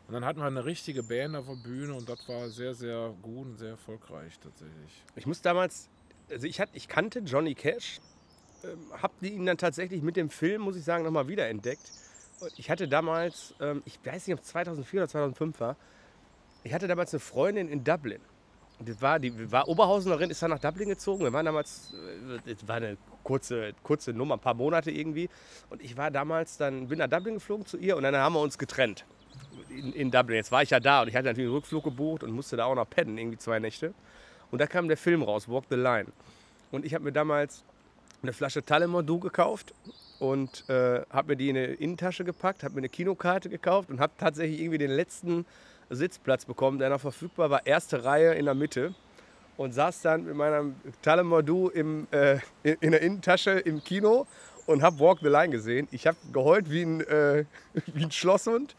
Und 0.07 0.13
dann 0.13 0.23
hatten 0.23 0.39
wir 0.39 0.45
eine 0.45 0.63
richtige 0.63 1.03
Band 1.03 1.35
auf 1.35 1.47
der 1.47 1.55
Bühne 1.55 1.93
und 1.93 2.07
das 2.07 2.27
war 2.29 2.47
sehr, 2.49 2.73
sehr 2.73 3.13
gut 3.21 3.47
und 3.47 3.57
sehr 3.57 3.71
erfolgreich 3.71 4.39
tatsächlich. 4.39 5.03
Ich 5.17 5.25
muss 5.25 5.41
damals, 5.41 5.89
also 6.29 6.47
ich, 6.47 6.61
hat, 6.61 6.69
ich 6.73 6.87
kannte 6.87 7.19
Johnny 7.19 7.55
Cash, 7.55 7.99
ähm, 8.63 8.79
hab 9.01 9.11
ihn 9.21 9.45
dann 9.45 9.57
tatsächlich 9.57 10.01
mit 10.01 10.15
dem 10.15 10.29
Film, 10.29 10.61
muss 10.61 10.77
ich 10.77 10.85
sagen, 10.85 11.03
nochmal 11.03 11.27
wiederentdeckt. 11.27 11.91
Ich 12.55 12.69
hatte 12.69 12.87
damals, 12.87 13.53
ähm, 13.59 13.83
ich 13.83 13.99
weiß 14.03 14.27
nicht, 14.27 14.35
ob 14.35 14.43
es 14.43 14.47
2004 14.47 15.01
oder 15.01 15.09
2005 15.09 15.59
war, 15.59 15.75
ich 16.63 16.73
hatte 16.73 16.87
damals 16.87 17.13
eine 17.13 17.19
Freundin 17.19 17.67
in 17.67 17.83
Dublin. 17.83 18.21
Das 18.79 19.01
war, 19.01 19.19
die 19.19 19.51
war 19.51 19.67
Oberhausenerin, 19.67 20.29
ist 20.29 20.41
dann 20.41 20.51
nach 20.51 20.59
Dublin 20.59 20.87
gezogen. 20.87 21.23
Wir 21.23 21.33
waren 21.33 21.45
damals, 21.45 21.93
äh, 22.45 22.53
das 22.53 22.65
war 22.65 22.77
eine 22.77 22.97
kurze, 23.23 23.73
kurze 23.83 24.13
Nummer, 24.13 24.35
ein 24.35 24.39
paar 24.39 24.53
Monate 24.53 24.89
irgendwie. 24.89 25.29
Und 25.69 25.81
ich 25.81 25.97
war 25.97 26.11
damals 26.11 26.55
dann, 26.55 26.87
bin 26.87 26.99
nach 26.99 27.09
Dublin 27.09 27.33
geflogen 27.33 27.65
zu 27.65 27.77
ihr 27.77 27.97
und 27.97 28.03
dann 28.03 28.15
haben 28.15 28.33
wir 28.33 28.39
uns 28.39 28.57
getrennt. 28.57 29.05
In, 29.69 29.93
in 29.93 30.11
Dublin. 30.11 30.37
Jetzt 30.37 30.51
war 30.51 30.63
ich 30.63 30.69
ja 30.69 30.79
da 30.79 31.01
und 31.01 31.07
ich 31.07 31.15
hatte 31.15 31.25
natürlich 31.25 31.47
einen 31.47 31.55
Rückflug 31.55 31.83
gebucht 31.83 32.23
und 32.23 32.31
musste 32.31 32.57
da 32.57 32.65
auch 32.65 32.75
noch 32.75 32.89
pennen, 32.89 33.17
irgendwie 33.17 33.37
zwei 33.37 33.59
Nächte. 33.59 33.93
Und 34.51 34.59
da 34.59 34.67
kam 34.67 34.87
der 34.87 34.97
Film 34.97 35.23
raus, 35.23 35.49
Walk 35.49 35.65
the 35.69 35.75
Line. 35.75 36.07
Und 36.71 36.85
ich 36.85 36.93
habe 36.93 37.03
mir 37.03 37.11
damals 37.11 37.63
eine 38.23 38.33
Flasche 38.33 38.63
Talemordu 38.63 39.19
gekauft 39.19 39.73
und 40.19 40.67
äh, 40.69 41.01
habe 41.09 41.29
mir 41.29 41.35
die 41.35 41.49
in 41.49 41.57
eine 41.57 41.65
Innentasche 41.67 42.23
gepackt, 42.23 42.63
habe 42.63 42.75
mir 42.75 42.79
eine 42.79 42.89
Kinokarte 42.89 43.49
gekauft 43.49 43.89
und 43.89 43.99
habe 43.99 44.13
tatsächlich 44.17 44.59
irgendwie 44.59 44.79
den 44.79 44.91
letzten 44.91 45.45
Sitzplatz 45.89 46.45
bekommen, 46.45 46.79
der 46.79 46.89
noch 46.89 47.01
verfügbar 47.01 47.49
war, 47.49 47.65
erste 47.65 48.03
Reihe 48.03 48.33
in 48.33 48.45
der 48.45 48.55
Mitte. 48.55 48.93
Und 49.55 49.73
saß 49.73 50.03
dann 50.03 50.25
mit 50.25 50.35
meinem 50.35 50.75
Talemordu 51.01 51.71
äh, 51.71 51.79
in, 51.81 52.07
in 52.61 52.91
der 52.91 53.01
Innentasche 53.01 53.51
im 53.51 53.83
Kino 53.83 54.27
und 54.67 54.83
habe 54.83 54.99
Walk 54.99 55.19
the 55.21 55.29
Line 55.29 55.49
gesehen. 55.49 55.87
Ich 55.89 56.05
habe 56.05 56.17
geheult 56.31 56.69
wie 56.69 56.83
ein, 56.83 57.01
äh, 57.01 57.45
wie 57.87 58.03
ein 58.03 58.11
Schlosshund, 58.11 58.75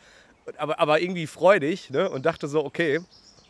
aber, 0.56 0.78
aber 0.80 1.00
irgendwie 1.00 1.26
freudig 1.26 1.90
ne? 1.90 2.08
und 2.10 2.24
dachte 2.26 2.48
so, 2.48 2.64
okay, 2.64 3.00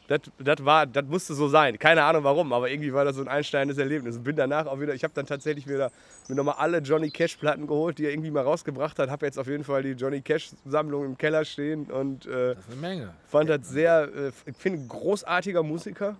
das, 0.09 0.21
das, 0.39 0.65
war, 0.65 0.87
das 0.87 1.05
musste 1.05 1.35
so 1.35 1.49
sein. 1.49 1.79
Keine 1.79 2.03
Ahnung 2.03 2.25
warum, 2.25 2.53
aber 2.55 2.71
irgendwie 2.71 2.95
war 2.95 3.05
das 3.05 3.17
so 3.17 3.21
ein 3.23 3.29
einsteinendes 3.29 3.77
Erlebnis. 3.77 4.17
Und 4.17 4.25
bin 4.25 4.37
danach 4.37 4.65
auch 4.67 4.81
wieder, 4.81 4.95
ich 4.95 5.05
habe 5.05 5.13
dann 5.13 5.27
tatsächlich 5.27 5.69
wieder 5.69 5.93
mir 6.29 6.35
nochmal 6.35 6.55
alle 6.57 6.79
Johnny 6.79 7.11
Cash-Platten 7.11 7.67
geholt, 7.67 7.99
die 7.99 8.07
er 8.07 8.13
irgendwie 8.13 8.31
mal 8.31 8.43
rausgebracht 8.43 8.99
hat. 8.99 9.11
Habe 9.11 9.27
jetzt 9.27 9.39
auf 9.39 9.47
jeden 9.49 9.65
Fall 9.65 9.83
die 9.83 9.91
Johnny 9.93 10.23
Cash-Sammlung 10.23 11.05
im 11.05 11.19
Keller 11.19 11.45
stehen 11.45 11.91
und 11.91 12.25
äh, 12.25 12.55
Das 12.55 12.65
ist 12.65 12.71
eine 12.73 12.81
Menge. 12.81 13.15
fand 13.27 13.51
das 13.51 13.69
sehr, 13.69 14.09
äh, 14.15 14.33
ich 14.47 14.57
finde, 14.57 14.81
ein 14.81 14.89
großartiger 14.89 15.63
Musiker. 15.63 16.17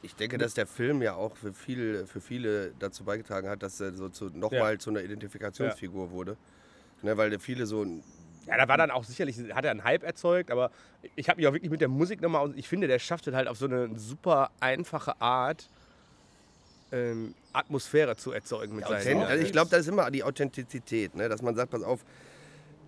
Ich 0.00 0.14
denke, 0.14 0.38
dass 0.38 0.54
der 0.54 0.66
Film 0.66 1.02
ja 1.02 1.14
auch 1.14 1.36
für, 1.36 1.52
viel, 1.52 2.06
für 2.06 2.22
viele 2.22 2.72
dazu 2.78 3.04
beigetragen 3.04 3.50
hat, 3.50 3.62
dass 3.62 3.78
er 3.80 3.92
so 3.92 4.08
zu, 4.08 4.30
nochmal 4.30 4.74
Ja. 4.74 4.78
zu 4.78 4.88
einer 4.88 5.02
Identifikationsfigur 5.02 6.10
wurde. 6.10 6.38
Ne, 7.02 7.14
weil 7.18 7.38
viele 7.38 7.66
so 7.66 7.84
Ja, 8.46 8.56
da 8.56 8.68
war 8.68 8.76
dann 8.76 8.90
auch 8.90 9.04
sicherlich, 9.04 9.36
hat 9.52 9.64
er 9.64 9.72
einen 9.72 9.84
Hype 9.84 10.04
erzeugt, 10.04 10.50
aber 10.50 10.70
ich 11.16 11.28
habe 11.28 11.38
mich 11.38 11.48
auch 11.48 11.52
wirklich 11.52 11.70
mit 11.70 11.80
der 11.80 11.88
Musik 11.88 12.20
nochmal, 12.20 12.52
ich 12.56 12.68
finde, 12.68 12.86
der 12.86 12.98
schafft 12.98 13.26
es 13.26 13.34
halt 13.34 13.48
auf 13.48 13.58
so 13.58 13.66
eine 13.66 13.98
super 13.98 14.50
einfache 14.60 15.20
Art, 15.20 15.68
ähm, 16.92 17.34
Atmosphäre 17.52 18.16
zu 18.16 18.32
erzeugen 18.32 18.76
mit 18.76 18.86
seinen 18.86 19.22
also 19.22 19.42
ich 19.42 19.52
glaube, 19.52 19.70
das 19.70 19.80
ist 19.80 19.88
immer 19.88 20.10
die 20.10 20.22
Authentizität, 20.22 21.16
ne? 21.16 21.28
dass 21.28 21.42
man 21.42 21.56
sagt, 21.56 21.70
pass 21.70 21.82
auf, 21.82 22.04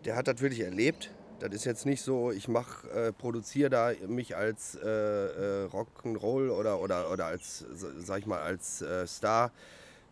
der 0.04 0.14
hat 0.14 0.28
das 0.28 0.40
wirklich 0.40 0.61
erlebt. 0.61 1.11
Das 1.40 1.52
ist 1.52 1.64
jetzt 1.64 1.86
nicht 1.86 2.02
so, 2.02 2.32
ich 2.32 2.48
mach, 2.48 2.84
äh, 2.84 3.12
produziere 3.12 3.70
da 3.70 3.92
mich 4.09 4.36
als 4.36 4.74
äh, 4.74 4.88
äh, 4.88 5.66
Rock'n'Roll 5.66 6.50
oder, 6.50 6.80
oder, 6.80 7.12
oder 7.12 7.26
als, 7.26 7.64
sag 7.98 8.20
ich 8.20 8.26
mal, 8.26 8.40
als 8.40 8.82
äh, 8.82 9.06
Star, 9.06 9.52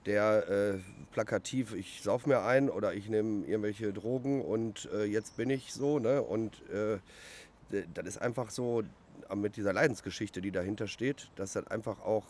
der 0.07 0.49
äh, 0.49 0.79
plakativ, 1.13 1.75
ich 1.75 2.01
sauf 2.03 2.27
mir 2.27 2.43
ein 2.43 2.71
oder 2.71 2.95
ich 2.95 3.09
nehme 3.09 3.45
irgendwelche 3.47 3.93
Drogen 3.93 4.45
und 4.45 4.89
äh, 4.93 5.05
jetzt 5.05 5.37
bin 5.37 5.51
ich 5.51 5.73
so. 5.73 5.99
Ne? 5.99 6.23
Und 6.23 6.63
äh, 6.71 6.99
das 7.93 8.07
ist 8.07 8.19
einfach 8.19 8.51
so, 8.51 8.83
äh, 9.29 9.37
mit 9.37 9.57
dieser 9.57 9.73
Leidensgeschichte, 9.73 10.41
die 10.41 10.53
dahinter 10.53 10.87
steht, 10.87 11.31
dass 11.37 11.55
das 11.55 11.67
einfach 11.67 12.01
auch 12.01 12.27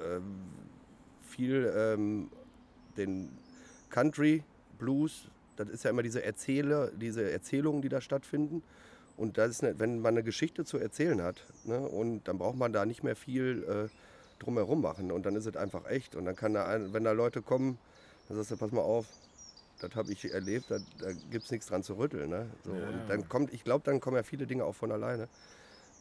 ähm, 0.00 0.40
viel 1.28 1.72
ähm, 1.76 2.30
den 2.96 3.30
Country, 3.90 4.42
Blues, 4.78 5.28
das 5.56 5.68
ist 5.68 5.84
ja 5.84 5.90
immer 5.90 6.02
diese 6.02 6.22
Erzähle, 6.22 6.92
diese 6.96 7.30
Erzählungen, 7.30 7.82
die 7.82 7.88
da 7.88 8.00
stattfinden. 8.00 8.62
Und 9.16 9.38
das 9.38 9.50
ist, 9.50 9.62
ne, 9.62 9.74
wenn 9.78 10.00
man 10.00 10.14
eine 10.14 10.22
Geschichte 10.22 10.64
zu 10.64 10.78
erzählen 10.78 11.22
hat, 11.22 11.46
ne, 11.64 11.80
und 11.80 12.24
dann 12.24 12.38
braucht 12.38 12.56
man 12.56 12.72
da 12.72 12.84
nicht 12.84 13.02
mehr 13.02 13.16
viel 13.16 13.64
äh, 13.64 13.88
drumherum 14.38 14.80
machen. 14.80 15.12
Und 15.12 15.26
dann 15.26 15.36
ist 15.36 15.46
es 15.46 15.56
einfach 15.56 15.86
echt. 15.86 16.14
Und 16.14 16.24
dann 16.24 16.36
kann 16.36 16.54
da, 16.54 16.66
ein, 16.66 16.92
wenn 16.92 17.04
da 17.04 17.12
Leute 17.12 17.42
kommen, 17.42 17.78
dann 18.28 18.36
sagst 18.36 18.50
du, 18.50 18.56
pass 18.56 18.72
mal 18.72 18.82
auf, 18.82 19.06
das 19.80 19.94
habe 19.94 20.10
ich 20.10 20.32
erlebt, 20.32 20.70
da, 20.70 20.78
da 20.98 21.12
gibt 21.30 21.44
es 21.44 21.50
nichts 21.50 21.66
dran 21.66 21.82
zu 21.82 21.94
rütteln. 21.94 22.30
Ne? 22.30 22.46
So, 22.64 22.72
Ja, 22.72 22.88
und 22.88 23.08
dann 23.08 23.28
kommt, 23.28 23.52
ich 23.52 23.64
glaube, 23.64 23.84
dann 23.84 24.00
kommen 24.00 24.16
ja 24.16 24.22
viele 24.22 24.46
Dinge 24.46 24.64
auch 24.64 24.74
von 24.74 24.90
alleine. 24.90 25.28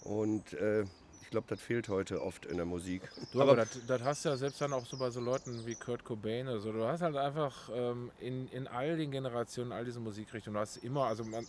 Und 0.04 0.54
äh, 0.54 0.84
ich 1.22 1.32
glaube, 1.32 1.48
das 1.50 1.60
fehlt 1.60 1.90
heute 1.90 2.22
oft 2.22 2.46
in 2.46 2.58
der 2.58 2.66
Musik. 2.66 3.02
Du, 3.34 3.42
aber 3.42 3.56
das, 3.56 3.80
das 3.88 4.02
hast 4.04 4.24
du 4.24 4.30
ja 4.30 4.38
selbst 4.38 4.62
dann 4.62 4.74
auch 4.74 4.86
so 4.86 4.96
bei 4.98 5.10
so 5.10 5.20
Leuten 5.20 5.66
wie 5.66 5.76
Kurt 5.76 6.04
Cobain 6.04 6.48
oder 6.48 6.60
so. 6.60 6.72
Du 6.72 6.86
hast 6.86 7.02
halt 7.02 7.18
einfach 7.18 7.70
ähm, 7.74 8.12
in, 8.20 8.48
in 8.50 8.68
all 8.68 8.96
den 8.96 9.12
Generationen, 9.12 9.72
all 9.72 9.84
diesen 9.84 10.04
Musikrichtungen, 10.04 10.54
du 10.54 10.60
hast 10.60 10.78
immer, 10.78 11.06
also 11.06 11.24
man, 11.24 11.46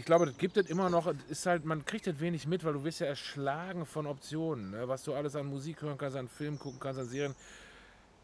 ich 0.00 0.06
glaube, 0.06 0.24
das 0.24 0.38
gibt 0.38 0.56
es 0.56 0.66
immer 0.70 0.88
noch, 0.88 1.12
ist 1.28 1.44
halt, 1.44 1.66
man 1.66 1.84
kriegt 1.84 2.06
das 2.06 2.18
wenig 2.20 2.46
mit, 2.46 2.64
weil 2.64 2.72
du 2.72 2.84
wirst 2.84 3.00
ja 3.00 3.06
erschlagen 3.06 3.84
von 3.84 4.06
Optionen, 4.06 4.70
ne? 4.70 4.88
was 4.88 5.02
du 5.02 5.12
alles 5.12 5.36
an 5.36 5.44
Musik 5.44 5.82
hören 5.82 5.98
kannst, 5.98 6.16
an 6.16 6.26
Filmen 6.26 6.58
gucken 6.58 6.80
kannst, 6.80 6.98
an 6.98 7.06
Serien. 7.06 7.34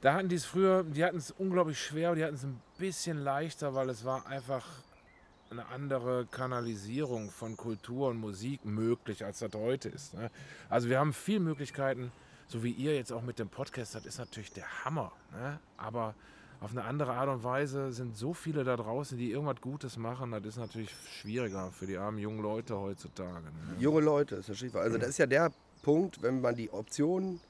Da 0.00 0.14
hatten 0.14 0.30
die 0.30 0.36
es 0.36 0.46
früher, 0.46 0.84
die 0.84 1.04
hatten 1.04 1.18
es 1.18 1.32
unglaublich 1.32 1.78
schwer, 1.78 2.14
die 2.14 2.24
hatten 2.24 2.36
es 2.36 2.44
ein 2.44 2.58
bisschen 2.78 3.22
leichter, 3.22 3.74
weil 3.74 3.90
es 3.90 4.06
war 4.06 4.26
einfach 4.26 4.64
eine 5.50 5.66
andere 5.66 6.24
Kanalisierung 6.24 7.30
von 7.30 7.58
Kultur 7.58 8.08
und 8.08 8.16
Musik 8.16 8.64
möglich, 8.64 9.22
als 9.22 9.40
das 9.40 9.52
heute 9.54 9.90
ist. 9.90 10.14
Ne? 10.14 10.30
Also 10.70 10.88
wir 10.88 10.98
haben 10.98 11.12
viele 11.12 11.40
Möglichkeiten, 11.40 12.10
so 12.48 12.62
wie 12.62 12.70
ihr 12.70 12.94
jetzt 12.94 13.12
auch 13.12 13.22
mit 13.22 13.38
dem 13.38 13.50
Podcast, 13.50 13.94
das 13.94 14.06
ist 14.06 14.18
natürlich 14.18 14.54
der 14.54 14.86
Hammer. 14.86 15.12
Ne? 15.30 15.60
Aber 15.76 16.14
auf 16.60 16.70
eine 16.70 16.84
andere 16.84 17.12
Art 17.12 17.28
und 17.28 17.44
Weise 17.44 17.92
sind 17.92 18.16
so 18.16 18.32
viele 18.32 18.64
da 18.64 18.76
draußen, 18.76 19.18
die 19.18 19.30
irgendwas 19.30 19.60
Gutes 19.60 19.96
machen, 19.96 20.30
das 20.32 20.44
ist 20.44 20.56
natürlich 20.56 20.90
schwieriger 21.20 21.70
für 21.70 21.86
die 21.86 21.96
armen 21.96 22.18
jungen 22.18 22.40
Leute 22.40 22.78
heutzutage. 22.78 23.44
Ne? 23.44 23.76
Junge 23.78 24.00
Leute, 24.00 24.36
ist 24.36 24.48
das 24.48 24.56
Stichwort. 24.56 24.84
Also 24.84 24.98
das 24.98 25.10
ist 25.10 25.18
ja 25.18 25.26
der 25.26 25.52
Punkt, 25.82 26.22
wenn 26.22 26.40
man 26.40 26.56
die 26.56 26.70
Option 26.70 27.40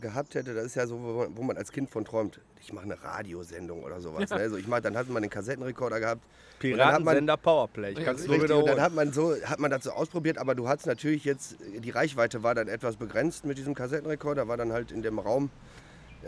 gehabt 0.00 0.34
hätte, 0.34 0.54
das 0.54 0.66
ist 0.66 0.74
ja 0.76 0.86
so, 0.86 1.00
wo 1.00 1.12
man, 1.18 1.36
wo 1.36 1.42
man 1.42 1.56
als 1.56 1.72
Kind 1.72 1.90
von 1.90 2.04
träumt. 2.04 2.40
Ich 2.60 2.72
mache 2.72 2.84
eine 2.84 3.02
Radiosendung 3.02 3.82
oder 3.82 4.00
sowas. 4.00 4.30
Ne? 4.30 4.36
Also 4.36 4.56
ich 4.56 4.66
mach, 4.66 4.80
dann 4.80 4.96
hat 4.96 5.08
man 5.08 5.22
einen 5.22 5.30
Kassettenrekorder 5.30 6.00
gehabt. 6.00 6.22
Piratensender 6.58 7.36
Powerplay. 7.36 7.92
Ich 7.92 7.98
Ja, 7.98 8.04
kann 8.04 8.16
es 8.16 8.26
nur 8.26 8.36
richtig, 8.36 8.56
und 8.56 8.66
dann 8.66 8.80
hat 8.80 8.94
man, 8.94 9.12
so, 9.12 9.34
hat 9.44 9.58
man 9.58 9.70
das 9.70 9.84
so 9.84 9.90
ausprobiert, 9.90 10.38
aber 10.38 10.54
du 10.54 10.68
hattest 10.68 10.86
natürlich 10.86 11.24
jetzt, 11.24 11.56
die 11.78 11.90
Reichweite 11.90 12.42
war 12.42 12.54
dann 12.54 12.68
etwas 12.68 12.96
begrenzt 12.96 13.44
mit 13.44 13.58
diesem 13.58 13.74
Kassettenrekorder, 13.74 14.48
war 14.48 14.56
dann 14.56 14.72
halt 14.72 14.92
in 14.92 15.02
dem 15.02 15.18
Raum, 15.18 15.50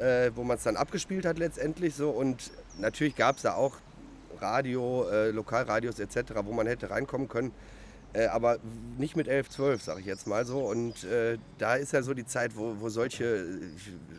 äh, 0.01 0.31
wo 0.35 0.45
man 0.45 0.57
es 0.57 0.63
dann 0.63 0.77
abgespielt 0.77 1.25
hat 1.25 1.39
letztendlich 1.39 1.95
so 1.95 2.11
und 2.11 2.51
natürlich 2.79 3.17
gab 3.17 3.37
es 3.37 3.43
da 3.43 3.55
auch 3.55 3.77
Radio, 4.41 5.09
äh, 5.09 5.31
Lokalradios 5.31 5.99
etc., 5.99 6.33
wo 6.45 6.53
man 6.53 6.67
hätte 6.67 6.91
reinkommen 6.91 7.29
können, 7.29 7.53
äh, 8.13 8.27
aber 8.27 8.59
nicht 8.99 9.17
mit 9.17 9.29
11, 9.29 9.51
12, 9.51 9.83
sage 9.83 10.01
ich 10.01 10.07
jetzt 10.07 10.27
mal 10.27 10.45
so 10.45 10.61
und 10.61 11.05
äh, 11.05 11.39
da 11.59 11.77
ist 11.77 11.93
ja 11.93 12.03
so 12.03 12.15
die 12.15 12.27
Zeit, 12.27 12.57
wo, 12.57 12.77
wo 12.81 12.89
solche 12.89 13.25
äh, 13.25 13.59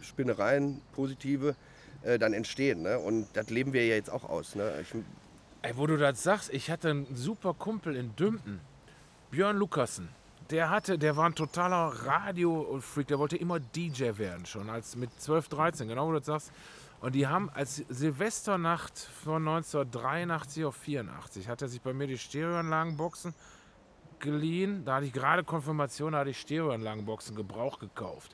Spinnereien, 0.02 0.82
positive, 0.94 1.56
äh, 2.04 2.20
dann 2.20 2.34
entstehen 2.34 2.82
ne? 2.82 3.00
und 3.00 3.28
das 3.34 3.50
leben 3.50 3.74
wir 3.74 3.86
ja 3.86 3.96
jetzt 3.96 4.10
auch 4.10 4.24
aus. 4.24 4.56
Ne? 4.56 4.72
Ich, 4.82 4.94
Ey, 5.64 5.76
wo 5.76 5.88
du 5.88 5.98
das 5.98 6.22
sagst, 6.24 6.54
ich 6.54 6.70
hatte 6.70 6.90
einen 6.92 7.16
super 7.16 7.54
Kumpel 7.54 7.96
in 7.96 8.16
Dümpen, 8.16 8.62
Björn 9.32 9.58
Lukassen. 9.58 10.10
Der 10.50 10.70
hatte, 10.70 10.98
der 10.98 11.18
war 11.18 11.26
ein 11.26 11.36
totaler 11.36 11.88
Radio-Freak, 12.06 13.08
der 13.08 13.20
wollte 13.20 13.36
immer 13.36 13.60
DJ 13.60 14.18
werden 14.18 14.46
schon, 14.46 14.70
als 14.70 14.96
mit 14.96 15.10
12, 15.20 15.50
13, 15.50 15.88
genau 15.90 16.08
wo 16.08 16.12
du 16.12 16.20
das 16.20 16.26
sagst. 16.26 16.52
Und 17.02 17.16
die 17.16 17.28
haben 17.28 17.50
als 17.50 17.84
Silvesternacht 17.90 18.98
von 18.98 19.48
1983 19.48 20.66
auf 20.66 20.76
84, 20.78 21.50
hat 21.50 21.62
er 21.62 21.68
sich 21.68 21.82
bei 21.82 21.94
mir 21.94 22.08
die 22.08 22.18
Stereoanlagenboxen 22.18 23.34
geliehen. 24.20 24.86
Da 24.86 24.96
hatte 24.96 25.06
ich 25.06 25.14
gerade 25.14 25.44
Konfirmation, 25.44 26.14
da 26.14 26.20
hatte 26.20 26.30
ich 26.30 26.40
Stereoanlagenboxen 26.40 27.36
Gebrauch 27.36 27.78
gekauft. 27.80 28.32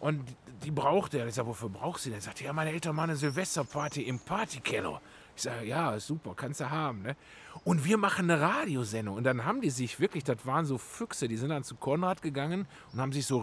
Und 0.00 0.28
die, 0.28 0.34
die 0.64 0.70
braucht 0.70 1.14
er. 1.14 1.26
Ich 1.26 1.34
sage, 1.34 1.48
wofür 1.48 1.68
brauchst 1.68 2.04
du 2.04 2.10
denn? 2.10 2.18
Er 2.18 2.22
sagt, 2.22 2.40
ja, 2.40 2.52
meine 2.52 2.70
Eltern 2.70 2.94
machen 2.94 3.10
eine 3.10 3.16
Silvesterparty 3.16 4.02
im 4.02 4.18
Partykeller. 4.18 5.00
Ich 5.34 5.42
sage, 5.42 5.66
ja, 5.66 5.94
ist 5.94 6.08
super, 6.08 6.34
kannst 6.36 6.60
du 6.60 6.68
haben. 6.68 7.02
Ne? 7.02 7.16
Und 7.64 7.84
wir 7.84 7.98
machen 7.98 8.30
eine 8.30 8.40
Radiosendung. 8.40 9.16
Und 9.16 9.24
dann 9.24 9.44
haben 9.44 9.60
die 9.60 9.70
sich 9.70 10.00
wirklich, 10.00 10.24
das 10.24 10.44
waren 10.46 10.64
so 10.64 10.78
Füchse, 10.78 11.28
die 11.28 11.36
sind 11.36 11.50
dann 11.50 11.64
zu 11.64 11.74
Konrad 11.76 12.22
gegangen 12.22 12.66
und 12.92 13.00
haben 13.00 13.12
sich 13.12 13.26
so 13.26 13.38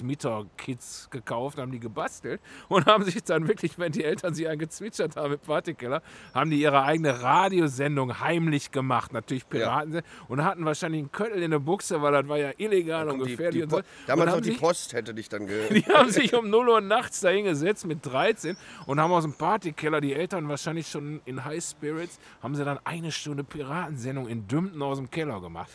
Radiotransmitter-Kits 0.00 1.08
gekauft, 1.10 1.58
haben 1.58 1.72
die 1.72 1.80
gebastelt 1.80 2.40
und 2.68 2.86
haben 2.86 3.04
sich 3.04 3.22
dann 3.24 3.48
wirklich, 3.48 3.78
wenn 3.78 3.92
die 3.92 4.04
Eltern 4.04 4.34
sie 4.34 4.48
angezwitschert 4.48 5.16
haben 5.16 5.34
im 5.34 5.38
Partykeller, 5.38 6.02
haben 6.34 6.50
die 6.50 6.60
ihre 6.60 6.82
eigene 6.82 7.22
Radiosendung 7.22 8.20
heimlich 8.20 8.70
gemacht. 8.70 9.12
Natürlich 9.12 9.48
Piraten. 9.48 10.02
Und 10.28 10.44
hatten 10.44 10.64
wahrscheinlich 10.64 11.00
einen 11.00 11.12
Köttel 11.12 11.42
in 11.42 11.50
der 11.50 11.58
Buchse, 11.58 12.00
weil 12.02 12.12
das 12.12 12.28
war 12.28 12.38
ja 12.38 12.50
illegal 12.58 13.08
und 13.08 13.18
kommt 13.18 13.26
die, 13.26 13.30
gefährlich 13.36 13.56
die, 13.58 13.62
und 13.64 13.70
so. 13.70 13.80
Damals 14.06 14.34
und 14.34 14.44
die 14.44 14.50
sich- 14.50 14.60
Post 14.60 14.92
hätte 14.92 15.14
dich 15.14 15.28
dann 15.28 15.46
ge 15.46 15.68
die 15.74 15.84
haben 15.92 16.10
sich 16.10 16.34
um 16.34 16.50
0 16.50 16.68
Uhr 16.68 16.80
nachts 16.80 17.20
da 17.20 17.28
hingesetzt 17.30 17.86
mit 17.86 18.04
13 18.04 18.56
und 18.86 19.00
haben 19.00 19.12
aus 19.12 19.24
dem 19.24 19.34
Partykeller, 19.34 20.00
die 20.00 20.14
Eltern 20.14 20.48
wahrscheinlich 20.48 20.88
schon 20.88 21.20
in 21.24 21.44
High 21.44 21.62
Spirits, 21.64 22.18
haben 22.42 22.54
sie 22.54 22.64
dann 22.64 22.78
eine 22.84 23.12
Stunde 23.20 23.44
Piratensendung 23.44 24.28
in 24.28 24.48
Dümpen 24.48 24.82
aus 24.82 24.98
dem 24.98 25.10
Keller 25.10 25.40
gemacht. 25.40 25.70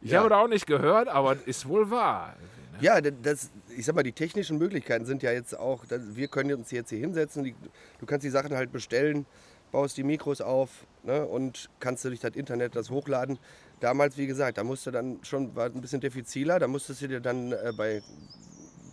Ich 0.00 0.10
Ja. 0.12 0.20
habe 0.20 0.28
da 0.30 0.38
auch 0.40 0.48
nicht 0.48 0.66
gehört, 0.66 1.08
aber 1.08 1.36
ist 1.46 1.66
wohl 1.68 1.90
wahr. 1.90 2.36
Ja, 2.80 3.00
das, 3.00 3.50
ich 3.76 3.84
sag 3.84 3.94
mal, 3.94 4.02
die 4.02 4.12
technischen 4.12 4.58
Möglichkeiten 4.58 5.04
sind 5.04 5.22
ja 5.22 5.30
jetzt 5.30 5.56
auch, 5.58 5.84
wir 5.88 6.26
können 6.28 6.52
uns 6.54 6.70
jetzt 6.70 6.90
hier 6.90 6.98
hinsetzen, 6.98 7.44
die, 7.44 7.54
du 8.00 8.06
kannst 8.06 8.24
die 8.24 8.30
Sachen 8.30 8.54
halt 8.56 8.72
bestellen, 8.72 9.26
baust 9.70 9.96
die 9.96 10.02
Mikros 10.02 10.40
auf 10.40 10.70
ne, 11.04 11.24
und 11.24 11.70
kannst 11.80 12.04
du 12.04 12.08
durch 12.08 12.20
das 12.20 12.34
Internet 12.34 12.74
das 12.74 12.90
hochladen. 12.90 13.38
Damals, 13.80 14.16
wie 14.16 14.26
gesagt, 14.26 14.58
da 14.58 14.64
musste 14.64 14.90
dann 14.90 15.18
schon, 15.22 15.54
war 15.54 15.66
ein 15.66 15.80
bisschen 15.80 16.00
diffiziler, 16.00 16.58
da 16.58 16.66
musstest 16.66 17.02
du 17.02 17.08
dir 17.08 17.20
dann 17.20 17.52
äh, 17.52 17.72
bei, 17.76 18.02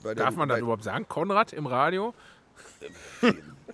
bei 0.03 0.13
Darf 0.13 0.29
den- 0.29 0.37
man 0.39 0.49
das 0.49 0.59
überhaupt 0.59 0.83
sagen? 0.83 1.07
Konrad 1.07 1.53
im 1.53 1.65
Radio? 1.65 2.13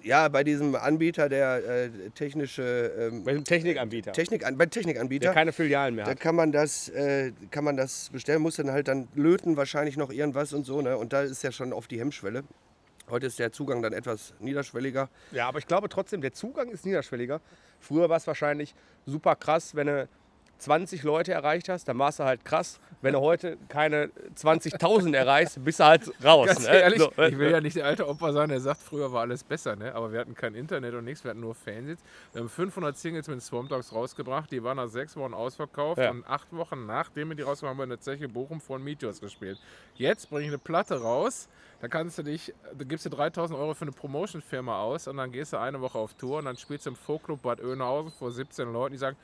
Ja, 0.05 0.27
bei 0.27 0.43
diesem 0.43 0.75
Anbieter, 0.75 1.29
der 1.29 1.55
äh, 1.67 1.89
technische 2.13 2.91
ähm, 2.97 3.23
Bei 3.23 3.33
dem 3.33 3.43
Technikanbieter, 3.43 4.11
Technik, 4.11 4.45
bei 4.55 4.65
Technikanbieter. 4.67 5.25
der 5.25 5.33
keine 5.33 5.51
Filialen 5.51 5.95
mehr 5.95 6.05
Da 6.05 6.11
hat. 6.11 6.19
kann 6.19 6.35
man 6.35 6.51
das, 6.51 6.89
äh, 6.89 7.31
kann 7.49 7.63
man 7.63 7.75
das 7.75 8.11
bestellen, 8.11 8.43
muss 8.43 8.57
dann 8.57 8.69
halt 8.69 8.87
dann 8.87 9.07
löten 9.15 9.57
wahrscheinlich 9.57 9.97
noch 9.97 10.11
irgendwas 10.11 10.53
und 10.53 10.63
so, 10.63 10.81
ne? 10.81 10.95
Und 10.95 11.11
da 11.11 11.21
ist 11.23 11.41
ja 11.41 11.51
schon 11.51 11.73
oft 11.73 11.89
die 11.89 11.99
Hemmschwelle. 11.99 12.43
Heute 13.09 13.25
ist 13.25 13.39
der 13.39 13.51
Zugang 13.51 13.81
dann 13.81 13.93
etwas 13.93 14.35
niederschwelliger. 14.39 15.09
Ja, 15.31 15.47
aber 15.47 15.57
ich 15.57 15.65
glaube 15.65 15.89
trotzdem, 15.89 16.21
der 16.21 16.33
Zugang 16.33 16.69
ist 16.69 16.85
niederschwelliger. 16.85 17.41
Früher 17.79 18.07
war 18.07 18.17
es 18.17 18.27
wahrscheinlich 18.27 18.75
super 19.07 19.35
krass, 19.35 19.73
wenn 19.75 19.87
du 19.87 20.07
20 20.57 21.03
Leute 21.03 21.33
erreicht 21.33 21.69
hast, 21.69 21.87
dann 21.87 21.99
warst 21.99 22.19
du 22.19 22.23
halt 22.23 22.45
krass. 22.45 22.79
Wenn 23.01 23.13
du 23.13 23.19
heute 23.19 23.57
keine 23.67 24.09
20.000 24.35 25.15
erreichst, 25.15 25.63
bist 25.63 25.79
du 25.79 25.83
halt 25.85 26.11
raus. 26.23 26.47
Ganz 26.47 26.63
ne? 26.65 26.75
ehrlich, 26.75 26.99
So, 26.99 27.11
ich 27.21 27.37
will 27.37 27.51
ja 27.51 27.61
nicht 27.61 27.75
der 27.75 27.85
alte 27.85 28.07
Opa 28.07 28.31
sein, 28.31 28.49
der 28.49 28.59
sagt, 28.59 28.81
früher 28.81 29.11
war 29.11 29.21
alles 29.21 29.43
besser, 29.43 29.75
ne? 29.75 29.93
aber 29.93 30.11
wir 30.11 30.19
hatten 30.19 30.33
kein 30.33 30.55
Internet 30.55 30.93
und 30.95 31.03
nichts, 31.05 31.23
wir 31.23 31.31
hatten 31.31 31.41
nur 31.41 31.53
Fernsehen. 31.55 31.97
Wir 32.33 32.41
haben 32.41 32.49
500 32.49 32.97
Singles 32.97 33.27
mit 33.27 33.41
Swamp 33.43 33.69
Dogs 33.69 33.93
rausgebracht, 33.93 34.51
die 34.51 34.63
waren 34.63 34.77
nach 34.77 34.87
sechs 34.87 35.15
Wochen 35.17 35.33
ausverkauft 35.33 35.99
Ja. 36.01 36.09
und 36.11 36.25
acht 36.27 36.51
Wochen 36.51 36.85
nachdem 36.85 37.29
wir 37.29 37.35
die 37.35 37.43
rausgebracht 37.43 37.71
haben, 37.71 37.81
haben 37.81 37.89
wir 37.89 37.95
in 37.95 37.97
der 37.97 38.01
Zeche 38.01 38.27
Bochum 38.27 38.61
von 38.61 38.83
Meteors 38.83 39.19
gespielt. 39.19 39.59
Jetzt 39.95 40.29
bringe 40.29 40.43
ich 40.43 40.49
eine 40.49 40.57
Platte 40.57 40.99
raus, 41.01 41.47
da 41.81 41.87
kannst 41.87 42.17
du 42.17 42.23
dich, 42.23 42.53
da 42.75 42.83
gibst 42.85 43.05
du 43.05 43.09
3000 43.09 43.59
Euro 43.59 43.73
für 43.73 43.83
eine 43.83 43.91
Promotion-Firma 43.91 44.81
aus 44.81 45.07
und 45.07 45.17
dann 45.17 45.31
gehst 45.31 45.53
du 45.53 45.57
eine 45.57 45.81
Woche 45.81 45.97
auf 45.97 46.13
Tour 46.15 46.39
und 46.39 46.45
dann 46.45 46.57
spielst 46.57 46.85
du 46.85 46.91
im 46.91 46.95
Folkclub 46.95 47.41
Bad 47.41 47.61
Oeynhausen 47.61 48.11
vor 48.11 48.31
17 48.31 48.71
Leuten, 48.71 48.93
die 48.93 48.97
sagen, 48.97 49.17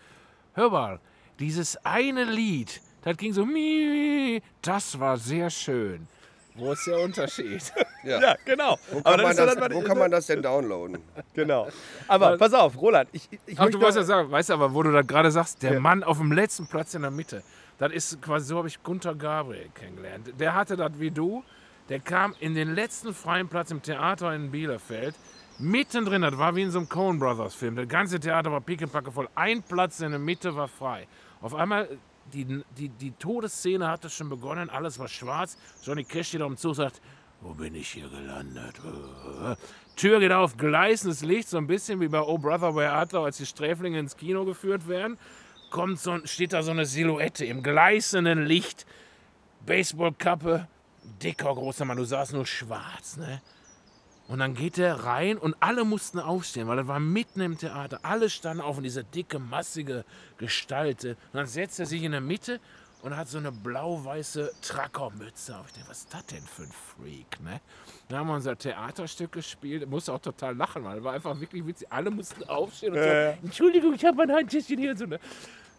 hör 0.54 0.70
mal, 0.70 1.00
dieses 1.42 1.78
eine 1.86 2.24
Lied, 2.24 2.82
das 3.04 3.18
ging 3.18 3.34
so, 3.34 3.46
mi, 3.46 4.42
das 4.62 5.00
war 5.00 5.18
sehr 5.18 5.50
schön. 5.50 6.08
Wo 6.56 6.74
ist 6.74 6.86
der 6.86 7.00
Unterschied? 7.00 7.62
Ja, 8.04 8.36
genau. 8.46 8.80
Wo 8.90 8.98
Aber 9.04 9.12
kann, 9.18 9.22
man, 9.24 9.36
das, 9.38 9.58
was- 9.60 9.74
wo 9.76 9.82
kann 9.82 9.98
man 10.00 10.10
das 10.10 10.26
denn 10.26 10.42
downloaden? 10.42 10.98
Genau. 11.36 11.68
Aber 12.08 12.36
pass 12.36 12.52
auf, 12.54 12.76
Roland, 12.82 13.08
ich, 13.12 13.30
ich 13.46 13.56
Ach, 13.60 13.66
möchte 13.66 13.78
du 13.78 13.80
wolltest 13.84 13.98
ja 13.98 14.04
sagen, 14.04 14.32
weißt 14.32 14.50
du 14.50 14.54
aber, 14.56 14.74
wo 14.74 14.82
du 14.82 14.92
das 14.92 15.06
gerade 15.06 15.30
sagst, 15.30 15.62
der 15.62 15.80
Mann 15.80 16.04
auf 16.04 16.18
dem 16.18 16.32
letzten 16.32 16.66
Platz 16.68 16.96
in 16.96 17.04
der 17.04 17.12
Mitte, 17.12 17.44
das 17.78 17.92
ist 17.92 18.20
quasi, 18.22 18.48
so 18.48 18.58
habe 18.58 18.68
ich 18.70 18.82
Gunther 18.82 19.14
Gabriel 19.14 19.70
kennengelernt. 19.76 20.34
Der 20.40 20.56
hatte 20.56 20.76
das 20.78 20.92
wie 21.00 21.12
du, 21.12 21.44
der 21.90 22.00
kam 22.00 22.34
in 22.40 22.56
den 22.56 22.74
letzten 22.74 23.14
freien 23.14 23.48
Platz 23.48 23.70
im 23.70 23.84
Theater 23.84 24.34
in 24.34 24.50
Bielefeld, 24.50 25.14
mittendrin, 25.60 26.24
das 26.24 26.38
war 26.40 26.56
wie 26.56 26.64
in 26.64 26.72
so 26.72 26.80
einem 26.80 26.90
Coen 26.90 27.20
Brothers 27.20 27.54
Film, 27.54 27.76
das 27.76 27.88
ganze 27.88 28.20
Theater 28.20 28.52
war 28.52 28.62
pickepacke 28.62 29.12
voll, 29.12 29.30
ein 29.36 29.62
Platz 29.62 30.00
in 30.00 30.10
der 30.10 30.20
Mitte 30.20 30.56
war 30.56 30.68
frei. 30.68 31.08
Auf 31.42 31.56
einmal, 31.56 31.90
die, 32.34 32.64
die, 32.78 32.90
die 32.90 33.12
Todesszene 33.12 33.88
hatte 33.88 34.10
schon 34.10 34.30
begonnen, 34.30 34.70
alles 34.70 35.00
war 35.00 35.08
schwarz, 35.08 35.58
Johnny 35.84 36.04
Cash 36.04 36.30
steht 36.30 36.42
auf 36.42 36.50
dem 36.50 36.58
Zug 36.58 36.76
sagt, 36.76 37.02
wo 37.42 37.54
bin 37.56 37.74
ich 37.74 37.90
hier 37.90 38.08
gelandet? 38.08 38.80
Tür 39.96 40.20
geht 40.20 40.32
auf, 40.32 40.58
gleißendes 40.58 41.24
Licht, 41.24 41.50
so 41.50 41.58
ein 41.58 41.66
bisschen 41.66 42.00
wie 42.00 42.08
bei 42.08 42.22
Oh 42.22 42.38
Brother 42.38 42.76
Where 42.76 42.92
Art 42.92 43.14
Thou, 43.14 43.24
als 43.24 43.38
die 43.38 43.48
Sträflinge 43.48 43.98
ins 44.00 44.16
Kino 44.16 44.46
geführt 44.46 44.88
werden. 44.88 45.18
Kommt 45.72 46.00
so, 46.00 46.20
steht 46.26 46.54
da 46.54 46.62
so 46.62 46.72
eine 46.72 46.86
Silhouette 46.86 47.46
im 47.46 47.64
gleißenden 47.64 48.46
Licht, 48.46 48.86
Baseballkappe, 49.66 50.68
dicker, 51.24 51.54
großer 51.54 51.86
Mann, 51.86 51.98
du 51.98 52.04
sahst 52.04 52.34
nur 52.34 52.46
schwarz, 52.46 53.18
ne? 53.18 53.42
Und 54.32 54.40
dann 54.40 54.54
geht 54.54 54.78
er 54.78 55.04
rein 55.04 55.38
und 55.38 55.58
alle 55.60 55.84
mussten 55.84 56.18
aufstehen, 56.18 56.66
weil 56.70 56.78
er 56.78 56.88
war 56.88 57.02
mitten 57.02 57.42
im 57.42 57.58
Theater. 57.58 58.00
Alle 58.04 58.30
standen 58.30 58.64
auf 58.64 58.78
und 58.78 58.84
diese 58.84 59.04
dicke, 59.04 59.40
massige 59.40 60.06
Gestalt. 60.38 61.04
Und 61.04 61.18
dann 61.34 61.48
setzt 61.48 61.82
er 61.82 61.86
sich 61.86 62.02
in 62.02 62.14
der 62.14 62.22
Mitte 62.22 62.62
und 63.02 63.18
hat 63.18 63.28
so 63.28 63.40
eine 63.40 63.52
blau-weiße 63.52 64.54
Trackermütze 64.62 65.58
auf. 65.58 65.66
Ich 65.68 65.74
denke, 65.74 65.90
was 65.90 65.98
ist 65.98 66.14
das 66.14 66.26
denn 66.28 66.44
für 66.44 66.64
ein 66.64 66.72
Freak, 66.72 67.42
ne? 67.44 67.60
Dann 68.08 68.20
haben 68.20 68.28
wir 68.28 68.36
unser 68.36 68.58
Theaterstück 68.58 69.34
gespielt. 69.34 69.90
Musste 69.90 70.14
auch 70.14 70.22
total 70.22 70.56
lachen, 70.56 70.86
weil 70.86 71.04
war 71.04 71.12
einfach 71.12 71.38
wirklich 71.38 71.68
witzig. 71.68 71.92
Alle 71.92 72.10
mussten 72.10 72.46
aufstehen 72.46 72.94
und 72.94 73.00
sagen, 73.00 73.38
Entschuldigung, 73.44 73.94
ich 73.96 74.06
habe 74.06 74.16
mein 74.16 74.32
Handtäschchen 74.32 74.78
hier 74.80 74.92
und 74.92 74.98
so. 74.98 75.08
Ne? 75.08 75.20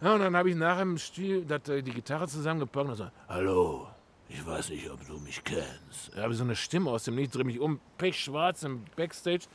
Ja, 0.02 0.12
und 0.12 0.20
dann 0.20 0.36
habe 0.36 0.50
ich 0.50 0.56
nachher 0.56 0.82
im 0.82 0.98
Stil 0.98 1.46
äh, 1.50 1.82
die 1.82 1.90
Gitarre 1.90 2.28
zusammengepackt 2.28 2.86
und 2.86 2.96
so, 2.96 3.06
hallo, 3.30 3.88
ich 4.32 4.46
weiß 4.46 4.70
nicht, 4.70 4.90
ob 4.90 5.06
du 5.06 5.18
mich 5.18 5.42
kennst. 5.44 6.10
Ich 6.14 6.18
habe 6.18 6.34
so 6.34 6.44
eine 6.44 6.56
Stimme 6.56 6.90
aus 6.90 7.04
dem 7.04 7.16
Lied, 7.16 7.34
drehe 7.34 7.44
mich 7.44 7.60
um, 7.60 7.80
pechschwarz 7.98 8.62
im 8.62 8.84
Backstage. 8.96 9.46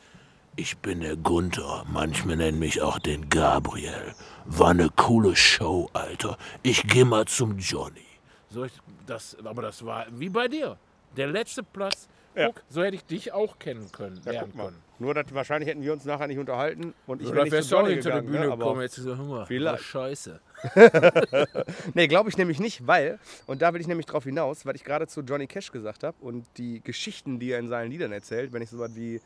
Ich 0.55 0.77
bin 0.79 1.01
der 1.01 1.15
Gunther, 1.15 1.85
manchmal 1.87 2.37
nennen 2.37 2.57
mich 2.59 2.81
auch 2.81 2.97
den 2.99 3.29
Gabriel. 3.29 4.15
War 4.45 4.71
eine 4.71 4.89
coole 4.89 5.35
Show, 5.35 5.89
Alter. 5.93 6.37
Ich 6.63 6.83
geh 6.87 7.03
mal 7.03 7.25
zum 7.25 7.59
Johnny. 7.59 8.01
So, 8.49 8.63
ich, 8.65 8.73
das, 9.05 9.37
aber 9.43 9.61
das 9.61 9.85
war 9.85 10.07
wie 10.11 10.29
bei 10.29 10.47
dir. 10.47 10.77
Der 11.15 11.27
letzte 11.27 11.61
Platz. 11.63 12.07
Ja. 12.35 12.47
Guck, 12.47 12.63
so 12.69 12.83
hätte 12.83 12.95
ich 12.95 13.05
dich 13.05 13.33
auch 13.33 13.57
kennen 13.59 13.91
können, 13.91 14.21
Ja, 14.25 14.31
lernen 14.31 14.49
guck 14.51 14.55
mal. 14.57 14.65
können. 14.65 14.83
Nur, 14.99 15.13
dass 15.13 15.31
wahrscheinlich 15.33 15.69
hätten 15.69 15.83
wir 15.83 15.93
uns 15.93 16.05
nachher 16.05 16.27
nicht 16.27 16.39
unterhalten 16.39 16.93
und 17.05 17.21
ich 17.21 17.31
wäre 17.31 17.43
nicht 17.43 17.51
wärst 17.51 17.69
zu 17.69 17.75
du 17.75 17.77
auch 17.77 17.83
Johnny 17.83 17.93
hinter 17.95 18.11
der 18.11 18.21
gegangen. 18.21 18.41
Bühne 18.41 18.49
ne? 18.49 18.57
Gekommen, 18.57 18.81
jetzt 18.81 18.95
so, 18.95 19.15
hör 19.15 19.23
mal, 19.23 19.45
Vielleicht. 19.45 19.83
scheiße. 19.83 20.39
Nee, 21.93 22.07
glaube 22.07 22.29
ich 22.29 22.37
nämlich 22.37 22.59
nicht, 22.59 22.87
weil, 22.87 23.19
und 23.45 23.61
da 23.61 23.73
will 23.73 23.81
ich 23.81 23.87
nämlich 23.87 24.07
drauf 24.07 24.23
hinaus, 24.23 24.65
weil 24.65 24.75
ich 24.75 24.83
gerade 24.83 25.05
zu 25.07 25.21
Johnny 25.21 25.45
Cash 25.45 25.71
gesagt 25.71 26.03
habe 26.03 26.17
und 26.19 26.45
die 26.57 26.81
Geschichten, 26.81 27.39
die 27.39 27.51
er 27.51 27.59
in 27.59 27.67
seinen 27.67 27.91
Liedern 27.91 28.11
erzählt, 28.11 28.53
wenn 28.53 28.61
ich 28.63 28.69
so 28.69 28.79
was 28.79 28.95
wie 28.95 29.21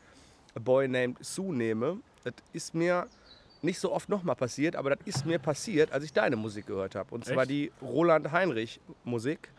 A 0.54 0.60
Boy 0.60 0.88
Named 0.88 1.16
Sue 1.24 1.54
nehme, 1.54 2.00
das 2.24 2.34
ist 2.52 2.74
mir 2.74 3.06
nicht 3.62 3.78
so 3.78 3.92
oft 3.92 4.08
nochmal 4.08 4.36
passiert, 4.36 4.76
aber 4.76 4.90
das 4.90 4.98
ist 5.06 5.24
mir 5.24 5.38
passiert, 5.38 5.92
als 5.92 6.04
ich 6.04 6.12
deine 6.12 6.36
Musik 6.36 6.66
gehört 6.66 6.94
habe. 6.94 7.14
Und 7.14 7.24
zwar 7.24 7.42
Echt? 7.42 7.50
die 7.50 7.72
Roland 7.80 8.30
Heinrich 8.32 8.80
Musik, 9.04 9.50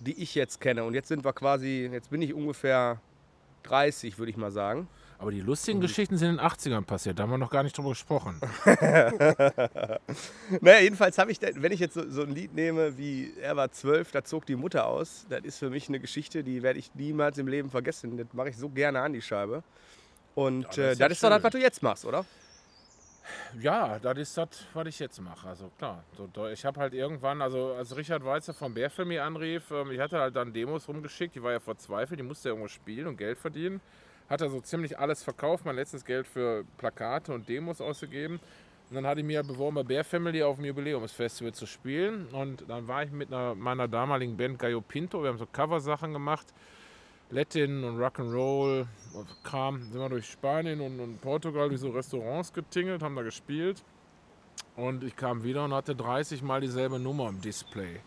die 0.00 0.20
ich 0.22 0.34
jetzt 0.34 0.60
kenne. 0.60 0.84
Und 0.84 0.94
jetzt 0.94 1.08
sind 1.08 1.24
wir 1.24 1.32
quasi, 1.32 1.88
jetzt 1.90 2.10
bin 2.10 2.20
ich 2.20 2.34
ungefähr 2.34 3.00
30, 3.62 4.18
würde 4.18 4.30
ich 4.30 4.36
mal 4.36 4.50
sagen. 4.50 4.88
Aber 5.24 5.30
die 5.30 5.40
lustigen 5.40 5.80
Geschichten 5.80 6.18
sind 6.18 6.32
in 6.32 6.36
den 6.36 6.46
80ern 6.46 6.84
passiert, 6.84 7.18
da 7.18 7.22
haben 7.22 7.30
wir 7.30 7.38
noch 7.38 7.48
gar 7.48 7.62
nicht 7.62 7.74
drüber 7.78 7.88
gesprochen. 7.88 8.38
Naja, 10.60 10.80
jedenfalls 10.80 11.16
habe 11.16 11.32
ich, 11.32 11.40
wenn 11.40 11.72
ich 11.72 11.80
jetzt 11.80 11.94
so, 11.94 12.06
so 12.10 12.24
ein 12.24 12.34
Lied 12.34 12.54
nehme 12.54 12.98
wie 12.98 13.32
Er 13.40 13.56
war 13.56 13.72
zwölf, 13.72 14.12
da 14.12 14.22
zog 14.22 14.44
die 14.44 14.54
Mutter 14.54 14.86
aus, 14.86 15.24
das 15.30 15.40
ist 15.44 15.58
für 15.58 15.70
mich 15.70 15.88
eine 15.88 15.98
Geschichte, 15.98 16.44
die 16.44 16.62
werde 16.62 16.78
ich 16.78 16.94
niemals 16.94 17.38
im 17.38 17.48
Leben 17.48 17.70
vergessen. 17.70 18.18
Das 18.18 18.26
mache 18.34 18.50
ich 18.50 18.58
so 18.58 18.68
gerne 18.68 19.00
an 19.00 19.14
die 19.14 19.22
Scheibe. 19.22 19.62
Und 20.34 20.66
das 20.66 20.76
äh, 20.76 20.92
ist 20.92 20.98
ja 20.98 21.08
das 21.08 21.16
ist 21.16 21.24
doch 21.24 21.30
das, 21.30 21.42
was 21.42 21.52
du 21.52 21.58
jetzt 21.58 21.82
machst, 21.82 22.04
oder? 22.04 22.26
Ja, 23.58 23.98
das 23.98 24.18
ist 24.18 24.36
das, 24.36 24.48
was 24.74 24.86
ich 24.88 24.98
jetzt 24.98 25.22
mache. 25.22 25.48
Also 25.48 25.70
klar, 25.78 26.04
so, 26.18 26.48
ich 26.48 26.66
habe 26.66 26.78
halt 26.78 26.92
irgendwann, 26.92 27.40
also 27.40 27.72
als 27.72 27.96
Richard 27.96 28.26
Weizer 28.26 28.52
vom 28.52 28.74
Bärfilm 28.74 29.08
mir 29.08 29.24
anrief, 29.24 29.70
ähm, 29.70 29.90
ich 29.90 30.00
hatte 30.00 30.18
halt 30.18 30.36
dann 30.36 30.52
Demos 30.52 30.86
rumgeschickt, 30.86 31.34
die 31.34 31.42
war 31.42 31.52
ja 31.52 31.60
verzweifelt, 31.60 32.20
die 32.20 32.24
musste 32.24 32.50
ja 32.50 32.54
irgendwo 32.54 32.68
spielen 32.68 33.06
und 33.06 33.16
Geld 33.16 33.38
verdienen. 33.38 33.80
Hat 34.28 34.40
er 34.40 34.48
so 34.48 34.60
ziemlich 34.60 34.98
alles 34.98 35.22
verkauft, 35.22 35.64
mein 35.64 35.76
letztes 35.76 36.04
Geld 36.04 36.26
für 36.26 36.64
Plakate 36.78 37.32
und 37.32 37.48
Demos 37.48 37.80
ausgegeben. 37.80 38.40
Und 38.90 38.96
dann 38.96 39.06
hatte 39.06 39.20
ich 39.20 39.26
mir 39.26 39.42
beworben, 39.42 39.76
bei 39.76 39.82
Bear 39.82 40.04
Family 40.04 40.42
auf 40.42 40.56
dem 40.56 40.66
Jubiläumsfestival 40.66 41.52
zu 41.52 41.66
spielen. 41.66 42.26
Und 42.28 42.64
dann 42.68 42.86
war 42.86 43.02
ich 43.02 43.10
mit 43.10 43.32
einer, 43.32 43.54
meiner 43.54 43.88
damaligen 43.88 44.36
Band 44.36 44.58
Gallo 44.58 44.80
Pinto, 44.80 45.22
wir 45.22 45.30
haben 45.30 45.38
so 45.38 45.46
Coversachen 45.46 46.12
gemacht. 46.12 46.46
Latin 47.30 47.82
und 47.82 47.98
Rock'n'Roll, 47.98 48.86
Kram, 49.42 49.82
sind 49.90 50.00
wir 50.00 50.08
durch 50.08 50.30
Spanien 50.30 50.80
und, 50.80 51.00
und 51.00 51.20
Portugal 51.20 51.68
durch 51.68 51.80
so 51.80 51.90
Restaurants 51.90 52.52
getingelt, 52.52 53.02
haben 53.02 53.16
da 53.16 53.22
gespielt. 53.22 53.82
Und 54.76 55.02
ich 55.02 55.16
kam 55.16 55.42
wieder 55.42 55.64
und 55.64 55.72
hatte 55.72 55.96
30 55.96 56.42
Mal 56.42 56.60
dieselbe 56.60 56.98
Nummer 56.98 57.28
im 57.28 57.40
Display. 57.40 58.00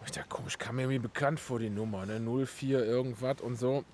Und 0.00 0.06
ich 0.06 0.12
dachte, 0.12 0.28
komisch, 0.28 0.58
kam 0.58 0.76
mir 0.76 0.82
irgendwie 0.82 1.00
bekannt 1.00 1.40
vor 1.40 1.58
die 1.58 1.70
Nummer, 1.70 2.06
ne? 2.06 2.20
04 2.20 2.84
irgendwas 2.84 3.40
und 3.40 3.56
so. 3.56 3.84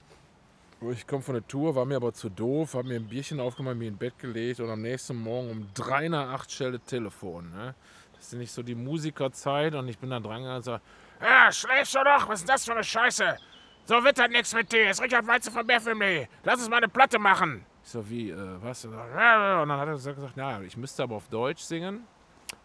Ich 0.80 1.06
komme 1.06 1.22
von 1.22 1.34
der 1.34 1.46
Tour, 1.46 1.74
war 1.74 1.84
mir 1.84 1.96
aber 1.96 2.12
zu 2.12 2.28
doof, 2.28 2.74
habe 2.74 2.88
mir 2.88 2.96
ein 2.96 3.08
Bierchen 3.08 3.40
aufgemacht, 3.40 3.76
mir 3.76 3.88
in 3.88 3.96
Bett 3.96 4.18
gelegt 4.18 4.60
und 4.60 4.68
am 4.68 4.82
nächsten 4.82 5.16
Morgen 5.16 5.50
um 5.50 5.68
3 5.74 6.08
nach 6.08 6.32
8 6.34 6.52
Stelle 6.52 6.80
Telefon. 6.80 7.50
Ne? 7.50 7.74
Das 8.14 8.26
ist 8.26 8.34
nicht 8.34 8.52
so 8.52 8.62
die 8.62 8.74
Musikerzeit 8.74 9.74
und 9.74 9.88
ich 9.88 9.98
bin 9.98 10.10
da 10.10 10.20
dran 10.20 10.42
gegangen 10.42 10.56
und 10.56 10.64
so, 10.64 10.78
ja, 11.22 11.50
schläfst 11.50 11.94
du 11.94 12.00
doch, 12.04 12.28
was 12.28 12.40
ist 12.40 12.48
das 12.48 12.64
für 12.64 12.72
eine 12.72 12.84
Scheiße? 12.84 13.36
So 13.86 14.02
wird 14.02 14.18
das 14.18 14.28
nichts 14.28 14.54
mit 14.54 14.72
dir, 14.72 14.90
ist 14.90 15.02
Richard 15.02 15.26
Weize 15.26 15.50
von 15.50 15.66
Bärfilm.de, 15.66 16.26
lass 16.42 16.56
uns 16.56 16.68
mal 16.68 16.78
eine 16.78 16.88
Platte 16.88 17.18
machen. 17.18 17.64
Ich 17.82 17.90
so, 17.90 18.08
wie, 18.10 18.30
äh, 18.30 18.36
was? 18.62 18.84
Und 18.84 18.92
dann 18.92 19.70
hat 19.72 19.88
er 19.88 19.94
gesagt, 19.94 20.18
ja, 20.36 20.60
ich 20.60 20.76
müsste 20.76 21.02
aber 21.02 21.16
auf 21.16 21.28
Deutsch 21.28 21.62
singen 21.62 22.04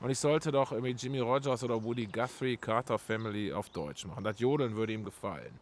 und 0.01 0.09
ich 0.09 0.19
sollte 0.19 0.51
doch 0.51 0.71
irgendwie 0.71 0.91
Jimmy 0.91 1.19
Rogers 1.19 1.63
oder 1.63 1.81
Woody 1.81 2.05
Guthrie, 2.05 2.57
Carter 2.57 2.97
Family 2.97 3.53
auf 3.53 3.69
Deutsch 3.69 4.05
machen. 4.05 4.23
Das 4.23 4.39
Jodeln 4.39 4.75
würde 4.75 4.93
ihm 4.93 5.05
gefallen. 5.05 5.59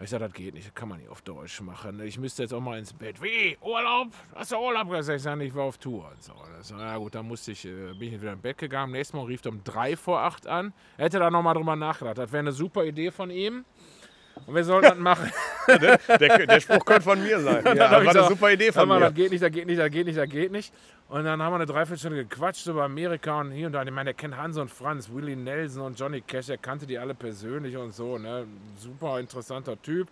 Ich 0.00 0.10
sage, 0.10 0.24
das 0.24 0.32
geht 0.32 0.54
nicht, 0.54 0.66
das 0.66 0.74
kann 0.74 0.88
man 0.88 0.98
nicht 0.98 1.08
auf 1.08 1.22
Deutsch 1.22 1.60
machen. 1.60 2.00
Ich 2.00 2.18
müsste 2.18 2.42
jetzt 2.42 2.52
auch 2.52 2.60
mal 2.60 2.78
ins 2.78 2.92
Bett. 2.92 3.22
Wie? 3.22 3.56
Urlaub? 3.60 4.08
Hast 4.34 4.50
du 4.50 4.56
Urlaub 4.56 4.90
gesagt? 4.90 5.16
Ich 5.16 5.22
sage, 5.22 5.44
ich 5.44 5.54
war 5.54 5.64
auf 5.64 5.78
Tour. 5.78 6.10
Und 6.10 6.20
so. 6.20 6.32
Das, 6.56 6.72
na 6.76 6.98
gut, 6.98 7.14
dann 7.14 7.28
musste 7.28 7.52
ich, 7.52 7.64
äh, 7.64 7.94
bin 7.94 8.12
ich 8.12 8.20
wieder 8.20 8.32
ins 8.32 8.42
Bett 8.42 8.58
gegangen. 8.58 8.84
Am 8.86 8.90
nächsten 8.90 9.16
Morgen 9.16 9.28
rief 9.28 9.44
er 9.44 9.52
um 9.52 9.62
drei 9.62 9.96
vor 9.96 10.20
acht 10.20 10.48
an. 10.48 10.72
Er 10.96 11.04
hätte 11.04 11.20
da 11.20 11.30
nochmal 11.30 11.54
drüber 11.54 11.76
nachgedacht. 11.76 12.18
Das 12.18 12.32
wäre 12.32 12.40
eine 12.40 12.52
super 12.52 12.84
Idee 12.84 13.12
von 13.12 13.30
ihm. 13.30 13.64
Und 14.46 14.54
wir 14.54 14.64
sollten 14.64 14.88
das 14.88 14.98
machen. 14.98 15.30
Der, 15.68 16.46
der 16.46 16.60
Spruch 16.60 16.84
könnte 16.84 17.02
von 17.02 17.22
mir 17.22 17.40
sein. 17.40 17.64
Ja, 17.76 17.90
hab 17.90 18.04
war 18.04 18.14
eine 18.14 18.28
super 18.28 18.50
Idee 18.50 18.70
von 18.70 18.86
mir. 18.86 19.00
das 19.00 19.14
geht 19.14 19.30
nicht, 19.30 19.42
das 19.42 19.50
geht 19.50 19.66
nicht, 19.66 19.80
das 19.80 19.90
geht 19.90 20.06
nicht, 20.06 20.18
das 20.18 20.28
geht 20.28 20.52
nicht. 20.52 20.74
Und 21.08 21.24
dann 21.24 21.42
haben 21.42 21.52
wir 21.52 21.56
eine 21.56 21.66
Dreiviertelstunde 21.66 22.24
gequatscht 22.24 22.66
über 22.66 22.84
Amerika 22.84 23.40
und 23.40 23.52
hier 23.52 23.68
und 23.68 23.72
da. 23.72 23.82
Ich 23.82 23.90
meine, 23.90 24.08
der 24.08 24.14
kennt 24.14 24.36
Hans 24.36 24.58
und 24.58 24.70
Franz, 24.70 25.08
Willie 25.10 25.36
Nelson 25.36 25.82
und 25.82 25.98
Johnny 25.98 26.20
Cash, 26.20 26.50
er 26.50 26.58
kannte 26.58 26.86
die 26.86 26.98
alle 26.98 27.14
persönlich 27.14 27.76
und 27.76 27.94
so. 27.94 28.18
Ne? 28.18 28.46
Super 28.76 29.18
interessanter 29.20 29.80
Typ. 29.80 30.08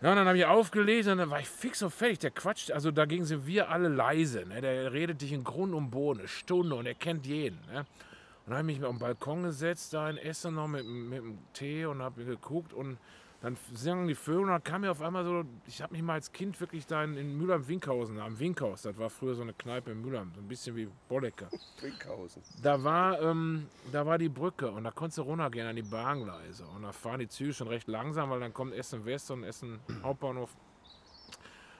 Ja, 0.00 0.10
und 0.10 0.16
dann 0.16 0.28
habe 0.28 0.38
ich 0.38 0.44
aufgelegt 0.44 1.08
und 1.08 1.18
dann 1.18 1.30
war 1.30 1.40
ich 1.40 1.48
fix 1.48 1.82
und 1.82 1.90
fertig. 1.90 2.20
Der 2.20 2.30
quatscht, 2.30 2.70
also 2.70 2.90
dagegen 2.90 3.24
sind 3.24 3.46
wir 3.46 3.70
alle 3.70 3.88
leise. 3.88 4.44
Ne? 4.46 4.60
Der 4.60 4.92
redet 4.92 5.22
dich 5.22 5.32
in 5.32 5.44
Grund 5.44 5.74
und 5.74 5.90
Boden, 5.90 6.20
eine 6.20 6.28
Stunde 6.28 6.76
und 6.76 6.86
er 6.86 6.94
kennt 6.94 7.26
jeden. 7.26 7.58
Ne? 7.72 7.78
Und 7.78 8.52
dann 8.52 8.58
habe 8.58 8.70
ich 8.70 8.78
mich 8.78 8.86
auf 8.86 8.94
den 8.94 9.00
Balkon 9.00 9.42
gesetzt, 9.42 9.94
da 9.94 10.08
in 10.08 10.16
Essen 10.16 10.54
noch 10.54 10.68
mit, 10.68 10.84
mit 10.86 11.18
dem 11.18 11.38
Tee 11.52 11.86
und 11.86 12.00
habe 12.00 12.24
geguckt 12.24 12.72
und 12.72 12.98
dann 13.40 13.56
sangen 13.72 14.08
die 14.08 14.16
Vögel 14.16 14.44
und 14.44 14.48
dann 14.48 14.64
kam 14.64 14.80
mir 14.80 14.90
auf 14.90 15.00
einmal 15.00 15.24
so, 15.24 15.44
ich 15.66 15.80
habe 15.80 15.92
mich 15.92 16.02
mal 16.02 16.14
als 16.14 16.32
Kind 16.32 16.60
wirklich 16.60 16.86
da 16.86 17.04
in, 17.04 17.16
in 17.16 17.38
Mülheim-Winkhausen, 17.38 18.18
am 18.18 18.38
Winkhaus, 18.38 18.82
das 18.82 18.98
war 18.98 19.10
früher 19.10 19.34
so 19.34 19.42
eine 19.42 19.52
Kneipe 19.52 19.92
in 19.92 20.02
Mülheim, 20.02 20.32
so 20.34 20.40
ein 20.40 20.48
bisschen 20.48 20.74
wie 20.74 20.88
Bollecker. 21.08 21.48
Winkhausen. 21.80 22.42
Da 22.62 22.82
war, 22.82 23.20
ähm, 23.22 23.66
da 23.92 24.04
war 24.04 24.18
die 24.18 24.28
Brücke 24.28 24.70
und 24.70 24.82
da 24.84 24.90
konntest 24.90 25.18
du 25.18 25.22
runtergehen 25.22 25.68
an 25.68 25.76
die 25.76 25.82
Bahngleise. 25.82 26.64
Und 26.74 26.82
da 26.82 26.90
fahren 26.90 27.20
die 27.20 27.28
Züge 27.28 27.52
schon 27.52 27.68
recht 27.68 27.86
langsam, 27.86 28.30
weil 28.30 28.40
dann 28.40 28.52
kommt 28.52 28.74
Essen 28.74 29.04
West 29.04 29.30
und 29.30 29.44
Essen 29.44 29.78
Hauptbahnhof. 30.02 30.50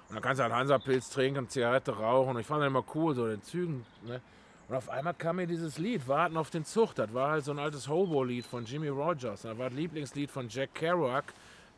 Und 0.09 0.15
dann 0.15 0.23
kannst 0.23 0.39
du 0.39 0.45
halt 0.45 0.55
Hansapilz 0.55 1.11
trinken, 1.11 1.49
Zigarette 1.49 1.97
rauchen. 1.97 2.37
Und 2.37 2.41
ich 2.41 2.47
fand 2.47 2.63
das 2.63 2.69
immer 2.69 2.85
cool, 2.95 3.15
so 3.15 3.27
den 3.27 3.43
Zügen. 3.43 3.85
Ne? 4.07 4.23
Und 4.69 4.77
auf 4.77 4.91
einmal 4.91 5.15
kam 5.15 5.37
mir 5.37 5.47
dieses 5.47 5.79
Lied, 5.79 6.07
Warten 6.09 6.37
auf 6.37 6.51
den 6.51 6.65
Zug. 6.65 6.95
Das 6.95 7.13
war 7.15 7.31
halt 7.31 7.45
so 7.45 7.53
ein 7.53 7.59
altes 7.59 7.89
Hobo-Lied 7.89 8.45
von 8.45 8.65
Jimmy 8.65 8.89
Rogers. 8.89 9.43
Das 9.43 9.59
war 9.59 9.71
das 9.71 9.79
Lieblingslied 9.79 10.31
von 10.31 10.49
Jack 10.49 10.75
Kerouac, 10.75 11.25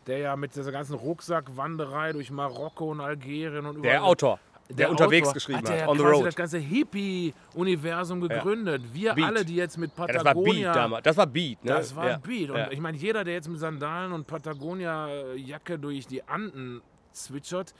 der 0.06 0.18
ja 0.18 0.36
mit 0.36 0.54
dieser 0.54 0.72
ganzen 0.72 0.94
Rucksackwanderei 0.94 2.12
durch 2.12 2.30
Marokko 2.30 2.90
und 2.90 3.00
Algerien 3.00 3.66
und 3.66 3.82
Der 3.82 3.96
überall- 3.96 4.08
Autor, 4.10 4.38
der, 4.68 4.90
unterwegs 4.90 5.28
Autor 5.28 5.34
geschrieben 5.34 5.58
hat. 5.60 5.68
hat, 5.70 5.76
Der 5.80 5.88
on 5.88 5.98
the 5.98 6.04
road. 6.04 6.26
das 6.26 6.34
ganze 6.36 6.58
Hippie-Universum 6.58 8.20
gegründet. 8.20 8.82
Wir 8.92 9.14
Beat. 9.14 9.26
alle, 9.26 9.44
die 9.44 9.56
jetzt 9.56 9.76
mit 9.78 9.90
Ja, 9.96 10.06
das 10.06 10.16
war 10.16 10.24
Patagonia... 10.34 10.72
Beat 10.72 10.76
damals. 10.76 11.02
Das 11.04 11.16
war 11.16 11.26
Beat, 11.26 11.64
ne? 11.64 11.70
Das 11.72 11.94
war 11.96 12.08
ja. 12.08 12.16
Beat. 12.18 12.50
Und 12.50 12.56
Ja. 12.56 12.70
ich 12.70 12.80
meine, 12.80 12.96
jeder, 12.96 13.24
der 13.24 13.34
jetzt 13.34 13.48
mit 13.48 13.58
Sandalen 13.58 14.12
und 14.12 14.26
Patagonia-Jacke 14.26 15.78
durch 15.78 16.06
die 16.06 16.22
Anden 16.24 16.80
zwitschert, 17.12 17.74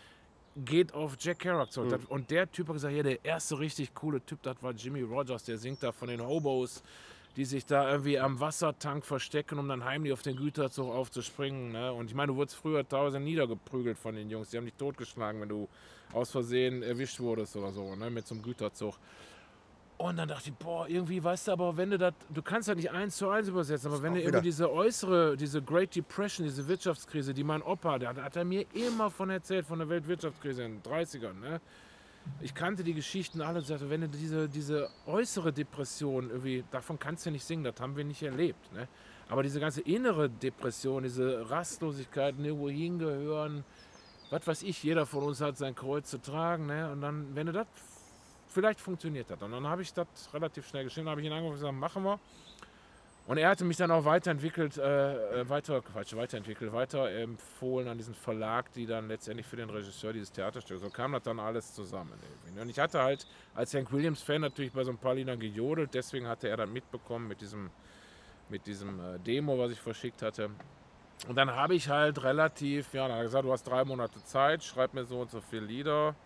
geht 0.57 0.93
auf 0.93 1.15
Jack 1.19 1.39
Kerouac 1.39 1.71
zurück. 1.73 2.01
Mhm. 2.01 2.07
Und 2.09 2.31
der 2.31 2.51
Typ 2.51 2.67
hat 2.69 2.75
gesagt, 2.75 2.95
ja, 2.95 3.03
der 3.03 3.25
erste 3.25 3.59
richtig 3.59 3.95
coole 3.95 4.21
Typ, 4.25 4.43
das 4.43 4.57
war 4.63 4.73
Jimmy 4.73 5.03
Rogers, 5.03 5.45
der 5.45 5.57
singt 5.59 5.83
da 5.83 5.93
von 5.93 6.09
den 6.09 6.21
Hobos, 6.27 6.83
die 7.37 7.45
sich 7.45 7.65
da 7.67 7.91
irgendwie 7.91 8.19
am 8.19 8.41
Wassertank 8.41 9.05
verstecken, 9.05 9.59
um 9.59 9.69
dann 9.69 9.85
heimlich 9.85 10.13
auf 10.13 10.23
den 10.23 10.37
Güterzug 10.37 10.89
aufzuspringen. 10.91 11.73
Ne? 11.73 11.93
Und 11.93 12.07
ich 12.11 12.15
meine, 12.15 12.33
du 12.33 12.37
wurdest 12.37 12.57
früher 12.57 12.87
teilweise 12.87 13.21
niedergeprügelt 13.21 13.99
von 13.99 14.15
den 14.15 14.29
Jungs. 14.31 14.51
Die 14.51 14.57
haben 14.57 14.65
dich 14.65 14.75
totgeschlagen, 14.75 15.41
wenn 15.41 15.49
du 15.49 15.69
aus 16.13 16.31
Versehen 16.31 16.83
erwischt 16.83 17.21
wurdest 17.21 17.55
oder 17.57 17.71
so, 17.71 17.95
ne? 17.95 18.11
mit 18.11 18.27
so 18.27 18.35
einem 18.35 18.43
Güterzug. 18.43 18.95
Und 19.97 20.17
dann 20.17 20.29
dachte 20.29 20.49
ich, 20.49 20.55
boah, 20.57 20.89
irgendwie, 20.89 21.23
weißt 21.23 21.49
du, 21.49 21.53
aber 21.53 21.77
wenn 21.77 21.91
du 21.91 21.99
das, 21.99 22.15
du 22.31 22.41
kannst 22.41 22.69
ja 22.69 22.75
nicht 22.75 22.91
eins 22.91 23.17
zu 23.19 23.29
eins 23.29 23.49
übersetzen, 23.49 23.93
aber 23.93 24.03
wenn 24.03 24.15
du 24.15 24.27
wieder- 24.27 24.41
diese 24.41 24.73
äußere, 24.73 25.37
diese 25.37 25.61
Great 25.61 25.95
Depression, 25.95 26.47
diese 26.47 26.67
Wirtschaftskrise, 26.67 27.35
die 27.35 27.45
mein 27.45 27.61
Opa, 27.63 27.99
der 27.99 28.15
hat 28.17 28.35
er 28.35 28.45
mir 28.47 28.65
immer 28.73 29.11
von 29.11 29.29
erzählt, 29.29 29.67
von 29.67 29.79
der 29.79 29.89
Weltwirtschaftskrise 29.91 30.63
in 30.65 30.81
den 30.81 30.83
30ern, 30.83 31.35
ne? 31.39 31.61
Ich 32.41 32.55
kannte 32.55 32.85
die 32.85 32.95
Geschichten 32.95 33.41
alle 33.41 33.59
und 33.59 33.67
sagte, 33.67 33.91
wenn 33.91 34.03
du 34.03 34.09
diese, 34.09 34.49
diese 34.49 34.89
äußere 35.07 35.53
Depression 35.53 36.31
irgendwie, 36.31 36.65
davon 36.71 36.99
kannst 36.99 37.27
du 37.27 37.31
nicht 37.31 37.45
singen, 37.45 37.65
das 37.65 37.81
haben 37.81 37.97
wir 37.97 38.05
nicht 38.05 38.23
erlebt, 38.23 38.73
ne? 38.73 38.89
Aber 39.29 39.43
diese 39.45 39.61
ganze 39.61 39.81
innere 39.83 40.29
Depression, 40.29 41.05
diese 41.05 41.49
Rastlosigkeit, 41.49 42.37
nirgendwo 42.39 42.69
hingehören, 42.69 43.65
was 44.31 44.47
weiß 44.47 44.63
ich, 44.65 44.83
jeder 44.83 45.07
von 45.07 45.23
uns 45.23 45.41
hat 45.41 45.57
sein 45.57 45.75
Kreuz 45.75 46.11
zu 46.11 46.19
tragen, 46.19 46.67
ne? 46.67 46.91
Und 46.91 47.01
dann, 47.01 47.35
wenn 47.35 47.47
du 47.47 47.53
das 47.53 47.67
vielleicht 48.49 48.81
funktioniert 48.81 49.31
hat. 49.31 49.43
Und 49.43 49.53
dann 49.53 49.67
habe 49.67 49.83
ich 49.83 49.93
das 49.93 50.07
relativ 50.33 50.67
schnell 50.67 50.85
geschrieben, 50.85 51.09
habe 51.09 51.21
ich 51.21 51.27
ihn 51.27 51.33
angerufen 51.33 51.55
und 51.55 51.61
gesagt, 51.61 51.75
machen 51.75 52.03
wir. 52.03 52.19
Und 53.31 53.39
er 53.39 53.49
hatte 53.49 53.65
mich 53.65 53.77
dann 53.77 53.93
auch 53.93 54.05
weiterentwickelt, 54.05 54.77
äh, 54.77 55.43
äh 55.43 55.49
weiter, 55.49 55.81
Quatsch, 55.83 56.17
weiterentwickelt, 56.17 56.73
weiterempfohlen 56.73 57.87
an 57.87 57.97
diesen 57.97 58.13
Verlag, 58.13 58.73
die 58.73 58.87
dann 58.87 59.07
letztendlich 59.07 59.47
für 59.47 59.55
den 59.55 59.71
Regisseur 59.71 60.13
dieses 60.13 60.33
Theaterstücks. 60.33 60.81
So 60.81 60.91
kam 60.91 61.13
das 61.13 61.23
dann 61.23 61.39
alles 61.39 61.73
zusammen. 61.73 62.11
Irgendwie. 62.45 62.61
Und 62.61 62.69
ich 62.69 62.81
hatte 62.81 63.01
halt 63.01 63.29
als 63.55 63.73
Hank 63.73 63.93
Williams-Fan 63.93 64.41
natürlich 64.41 64.73
bei 64.73 64.83
so 64.83 64.91
ein 64.91 64.99
paar 64.99 65.15
Liedern 65.15 65.39
gejodelt, 65.39 65.95
deswegen 65.95 66.27
hatte 66.27 66.49
er 66.49 66.57
dann 66.57 66.73
mitbekommen 66.73 67.29
mit 67.29 67.41
diesem, 67.41 67.71
mit 68.49 68.67
diesem 68.67 68.99
äh, 68.99 69.21
Demo, 69.21 69.57
was 69.57 69.71
ich 69.71 69.81
verschickt 69.81 70.23
hatte. 70.23 70.51
Und 71.29 71.37
dann 71.37 71.55
habe 71.55 71.77
ich 71.77 71.89
halt 71.89 72.25
relativ, 72.25 72.93
ja, 72.95 73.03
dann 73.03 73.13
hat 73.13 73.19
er 73.19 73.25
gesagt, 73.27 73.45
du 73.45 73.53
hast 73.53 73.63
drei 73.63 73.85
Monate 73.85 74.25
Zeit, 74.25 74.65
schreib 74.65 74.93
mir 74.93 75.05
so 75.05 75.21
und 75.21 75.31
so 75.31 75.41
viele 75.41 75.67
Lieder. 75.67 76.17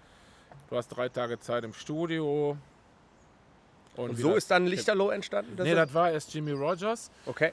Du 0.70 0.76
hast 0.76 0.88
drei 0.88 1.10
Tage 1.10 1.38
Zeit 1.38 1.64
im 1.64 1.74
Studio, 1.74 2.56
und, 3.96 4.10
und 4.10 4.16
so 4.16 4.34
ist 4.34 4.50
dann 4.50 4.66
Lichterloh 4.66 5.10
entstanden? 5.10 5.56
Das 5.56 5.66
nee, 5.66 5.74
das 5.74 5.92
war 5.94 6.10
erst 6.10 6.34
Jimmy 6.34 6.52
Rogers. 6.52 7.10
Okay. 7.26 7.52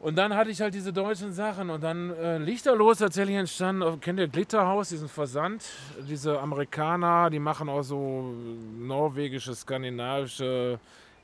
Und 0.00 0.16
dann 0.16 0.34
hatte 0.34 0.50
ich 0.50 0.60
halt 0.60 0.74
diese 0.74 0.92
deutschen 0.92 1.32
Sachen 1.32 1.70
und 1.70 1.82
dann 1.82 2.10
äh, 2.10 2.38
Lichterloh 2.38 2.92
ist 2.92 2.98
tatsächlich 2.98 3.36
entstanden. 3.36 4.00
Kennt 4.00 4.20
ihr 4.20 4.28
Glitterhaus, 4.28 4.90
diesen 4.90 5.08
Versand? 5.08 5.64
Diese 6.08 6.38
Amerikaner, 6.38 7.30
die 7.30 7.40
machen 7.40 7.68
auch 7.68 7.82
so 7.82 8.32
norwegische, 8.78 9.54
skandinavische 9.54 10.78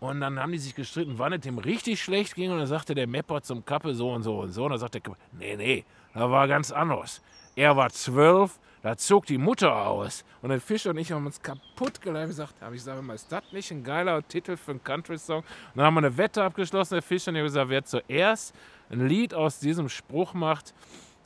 Und 0.00 0.20
dann 0.20 0.38
haben 0.38 0.52
die 0.52 0.58
sich 0.58 0.74
gestritten, 0.74 1.14
wann 1.16 1.32
es 1.32 1.40
dem 1.40 1.58
richtig 1.58 2.00
schlecht 2.02 2.34
ging. 2.34 2.52
Und 2.52 2.58
dann 2.58 2.66
sagte 2.66 2.94
der 2.94 3.06
Mepper 3.06 3.42
zum 3.42 3.64
Kappe 3.64 3.94
so 3.94 4.12
und 4.12 4.22
so 4.22 4.40
und 4.40 4.52
so. 4.52 4.64
Und 4.64 4.70
dann 4.70 4.78
sagte 4.78 5.00
der 5.00 5.12
Kappe, 5.12 5.18
nee, 5.32 5.56
nee, 5.56 5.84
da 6.14 6.30
war 6.30 6.46
ganz 6.46 6.70
anders. 6.70 7.22
Er 7.56 7.76
war 7.76 7.90
zwölf, 7.90 8.60
da 8.82 8.96
zog 8.96 9.26
die 9.26 9.38
Mutter 9.38 9.74
aus. 9.74 10.24
Und 10.42 10.50
der 10.50 10.60
Fischer 10.60 10.90
und 10.90 10.98
ich 10.98 11.10
haben 11.10 11.26
uns 11.26 11.42
kaputt 11.42 12.00
geleimt 12.00 12.28
gesagt, 12.28 12.60
habe 12.62 12.76
ich 12.76 12.84
gesagt, 12.84 13.02
ist 13.12 13.32
das 13.32 13.42
nicht 13.52 13.70
ein 13.72 13.82
geiler 13.82 14.26
Titel 14.28 14.56
für 14.56 14.70
einen 14.70 14.84
Country-Song? 14.84 15.38
Und 15.38 15.46
dann 15.74 15.86
haben 15.86 15.94
wir 15.94 15.98
eine 15.98 16.16
Wette 16.16 16.44
abgeschlossen, 16.44 16.94
der 16.94 17.02
Fischer, 17.02 17.30
und 17.30 17.36
ich 17.36 17.40
habe 17.40 17.48
gesagt, 17.48 17.70
wer 17.70 17.84
zuerst 17.84 18.54
ein 18.90 19.08
Lied 19.08 19.34
aus 19.34 19.58
diesem 19.58 19.88
Spruch 19.88 20.34
macht, 20.34 20.72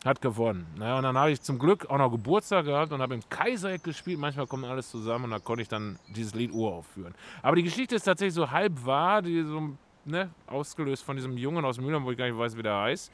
hat 0.04 0.20
gewonnen. 0.20 0.66
Naja, 0.76 0.96
und 0.96 1.04
dann 1.04 1.16
habe 1.16 1.30
ich 1.30 1.40
zum 1.40 1.58
Glück 1.58 1.88
auch 1.88 1.98
noch 1.98 2.10
Geburtstag 2.10 2.64
gehabt 2.64 2.92
und 2.92 3.00
habe 3.00 3.14
im 3.14 3.22
Kaisereck 3.28 3.84
gespielt. 3.84 4.18
Manchmal 4.18 4.46
kommt 4.46 4.64
alles 4.64 4.90
zusammen 4.90 5.26
und 5.26 5.30
da 5.30 5.38
konnte 5.38 5.62
ich 5.62 5.68
dann 5.68 5.98
dieses 6.08 6.34
Lied 6.34 6.52
uraufführen. 6.52 7.14
Aber 7.42 7.56
die 7.56 7.62
Geschichte 7.62 7.94
ist 7.94 8.04
tatsächlich 8.04 8.34
so 8.34 8.50
halb 8.50 8.84
wahr, 8.84 9.22
die 9.22 9.42
so, 9.42 9.70
ne, 10.04 10.30
ausgelöst 10.46 11.04
von 11.04 11.16
diesem 11.16 11.36
Jungen 11.36 11.64
aus 11.64 11.78
Mühlheim, 11.78 12.04
wo 12.04 12.10
ich 12.10 12.18
gar 12.18 12.26
nicht 12.26 12.38
weiß, 12.38 12.56
wie 12.56 12.62
der 12.62 12.76
heißt. 12.76 13.12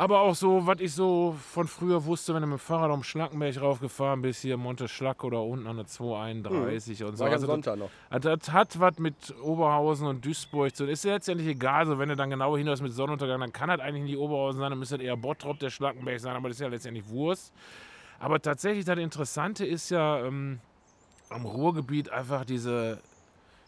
Aber 0.00 0.20
auch 0.20 0.34
so, 0.34 0.66
was 0.66 0.80
ich 0.80 0.94
so 0.94 1.36
von 1.52 1.68
früher 1.68 2.06
wusste, 2.06 2.32
wenn 2.32 2.40
du 2.40 2.46
mit 2.46 2.58
dem 2.58 2.58
Fahrrad 2.58 2.90
um 2.90 3.02
Schlankenberg 3.02 3.60
raufgefahren 3.60 4.22
bist, 4.22 4.40
hier 4.40 4.56
Monte 4.56 4.88
Schlack 4.88 5.22
oder 5.24 5.42
unten 5.42 5.66
an 5.66 5.76
der 5.76 5.84
231 5.84 7.00
mhm. 7.00 7.06
und 7.06 7.18
so. 7.18 7.24
War 7.24 7.30
also 7.30 7.46
Sonntag 7.46 7.76
noch. 7.76 7.90
Das, 8.08 8.22
das, 8.22 8.50
hat 8.50 8.80
was 8.80 8.98
mit 8.98 9.14
Oberhausen 9.42 10.06
und 10.06 10.24
Duisburg 10.24 10.74
zu 10.74 10.84
tun. 10.84 10.92
Ist 10.94 11.04
ja 11.04 11.12
letztendlich 11.12 11.48
egal, 11.48 11.86
so 11.86 11.98
wenn 11.98 12.08
du 12.08 12.16
dann 12.16 12.30
genau 12.30 12.56
hinaus 12.56 12.80
mit 12.80 12.94
Sonnenuntergang, 12.94 13.40
dann 13.40 13.52
kann 13.52 13.68
das 13.68 13.80
eigentlich 13.80 14.04
nicht 14.04 14.16
Oberhausen 14.16 14.62
sein, 14.62 14.70
dann 14.70 14.78
müsste 14.78 14.96
das 14.96 15.04
eher 15.04 15.18
Bottrop, 15.18 15.58
der 15.58 15.68
Schlankenberg 15.68 16.18
sein, 16.18 16.34
aber 16.34 16.48
das 16.48 16.56
ist 16.56 16.62
ja 16.62 16.68
letztendlich 16.68 17.06
Wurst. 17.10 17.52
Aber 18.18 18.40
tatsächlich, 18.40 18.86
das 18.86 18.98
Interessante 18.98 19.66
ist 19.66 19.90
ja 19.90 20.24
ähm, 20.24 20.60
am 21.28 21.44
Ruhrgebiet 21.44 22.08
einfach 22.08 22.46
diese 22.46 23.02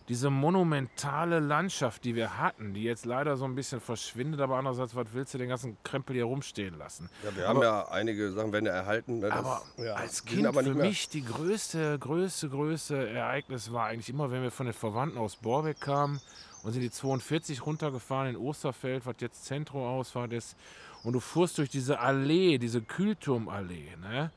diese 0.08 0.30
monumentale 0.30 1.40
Landschaft, 1.40 2.04
die 2.04 2.14
wir 2.14 2.38
hatten, 2.38 2.74
die 2.74 2.82
jetzt 2.82 3.04
leider 3.04 3.36
so 3.36 3.44
ein 3.44 3.54
bisschen 3.54 3.80
verschwindet, 3.80 4.40
aber 4.40 4.56
andererseits, 4.56 4.94
was 4.94 5.06
willst 5.12 5.34
du 5.34 5.38
den 5.38 5.48
ganzen 5.48 5.76
Krempel 5.84 6.16
hier 6.16 6.24
rumstehen 6.24 6.76
lassen? 6.76 7.08
Ja, 7.22 7.36
wir 7.36 7.48
aber, 7.48 7.54
haben 7.54 7.62
ja 7.62 7.88
einige 7.88 8.32
Sachen 8.32 8.52
werden 8.52 8.66
ja 8.66 8.72
erhalten. 8.72 9.20
Ne, 9.20 9.32
aber 9.32 9.62
ja, 9.78 9.94
als 9.94 10.24
Kind 10.24 10.46
aber 10.46 10.62
für 10.62 10.74
mich 10.74 11.08
die 11.08 11.24
größte, 11.24 11.98
größte, 11.98 12.48
größte 12.48 13.08
Ereignis 13.10 13.72
war 13.72 13.86
eigentlich 13.86 14.10
immer, 14.10 14.30
wenn 14.30 14.42
wir 14.42 14.50
von 14.50 14.66
den 14.66 14.74
Verwandten 14.74 15.18
aus 15.18 15.36
Borbeck 15.36 15.80
kamen 15.80 16.20
und 16.62 16.72
sind 16.72 16.82
die 16.82 16.90
42 16.90 17.64
runtergefahren 17.64 18.30
in 18.30 18.36
Osterfeld, 18.36 19.06
was 19.06 19.16
jetzt 19.20 19.44
Zentroausfahrt 19.44 20.32
ist, 20.32 20.56
und 21.04 21.14
du 21.14 21.20
fuhrst 21.20 21.58
durch 21.58 21.68
diese 21.68 21.98
Allee, 21.98 22.58
diese 22.58 22.80
Kühlturmallee, 22.80 23.96
ne? 24.00 24.30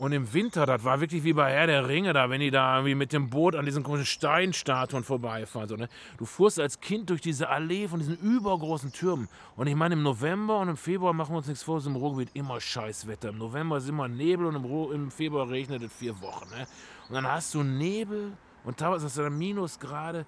Und 0.00 0.12
im 0.12 0.32
Winter, 0.32 0.64
das 0.64 0.82
war 0.82 1.02
wirklich 1.02 1.24
wie 1.24 1.34
bei 1.34 1.52
Herr 1.52 1.66
der 1.66 1.86
Ringe, 1.86 2.14
da, 2.14 2.30
wenn 2.30 2.40
die 2.40 2.50
da 2.50 2.76
irgendwie 2.76 2.94
mit 2.94 3.12
dem 3.12 3.28
Boot 3.28 3.54
an 3.54 3.66
diesen 3.66 3.82
komischen 3.82 4.06
Steinstatuen 4.06 5.04
vorbeifahren. 5.04 5.68
So, 5.68 5.76
ne? 5.76 5.90
Du 6.16 6.24
fuhrst 6.24 6.58
als 6.58 6.80
Kind 6.80 7.10
durch 7.10 7.20
diese 7.20 7.50
Allee 7.50 7.86
von 7.86 7.98
diesen 7.98 8.16
übergroßen 8.16 8.92
Türmen. 8.92 9.28
Und 9.56 9.66
ich 9.66 9.74
meine, 9.74 9.92
im 9.92 10.02
November 10.02 10.58
und 10.60 10.70
im 10.70 10.78
Februar 10.78 11.12
machen 11.12 11.34
wir 11.34 11.36
uns 11.36 11.48
nichts 11.48 11.62
vor, 11.62 11.76
ist 11.76 11.86
im 11.86 11.96
Ruhrgebiet 11.96 12.30
immer 12.32 12.58
Scheißwetter. 12.62 13.28
Im 13.28 13.36
November 13.36 13.76
ist 13.76 13.90
immer 13.90 14.08
Nebel 14.08 14.46
und 14.46 14.56
im, 14.56 14.64
Ruhr, 14.64 14.94
im 14.94 15.10
Februar 15.10 15.50
regnet 15.50 15.82
es 15.82 15.92
vier 15.92 16.18
Wochen. 16.22 16.48
Ne? 16.48 16.66
Und 17.10 17.16
dann 17.16 17.30
hast 17.30 17.52
du 17.52 17.62
Nebel 17.62 18.32
und 18.64 18.78
teilweise 18.78 19.04
hast 19.04 19.18
du 19.18 19.22
dann 19.22 19.36
Minusgrade. 19.36 20.24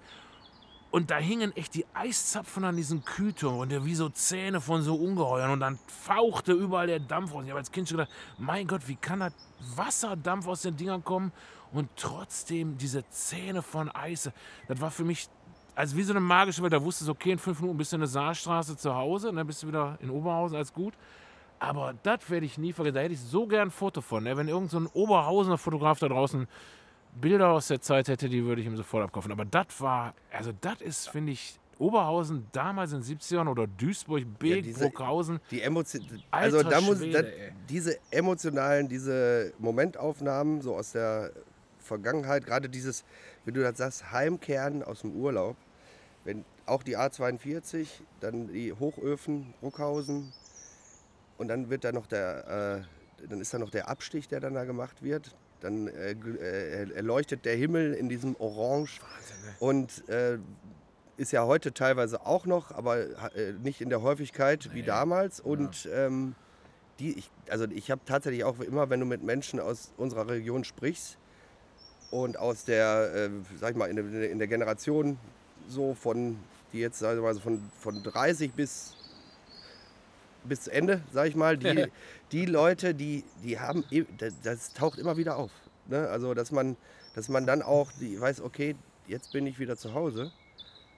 Und 0.93 1.09
da 1.09 1.17
hingen 1.17 1.57
echt 1.57 1.73
die 1.73 1.87
Eiszapfen 1.95 2.63
an 2.63 2.77
diesen 2.77 3.03
Kühlturm 3.03 3.57
und 3.57 3.83
wie 3.83 3.95
so 3.95 4.09
Zähne 4.09 4.61
von 4.61 4.83
so 4.83 4.93
Ungeheuern. 4.93 5.49
Und 5.49 5.59
dann 5.59 5.79
fauchte 5.87 6.51
überall 6.51 6.85
der 6.85 6.99
Dampf 6.99 7.33
raus. 7.33 7.41
Ich 7.45 7.49
habe 7.49 7.57
als 7.57 7.71
Kind 7.71 7.89
schon 7.89 7.97
gedacht, 7.97 8.13
mein 8.37 8.67
Gott, 8.67 8.87
wie 8.87 8.95
kann 8.95 9.21
da 9.21 9.29
Wasserdampf 9.75 10.47
aus 10.47 10.61
den 10.61 10.77
Dingern 10.77 11.03
kommen 11.03 11.31
und 11.71 11.89
trotzdem 11.95 12.77
diese 12.77 13.09
Zähne 13.09 13.63
von 13.63 13.89
Eis. 13.89 14.29
Das 14.67 14.81
war 14.81 14.91
für 14.91 15.03
mich 15.03 15.29
also 15.73 15.97
wie 15.97 16.03
so 16.03 16.13
eine 16.13 16.19
magische 16.19 16.61
Welt. 16.61 16.73
Da 16.73 16.83
wusstest 16.83 17.07
du, 17.07 17.13
okay, 17.13 17.31
in 17.31 17.39
fünf 17.39 17.59
Minuten 17.59 17.79
bist 17.79 17.91
du 17.91 17.95
in 17.95 18.01
der 18.01 18.09
Saarstraße 18.09 18.77
zu 18.77 18.93
Hause 18.93 19.29
und 19.29 19.37
dann 19.37 19.47
bist 19.47 19.63
du 19.63 19.67
wieder 19.69 19.97
in 19.99 20.11
Oberhausen, 20.11 20.57
alles 20.57 20.71
gut. 20.71 20.93
Aber 21.57 21.95
das 22.03 22.29
werde 22.29 22.45
ich 22.45 22.59
nie 22.59 22.71
vergessen. 22.71 22.93
Da 22.93 23.01
hätte 23.01 23.15
ich 23.15 23.19
so 23.19 23.47
gern 23.47 23.69
ein 23.69 23.71
Foto 23.71 24.01
von. 24.01 24.25
Ne? 24.25 24.37
Wenn 24.37 24.47
irgendein 24.47 24.83
so 24.83 24.89
Oberhausener 24.93 25.57
Fotograf 25.57 25.97
da 25.97 26.07
draußen 26.07 26.47
Bilder 27.19 27.49
aus 27.49 27.67
der 27.67 27.81
Zeit 27.81 28.07
hätte, 28.07 28.29
die 28.29 28.43
würde 28.43 28.61
ich 28.61 28.67
ihm 28.67 28.77
sofort 28.77 29.03
abkaufen. 29.03 29.31
Aber 29.31 29.45
das 29.45 29.67
war, 29.79 30.13
also 30.31 30.51
das 30.61 30.81
ist, 30.81 31.09
finde 31.09 31.31
ich, 31.33 31.59
Oberhausen 31.79 32.47
damals 32.51 32.93
in 32.93 33.01
den 33.01 33.17
70ern 33.17 33.49
oder 33.49 33.67
Duisburg, 33.67 34.23
Beek, 34.39 34.55
ja, 34.57 34.61
diese, 34.61 34.79
Bruckhausen. 34.85 35.39
Die 35.51 35.61
Emotion, 35.61 36.03
also 36.31 36.61
da 36.63 36.79
muss 36.81 36.99
Schwede, 36.99 37.23
da, 37.23 37.29
diese 37.67 37.97
emotionalen, 38.11 38.87
diese 38.87 39.53
Momentaufnahmen 39.57 40.61
so 40.61 40.75
aus 40.75 40.91
der 40.91 41.31
Vergangenheit, 41.79 42.45
gerade 42.45 42.69
dieses, 42.69 43.03
wie 43.45 43.51
du 43.51 43.61
das 43.61 43.77
sagst, 43.77 44.11
Heimkehren 44.11 44.83
aus 44.83 45.01
dem 45.01 45.15
Urlaub, 45.15 45.57
wenn 46.23 46.45
auch 46.65 46.83
die 46.83 46.97
A42, 46.97 47.87
dann 48.19 48.47
die 48.47 48.71
Hochöfen, 48.71 49.53
Bruckhausen 49.59 50.31
und 51.37 51.47
dann 51.47 51.69
wird 51.69 51.83
da 51.83 51.91
noch 51.91 52.05
der, 52.05 52.85
äh, 53.19 53.27
dann 53.27 53.41
ist 53.41 53.53
da 53.53 53.57
noch 53.57 53.71
der 53.71 53.89
Abstich, 53.89 54.27
der 54.27 54.39
dann 54.39 54.53
da 54.53 54.63
gemacht 54.63 55.03
wird. 55.03 55.35
Dann 55.63 55.87
äh, 55.87 56.11
äh, 56.11 56.91
erleuchtet 56.93 57.45
der 57.45 57.55
Himmel 57.55 57.93
in 57.93 58.09
diesem 58.09 58.35
Orange. 58.35 58.99
Wahnsinn, 59.01 59.37
ne? 59.45 59.55
Und 59.59 60.09
äh, 60.09 60.37
ist 61.15 61.31
ja 61.31 61.45
heute 61.45 61.73
teilweise 61.73 62.25
auch 62.25 62.45
noch, 62.45 62.71
aber 62.71 62.99
äh, 63.35 63.53
nicht 63.63 63.79
in 63.79 63.89
der 63.89 64.01
Häufigkeit 64.01 64.67
nee. 64.69 64.75
wie 64.75 64.83
damals. 64.83 65.39
Und 65.39 65.87
ähm, 65.93 66.35
die, 66.99 67.17
ich, 67.17 67.31
also 67.49 67.65
ich 67.65 67.89
habe 67.91 68.01
tatsächlich 68.05 68.43
auch 68.43 68.59
immer, 68.59 68.89
wenn 68.89 68.99
du 68.99 69.05
mit 69.05 69.23
Menschen 69.23 69.59
aus 69.59 69.93
unserer 69.97 70.27
Region 70.27 70.65
sprichst 70.65 71.17
und 72.11 72.37
aus 72.37 72.65
der, 72.65 73.13
äh, 73.15 73.29
sag 73.57 73.71
ich 73.71 73.77
mal, 73.77 73.89
in 73.89 73.95
der, 73.95 74.29
in 74.29 74.37
der 74.37 74.47
Generation 74.47 75.17
so 75.69 75.93
von, 75.93 76.37
die 76.73 76.79
jetzt, 76.79 76.99
sag 76.99 77.15
ich 77.15 77.21
mal, 77.21 77.33
so 77.33 77.39
von, 77.39 77.61
von 77.79 78.03
30 78.03 78.51
bis 78.51 78.95
bis 80.45 80.61
zu 80.61 80.71
Ende, 80.71 81.01
sag 81.11 81.27
ich 81.27 81.35
mal, 81.35 81.57
die, 81.57 81.87
die 82.31 82.45
Leute, 82.45 82.93
die, 82.93 83.23
die 83.43 83.59
haben, 83.59 83.83
e- 83.91 84.05
das, 84.17 84.33
das 84.41 84.73
taucht 84.73 84.99
immer 84.99 85.17
wieder 85.17 85.37
auf. 85.37 85.51
Ne? 85.87 86.07
Also, 86.09 86.33
dass 86.33 86.51
man, 86.51 86.77
dass 87.15 87.29
man 87.29 87.45
dann 87.45 87.61
auch 87.61 87.91
die 87.99 88.19
weiß, 88.19 88.41
okay, 88.41 88.75
jetzt 89.07 89.31
bin 89.31 89.45
ich 89.47 89.59
wieder 89.59 89.77
zu 89.77 89.93
Hause. 89.93 90.31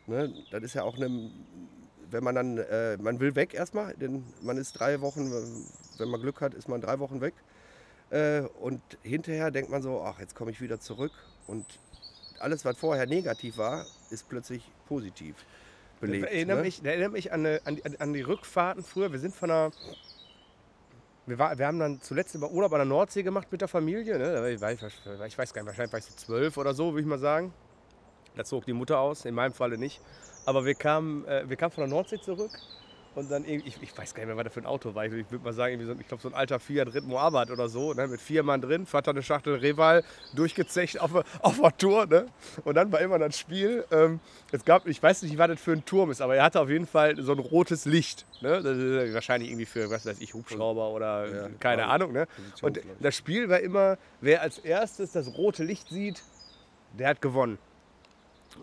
Ne? 0.07 0.33
Das 0.51 0.63
ist 0.63 0.73
ja 0.73 0.83
auch 0.83 0.95
eine, 0.95 1.31
wenn 2.09 2.23
man 2.23 2.35
dann, 2.35 2.57
äh, 2.57 2.97
man 2.97 3.19
will 3.19 3.35
weg 3.35 3.53
erstmal, 3.53 3.93
denn 3.95 4.23
man 4.41 4.57
ist 4.57 4.73
drei 4.73 5.01
Wochen, 5.01 5.31
wenn 5.97 6.09
man 6.09 6.21
Glück 6.21 6.41
hat, 6.41 6.53
ist 6.53 6.67
man 6.67 6.81
drei 6.81 6.99
Wochen 6.99 7.21
weg. 7.21 7.33
Äh, 8.11 8.41
und 8.59 8.81
hinterher 9.01 9.51
denkt 9.51 9.71
man 9.71 9.81
so, 9.81 10.01
ach, 10.01 10.19
jetzt 10.19 10.35
komme 10.35 10.51
ich 10.51 10.61
wieder 10.61 10.79
zurück. 10.79 11.11
Und 11.47 11.65
alles, 12.39 12.65
was 12.65 12.77
vorher 12.77 13.07
negativ 13.07 13.57
war, 13.57 13.85
ist 14.11 14.29
plötzlich 14.29 14.63
positiv 14.87 15.35
belebt. 16.05 16.31
Erinnere 16.31 16.57
ne? 16.57 16.63
mich, 16.63 16.83
erinnere 16.83 17.09
mich 17.09 17.31
an, 17.31 17.45
eine, 17.45 17.61
an, 17.65 17.75
die, 17.75 17.99
an 17.99 18.13
die 18.13 18.21
Rückfahrten 18.21 18.83
früher. 18.83 19.11
Wir 19.11 19.19
sind 19.19 19.35
von 19.35 19.51
einer. 19.51 19.71
Wir, 21.25 21.39
war, 21.39 21.57
wir 21.57 21.65
haben 21.65 21.79
dann 21.79 22.01
zuletzt 22.01 22.35
über 22.35 22.51
Urlaub 22.51 22.71
an 22.73 22.79
der 22.79 22.85
Nordsee 22.85 23.23
gemacht 23.23 23.47
mit 23.51 23.61
der 23.61 23.67
Familie. 23.67 24.17
Ne? 24.17 24.51
Ich, 24.51 24.61
ich, 24.61 24.83
ich 25.27 25.37
weiß 25.37 25.53
gar 25.53 25.63
nicht, 25.63 25.67
wahrscheinlich 25.67 25.91
war 25.91 25.99
ich 25.99 26.05
so 26.05 26.15
zwölf 26.15 26.57
oder 26.57 26.73
so, 26.73 26.91
würde 26.91 27.01
ich 27.01 27.07
mal 27.07 27.17
sagen. 27.17 27.51
Da 28.35 28.43
zog 28.43 28.65
die 28.65 28.73
Mutter 28.73 28.99
aus, 28.99 29.25
in 29.25 29.33
meinem 29.33 29.53
Falle 29.53 29.77
nicht. 29.77 30.01
Aber 30.45 30.65
wir 30.65 30.75
kamen, 30.75 31.25
äh, 31.25 31.49
wir 31.49 31.55
kamen 31.55 31.71
von 31.71 31.81
der 31.83 31.89
Nordsee 31.89 32.19
zurück 32.19 32.51
und 33.15 33.31
dann 33.31 33.45
irgendwie, 33.45 33.69
ich, 33.69 33.81
ich 33.81 33.97
weiß 33.97 34.13
gar 34.13 34.21
nicht 34.21 34.27
mehr, 34.27 34.37
was 34.37 34.43
das 34.43 34.53
für 34.53 34.59
ein 34.59 34.65
Auto 34.65 34.93
war. 34.93 35.05
Ich, 35.05 35.13
ich 35.13 35.31
würde 35.31 35.43
mal 35.43 35.53
sagen, 35.53 35.73
irgendwie 35.73 35.93
so, 35.93 35.99
ich 35.99 36.07
glaube 36.07 36.21
so 36.21 36.29
ein 36.29 36.35
alter 36.35 36.59
Fiat 36.59 36.93
Ritt 36.93 37.05
Moabit 37.05 37.49
oder 37.49 37.69
so, 37.69 37.93
ne, 37.93 38.07
mit 38.07 38.19
vier 38.19 38.43
Mann 38.43 38.61
drin, 38.61 38.85
Vater 38.85 39.11
eine 39.11 39.23
Schachtel 39.23 39.55
Reval 39.55 40.03
durchgezecht 40.33 40.99
auf, 40.99 41.11
auf 41.41 41.59
der 41.59 41.77
Tour. 41.77 42.05
Ne? 42.07 42.27
Und 42.65 42.75
dann 42.75 42.91
war 42.91 42.99
immer 42.99 43.17
das 43.17 43.39
Spiel, 43.39 43.85
ähm, 43.91 44.19
es 44.51 44.65
gab, 44.65 44.85
ich 44.85 45.01
weiß 45.01 45.23
nicht, 45.23 45.37
was 45.37 45.47
das 45.47 45.61
für 45.61 45.71
ein 45.71 45.85
Turm 45.85 46.11
ist, 46.11 46.21
aber 46.21 46.35
er 46.35 46.43
hatte 46.43 46.59
auf 46.59 46.69
jeden 46.69 46.87
Fall 46.87 47.15
so 47.21 47.31
ein 47.31 47.39
rotes 47.39 47.85
Licht. 47.85 48.25
Ne? 48.41 48.61
Das 48.61 48.77
ist 48.77 49.13
wahrscheinlich 49.13 49.49
irgendwie 49.49 49.65
für, 49.65 49.89
was 49.89 50.05
weiß 50.05 50.19
ich, 50.19 50.33
Hubschrauber 50.33 50.89
oder 50.89 51.27
Ja, 51.27 51.49
keine 51.59 51.83
ja, 51.83 51.87
Ahnung. 51.87 52.11
Ne? 52.11 52.27
Und 52.61 52.81
das 52.99 53.15
Spiel 53.15 53.49
war 53.49 53.59
immer, 53.61 53.97
wer 54.19 54.41
als 54.41 54.59
erstes 54.59 55.13
das 55.13 55.37
rote 55.37 55.63
Licht 55.63 55.87
sieht, 55.89 56.21
der 56.97 57.09
hat 57.09 57.21
gewonnen. 57.21 57.57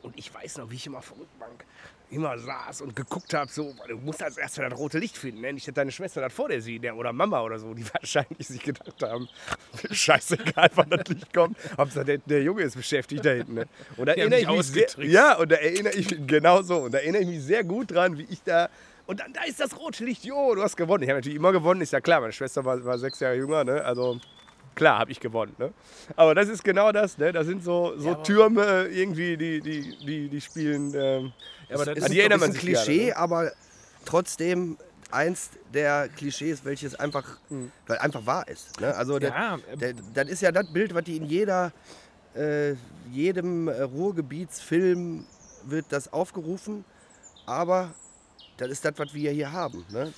Und 0.02 0.18
ich 0.18 0.32
weiß 0.32 0.58
noch, 0.58 0.70
wie 0.70 0.76
ich 0.76 0.86
immer 0.86 1.00
der 1.00 1.18
Rückbank 1.18 1.64
immer 2.12 2.38
saß 2.38 2.82
und 2.82 2.94
geguckt 2.94 3.34
habe, 3.34 3.50
so, 3.50 3.74
du 3.88 3.96
musst 3.96 4.22
als 4.22 4.36
erstes 4.36 4.62
das 4.68 4.78
rote 4.78 4.98
Licht 4.98 5.16
finden, 5.16 5.40
ne? 5.40 5.52
nicht, 5.52 5.66
dass 5.66 5.74
deine 5.74 5.90
Schwester 5.90 6.20
das 6.20 6.32
vor 6.32 6.48
dir 6.48 6.60
sieht, 6.60 6.82
ne? 6.82 6.94
oder 6.94 7.12
Mama 7.12 7.42
oder 7.42 7.58
so, 7.58 7.74
die 7.74 7.84
wahrscheinlich 7.94 8.46
sich 8.46 8.62
gedacht 8.62 9.02
haben, 9.02 9.28
scheißegal, 9.90 10.70
wann 10.74 10.90
das 10.90 11.08
Licht 11.08 11.32
kommt, 11.32 11.56
Hauptsache 11.76 12.04
der, 12.04 12.18
der 12.18 12.42
Junge 12.42 12.62
ist 12.62 12.76
beschäftigt 12.76 13.24
da 13.24 13.30
hinten. 13.30 13.54
Ne? 13.54 13.66
Und 13.96 14.06
da 14.06 14.12
erinnere 14.12 14.40
ich 14.40 14.48
mich 14.48 14.66
sehr, 14.66 14.88
ja, 14.98 15.36
und 15.36 15.50
da 15.50 15.56
erinnere 15.56 15.94
ich 15.94 16.10
mich, 16.10 16.26
genau 16.26 16.62
so, 16.62 16.82
und 16.82 16.94
da 16.94 16.98
erinnere 16.98 17.22
ich 17.22 17.28
mich 17.28 17.42
sehr 17.42 17.64
gut 17.64 17.90
dran, 17.90 18.18
wie 18.18 18.26
ich 18.30 18.42
da, 18.42 18.68
und 19.06 19.20
dann, 19.20 19.32
da 19.32 19.42
ist 19.44 19.58
das 19.58 19.78
rote 19.78 20.04
Licht, 20.04 20.24
jo, 20.24 20.54
du 20.54 20.62
hast 20.62 20.76
gewonnen. 20.76 21.02
Ich 21.02 21.08
habe 21.08 21.18
natürlich 21.18 21.36
immer 21.36 21.52
gewonnen, 21.52 21.80
ist 21.80 21.92
ja 21.92 22.00
klar, 22.00 22.20
meine 22.20 22.32
Schwester 22.32 22.64
war, 22.64 22.82
war 22.84 22.98
sechs 22.98 23.18
Jahre 23.20 23.34
jünger, 23.34 23.64
ne? 23.64 23.84
also 23.84 24.20
klar 24.74 24.98
habe 24.98 25.10
ich 25.12 25.20
gewonnen. 25.20 25.54
Ne? 25.58 25.72
Aber 26.16 26.34
das 26.34 26.48
ist 26.48 26.64
genau 26.64 26.92
das, 26.92 27.18
ne? 27.18 27.32
das 27.32 27.46
sind 27.46 27.62
so, 27.62 27.94
so 27.96 28.14
Türme 28.16 28.86
irgendwie, 28.90 29.36
die, 29.36 29.60
die, 29.60 29.96
die, 30.04 30.28
die 30.28 30.40
spielen, 30.40 30.92
ähm, 30.94 31.32
Ja, 31.68 31.76
aber 31.76 31.84
das 31.86 31.98
ist 31.98 32.04
ist 32.04 32.04
ein 32.04 32.12
sich 32.12 32.28
gerne, 32.28 32.52
Klischee, 32.52 33.06
ne? 33.06 33.16
aber 33.16 33.52
trotzdem 34.04 34.76
eins 35.10 35.50
der 35.72 36.08
Klischees, 36.08 36.64
welches 36.64 36.94
einfach, 36.94 37.38
weil 37.86 37.98
einfach 37.98 38.24
wahr 38.26 38.48
ist. 38.48 38.80
Ne? 38.80 38.94
Also 38.94 39.18
das, 39.18 39.30
Ja, 39.30 39.58
ähm, 39.70 39.78
der, 39.78 39.94
das 40.14 40.28
ist 40.28 40.42
ja 40.42 40.52
das 40.52 40.72
Bild, 40.72 40.94
was 40.94 41.04
die 41.04 41.16
in 41.16 41.24
jeder, 41.24 41.72
äh, 42.34 42.74
jedem 43.10 43.68
äh, 43.68 43.82
Ruhrgebietsfilm 43.82 45.26
wird 45.64 45.86
das 45.90 46.12
aufgerufen, 46.12 46.84
aber 47.46 47.90
das 48.56 48.70
ist 48.70 48.84
das, 48.84 48.94
was 48.96 49.12
wir 49.14 49.30
hier 49.30 49.52
haben. 49.52 49.84
Ne? 49.90 50.12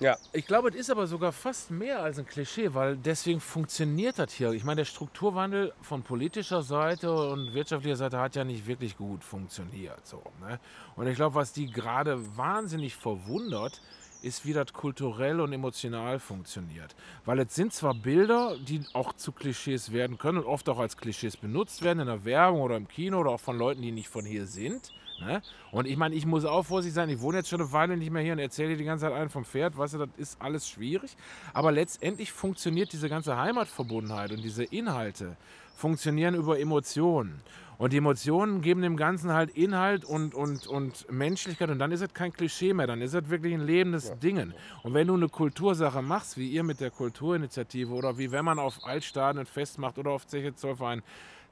Ja. 0.00 0.16
Ich 0.32 0.46
glaube, 0.46 0.70
es 0.70 0.74
ist 0.74 0.90
aber 0.90 1.06
sogar 1.06 1.32
fast 1.32 1.70
mehr 1.70 2.02
als 2.02 2.18
ein 2.18 2.26
Klischee, 2.26 2.74
weil 2.74 2.96
deswegen 2.96 3.40
funktioniert 3.40 4.18
das 4.18 4.32
hier. 4.32 4.50
Ich 4.52 4.64
meine, 4.64 4.80
der 4.80 4.84
Strukturwandel 4.86 5.72
von 5.82 6.02
politischer 6.02 6.62
Seite 6.62 7.12
und 7.12 7.54
wirtschaftlicher 7.54 7.96
Seite 7.96 8.18
hat 8.18 8.34
ja 8.34 8.44
nicht 8.44 8.66
wirklich 8.66 8.96
gut 8.96 9.22
funktioniert. 9.22 10.06
So, 10.06 10.22
ne? 10.40 10.58
Und 10.96 11.06
ich 11.06 11.16
glaube, 11.16 11.34
was 11.34 11.52
die 11.52 11.70
gerade 11.70 12.36
wahnsinnig 12.36 12.96
verwundert, 12.96 13.80
ist, 14.22 14.44
wie 14.44 14.52
das 14.52 14.72
kulturell 14.72 15.40
und 15.40 15.52
emotional 15.52 16.18
funktioniert. 16.18 16.94
Weil 17.24 17.40
es 17.40 17.54
sind 17.54 17.72
zwar 17.72 17.94
Bilder, 17.94 18.56
die 18.58 18.84
auch 18.92 19.12
zu 19.14 19.32
Klischees 19.32 19.92
werden 19.92 20.18
können 20.18 20.38
und 20.38 20.44
oft 20.44 20.68
auch 20.68 20.78
als 20.78 20.96
Klischees 20.96 21.36
benutzt 21.36 21.82
werden 21.82 22.00
in 22.00 22.06
der 22.06 22.24
Werbung 22.24 22.60
oder 22.60 22.76
im 22.76 22.88
Kino 22.88 23.20
oder 23.20 23.30
auch 23.30 23.40
von 23.40 23.58
Leuten, 23.58 23.82
die 23.82 23.92
nicht 23.92 24.08
von 24.08 24.24
hier 24.24 24.46
sind. 24.46 24.92
Ne? 25.20 25.42
Und 25.70 25.86
ich 25.86 25.96
meine, 25.96 26.14
ich 26.14 26.26
muss 26.26 26.44
auch 26.44 26.64
vorsichtig 26.64 26.94
sein, 26.94 27.08
ich 27.08 27.20
wohne 27.20 27.38
jetzt 27.38 27.48
schon 27.48 27.60
eine 27.60 27.72
Weile 27.72 27.96
nicht 27.96 28.10
mehr 28.10 28.22
hier 28.22 28.32
und 28.32 28.38
erzähle 28.38 28.70
dir 28.70 28.76
die 28.76 28.84
ganze 28.84 29.06
Zeit 29.06 29.14
einen 29.14 29.30
vom 29.30 29.44
Pferd, 29.44 29.76
weißt 29.76 29.94
du, 29.94 29.98
das 29.98 30.08
ist 30.16 30.40
alles 30.40 30.68
schwierig. 30.68 31.16
Aber 31.52 31.72
letztendlich 31.72 32.32
funktioniert 32.32 32.92
diese 32.92 33.08
ganze 33.08 33.36
Heimatverbundenheit 33.36 34.32
und 34.32 34.42
diese 34.42 34.64
Inhalte 34.64 35.36
funktionieren 35.76 36.34
über 36.34 36.58
Emotionen. 36.58 37.40
Und 37.80 37.94
die 37.94 37.96
Emotionen 37.96 38.60
geben 38.60 38.82
dem 38.82 38.98
Ganzen 38.98 39.32
halt 39.32 39.56
Inhalt 39.56 40.04
und, 40.04 40.34
und, 40.34 40.66
und 40.66 41.10
Menschlichkeit 41.10 41.70
und 41.70 41.78
dann 41.78 41.92
ist 41.92 42.02
es 42.02 42.12
kein 42.12 42.30
Klischee 42.30 42.74
mehr, 42.74 42.86
dann 42.86 43.00
ist 43.00 43.14
es 43.14 43.30
wirklich 43.30 43.54
ein 43.54 43.64
lebendes 43.64 44.18
Ding. 44.18 44.52
Und 44.82 44.92
wenn 44.92 45.06
du 45.06 45.14
eine 45.14 45.30
Kultursache 45.30 46.02
machst, 46.02 46.36
wie 46.36 46.50
ihr 46.50 46.62
mit 46.62 46.80
der 46.80 46.90
Kulturinitiative 46.90 47.90
oder 47.94 48.18
wie 48.18 48.30
wenn 48.32 48.44
man 48.44 48.58
auf 48.58 48.84
Altstadien 48.84 49.40
ein 49.40 49.46
Fest 49.46 49.78
macht 49.78 49.96
oder 49.96 50.10
auf 50.10 50.26
Zeche 50.26 50.54
Zollverein, 50.54 51.02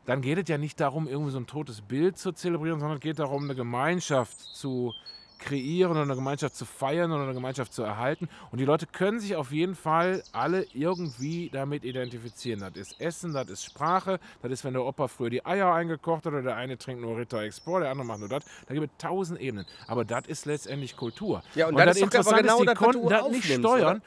dann 0.09 0.23
geht 0.23 0.39
es 0.39 0.49
ja 0.49 0.57
nicht 0.57 0.81
darum, 0.81 1.07
irgendwie 1.07 1.33
so 1.33 1.39
ein 1.39 1.47
totes 1.47 1.83
Bild 1.83 2.17
zu 2.17 2.33
zelebrieren, 2.33 2.81
sondern 2.81 2.97
es 2.97 3.03
geht 3.03 3.19
darum, 3.19 3.45
eine 3.45 3.55
Gemeinschaft 3.55 4.41
zu 4.41 4.95
kreieren 5.39 5.93
oder 5.93 6.01
eine 6.01 6.15
Gemeinschaft 6.15 6.57
zu 6.57 6.65
feiern 6.65 7.13
oder 7.13 7.25
eine 7.25 7.35
Gemeinschaft 7.35 7.75
zu 7.75 7.83
erhalten. 7.83 8.27
Und 8.51 8.59
die 8.59 8.65
Leute 8.65 8.87
können 8.87 9.21
sich 9.21 9.37
auf 9.37 9.53
jeden 9.53 9.75
Fall 9.75 10.25
alle 10.33 10.67
irgendwie 10.73 11.51
damit 11.53 11.85
identifizieren. 11.85 12.61
Das 12.61 12.75
ist 12.75 12.99
Essen, 12.99 13.35
das 13.35 13.51
ist 13.51 13.67
Sprache, 13.67 14.19
das 14.41 14.51
ist, 14.51 14.65
wenn 14.65 14.73
der 14.73 14.83
Opa 14.83 15.09
früher 15.09 15.29
die 15.29 15.45
Eier 15.45 15.75
eingekocht 15.75 16.25
hat 16.25 16.33
oder 16.33 16.43
der 16.43 16.57
eine 16.57 16.79
trinkt 16.79 17.03
nur 17.03 17.19
Ritter 17.19 17.43
Export, 17.43 17.83
der 17.83 17.91
andere 17.91 18.07
macht 18.07 18.21
nur 18.21 18.31
das. 18.31 18.45
Da 18.67 18.73
gibt 18.73 18.91
es 18.91 18.97
tausend 18.97 19.39
Ebenen. 19.43 19.67
Aber 19.89 20.07
das 20.07 20.27
ist 20.27 20.47
letztendlich 20.47 20.97
Kultur. 20.97 21.43
Ja, 21.55 21.69
und 21.69 21.77
das 21.77 21.97
ist 21.97 22.01
doch 22.01 22.07
Interessante 22.07 22.43
genau 22.45 22.61
die 22.61 22.67
das, 22.67 22.79
konnten 22.79 23.09
das 23.11 23.29
nicht 23.29 23.45
steuern. 23.45 23.99
oder? 23.99 24.03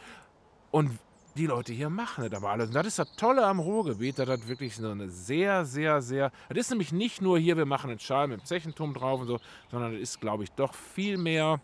Und 0.72 1.00
die 1.36 1.46
Leute 1.48 1.74
hier 1.74 1.90
machen 1.90 2.30
das 2.30 2.38
aber 2.42 2.50
alles. 2.52 2.68
Und 2.68 2.74
das 2.76 2.88
ist 2.88 3.00
das 3.00 3.12
Tolle 3.16 3.46
am 3.46 3.60
Ruhrgebiet, 3.60 4.20
dass 4.20 4.28
das 4.28 4.48
wirklich 4.48 4.76
so 4.76 4.90
eine 4.90 5.10
sehr, 5.10 5.66
sehr, 5.66 6.02
sehr. 6.02 6.32
Das 6.50 6.58
ist 6.58 6.70
nämlich 6.72 6.92
nicht 6.92 7.22
nur 7.22 7.40
hier, 7.40 7.56
wir 7.58 7.66
machen 7.66 7.90
einen 7.90 8.00
Schal 8.00 8.28
mit 8.28 8.42
dem 8.42 8.46
Zechenturm 8.46 8.94
drauf 8.94 9.22
und 9.22 9.28
so, 9.28 9.40
sondern 9.70 9.94
es 9.96 10.02
ist, 10.02 10.22
glaube 10.22 10.44
ich, 10.44 10.52
doch 10.52 10.74
viel 10.74 11.18
mehr, 11.18 11.60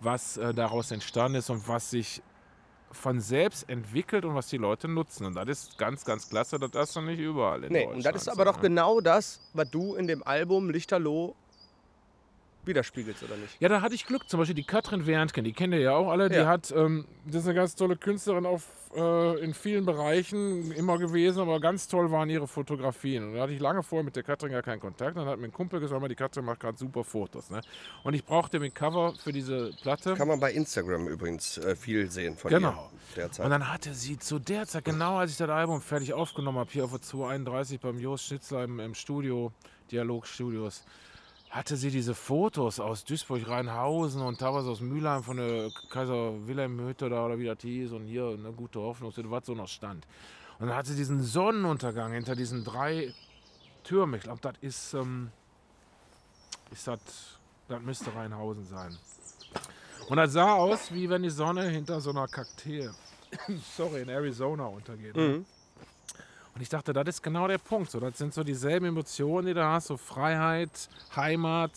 was 0.00 0.36
äh, 0.36 0.52
daraus 0.52 0.90
entstanden 0.90 1.38
ist 1.38 1.50
und 1.50 1.66
was 1.68 1.90
sich 1.90 2.22
von 2.90 3.20
selbst 3.20 3.68
entwickelt 3.68 4.24
und 4.24 4.34
was 4.34 4.48
die 4.48 4.56
Leute 4.56 4.88
nutzen. 4.88 5.26
Und 5.26 5.34
das 5.34 5.46
ist 5.48 5.78
ganz, 5.78 6.04
ganz 6.04 6.28
klasse, 6.28 6.58
das 6.58 6.70
hast 6.74 6.96
du 6.96 7.02
nicht 7.02 7.18
überall 7.20 7.62
in 7.64 7.72
Nee, 7.72 7.80
Deutschland. 7.84 7.96
und 7.96 8.06
das 8.14 8.22
ist 8.22 8.28
aber 8.28 8.46
doch 8.46 8.60
genau 8.60 9.00
das, 9.00 9.40
was 9.52 9.70
du 9.70 9.94
in 9.94 10.06
dem 10.06 10.22
Album 10.22 10.70
Lichterloh 10.70 11.34
widerspiegelst, 12.64 13.22
oder 13.22 13.36
nicht? 13.36 13.56
Ja, 13.60 13.68
da 13.68 13.80
hatte 13.80 13.94
ich 13.94 14.06
Glück. 14.06 14.28
Zum 14.28 14.38
Beispiel 14.38 14.54
die 14.54 14.64
Katrin 14.64 15.06
Werntgen, 15.06 15.44
die 15.44 15.52
kennt 15.52 15.72
ihr 15.74 15.80
ja 15.80 15.92
auch 15.94 16.08
alle. 16.10 16.28
Die 16.28 16.36
Ja. 16.36 16.46
hat, 16.46 16.70
ähm, 16.70 17.06
das 17.24 17.36
ist 17.42 17.46
eine 17.46 17.54
ganz 17.54 17.74
tolle 17.74 17.96
Künstlerin 17.96 18.44
auf, 18.46 18.64
äh, 18.94 19.40
in 19.40 19.54
vielen 19.54 19.84
Bereichen 19.86 20.70
immer 20.72 20.98
gewesen, 20.98 21.40
aber 21.40 21.60
ganz 21.60 21.88
toll 21.88 22.10
waren 22.10 22.28
ihre 22.30 22.46
Fotografien. 22.48 23.24
Und 23.28 23.34
da 23.34 23.42
hatte 23.42 23.52
ich 23.52 23.60
lange 23.60 23.82
vorher 23.82 24.04
mit 24.04 24.16
der 24.16 24.22
Katrin 24.22 24.50
gar 24.52 24.62
keinen 24.62 24.80
Kontakt. 24.80 25.16
Dann 25.16 25.26
hat 25.26 25.38
mir 25.38 25.46
ein 25.46 25.52
Kumpel 25.52 25.80
gesagt, 25.80 26.00
"Mal, 26.00 26.08
die 26.08 26.14
Katrin 26.14 26.44
macht 26.44 26.60
gerade 26.60 26.76
super 26.76 27.04
Fotos. 27.04 27.50
Ne? 27.50 27.60
Und 28.04 28.14
ich 28.14 28.24
brauchte 28.24 28.58
ein 28.58 28.74
Cover 28.74 29.14
für 29.14 29.32
diese 29.32 29.72
Platte. 29.82 30.14
Kann 30.14 30.28
man 30.28 30.40
bei 30.40 30.52
Instagram 30.52 31.08
übrigens 31.08 31.58
äh, 31.58 31.74
viel 31.76 32.10
sehen 32.10 32.36
von 32.36 32.50
Genau. 32.50 32.90
ihr 33.14 33.16
derzeit. 33.16 33.44
Und 33.44 33.50
dann 33.50 33.70
hatte 33.72 33.94
sie 33.94 34.18
zu 34.18 34.38
der 34.38 34.66
Zeit, 34.66 34.84
genau 34.84 35.16
als 35.16 35.30
ich 35.32 35.36
das 35.38 35.48
Album 35.50 35.80
fertig 35.80 36.12
aufgenommen 36.12 36.58
habe, 36.58 36.70
hier 36.70 36.84
auf 36.84 36.90
der 36.90 37.00
231 37.02 37.80
beim 37.80 37.98
Jos 37.98 38.22
Schnitzler 38.24 38.64
im, 38.64 38.78
im 38.80 38.94
Studio, 38.94 39.52
Dialogstudios, 39.90 40.84
hatte 41.50 41.76
sie 41.76 41.90
diese 41.90 42.14
Fotos 42.14 42.78
aus 42.78 43.04
Duisburg, 43.04 43.48
Rheinhausen 43.48 44.20
und 44.20 44.38
teilweise 44.38 44.70
aus 44.70 44.80
Mülheim 44.80 45.22
von 45.22 45.38
der 45.38 45.70
Kaiser 45.90 46.46
Wilhelm 46.46 46.78
Hütte 46.80 47.08
da 47.08 47.24
oder 47.24 47.38
wie 47.38 47.46
das 47.46 47.58
hieß 47.62 47.92
und 47.92 48.04
hier 48.04 48.28
eine 48.28 48.52
gute 48.52 48.80
Hoffnung, 48.80 49.12
was 49.16 49.46
so 49.46 49.54
noch 49.54 49.68
stand. 49.68 50.06
Und 50.58 50.68
dann 50.68 50.76
hatte 50.76 50.90
sie 50.90 50.96
diesen 50.96 51.22
Sonnenuntergang 51.22 52.12
hinter 52.12 52.36
diesen 52.36 52.64
drei 52.64 53.14
Türmen. 53.84 54.16
Ich 54.16 54.24
glaube, 54.24 54.40
das 54.42 54.54
ist, 54.60 54.94
ähm, 54.94 55.30
ist 56.70 56.86
das, 56.86 57.00
das 57.68 57.80
müsste 57.80 58.14
Rheinhausen 58.14 58.66
sein. 58.66 58.98
Und 60.08 60.16
das 60.16 60.32
sah 60.32 60.54
aus, 60.54 60.92
wie 60.92 61.08
wenn 61.08 61.22
die 61.22 61.30
Sonne 61.30 61.68
hinter 61.68 62.00
so 62.00 62.10
einer 62.10 62.28
Kakteen, 62.28 62.92
sorry, 63.76 64.02
in 64.02 64.08
Arizona 64.08 64.66
untergeht. 64.66 65.14
ne? 65.16 65.44
Und 66.58 66.62
ich 66.62 66.70
dachte, 66.70 66.92
das 66.92 67.06
ist 67.06 67.22
genau 67.22 67.46
der 67.46 67.58
Punkt. 67.58 67.88
So, 67.88 68.00
das 68.00 68.18
sind 68.18 68.34
so 68.34 68.42
dieselben 68.42 68.86
Emotionen, 68.86 69.46
die 69.46 69.54
du 69.54 69.64
hast, 69.64 69.86
so 69.86 69.96
Freiheit, 69.96 70.88
Heimat. 71.14 71.70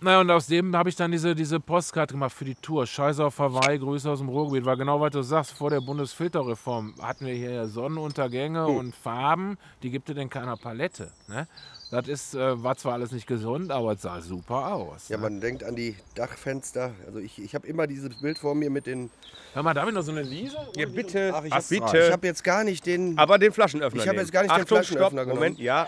Naja, 0.00 0.20
und 0.20 0.30
aus 0.30 0.46
dem 0.46 0.74
habe 0.74 0.88
ich 0.88 0.96
dann 0.96 1.10
diese, 1.10 1.34
diese 1.34 1.60
Postkarte 1.60 2.14
gemacht 2.14 2.32
für 2.32 2.46
die 2.46 2.54
Tour. 2.54 2.86
Scheiße 2.86 3.22
auf 3.22 3.38
Hawaii, 3.38 3.78
Grüße 3.78 4.10
aus 4.10 4.20
dem 4.20 4.30
Ruhrgebiet. 4.30 4.64
Weil 4.64 4.78
genau, 4.78 4.98
was 4.98 5.10
du 5.10 5.20
sagst, 5.20 5.52
vor 5.52 5.68
der 5.68 5.82
Bundesfilterreform 5.82 6.94
hatten 7.02 7.26
wir 7.26 7.34
hier 7.34 7.50
ja 7.50 7.66
Sonnenuntergänge 7.66 8.66
und 8.66 8.94
Farben, 8.94 9.58
die 9.82 9.90
gibt 9.90 10.08
es 10.08 10.16
in 10.16 10.30
keiner 10.30 10.56
Palette. 10.56 11.12
Ne? 11.28 11.46
Das 11.92 12.08
ist, 12.08 12.34
äh, 12.34 12.62
war 12.62 12.74
zwar 12.76 12.94
alles 12.94 13.12
nicht 13.12 13.26
gesund, 13.26 13.70
aber 13.70 13.92
es 13.92 14.00
sah 14.00 14.18
super 14.22 14.72
aus. 14.74 15.10
Ja, 15.10 15.18
ne? 15.18 15.24
man 15.24 15.40
denkt 15.42 15.62
an 15.62 15.76
die 15.76 15.94
Dachfenster. 16.14 16.92
Also 17.06 17.18
ich, 17.18 17.38
ich 17.38 17.54
habe 17.54 17.66
immer 17.66 17.86
dieses 17.86 18.18
Bild 18.18 18.38
vor 18.38 18.54
mir 18.54 18.70
mit 18.70 18.86
den. 18.86 19.10
Hör 19.52 19.62
mal, 19.62 19.74
darf 19.74 19.86
ich 19.88 19.94
noch 19.94 20.00
so 20.02 20.10
eine 20.10 20.22
Lise? 20.22 20.56
Ja, 20.74 20.86
bitte. 20.86 21.32
Ach, 21.34 21.44
ich 21.44 21.52
Ach, 21.52 21.58
hab- 21.58 21.68
bitte. 21.68 21.98
Ich 22.06 22.10
habe 22.12 22.26
jetzt 22.26 22.42
gar 22.44 22.64
nicht 22.64 22.86
den. 22.86 23.18
aber 23.18 23.38
den 23.38 23.52
Flaschenöffner 23.52 24.00
Ich 24.00 24.08
hab 24.08 24.14
nehmen. 24.14 24.24
jetzt 24.24 24.32
gar 24.32 24.40
nicht 24.40 24.52
den 24.54 24.62
Achtung, 24.62 24.78
Flaschenöffner 24.78 25.22
stopp, 25.24 25.34
Moment, 25.34 25.56
genommen. 25.58 25.66
ja. 25.66 25.86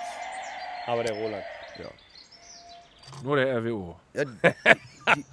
Aber 0.86 1.02
der 1.04 1.16
Roland. 1.16 1.42
Nur 3.22 3.36
der 3.36 3.56
RWO. 3.58 3.96
Ja, 4.12 4.24
die, 4.26 5.24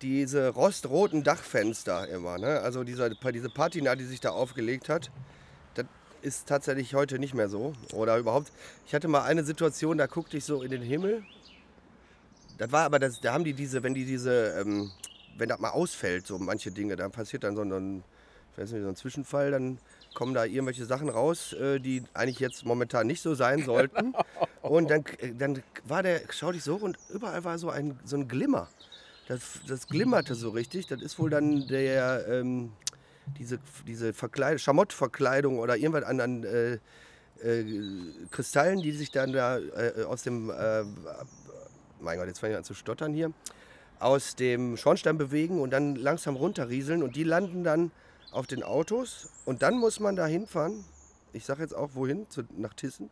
diese 0.00 0.48
rostroten 0.48 1.22
Dachfenster 1.22 2.08
immer, 2.08 2.38
ne? 2.38 2.60
Also 2.60 2.82
dieser, 2.82 3.10
diese 3.10 3.50
Patina, 3.50 3.94
die 3.94 4.04
sich 4.04 4.18
da 4.18 4.30
aufgelegt 4.30 4.88
hat, 4.88 5.12
ist 6.22 6.46
tatsächlich 6.46 6.94
heute 6.94 7.18
nicht 7.18 7.34
mehr 7.34 7.48
so. 7.48 7.72
Oder 7.92 8.16
überhaupt. 8.18 8.52
Ich 8.86 8.94
hatte 8.94 9.08
mal 9.08 9.22
eine 9.22 9.44
Situation, 9.44 9.98
da 9.98 10.06
guckte 10.06 10.36
ich 10.36 10.44
so 10.44 10.62
in 10.62 10.70
den 10.70 10.82
Himmel. 10.82 11.22
Das 12.58 12.70
war 12.72 12.84
aber, 12.84 12.98
das, 12.98 13.20
da 13.20 13.32
haben 13.32 13.44
die 13.44 13.54
diese, 13.54 13.82
wenn 13.82 13.94
die 13.94 14.04
diese, 14.04 14.60
ähm, 14.60 14.90
wenn 15.36 15.48
das 15.48 15.58
mal 15.58 15.70
ausfällt, 15.70 16.26
so 16.26 16.38
manche 16.38 16.70
Dinge, 16.70 16.96
dann 16.96 17.10
passiert 17.10 17.44
dann 17.44 17.56
so 17.56 17.62
ein, 17.62 18.04
ich 18.52 18.58
weiß 18.58 18.72
nicht, 18.72 18.82
so 18.82 18.88
ein 18.88 18.96
Zwischenfall, 18.96 19.50
dann 19.50 19.78
kommen 20.14 20.34
da 20.34 20.44
irgendwelche 20.44 20.84
Sachen 20.84 21.08
raus, 21.08 21.54
äh, 21.54 21.80
die 21.80 22.04
eigentlich 22.14 22.38
jetzt 22.38 22.64
momentan 22.64 23.06
nicht 23.06 23.22
so 23.22 23.34
sein 23.34 23.62
sollten. 23.64 24.14
Und 24.60 24.90
dann, 24.90 25.04
äh, 25.18 25.34
dann 25.34 25.62
war 25.84 26.02
der, 26.02 26.20
schau 26.30 26.52
dich 26.52 26.62
so 26.62 26.76
und 26.76 26.98
überall 27.12 27.44
war 27.44 27.58
so 27.58 27.70
ein, 27.70 27.98
so 28.04 28.16
ein 28.16 28.28
Glimmer. 28.28 28.68
Das, 29.28 29.60
das 29.66 29.86
glimmerte 29.86 30.34
so 30.34 30.50
richtig. 30.50 30.86
Das 30.88 31.00
ist 31.00 31.18
wohl 31.18 31.30
dann 31.30 31.66
der, 31.66 32.26
ähm, 32.28 32.72
diese, 33.38 33.58
diese 33.86 34.12
Verkleid 34.12 34.60
Schamottverkleidung 34.60 35.58
oder 35.58 35.76
irgendwas 35.76 36.04
an, 36.04 36.20
an 36.20 36.44
äh, 36.44 36.78
äh, 37.42 37.64
Kristallen, 38.30 38.82
die 38.82 38.92
sich 38.92 39.10
dann 39.10 39.32
da 39.32 39.58
äh, 39.58 40.04
aus 40.04 40.22
dem, 40.22 40.50
äh, 40.50 40.84
mein 42.00 42.18
Gott, 42.18 42.26
jetzt 42.26 42.40
fange 42.40 42.52
ich 42.52 42.58
an 42.58 42.64
zu 42.64 42.74
stottern 42.74 43.12
hier, 43.12 43.32
aus 43.98 44.36
dem 44.36 44.76
Schornstein 44.76 45.18
bewegen 45.18 45.60
und 45.60 45.70
dann 45.70 45.94
langsam 45.94 46.36
runterrieseln 46.36 47.02
und 47.02 47.16
die 47.16 47.24
landen 47.24 47.64
dann 47.64 47.90
auf 48.32 48.46
den 48.46 48.62
Autos 48.62 49.28
und 49.44 49.62
dann 49.62 49.78
muss 49.78 50.00
man 50.00 50.16
da 50.16 50.26
hinfahren. 50.26 50.84
Ich 51.32 51.44
sage 51.44 51.62
jetzt 51.62 51.74
auch 51.74 51.90
wohin, 51.94 52.28
zu, 52.28 52.42
nach 52.56 52.74
Tissen, 52.74 53.10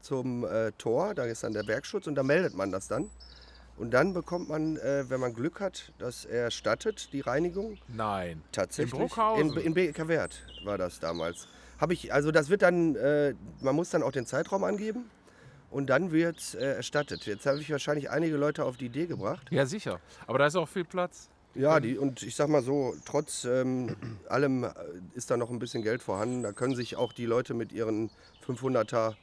zum 0.00 0.44
äh, 0.44 0.72
Tor, 0.72 1.14
da 1.14 1.24
ist 1.24 1.44
dann 1.44 1.52
der 1.52 1.62
Bergschutz 1.62 2.06
und 2.06 2.14
da 2.14 2.22
meldet 2.22 2.54
man 2.54 2.70
das 2.70 2.88
dann. 2.88 3.10
Und 3.76 3.90
dann 3.90 4.14
bekommt 4.14 4.48
man, 4.48 4.76
äh, 4.76 5.04
wenn 5.08 5.20
man 5.20 5.34
Glück 5.34 5.60
hat, 5.60 5.92
dass 5.98 6.24
er 6.24 6.50
stattet, 6.50 7.12
die 7.12 7.20
Reinigung. 7.20 7.76
Nein. 7.88 8.42
Tatsächlich. 8.52 8.94
In 8.94 9.08
Bruckhausen? 9.08 9.52
In, 9.52 9.58
in 9.58 9.74
Bekerwert 9.74 10.42
war 10.64 10.78
das 10.78 11.00
damals. 11.00 11.48
Habe 11.80 11.92
ich, 11.92 12.12
also 12.12 12.30
das 12.30 12.50
wird 12.50 12.62
dann, 12.62 12.94
äh, 12.94 13.34
man 13.60 13.74
muss 13.74 13.90
dann 13.90 14.02
auch 14.02 14.12
den 14.12 14.26
Zeitraum 14.26 14.62
angeben 14.62 15.10
und 15.70 15.90
dann 15.90 16.12
wird 16.12 16.54
äh, 16.54 16.76
erstattet. 16.76 17.26
Jetzt 17.26 17.46
habe 17.46 17.58
ich 17.58 17.70
wahrscheinlich 17.70 18.10
einige 18.10 18.36
Leute 18.36 18.64
auf 18.64 18.76
die 18.76 18.86
Idee 18.86 19.06
gebracht. 19.06 19.48
Ja, 19.50 19.66
sicher. 19.66 20.00
Aber 20.26 20.38
da 20.38 20.46
ist 20.46 20.56
auch 20.56 20.68
viel 20.68 20.84
Platz. 20.84 21.28
Ja, 21.56 21.78
die, 21.78 21.98
und 21.98 22.22
ich 22.22 22.34
sag 22.34 22.48
mal 22.48 22.62
so, 22.62 22.94
trotz 23.04 23.44
ähm, 23.44 23.96
allem 24.28 24.64
äh, 24.64 24.70
ist 25.14 25.30
da 25.30 25.36
noch 25.36 25.50
ein 25.50 25.58
bisschen 25.58 25.82
Geld 25.82 26.02
vorhanden. 26.02 26.42
Da 26.42 26.52
können 26.52 26.74
sich 26.74 26.96
auch 26.96 27.12
die 27.12 27.26
Leute 27.26 27.54
mit 27.54 27.72
ihren 27.72 28.10
500er 28.46 29.14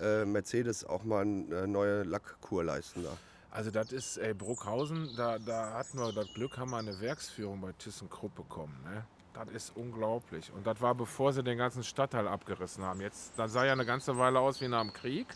äh, 0.00 0.24
Mercedes 0.24 0.84
auch 0.84 1.04
mal 1.04 1.22
eine 1.22 1.66
neue 1.66 2.02
Lackkur 2.02 2.64
leisten. 2.64 3.04
Da. 3.04 3.16
Also 3.56 3.70
das 3.70 3.90
ist, 3.90 4.18
ey, 4.18 4.34
Bruckhausen, 4.34 5.16
da, 5.16 5.38
da 5.38 5.72
hatten 5.72 5.98
wir 5.98 6.12
das 6.12 6.30
Glück, 6.34 6.58
haben 6.58 6.72
wir 6.72 6.76
eine 6.76 7.00
Werksführung 7.00 7.62
bei 7.62 7.72
ThyssenKrupp 7.72 8.34
bekommen. 8.34 8.78
Ne? 8.84 9.02
Das 9.32 9.48
ist 9.48 9.72
unglaublich. 9.74 10.52
Und 10.54 10.66
das 10.66 10.78
war 10.82 10.94
bevor 10.94 11.32
sie 11.32 11.42
den 11.42 11.56
ganzen 11.56 11.82
Stadtteil 11.82 12.28
abgerissen 12.28 12.84
haben. 12.84 13.00
Jetzt, 13.00 13.32
das 13.38 13.54
sah 13.54 13.64
ja 13.64 13.72
eine 13.72 13.86
ganze 13.86 14.18
Weile 14.18 14.40
aus 14.40 14.60
wie 14.60 14.68
nach 14.68 14.82
dem 14.82 14.92
Krieg 14.92 15.26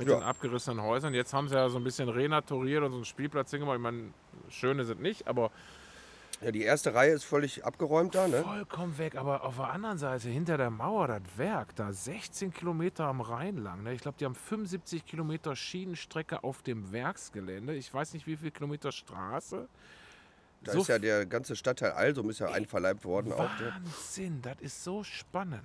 mit 0.00 0.08
Ja. 0.08 0.16
den 0.16 0.24
abgerissenen 0.24 0.82
Häusern. 0.82 1.14
Jetzt 1.14 1.32
haben 1.32 1.48
sie 1.48 1.54
ja 1.54 1.68
so 1.68 1.76
ein 1.76 1.84
bisschen 1.84 2.08
renaturiert 2.08 2.82
und 2.82 2.90
so 2.90 2.96
einen 2.96 3.04
Spielplatz 3.04 3.52
hingemacht. 3.52 3.76
Ich 3.76 3.82
meine, 3.82 4.12
schöne 4.48 4.84
sind 4.84 5.00
nicht, 5.00 5.28
aber 5.28 5.52
Ja, 6.42 6.50
die 6.50 6.62
erste 6.62 6.94
Reihe 6.94 7.12
ist 7.12 7.24
völlig 7.24 7.66
abgeräumt 7.66 8.14
da. 8.14 8.26
Ne? 8.26 8.42
vollkommen 8.42 8.96
weg. 8.96 9.16
Aber 9.16 9.44
auf 9.44 9.56
der 9.56 9.70
anderen 9.70 9.98
Seite, 9.98 10.30
hinter 10.30 10.56
der 10.56 10.70
Mauer, 10.70 11.06
das 11.08 11.22
Werk, 11.36 11.76
da 11.76 11.92
16 11.92 12.52
Kilometer 12.52 13.04
am 13.04 13.20
Rhein 13.20 13.58
lang. 13.58 13.82
Ne? 13.82 13.92
Ich 13.92 14.00
glaube, 14.00 14.16
die 14.18 14.24
haben 14.24 14.34
75 14.34 15.04
Kilometer 15.04 15.54
Schienenstrecke 15.54 16.42
auf 16.42 16.62
dem 16.62 16.92
Werksgelände. 16.92 17.74
Ich 17.74 17.92
weiß 17.92 18.14
nicht, 18.14 18.26
wie 18.26 18.36
viel 18.36 18.50
Kilometer 18.50 18.90
Straße. 18.90 19.68
Da 20.62 20.72
So 20.72 20.80
ist 20.82 20.88
ja 20.88 20.98
der 20.98 21.24
ganze 21.24 21.56
Stadtteil 21.56 21.92
Alsum 21.92 22.28
ist 22.28 22.38
ja 22.38 22.48
einverleibt 22.50 23.04
worden. 23.06 23.28
Ne? 23.30 23.38
Wahnsinn, 23.38 24.42
das 24.42 24.56
ist 24.60 24.84
so 24.84 25.02
spannend. 25.02 25.62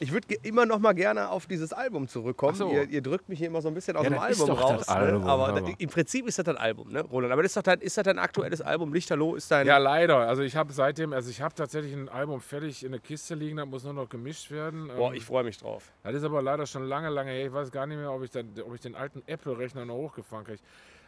Ich 0.00 0.12
würde 0.12 0.34
immer 0.42 0.66
noch 0.66 0.78
mal 0.78 0.92
gerne 0.92 1.30
auf 1.30 1.46
dieses 1.46 1.72
Album 1.72 2.08
zurückkommen. 2.08 2.54
So. 2.54 2.70
Ihr, 2.70 2.86
ihr 2.90 3.00
drückt 3.00 3.28
mich 3.30 3.38
hier 3.38 3.48
immer 3.48 3.62
so 3.62 3.68
ein 3.68 3.74
bisschen 3.74 3.96
aus 3.96 4.04
Ja, 4.04 4.10
dem 4.10 4.18
Album 4.18 4.50
raus. 4.50 4.86
ne? 4.86 4.94
Album, 4.94 5.22
aber 5.24 5.46
hör 5.46 5.54
da, 5.54 5.60
mal. 5.62 5.74
im 5.78 5.88
Prinzip 5.88 6.26
ist 6.26 6.38
das 6.38 6.44
das 6.44 6.56
Album, 6.56 6.92
ne, 6.92 7.00
Roland? 7.00 7.32
Aber 7.32 7.42
das 7.42 7.52
ist, 7.52 7.56
doch 7.56 7.62
dein, 7.62 7.80
ist 7.80 7.96
das 7.96 8.04
dein 8.04 8.18
aktuelles 8.18 8.60
Album? 8.60 8.92
Lichterloh 8.92 9.34
ist 9.34 9.50
dein. 9.50 9.66
Ja, 9.66 9.78
leider. 9.78 10.18
Also 10.18 10.42
ich 10.42 10.56
habe 10.56 10.74
seitdem, 10.74 11.14
also 11.14 11.30
ich 11.30 11.40
habe 11.40 11.54
tatsächlich 11.54 11.94
ein 11.94 12.10
Album 12.10 12.40
fertig 12.42 12.84
in 12.84 12.92
der 12.92 13.00
Kiste 13.00 13.34
liegen, 13.34 13.56
das 13.56 13.66
muss 13.66 13.84
nur 13.84 13.94
noch 13.94 14.10
gemischt 14.10 14.50
werden. 14.50 14.88
Boah, 14.88 15.08
Ähm, 15.10 15.14
ich 15.16 15.24
freue 15.24 15.44
mich 15.44 15.56
drauf. 15.56 15.90
Das 16.02 16.14
ist 16.14 16.22
aber 16.24 16.42
leider 16.42 16.66
schon 16.66 16.84
lange, 16.84 17.08
lange 17.08 17.30
her. 17.30 17.46
Ich 17.46 17.52
weiß 17.54 17.70
gar 17.70 17.86
nicht 17.86 17.96
mehr, 17.96 18.12
ob 18.12 18.22
ich, 18.22 18.30
dann, 18.30 18.50
ob 18.62 18.74
ich 18.74 18.82
den 18.82 18.94
alten 18.94 19.22
Apple-Rechner 19.26 19.86
noch 19.86 19.94
hochgefahren 19.94 20.44
kriege. 20.44 20.60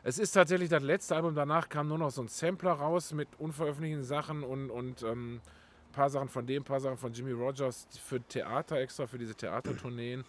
Es 0.09 0.21
ist 0.21 0.31
tatsächlich 0.31 0.69
das 0.69 0.85
letzte 0.85 1.17
Album. 1.17 1.35
Danach 1.35 1.69
kam 1.69 1.89
nur 1.89 1.99
noch 1.99 2.13
so 2.13 2.23
ein 2.23 2.29
Sampler 2.29 2.75
raus 2.75 3.13
mit 3.13 3.27
unveröffentlichten 3.39 4.05
Sachen 4.05 4.45
und, 4.45 4.71
und 4.71 5.03
ähm, 5.03 5.41
ein 5.89 5.93
paar 5.93 6.09
Sachen 6.11 6.29
von 6.29 6.47
dem, 6.47 6.63
ein 6.63 6.65
paar 6.65 6.79
Sachen 6.79 6.97
von 6.97 7.13
Jimmy 7.13 7.33
Rogers 7.33 7.89
für 8.05 8.21
Theater 8.21 8.77
extra, 8.77 9.09
für 9.09 9.19
diese 9.19 9.35
Theatertourneen. 9.35 10.25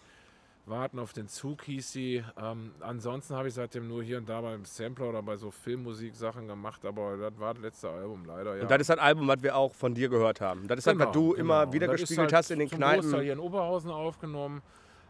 Warten 0.66 0.98
auf 0.98 1.12
den 1.12 1.28
Zug 1.28 1.62
hieß 1.62 1.92
sie. 1.92 2.24
Ähm, 2.36 2.72
ansonsten 2.80 3.36
habe 3.36 3.46
ich 3.46 3.54
seitdem 3.54 3.86
nur 3.86 4.02
hier 4.02 4.18
und 4.18 4.28
da 4.28 4.40
beim 4.40 4.64
Sampler 4.64 5.10
oder 5.10 5.22
bei 5.22 5.36
so 5.36 5.52
Filmmusik-Sachen 5.52 6.48
gemacht, 6.48 6.84
aber 6.84 7.16
das 7.16 7.38
war 7.38 7.54
das 7.54 7.62
letzte 7.62 7.88
Album 7.88 8.24
leider. 8.26 8.56
Ja. 8.56 8.62
Und 8.62 8.70
das 8.72 8.80
ist 8.80 8.90
das 8.90 8.98
Album, 8.98 9.28
was 9.28 9.44
wir 9.44 9.54
auch 9.54 9.72
von 9.74 9.94
dir 9.94 10.08
gehört 10.08 10.40
haben. 10.40 10.66
Das 10.66 10.78
ist 10.78 10.88
das, 10.88 10.98
was 10.98 11.12
du 11.12 11.34
immer 11.34 11.60
genau. 11.60 11.72
wieder 11.72 11.86
Und 11.86 11.92
das 11.92 12.00
ist 12.02 12.08
gespiegelt 12.08 12.32
halt 12.32 12.38
hast 12.38 12.50
in 12.50 12.58
den 12.58 12.68
zum 12.68 12.80
Großteil 12.80 13.00
Kneipen. 13.00 13.22
hier 13.22 13.32
in 13.32 13.38
Oberhausen 13.38 13.92
aufgenommen. 13.92 14.60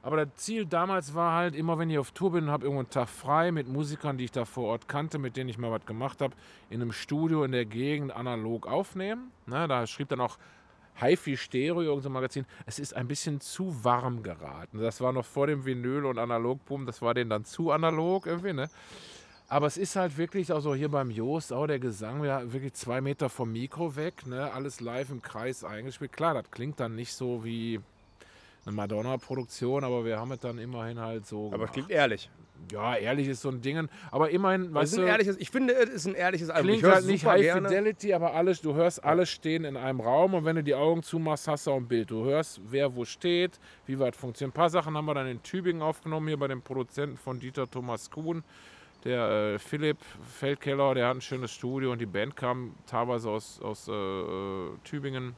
Aber 0.09 0.24
das 0.24 0.36
Ziel 0.36 0.64
damals 0.64 1.14
war 1.14 1.35
halt, 1.35 1.55
immer 1.55 1.78
wenn 1.78 1.90
ich 1.90 1.98
auf 1.98 2.12
Tour 2.12 2.32
bin, 2.32 2.48
habe 2.48 2.64
irgendwo 2.64 2.80
einen 2.80 2.89
Tag 2.89 3.10
frei 3.10 3.52
mit 3.52 3.68
Musikern, 3.68 4.16
die 4.16 4.24
ich 4.24 4.32
da 4.32 4.47
vor 4.47 4.68
Ort 4.68 4.89
kannte, 4.89 5.18
mit 5.18 5.36
denen 5.36 5.51
ich 5.51 5.59
mal 5.59 5.70
was 5.70 5.85
gemacht 5.85 6.22
habe, 6.22 6.35
in 6.70 6.80
einem 6.80 6.93
Studio 6.93 7.44
in 7.44 7.52
der 7.52 7.66
Gegend 7.66 8.16
analog 8.16 8.66
aufnehmen. 8.66 9.30
Na, 9.44 9.66
da 9.66 9.86
schrieb 9.86 10.09
dann 10.09 10.22
auch 10.22 10.39
HiFi 10.94 11.36
Stereo, 11.36 11.82
irgendein 11.82 12.12
Magazin, 12.12 12.47
es 12.64 12.78
ist 12.78 12.97
ein 12.97 13.06
bisschen 13.06 13.43
zu 13.43 13.85
warm 13.85 14.22
geraten. 14.22 14.78
Das 14.78 15.02
war 15.02 15.12
noch 15.12 15.26
vor 15.26 15.47
dem 15.47 15.66
Vinyl 15.66 16.06
und 16.06 16.16
Analogboom, 16.16 16.86
das 16.86 17.02
war 17.02 17.12
denen 17.12 17.28
dann 17.28 17.44
zu 17.44 17.70
analog 17.70 18.24
irgendwie, 18.24 18.55
ne? 18.55 18.70
Aber 19.51 19.66
es 19.66 19.76
ist 19.76 19.94
halt 19.94 20.16
wirklich 20.16 20.51
auch 20.55 20.60
so 20.60 20.74
hier 20.74 20.89
beim 20.89 21.10
Joost, 21.10 21.52
auch 21.52 21.66
der 21.66 21.80
Gesang, 21.80 22.24
ja, 22.24 22.51
wirklich 22.51 22.72
zwei 22.72 23.02
Meter 23.02 23.28
vom 23.28 23.52
Mikro 23.52 23.94
weg, 23.94 24.26
ne? 24.26 24.51
alles 24.55 24.80
live 24.80 25.10
im 25.10 25.20
Kreis 25.20 25.64
eingespielt. 25.64 26.14
Klar, 26.14 26.32
das 26.32 26.51
klingt 26.51 26.80
dann 26.80 26.94
nicht 26.94 27.12
so 27.12 27.44
wie 27.44 27.80
eine 28.69 28.77
Madonna-Produktion, 28.77 29.85
aber 29.85 30.05
wir 30.05 30.19
haben 30.19 30.32
es 30.32 30.40
dann 30.40 30.59
immerhin 30.59 31.01
halt 31.01 31.27
so. 31.27 31.51
Aber 31.53 31.65
es 31.65 31.73
klingt 31.73 31.90
ehrlich. 31.90 32.31
Ja, 32.73 32.97
ehrlich 32.97 33.28
ist 33.28 33.40
so 33.40 33.49
ein 33.49 33.62
Ding. 33.62 33.89
Aber 34.11 34.31
immerhin, 34.31 34.74
weißt 34.74 34.99
du, 34.99 35.03
ehrliches, 35.03 35.36
ich 35.39 35.51
finde, 35.51 35.74
es 35.74 35.89
ist 35.90 36.07
ein 36.07 36.15
ehrliches 36.15 36.51
Album. 36.51 36.66
klingt 36.66 36.82
ich 36.82 36.93
halt 36.93 37.07
nicht 37.07 37.24
High 37.24 37.40
gerne. 37.40 37.69
Fidelity, 37.69 38.12
aber 38.12 38.35
alles, 38.35 38.61
du 38.61 38.74
hörst 38.74 39.03
alles 39.05 39.31
stehen 39.31 39.65
in 39.65 39.77
einem 39.77 40.01
Raum 40.01 40.35
und 40.35 40.45
wenn 40.45 40.57
du 40.57 40.65
die 40.65 40.74
Augen 40.74 41.03
zumachst, 41.03 41.49
hast 41.49 41.66
du 41.66 41.70
auch 41.70 41.77
ein 41.77 41.89
Bild. 41.89 42.11
Du 42.11 42.24
hörst, 42.24 42.61
wer 42.69 42.95
wo 42.95 43.05
steht, 43.05 43.59
wie 43.86 43.99
weit 43.99 44.16
funktioniert. 44.16 44.55
Ein 44.55 44.59
paar 44.59 44.70
Sachen 44.70 44.97
haben 44.97 45.07
wir 45.07 45.15
dann 45.15 45.28
in 45.28 45.43
Tübingen 45.43 45.82
aufgenommen, 45.82 46.28
hier 46.28 46.36
bei 46.36 46.49
dem 46.49 46.61
Produzenten 46.61 47.16
von 47.16 47.40
Dieter 47.40 47.70
Thomas 47.70 48.11
Kuhn. 48.11 48.43
Der 49.05 49.55
äh, 49.55 49.59
Philipp 49.59 49.99
Feldkeller, 50.23 50.95
der 50.95 51.07
hat 51.07 51.16
ein 51.16 51.20
schönes 51.20 51.53
Studio 51.53 51.93
und 51.93 52.01
die 52.01 52.07
Band 52.07 52.36
kam 52.36 52.74
teilweise 52.86 53.31
aus, 53.31 53.61
aus 53.62 53.89
äh, 53.89 53.93
äh, 53.93 54.70
Tübingen. 54.82 55.36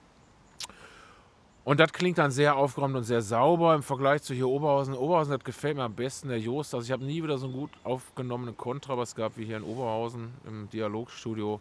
Und 1.63 1.79
das 1.79 1.93
klingt 1.93 2.17
dann 2.19 2.31
sehr 2.31 2.57
aufgeräumt 2.57 2.97
und 2.97 3.05
sehr 3.05 3.21
sauber 3.23 3.75
im 3.75 3.83
Vergleich 3.83 4.23
zu 4.23 4.33
hier 4.35 4.49
Oberhausen. 4.49 4.95
Oberhausen, 4.95 5.33
das 5.33 5.45
gefällt 5.45 5.77
mir 5.77 5.83
am 5.85 5.95
besten, 5.95 6.29
der 6.29 6.39
Joost. 6.39 6.75
Also 6.75 6.85
ich 6.87 6.91
habe 6.93 7.05
nie 7.05 7.23
wieder 7.23 7.37
so 7.39 7.47
einen 7.47 7.55
gut 7.55 7.71
aufgenommenen 7.85 8.57
Kontrabass 8.57 9.15
gehabt 9.15 9.37
wie 9.37 9.45
hier 9.45 9.59
in 9.59 9.63
Oberhausen 9.63 10.33
im 10.47 10.69
Dialogstudio. 10.71 11.61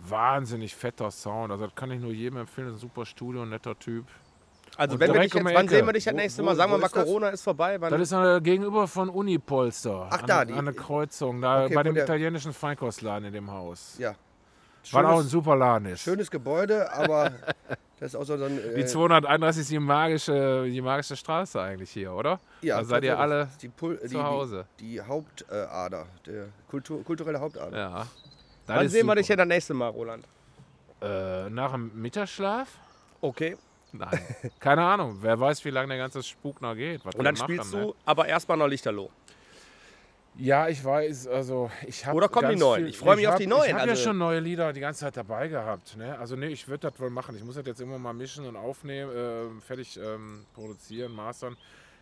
Wahnsinnig 0.00 0.74
fetter 0.74 1.10
Sound. 1.10 1.52
Also 1.52 1.66
das 1.66 1.74
kann 1.74 1.90
ich 1.90 2.00
nur 2.00 2.12
jedem 2.12 2.38
empfehlen. 2.38 2.68
Das 2.68 2.76
ist 2.76 2.82
ein 2.82 2.88
super 2.88 3.04
Studio, 3.06 3.42
ein 3.42 3.50
netter 3.50 3.78
Typ. 3.78 4.06
Also, 4.78 4.98
wenn 5.00 5.12
wir 5.14 5.20
dich 5.20 5.32
jetzt, 5.32 5.42
wann 5.44 5.54
Ecke. 5.54 5.68
sehen 5.68 5.86
wir 5.86 5.92
dich 5.94 6.04
das 6.04 6.12
nächste 6.14 6.42
Mal? 6.42 6.54
Sagen 6.54 6.70
wir 6.70 6.76
wo 6.76 6.80
mal, 6.80 6.86
ist 6.86 6.96
das? 6.96 7.04
Corona 7.04 7.28
ist 7.28 7.42
vorbei. 7.42 7.80
Wann, 7.80 7.90
Das 7.92 8.00
ist 8.00 8.12
äh, 8.12 8.40
gegenüber 8.42 8.86
von 8.88 9.08
Unipolster. 9.08 10.08
Ach, 10.10 10.20
an, 10.20 10.26
da, 10.26 10.40
an 10.40 10.48
die- 10.48 10.54
der 10.54 10.72
Kreuzung, 10.74 11.40
da 11.40 11.64
Okay, 11.64 11.74
bei 11.74 11.82
dem 11.82 11.96
italienischen 11.96 12.52
Feinkostladen 12.52 13.26
in 13.28 13.32
dem 13.32 13.50
Haus. 13.50 13.96
Ja. 13.98 14.14
War 14.92 15.04
auch 15.04 15.08
ein 15.08 15.16
Schönes, 15.18 15.30
super 15.30 15.56
Laden 15.56 15.86
ist. 15.88 16.02
schönes 16.02 16.30
Gebäude, 16.30 16.92
aber 16.92 17.30
das 17.98 18.14
ist 18.14 18.16
auch 18.20 18.24
so 18.24 18.34
ein. 18.44 18.56
Die 18.76 18.80
Äh, 18.82 18.86
231 18.86 19.62
ist 19.62 19.70
die 19.70 19.78
magische, 19.78 20.64
die 20.66 20.80
magische 20.80 21.16
Straße 21.16 21.60
eigentlich 21.60 21.90
hier, 21.90 22.12
oder? 22.12 22.38
ja, 22.62 22.76
also 22.76 22.90
seid 22.90 23.04
ihr 23.04 23.18
alle 23.18 23.48
die, 23.62 23.68
Pul- 23.68 23.98
die, 24.02 24.08
zu 24.08 24.22
Hause. 24.22 24.66
Die, 24.80 24.92
die 24.92 25.00
Hauptader, 25.00 26.06
der 26.26 26.46
Kultur, 26.68 27.02
kulturelle 27.04 27.40
Hauptader. 27.40 27.76
Ja. 27.76 28.06
Das 28.66 28.76
Wann 28.76 28.88
sehen 28.88 29.00
wir 29.06 29.12
super. 29.12 29.14
dich 29.16 29.26
denn 29.28 29.38
das 29.38 29.48
nächste 29.48 29.74
Mal, 29.74 29.88
Roland? 29.88 30.26
Äh, 31.00 31.48
nach 31.50 31.72
dem 31.72 31.90
Mittagsschlaf? 31.94 32.68
Okay. 33.20 33.56
Nein. 33.92 34.18
Keine 34.58 34.82
Ahnung. 34.84 35.18
Wer 35.20 35.38
weiß, 35.38 35.64
wie 35.64 35.70
lange 35.70 35.88
der 35.88 35.98
ganze 35.98 36.22
Spuk 36.22 36.60
noch 36.60 36.74
geht. 36.74 37.04
Was 37.04 37.14
Und 37.14 37.20
wir 37.20 37.24
dann 37.24 37.36
spielst 37.36 37.72
ne? 37.72 37.80
du 37.82 37.94
aber 38.04 38.26
erstmal 38.26 38.58
noch 38.58 38.66
Lichterloh. 38.66 39.10
Ja, 40.38 40.68
ich 40.68 40.84
weiß, 40.84 41.28
also 41.28 41.70
ich 41.86 42.04
habe. 42.04 42.16
Oder 42.16 42.28
kommen 42.28 42.50
die 42.50 42.56
neuen? 42.56 42.86
Ich 42.86 42.98
freu 42.98 43.16
mich 43.16 43.26
auf 43.26 43.36
die 43.36 43.46
neuen, 43.46 43.68
Ich 43.68 43.72
habe 43.72 43.86
ja 43.86 43.90
also- 43.92 44.02
schon 44.02 44.18
neue 44.18 44.40
Lieder 44.40 44.72
die 44.72 44.80
ganze 44.80 45.00
Zeit 45.00 45.16
dabei 45.16 45.48
gehabt. 45.48 45.96
Ne? 45.96 46.18
Also 46.18 46.36
nee, 46.36 46.48
ich 46.48 46.68
würde 46.68 46.90
das 46.90 47.00
wohl 47.00 47.10
machen. 47.10 47.36
Ich 47.36 47.44
muss 47.44 47.54
das 47.54 47.66
jetzt 47.66 47.80
immer 47.80 47.98
mal 47.98 48.12
mischen 48.12 48.46
und 48.46 48.56
aufnehmen, 48.56 49.10
äh, 49.10 49.60
fertig 49.62 49.98
ähm, 49.98 50.44
produzieren, 50.54 51.12
mastern. 51.12 51.56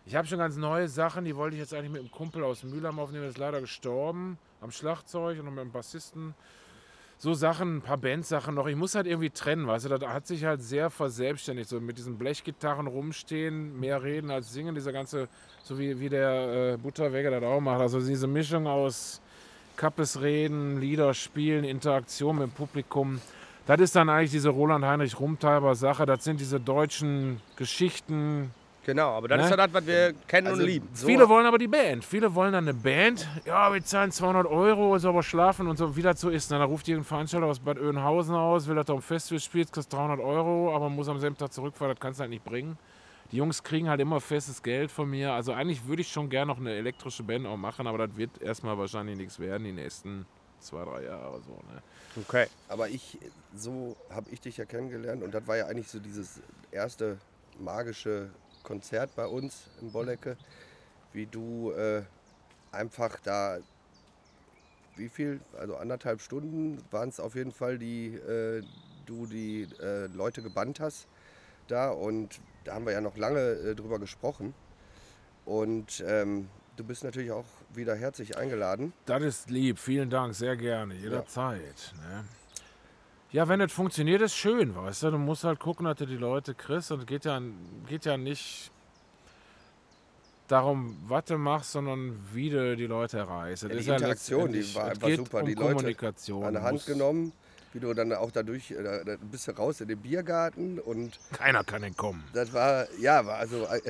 Ich 0.05 0.15
habe 0.15 0.27
schon 0.27 0.37
ganz 0.37 0.55
neue 0.57 0.87
Sachen, 0.87 1.25
die 1.25 1.35
wollte 1.35 1.55
ich 1.55 1.61
jetzt 1.61 1.73
eigentlich 1.73 1.91
mit 1.91 2.01
einem 2.01 2.11
Kumpel 2.11 2.43
aus 2.43 2.63
Mülheim 2.63 2.99
aufnehmen, 2.99 3.23
der 3.23 3.31
ist 3.31 3.37
leider 3.37 3.61
gestorben 3.61 4.37
am 4.61 4.69
Schlagzeug 4.69 5.39
und 5.39 5.49
mit 5.49 5.59
einem 5.59 5.71
Bassisten. 5.71 6.35
So 7.17 7.33
Sachen, 7.33 7.77
ein 7.77 7.81
paar 7.81 7.97
Bandsachen 7.97 8.55
noch. 8.55 8.67
Ich 8.67 8.75
muss 8.75 8.93
halt 8.93 9.07
irgendwie 9.07 9.29
trennen, 9.29 9.67
weißt 9.67 9.85
du, 9.85 9.89
das 9.89 10.01
hat 10.09 10.27
sich 10.27 10.43
halt 10.43 10.61
sehr 10.61 10.89
verselbstständigt. 10.89 11.69
So 11.69 11.79
mit 11.79 11.97
diesen 11.97 12.17
Blechgitarren 12.17 12.87
rumstehen, 12.87 13.79
mehr 13.79 14.03
reden 14.03 14.31
als 14.31 14.51
singen, 14.51 14.75
dieser 14.75 14.91
ganze, 14.91 15.29
so 15.63 15.79
wie, 15.79 15.99
wie 15.99 16.09
der 16.09 16.73
äh, 16.73 16.77
Butterweger 16.77 17.31
das 17.31 17.43
auch 17.43 17.61
macht. 17.61 17.79
Also 17.79 17.99
diese 17.99 18.27
Mischung 18.27 18.67
aus 18.67 19.21
Kappes 19.77 20.21
reden, 20.21 20.79
Lieder 20.79 21.13
spielen, 21.13 21.63
Interaktion 21.63 22.37
mit 22.37 22.47
dem 22.47 22.51
Publikum. 22.51 23.21
Das 23.65 23.79
ist 23.79 23.95
dann 23.95 24.09
eigentlich 24.09 24.31
diese 24.31 24.49
Roland 24.49 24.85
Heinrich 24.85 25.19
Rumtreiber 25.19 25.73
Sache. 25.75 26.05
Das 26.05 26.23
sind 26.23 26.39
diese 26.39 26.59
deutschen 26.59 27.41
Geschichten, 27.55 28.51
Genau, 28.85 29.09
aber 29.17 29.27
das 29.27 29.37
Ne? 29.39 29.43
ist 29.45 29.49
ja 29.49 29.57
das, 29.57 29.73
was 29.73 29.87
wir 29.87 30.13
kennen 30.27 30.45
Also 30.47 30.61
und 30.61 30.67
lieben. 30.67 30.87
so- 30.93 31.07
Viele 31.07 31.27
wollen 31.27 31.47
aber 31.47 31.57
die 31.57 31.67
Band. 31.67 32.05
Viele 32.05 32.33
wollen 32.35 32.53
dann 32.53 32.65
eine 32.65 32.73
Band. 32.75 33.27
Ja, 33.45 33.73
wir 33.73 33.83
zahlen 33.83 34.11
200 34.11 34.45
Euro, 34.45 34.95
ist 34.95 35.05
aber 35.05 35.23
schlafen 35.23 35.67
und 35.67 35.77
so, 35.77 35.95
wie 35.95 36.03
das 36.03 36.21
so 36.21 36.29
ist. 36.29 36.51
Dann 36.51 36.61
ruft 36.61 36.87
irgendein 36.87 37.07
Veranstalter 37.07 37.47
aus 37.47 37.59
Bad 37.59 37.79
Oeynhausen 37.79 38.35
aus, 38.35 38.67
will, 38.67 38.75
dass 38.75 38.85
du 38.85 38.93
am 38.93 39.01
Festival 39.01 39.39
spielst, 39.39 39.73
kriegst 39.73 39.91
300 39.91 40.19
Euro, 40.19 40.75
aber 40.75 40.87
muss 40.89 41.07
am 41.09 41.19
selben 41.19 41.35
Tag 41.37 41.51
zurückfahren, 41.51 41.95
das 41.95 41.99
kannst 41.99 42.19
du 42.19 42.21
halt 42.21 42.29
nicht 42.29 42.43
bringen. 42.45 42.77
Die 43.31 43.37
Jungs 43.37 43.63
kriegen 43.63 43.89
halt 43.89 43.99
immer 44.01 44.21
festes 44.21 44.61
Geld 44.61 44.91
von 44.91 45.09
mir. 45.09 45.33
Also 45.33 45.51
eigentlich 45.51 45.87
würde 45.87 46.03
ich 46.03 46.07
schon 46.11 46.29
gerne 46.29 46.51
noch 46.51 46.59
eine 46.59 46.71
elektrische 46.73 47.23
Band 47.23 47.47
auch 47.47 47.57
machen, 47.57 47.87
aber 47.87 48.07
das 48.07 48.15
wird 48.15 48.39
erstmal 48.39 48.77
wahrscheinlich 48.77 49.17
nichts 49.17 49.39
werden, 49.39 49.63
die 49.63 49.71
nächsten 49.71 50.27
zwei, 50.59 50.85
drei 50.85 51.05
Jahre 51.05 51.41
so. 51.41 51.53
Ne? 51.73 51.81
Okay. 52.23 52.45
Aber 52.69 52.87
ich, 52.87 53.17
so 53.55 53.95
habe 54.11 54.27
ich 54.29 54.41
dich 54.41 54.57
ja 54.57 54.65
kennengelernt 54.65 55.23
und 55.23 55.33
das 55.33 55.47
war 55.47 55.57
ja 55.57 55.65
eigentlich 55.65 55.87
so 55.87 55.97
dieses 55.99 56.39
erste 56.71 57.17
magische 57.59 58.29
Konzert 58.65 59.15
bei 59.15 59.25
uns 59.25 59.69
in 59.79 59.91
Bollecke, 59.91 60.35
wie 61.13 61.25
du 61.25 61.71
äh, 61.71 62.01
einfach 62.73 63.17
da, 63.23 63.59
wie 64.97 65.07
viel, 65.07 65.39
also 65.57 65.77
anderthalb 65.77 66.19
Stunden 66.19 66.83
waren 66.91 67.09
es 67.09 67.19
auf 67.21 67.35
jeden 67.35 67.53
Fall, 67.53 67.77
die 67.77 68.15
äh, 68.15 68.61
du 69.05 69.27
die 69.27 69.67
äh, 69.79 70.07
Leute 70.07 70.41
gebannt 70.41 70.79
hast 70.79 71.07
da 71.67 71.89
und 71.91 72.41
da 72.63 72.73
haben 72.73 72.85
wir 72.85 72.93
ja 72.93 73.01
noch 73.01 73.17
lange 73.17 73.39
äh, 73.39 73.75
drüber 73.75 73.99
gesprochen 73.99 74.53
und 75.45 76.03
ähm, 76.05 76.49
du 76.75 76.83
bist 76.83 77.03
natürlich 77.03 77.31
auch 77.31 77.45
wieder 77.73 77.95
herzlich 77.95 78.37
eingeladen. 78.37 78.93
Das 79.05 79.21
ist 79.21 79.49
lieb, 79.49 79.79
vielen 79.79 80.09
Dank, 80.09 80.35
sehr 80.35 80.57
gerne, 80.57 80.95
jederzeit. 80.95 81.93
Ne? 81.97 82.25
Ja, 83.35 83.49
wenn 83.49 83.59
es 83.59 83.73
funktioniert, 83.73 84.21
ist 84.21 84.33
schön, 84.33 84.73
weißt 84.73 85.03
du. 85.03 85.11
Du 85.11 85.17
musst 85.17 85.43
halt 85.43 85.59
gucken, 85.59 85.85
dass 85.85 85.97
du 85.97 86.05
die 86.05 86.15
Leute 86.15 86.55
kriegst 86.55 86.89
und 86.91 87.05
geht 87.05 87.25
ja, 87.25 87.41
geht 87.85 88.05
ja 88.05 88.15
nicht 88.15 88.71
darum, 90.47 90.95
was 91.05 91.25
du 91.25 91.37
machst, 91.37 91.73
sondern 91.73 92.17
wie 92.31 92.49
du 92.49 92.77
die 92.77 92.85
Leute 92.85 93.17
erreichst. 93.17 93.63
Ja, 93.63 93.69
die 93.69 93.75
ist 93.75 93.87
ja 93.87 93.95
Interaktion, 93.95 94.53
die 94.53 94.59
letztendlich- 94.59 94.75
war 94.77 94.85
einfach 94.85 95.09
super. 95.17 95.39
Um 95.41 95.45
Die 95.47 95.53
Leute 95.53 96.45
an 96.45 96.53
der 96.53 96.63
Hand 96.63 96.85
genommen, 96.85 97.33
wie 97.73 97.81
du 97.81 97.93
dann 97.93 98.13
auch 98.13 98.31
dadurch, 98.31 98.71
äh, 98.71 98.81
da, 98.81 99.03
da 99.03 99.17
bist 99.19 99.49
du 99.49 99.51
raus 99.51 99.81
in 99.81 99.89
den 99.89 99.99
Biergarten 99.99 100.79
und 100.79 101.19
Keiner 101.33 101.65
kann 101.65 101.83
entkommen. 101.83 102.23
das 102.31 102.53
war, 102.53 102.87
ja, 103.01 103.25
war 103.25 103.35
also, 103.35 103.65
äh, 103.65 103.81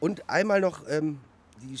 und 0.00 0.26
einmal 0.30 0.62
noch, 0.62 0.80
ähm, 0.88 1.20
die, 1.62 1.78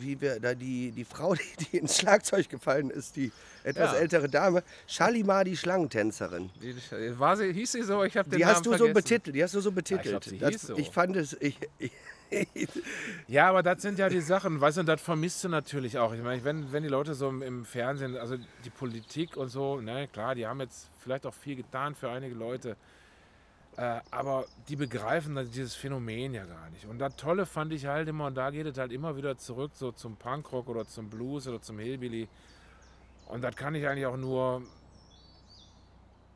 wie 0.00 0.20
wir, 0.20 0.40
da 0.40 0.54
die, 0.54 0.90
die 0.92 1.04
Frau, 1.04 1.34
die, 1.60 1.64
die 1.72 1.78
ins 1.78 1.98
Schlagzeug 1.98 2.48
gefallen 2.48 2.90
ist, 2.90 3.16
die 3.16 3.30
etwas 3.62 3.92
Ja. 3.92 3.98
ältere 3.98 4.28
Dame, 4.28 4.62
Shalimar, 4.86 5.44
die 5.44 5.56
Schlangentänzerin. 5.56 6.50
Die, 6.62 6.74
war 7.18 7.36
sie, 7.36 7.52
hieß 7.52 7.72
sie 7.72 7.82
so? 7.82 8.02
Ich 8.04 8.16
habe 8.16 8.28
den 8.30 8.38
Die 8.38 8.44
Namen 8.44 8.56
hast 8.56 8.66
du 8.66 8.70
so 8.72 8.76
vergessen. 8.78 8.94
betitelt, 8.94 9.36
die 9.36 9.42
hast 9.42 9.54
du 9.54 9.60
so 9.60 9.72
betitelt. 9.72 10.04
glaub, 10.08 10.24
sie 10.24 10.38
das, 10.38 10.50
hieß 10.50 10.62
so. 10.62 10.76
Ich 10.76 10.90
fand 10.90 11.16
es, 11.16 11.36
ich, 11.40 11.58
ich, 11.78 11.92
Ja, 13.28 13.48
aber 13.48 13.62
das 13.62 13.82
sind 13.82 13.98
ja 13.98 14.08
die 14.08 14.20
Sachen, 14.20 14.60
weißt 14.60 14.78
du, 14.78 14.80
und 14.80 14.86
das 14.86 15.00
vermisst 15.00 15.44
du 15.44 15.48
natürlich 15.48 15.98
auch. 15.98 16.12
Ich 16.14 16.22
meine, 16.22 16.42
wenn, 16.44 16.72
wenn 16.72 16.82
die 16.82 16.88
Leute 16.88 17.14
so 17.14 17.28
im, 17.28 17.42
im 17.42 17.64
Fernsehen, 17.64 18.16
also 18.16 18.36
die 18.64 18.70
Politik 18.70 19.36
und 19.36 19.48
so, 19.50 19.80
ne, 19.80 20.08
klar, 20.08 20.34
die 20.34 20.46
haben 20.46 20.60
jetzt 20.60 20.88
vielleicht 21.02 21.26
auch 21.26 21.34
viel 21.34 21.56
getan 21.56 21.94
für 21.94 22.10
einige 22.10 22.34
Leute, 22.34 22.76
äh, 23.76 24.00
aber 24.10 24.44
die 24.68 24.76
begreifen 24.76 25.34
dieses 25.50 25.74
Phänomen 25.74 26.34
ja 26.34 26.44
gar 26.44 26.70
nicht. 26.70 26.86
Und 26.86 26.98
das 26.98 27.16
Tolle 27.16 27.44
fand 27.44 27.72
ich 27.72 27.86
halt 27.86 28.08
immer, 28.08 28.26
und 28.26 28.36
da 28.36 28.50
geht 28.50 28.66
es 28.66 28.78
halt 28.78 28.92
immer 28.92 29.16
wieder 29.16 29.36
zurück, 29.36 29.72
so 29.74 29.90
zum 29.90 30.16
Punkrock 30.16 30.68
oder 30.68 30.86
zum 30.86 31.10
Blues 31.10 31.48
oder 31.48 31.60
zum 31.60 31.78
Hillbilly. 31.78 32.28
Und 33.26 33.42
das 33.42 33.56
kann 33.56 33.74
ich 33.74 33.86
eigentlich 33.86 34.06
auch 34.06 34.16
nur 34.16 34.62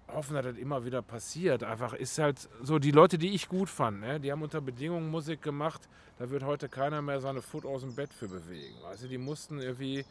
hoffen, 0.09 0.35
dass 0.35 0.47
das 0.47 0.57
immer 0.57 0.85
wieder 0.85 1.03
passiert. 1.03 1.63
Einfach 1.63 1.93
ist 1.93 2.19
halt 2.19 2.49
so, 2.63 2.79
die 2.79 2.91
Leute, 2.91 3.19
die 3.19 3.35
ich 3.35 3.49
gut 3.49 3.69
fand, 3.69 4.01
ne, 4.01 4.19
die 4.19 4.33
haben 4.33 4.43
unter 4.43 4.61
Bedingungen 4.61 5.11
Musik 5.11 5.43
gemacht, 5.43 5.83
da 6.19 6.31
wird 6.31 6.43
heute 6.43 6.69
keiner 6.69 7.03
mehr 7.03 7.21
seine 7.21 7.43
Foot 7.43 7.65
aus 7.65 7.83
dem 7.83 7.95
Bett 7.95 8.13
für 8.13 8.29
bewegen. 8.29 8.77
Also 8.89 9.07
die 9.07 9.19
mussten 9.19 9.61
irgendwie 9.61 10.05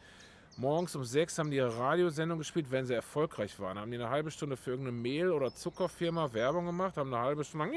morgens 0.57 0.95
um 0.95 1.03
sechs 1.03 1.37
haben 1.37 1.51
die 1.51 1.57
ihre 1.57 1.77
Radiosendung 1.77 2.37
gespielt, 2.37 2.69
wenn 2.69 2.85
sie 2.85 2.93
erfolgreich 2.93 3.59
waren. 3.59 3.79
Haben 3.79 3.91
die 3.91 3.97
eine 3.97 4.09
halbe 4.09 4.31
Stunde 4.31 4.57
für 4.57 4.71
irgendeine 4.71 4.97
Mehl- 4.97 5.31
oder 5.31 5.53
Zuckerfirma 5.53 6.31
Werbung 6.33 6.65
gemacht, 6.65 6.97
haben 6.97 7.13
eine 7.13 7.23
halbe 7.23 7.43
Stunde 7.43 7.71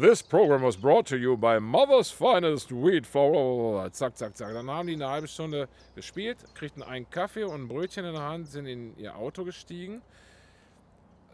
This 0.00 0.22
program 0.22 0.62
was 0.62 0.76
brought 0.76 1.06
to 1.08 1.16
you 1.16 1.36
by 1.36 1.60
Mother's 1.60 2.10
Finest 2.10 2.72
Wheat 2.72 3.06
for... 3.06 3.88
Zack, 3.92 4.16
zack, 4.16 4.36
zack. 4.36 4.52
Dann 4.52 4.68
haben 4.68 4.88
die 4.88 4.94
eine 4.94 5.08
halbe 5.08 5.28
Stunde 5.28 5.68
gespielt, 5.94 6.38
kriegten 6.54 6.82
einen 6.82 7.08
Kaffee 7.08 7.44
und 7.44 7.62
ein 7.62 7.68
Brötchen 7.68 8.04
in 8.04 8.14
der 8.14 8.22
Hand, 8.22 8.48
sind 8.48 8.66
in 8.66 8.96
ihr 8.98 9.16
Auto 9.16 9.44
gestiegen 9.44 10.02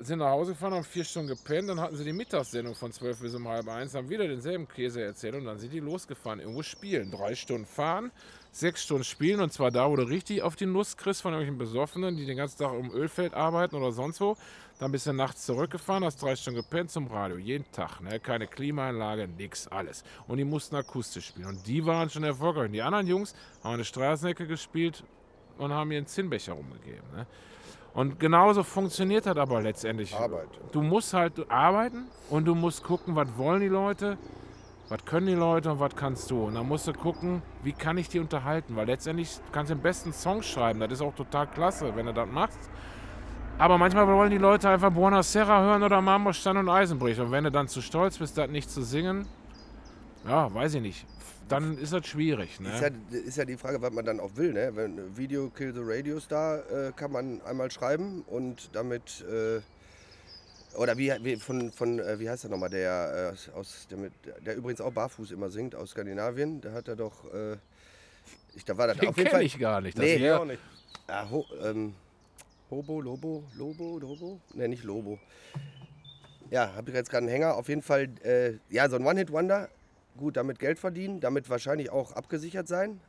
sind 0.02 0.20
nach 0.20 0.30
Hause 0.30 0.52
gefahren, 0.52 0.74
haben 0.74 0.84
vier 0.84 1.04
Stunden 1.04 1.28
gepennt, 1.28 1.68
dann 1.68 1.80
hatten 1.80 1.96
sie 1.96 2.04
die 2.04 2.12
Mittagssendung 2.12 2.74
von 2.74 2.92
12 2.92 3.20
bis 3.20 3.34
um 3.34 3.46
halb 3.48 3.68
eins, 3.68 3.94
haben 3.94 4.08
wieder 4.08 4.26
denselben 4.26 4.66
Käse 4.66 5.02
erzählt 5.02 5.34
und 5.34 5.44
dann 5.44 5.58
sind 5.58 5.72
die 5.72 5.80
losgefahren, 5.80 6.40
irgendwo 6.40 6.62
spielen. 6.62 7.10
Drei 7.10 7.34
Stunden 7.34 7.66
fahren, 7.66 8.10
sechs 8.52 8.82
Stunden 8.82 9.04
spielen 9.04 9.40
und 9.40 9.52
zwar 9.52 9.70
da, 9.70 9.90
wo 9.90 9.96
du 9.96 10.02
richtig 10.02 10.42
auf 10.42 10.56
die 10.56 10.66
Nuss 10.66 10.96
kriegst 10.96 11.22
von 11.22 11.32
irgendwelchen 11.32 11.58
Besoffenen, 11.58 12.16
die 12.16 12.26
den 12.26 12.36
ganzen 12.36 12.58
Tag 12.58 12.72
im 12.74 12.90
Ölfeld 12.90 13.34
arbeiten 13.34 13.76
oder 13.76 13.92
sonst 13.92 14.20
wo. 14.20 14.36
Dann 14.78 14.92
bist 14.92 15.06
du 15.06 15.12
nachts 15.12 15.44
zurückgefahren, 15.44 16.04
hast 16.04 16.22
drei 16.22 16.34
Stunden 16.36 16.62
gepennt 16.62 16.90
zum 16.90 17.06
Radio, 17.08 17.36
jeden 17.36 17.70
Tag. 17.70 18.00
Ne? 18.00 18.18
Keine 18.18 18.46
Klimaanlage, 18.46 19.28
nix, 19.28 19.68
alles. 19.68 20.04
Und 20.26 20.38
die 20.38 20.44
mussten 20.44 20.76
akustisch 20.76 21.26
spielen 21.26 21.48
und 21.48 21.66
die 21.66 21.84
waren 21.84 22.08
schon 22.08 22.24
erfolgreich. 22.24 22.66
Und 22.66 22.72
die 22.72 22.82
anderen 22.82 23.06
Jungs 23.06 23.34
haben 23.62 23.74
eine 23.74 23.84
Straßenecke 23.84 24.46
gespielt 24.46 25.04
und 25.58 25.72
haben 25.72 25.92
ihren 25.92 26.06
Zinnbecher 26.06 26.54
rumgegeben. 26.54 27.04
Ne? 27.14 27.26
Und 27.92 28.20
genauso 28.20 28.62
funktioniert 28.62 29.26
das 29.26 29.36
aber 29.36 29.60
letztendlich. 29.60 30.14
Arbeit. 30.14 30.48
Du 30.72 30.82
musst 30.82 31.12
halt 31.12 31.50
arbeiten 31.50 32.06
und 32.28 32.44
du 32.44 32.54
musst 32.54 32.84
gucken, 32.84 33.16
was 33.16 33.28
wollen 33.36 33.60
die 33.60 33.68
Leute, 33.68 34.16
was 34.88 35.04
können 35.04 35.26
die 35.26 35.34
Leute 35.34 35.72
und 35.72 35.80
was 35.80 35.96
kannst 35.96 36.30
du. 36.30 36.44
Und 36.44 36.54
dann 36.54 36.68
musst 36.68 36.86
du 36.86 36.92
gucken, 36.92 37.42
wie 37.62 37.72
kann 37.72 37.98
ich 37.98 38.08
die 38.08 38.20
unterhalten, 38.20 38.76
weil 38.76 38.86
letztendlich 38.86 39.38
kannst 39.52 39.70
du 39.70 39.74
den 39.74 39.82
besten 39.82 40.12
Song 40.12 40.42
schreiben, 40.42 40.80
das 40.80 40.92
ist 40.92 41.02
auch 41.02 41.14
total 41.14 41.46
klasse, 41.48 41.94
wenn 41.96 42.06
du 42.06 42.14
das 42.14 42.28
machst. 42.28 42.58
Aber 43.58 43.76
manchmal 43.76 44.06
wollen 44.06 44.30
die 44.30 44.38
Leute 44.38 44.70
einfach 44.70 44.90
Buona 44.90 45.22
Serra 45.22 45.60
hören 45.60 45.82
oder 45.82 46.00
Marmorstein 46.00 46.56
und 46.56 46.68
Eisenbrich. 46.68 47.20
Und 47.20 47.30
wenn 47.30 47.44
du 47.44 47.50
dann 47.50 47.68
zu 47.68 47.82
stolz 47.82 48.16
bist, 48.16 48.38
das 48.38 48.48
nicht 48.48 48.70
zu 48.70 48.82
singen, 48.82 49.26
ja, 50.26 50.52
weiß 50.52 50.74
ich 50.74 50.82
nicht, 50.82 51.06
dann 51.48 51.78
ist 51.78 51.92
das 51.92 52.06
schwierig. 52.06 52.60
Ne? 52.60 52.72
Ist, 52.72 52.80
ja, 52.82 52.88
ist 53.18 53.36
ja 53.38 53.44
die 53.44 53.56
Frage, 53.56 53.80
was 53.82 53.92
man 53.92 54.04
dann 54.04 54.20
auch 54.20 54.36
will. 54.36 54.52
Ne? 54.52 54.70
Wenn 54.74 55.16
Video 55.16 55.50
Kill 55.50 55.72
the 55.74 55.80
Radio 55.82 56.20
Star 56.20 56.58
äh, 56.70 56.92
kann 56.94 57.12
man 57.12 57.40
einmal 57.42 57.70
schreiben 57.70 58.22
und 58.28 58.70
damit. 58.74 59.24
Äh, 59.28 59.60
oder 60.76 60.96
wie, 60.96 61.12
wie 61.22 61.34
von, 61.36 61.72
von 61.72 61.98
äh, 61.98 62.20
wie 62.20 62.30
heißt 62.30 62.44
er 62.44 62.50
nochmal, 62.50 62.70
der, 62.70 63.34
äh, 63.34 63.50
aus, 63.58 63.88
der, 63.90 63.98
mit, 63.98 64.12
der 64.46 64.54
übrigens 64.54 64.80
auch 64.80 64.92
barfuß 64.92 65.32
immer 65.32 65.50
singt 65.50 65.74
aus 65.74 65.90
Skandinavien. 65.90 66.60
Der 66.60 66.72
hat 66.72 66.86
er 66.86 66.94
doch. 66.94 67.24
Äh, 67.34 67.56
ich, 68.54 68.64
da 68.64 68.76
war 68.78 68.86
das 68.86 68.98
Den 68.98 69.08
auf 69.08 69.16
jeden 69.16 69.30
Fall. 69.30 69.42
ich 69.42 69.58
gar 69.58 69.80
nicht. 69.80 69.98
Nee, 69.98 70.20
wär- 70.20 70.40
auch 70.40 70.44
nicht. 70.44 70.60
Ah, 71.08 71.28
ho, 71.28 71.44
ähm, 71.64 71.94
Hobo, 72.70 73.00
Lobo, 73.00 73.42
Lobo, 73.56 73.98
Lobo? 73.98 74.40
Ne, 74.54 74.68
nicht 74.68 74.84
Lobo. 74.84 75.18
Ja, 76.50 76.72
habe 76.76 76.90
ich 76.90 76.96
jetzt 76.96 77.10
gerade 77.10 77.24
einen 77.24 77.32
Hänger. 77.32 77.56
Auf 77.56 77.68
jeden 77.68 77.82
Fall, 77.82 78.08
äh, 78.22 78.52
ja, 78.68 78.88
so 78.88 78.94
ein 78.94 79.04
One-Hit-Wonder. 79.04 79.68
Gut, 80.20 80.36
damit 80.36 80.58
Geld 80.58 80.78
verdienen, 80.78 81.18
damit 81.20 81.48
wahrscheinlich 81.48 81.90
auch 81.90 82.12
abgesichert 82.12 82.68
sein. 82.68 83.00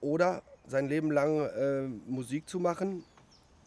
Oder 0.00 0.42
sein 0.66 0.88
Leben 0.88 1.12
lang 1.12 1.40
äh, 1.46 1.82
Musik 2.10 2.48
zu 2.48 2.58
machen, 2.58 3.04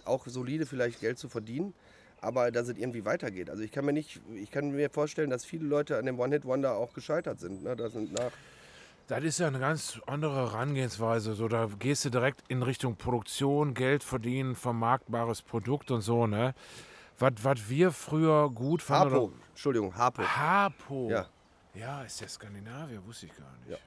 auch 0.03 0.27
solide 0.27 0.65
vielleicht 0.65 0.99
Geld 0.99 1.17
zu 1.17 1.29
verdienen, 1.29 1.73
aber 2.19 2.51
dass 2.51 2.67
es 2.67 2.77
irgendwie 2.77 3.05
weitergeht. 3.05 3.49
Also 3.49 3.63
ich 3.63 3.71
kann 3.71 3.85
mir 3.85 3.93
nicht, 3.93 4.19
ich 4.35 4.51
kann 4.51 4.71
mir 4.71 4.89
vorstellen, 4.89 5.29
dass 5.29 5.45
viele 5.45 5.65
Leute 5.65 5.97
an 5.97 6.05
dem 6.05 6.19
One-Hit-Wonder 6.19 6.75
auch 6.75 6.93
gescheitert 6.93 7.39
sind. 7.39 7.63
Ne? 7.63 7.75
Da 7.77 7.89
sind 7.89 8.11
nach 8.11 8.31
Das 9.07 9.23
ist 9.23 9.39
ja 9.39 9.47
eine 9.47 9.59
ganz 9.59 10.01
andere 10.05 10.51
Herangehensweise. 10.51 11.35
So, 11.35 11.47
da 11.47 11.69
gehst 11.79 12.03
du 12.03 12.09
direkt 12.09 12.43
in 12.49 12.63
Richtung 12.63 12.97
Produktion, 12.97 13.73
Geld 13.73 14.03
verdienen, 14.03 14.55
vermarktbares 14.55 15.41
Produkt 15.41 15.89
und 15.89 16.01
so, 16.01 16.27
ne? 16.27 16.53
Was 17.17 17.69
wir 17.69 17.91
früher 17.91 18.49
gut 18.49 18.81
fanden. 18.81 19.13
Harpo, 19.13 19.33
Entschuldigung, 19.49 19.95
Harpo. 19.95 20.21
Harpo. 20.21 21.09
Ja. 21.09 21.27
Ja, 21.79 22.03
ist 22.03 22.19
der 22.19 22.27
Skandinavier, 22.27 23.05
wusste 23.05 23.27
ich 23.27 23.35
gar 23.37 23.51
nicht. 23.65 23.79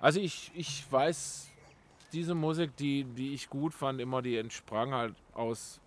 Also 0.00 0.20
ich, 0.20 0.52
ich 0.54 0.90
weiß, 0.90 1.48
diese 2.12 2.34
Musik, 2.34 2.76
die, 2.76 3.04
die 3.04 3.34
ich 3.34 3.50
gut 3.50 3.74
fand, 3.74 4.00
immer 4.00 4.22
die 4.22 4.36
entsprang 4.36 4.94
halt 4.94 5.14
aus, 5.34 5.80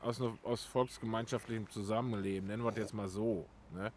aus, 0.00 0.18
ne- 0.20 0.36
aus 0.42 0.64
volksgemeinschaftlichem 0.64 1.68
Zusammenleben, 1.68 2.48
nennen 2.48 2.64
wir 2.64 2.70
es 2.70 2.76
jetzt 2.76 2.94
mal 2.94 3.08
so. 3.08 3.46
Ne? 3.72 3.92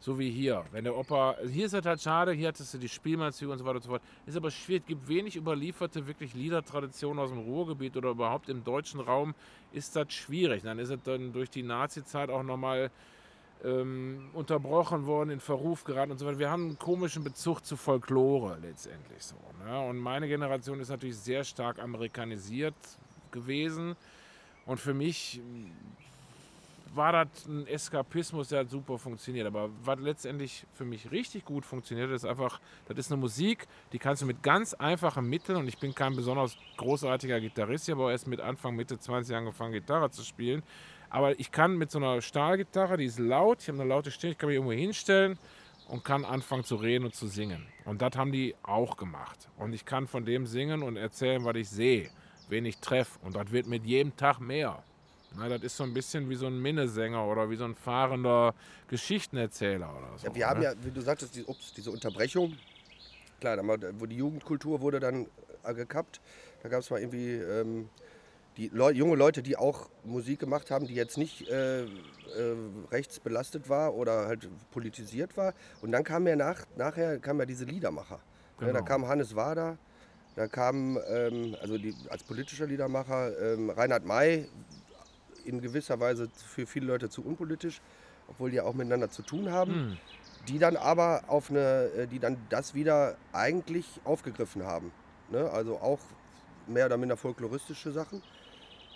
So 0.00 0.18
wie 0.18 0.30
hier. 0.30 0.64
Wenn 0.70 0.84
der 0.84 0.96
Opa, 0.96 1.36
hier 1.48 1.66
ist 1.66 1.74
es 1.74 1.84
halt 1.84 2.00
schade, 2.00 2.32
hier 2.32 2.48
hattest 2.48 2.74
du 2.74 2.78
die 2.78 2.88
Spielmannszüge 2.88 3.50
und 3.50 3.58
so 3.58 3.64
weiter 3.64 3.76
und 3.76 3.82
so 3.82 3.90
fort. 3.90 4.02
Ist 4.26 4.36
aber 4.36 4.50
schwierig, 4.50 4.86
gibt 4.86 5.08
wenig 5.08 5.36
überlieferte 5.36 6.06
wirklich 6.06 6.34
Liedertraditionen 6.34 7.18
aus 7.22 7.30
dem 7.30 7.38
Ruhrgebiet 7.40 7.96
oder 7.96 8.10
überhaupt 8.10 8.48
im 8.48 8.62
deutschen 8.62 9.00
Raum 9.00 9.34
ist 9.72 9.96
das 9.96 10.12
schwierig. 10.12 10.62
Dann 10.62 10.78
ist 10.78 10.90
es 10.90 11.02
dann 11.02 11.32
durch 11.32 11.50
die 11.50 11.62
Nazi-Zeit 11.62 12.30
auch 12.30 12.42
nochmal 12.42 12.90
ähm, 13.64 14.30
unterbrochen 14.34 15.06
worden, 15.06 15.30
in 15.30 15.40
Verruf 15.40 15.84
geraten 15.84 16.12
und 16.12 16.18
so 16.18 16.26
weiter. 16.26 16.38
Wir 16.38 16.50
haben 16.50 16.64
einen 16.64 16.78
komischen 16.78 17.24
Bezug 17.24 17.64
zu 17.64 17.76
Folklore 17.76 18.58
letztendlich 18.62 19.22
so. 19.22 19.36
Ne? 19.64 19.80
Und 19.80 19.98
meine 19.98 20.28
Generation 20.28 20.80
ist 20.80 20.88
natürlich 20.88 21.16
sehr 21.16 21.44
stark 21.44 21.78
amerikanisiert 21.78 22.74
gewesen. 23.30 23.96
Und 24.66 24.78
für 24.78 24.94
mich 24.94 25.40
war 26.94 27.12
das 27.12 27.46
ein 27.46 27.66
Eskapismus, 27.66 28.48
der 28.48 28.60
hat 28.60 28.70
super 28.70 28.98
funktioniert. 28.98 29.46
Aber 29.46 29.70
was 29.82 29.98
letztendlich 29.98 30.66
für 30.74 30.84
mich 30.84 31.10
richtig 31.10 31.44
gut 31.44 31.64
funktioniert, 31.64 32.10
ist 32.10 32.24
einfach, 32.24 32.60
das 32.86 32.98
ist 32.98 33.12
eine 33.12 33.20
Musik, 33.20 33.66
die 33.92 33.98
kannst 33.98 34.22
du 34.22 34.26
mit 34.26 34.42
ganz 34.42 34.74
einfachen 34.74 35.28
Mitteln, 35.28 35.58
und 35.58 35.68
ich 35.68 35.78
bin 35.78 35.94
kein 35.94 36.14
besonders 36.16 36.56
großartiger 36.76 37.40
Gitarrist, 37.40 37.88
ich 37.88 37.94
habe 37.94 38.04
auch 38.04 38.10
erst 38.10 38.26
mit 38.26 38.40
Anfang, 38.40 38.76
Mitte 38.76 38.98
20 38.98 39.34
angefangen, 39.34 39.72
Gitarre 39.72 40.10
zu 40.10 40.22
spielen. 40.22 40.62
Aber 41.10 41.38
ich 41.38 41.50
kann 41.50 41.76
mit 41.76 41.90
so 41.90 41.98
einer 41.98 42.20
Stahlgitarre, 42.20 42.96
die 42.96 43.06
ist 43.06 43.18
laut, 43.18 43.62
ich 43.62 43.68
habe 43.68 43.80
eine 43.80 43.88
laute 43.88 44.10
Stimme, 44.10 44.32
ich 44.32 44.38
kann 44.38 44.48
mich 44.48 44.56
irgendwo 44.56 44.74
hinstellen 44.74 45.38
und 45.88 46.04
kann 46.04 46.24
anfangen 46.24 46.64
zu 46.64 46.76
reden 46.76 47.06
und 47.06 47.14
zu 47.14 47.26
singen. 47.26 47.66
Und 47.84 48.02
das 48.02 48.16
haben 48.16 48.30
die 48.30 48.54
auch 48.62 48.96
gemacht. 48.96 49.48
Und 49.56 49.72
ich 49.72 49.84
kann 49.84 50.06
von 50.06 50.24
dem 50.24 50.46
singen 50.46 50.82
und 50.82 50.96
erzählen, 50.96 51.44
was 51.44 51.56
ich 51.56 51.68
sehe, 51.70 52.10
wen 52.48 52.66
ich 52.66 52.78
treffe. 52.78 53.18
Und 53.22 53.36
das 53.36 53.50
wird 53.50 53.66
mit 53.66 53.84
jedem 53.84 54.14
Tag 54.16 54.38
mehr. 54.38 54.82
Na, 55.36 55.48
das 55.48 55.62
ist 55.62 55.76
so 55.76 55.84
ein 55.84 55.92
bisschen 55.92 56.28
wie 56.30 56.34
so 56.34 56.46
ein 56.46 56.60
Minnesänger 56.60 57.24
oder 57.26 57.50
wie 57.50 57.56
so 57.56 57.64
ein 57.64 57.74
fahrender 57.74 58.54
Geschichtenerzähler 58.88 59.90
oder 59.90 60.18
so. 60.18 60.26
Ja, 60.26 60.34
wir 60.34 60.48
haben 60.48 60.60
ne? 60.60 60.64
ja, 60.66 60.72
wie 60.82 60.90
du 60.90 61.00
sagtest, 61.00 61.36
die, 61.36 61.44
ups, 61.44 61.72
diese 61.74 61.90
Unterbrechung. 61.90 62.56
Klar, 63.40 63.56
da 63.56 63.62
wo 63.98 64.06
die 64.06 64.16
Jugendkultur 64.16 64.80
wurde 64.80 65.00
dann 65.00 65.26
äh, 65.64 65.74
gekappt. 65.74 66.20
Da 66.62 66.68
gab 66.68 66.80
es 66.80 66.90
mal 66.90 67.00
irgendwie 67.00 67.34
ähm, 67.34 67.88
die 68.58 68.68
Leu 68.68 68.90
junge 68.90 69.14
Leute, 69.16 69.42
die 69.42 69.56
auch 69.56 69.88
Musik 70.04 70.40
gemacht 70.40 70.70
haben, 70.70 70.86
die 70.86 70.94
jetzt 70.94 71.16
nicht 71.16 71.48
äh, 71.48 71.84
äh, 71.84 71.86
rechtsbelastet 72.90 73.68
war 73.68 73.94
oder 73.94 74.26
halt 74.26 74.48
politisiert 74.72 75.36
war. 75.36 75.54
Und 75.80 75.92
dann 75.92 76.02
kam 76.04 76.26
ja 76.26 76.34
nach, 76.36 76.66
nachher 76.76 77.18
kam 77.20 77.38
ja 77.38 77.46
diese 77.46 77.64
Liedermacher. 77.64 78.18
Ja, 78.60 78.66
da 78.66 78.72
Genau. 78.72 78.84
kam 78.84 79.06
Hannes 79.06 79.36
Wader, 79.36 79.78
da 80.34 80.48
kam 80.48 80.98
ähm, 81.08 81.56
also 81.62 81.78
die, 81.78 81.94
als 82.10 82.24
politischer 82.24 82.66
Liedermacher 82.66 83.38
ähm, 83.54 83.70
Reinhard 83.70 84.04
May, 84.04 84.48
in 85.44 85.60
gewisser 85.62 85.98
Weise 86.00 86.28
für 86.34 86.66
viele 86.66 86.86
Leute 86.86 87.08
zu 87.08 87.24
unpolitisch, 87.24 87.80
obwohl 88.28 88.50
die 88.50 88.56
ja 88.56 88.64
auch 88.64 88.74
miteinander 88.74 89.08
zu 89.08 89.22
tun 89.22 89.50
haben 89.50 89.72
Hm. 89.72 89.98
die 90.48 90.58
dann 90.58 90.76
aber 90.76 91.22
auf 91.28 91.50
eine, 91.50 91.90
äh, 91.96 92.06
die 92.08 92.18
dann 92.18 92.36
das 92.50 92.74
wieder 92.74 93.16
eigentlich 93.32 93.86
aufgegriffen 94.04 94.64
haben. 94.64 94.90
Ne? 95.30 95.48
Also 95.50 95.78
auch 95.78 96.00
mehr 96.66 96.86
oder 96.86 96.96
minder 96.98 97.16
folkloristische 97.16 97.92
Sachen, 97.92 98.22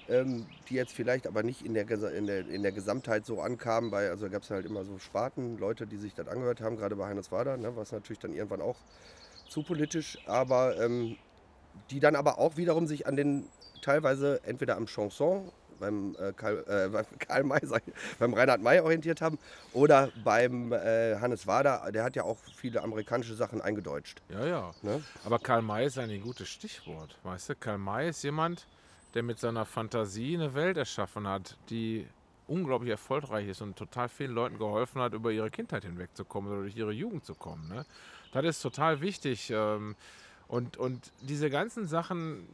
ähm, 0.09 0.47
die 0.69 0.75
jetzt 0.75 0.93
vielleicht 0.93 1.27
aber 1.27 1.43
nicht 1.43 1.65
in 1.65 1.75
der, 1.75 1.89
in 1.91 2.27
der, 2.27 2.49
in 2.49 2.63
der 2.63 2.73
Gesamtheit 2.73 3.27
so 3.27 3.41
ankamen. 3.41 3.91
Bei, 3.91 4.11
also 4.11 4.29
gab 4.29 4.43
es 4.43 4.51
halt 4.51 4.67
immer 4.67 4.85
so 4.85 4.99
Sparten, 4.99 5.59
Leute, 5.59 5.87
die 5.87 5.97
sich 5.97 6.15
das 6.15 6.29
angehört 6.29 6.61
haben, 6.61 6.77
gerade 6.77 6.97
bei 6.97 7.09
Hannes 7.09 7.33
Wader, 7.33 7.57
ne? 7.57 7.77
was 7.77 7.93
natürlich 7.93 8.19
dann 8.19 8.35
irgendwann 8.35 8.61
auch 8.61 8.77
zu 9.49 9.63
politisch, 9.63 10.19
aber 10.27 10.81
ähm, 10.81 11.17
die 11.91 12.01
dann 12.01 12.17
aber 12.17 12.39
auch 12.39 12.57
wiederum 12.57 12.87
sich 12.87 13.07
an 13.07 13.17
den 13.17 13.49
teilweise 13.83 14.41
entweder 14.45 14.77
am 14.77 14.87
Chanson 14.87 15.51
beim 15.83 16.17
äh, 16.19 16.33
Karl, 16.33 16.65
äh, 16.69 16.89
beim 16.93 17.05
Karl 17.19 17.43
May, 17.45 17.61
beim 18.19 18.35
Reinhard 18.35 18.63
May 18.63 18.81
orientiert 18.81 19.21
haben 19.21 19.39
oder 19.73 20.11
beim 20.25 20.73
äh, 20.73 21.17
Hannes 21.17 21.47
Wader, 21.47 21.91
der 21.93 22.05
hat 22.05 22.17
ja 22.17 22.23
auch 22.23 22.39
viele 22.57 22.83
amerikanische 22.83 23.35
Sachen 23.35 23.61
eingedeutscht. 23.61 24.23
Ja, 24.31 24.47
ja. 24.47 24.75
Ne? 24.83 25.03
Aber 25.25 25.39
Karl 25.39 25.63
May 25.63 25.87
ist 25.87 25.99
ein 25.99 26.21
gutes 26.23 26.49
Stichwort. 26.49 27.19
Weißt 27.25 27.51
du, 27.51 27.57
Karl 27.57 27.79
May 27.79 28.09
ist 28.09 28.23
jemand, 28.23 28.67
der 29.15 29.23
mit 29.23 29.39
seiner 29.39 29.65
Fantasie 29.65 30.35
eine 30.35 30.55
Welt 30.55 30.77
erschaffen 30.77 31.27
hat, 31.27 31.57
die 31.71 32.07
unglaublich 32.47 32.91
erfolgreich 32.91 33.49
ist 33.49 33.63
und 33.63 33.77
total 33.77 34.09
vielen 34.09 34.33
Leuten 34.33 34.59
geholfen 34.59 35.01
hat, 35.01 35.15
über 35.15 35.31
ihre 35.31 35.51
Kindheit 35.51 35.85
hinwegzukommen 35.85 36.53
oder 36.53 36.63
durch 36.63 36.77
ihre 36.77 36.93
Jugend 36.93 37.25
zu 37.25 37.35
kommen. 37.35 37.69
Ne? 37.69 37.87
Das 38.33 38.45
ist 38.45 38.63
total 38.63 39.01
wichtig. 39.01 39.51
ähm, 39.51 39.97
Und, 40.49 40.77
und 40.77 41.13
diese 41.23 41.49
ganzen 41.49 41.87
Sachen. 41.87 42.47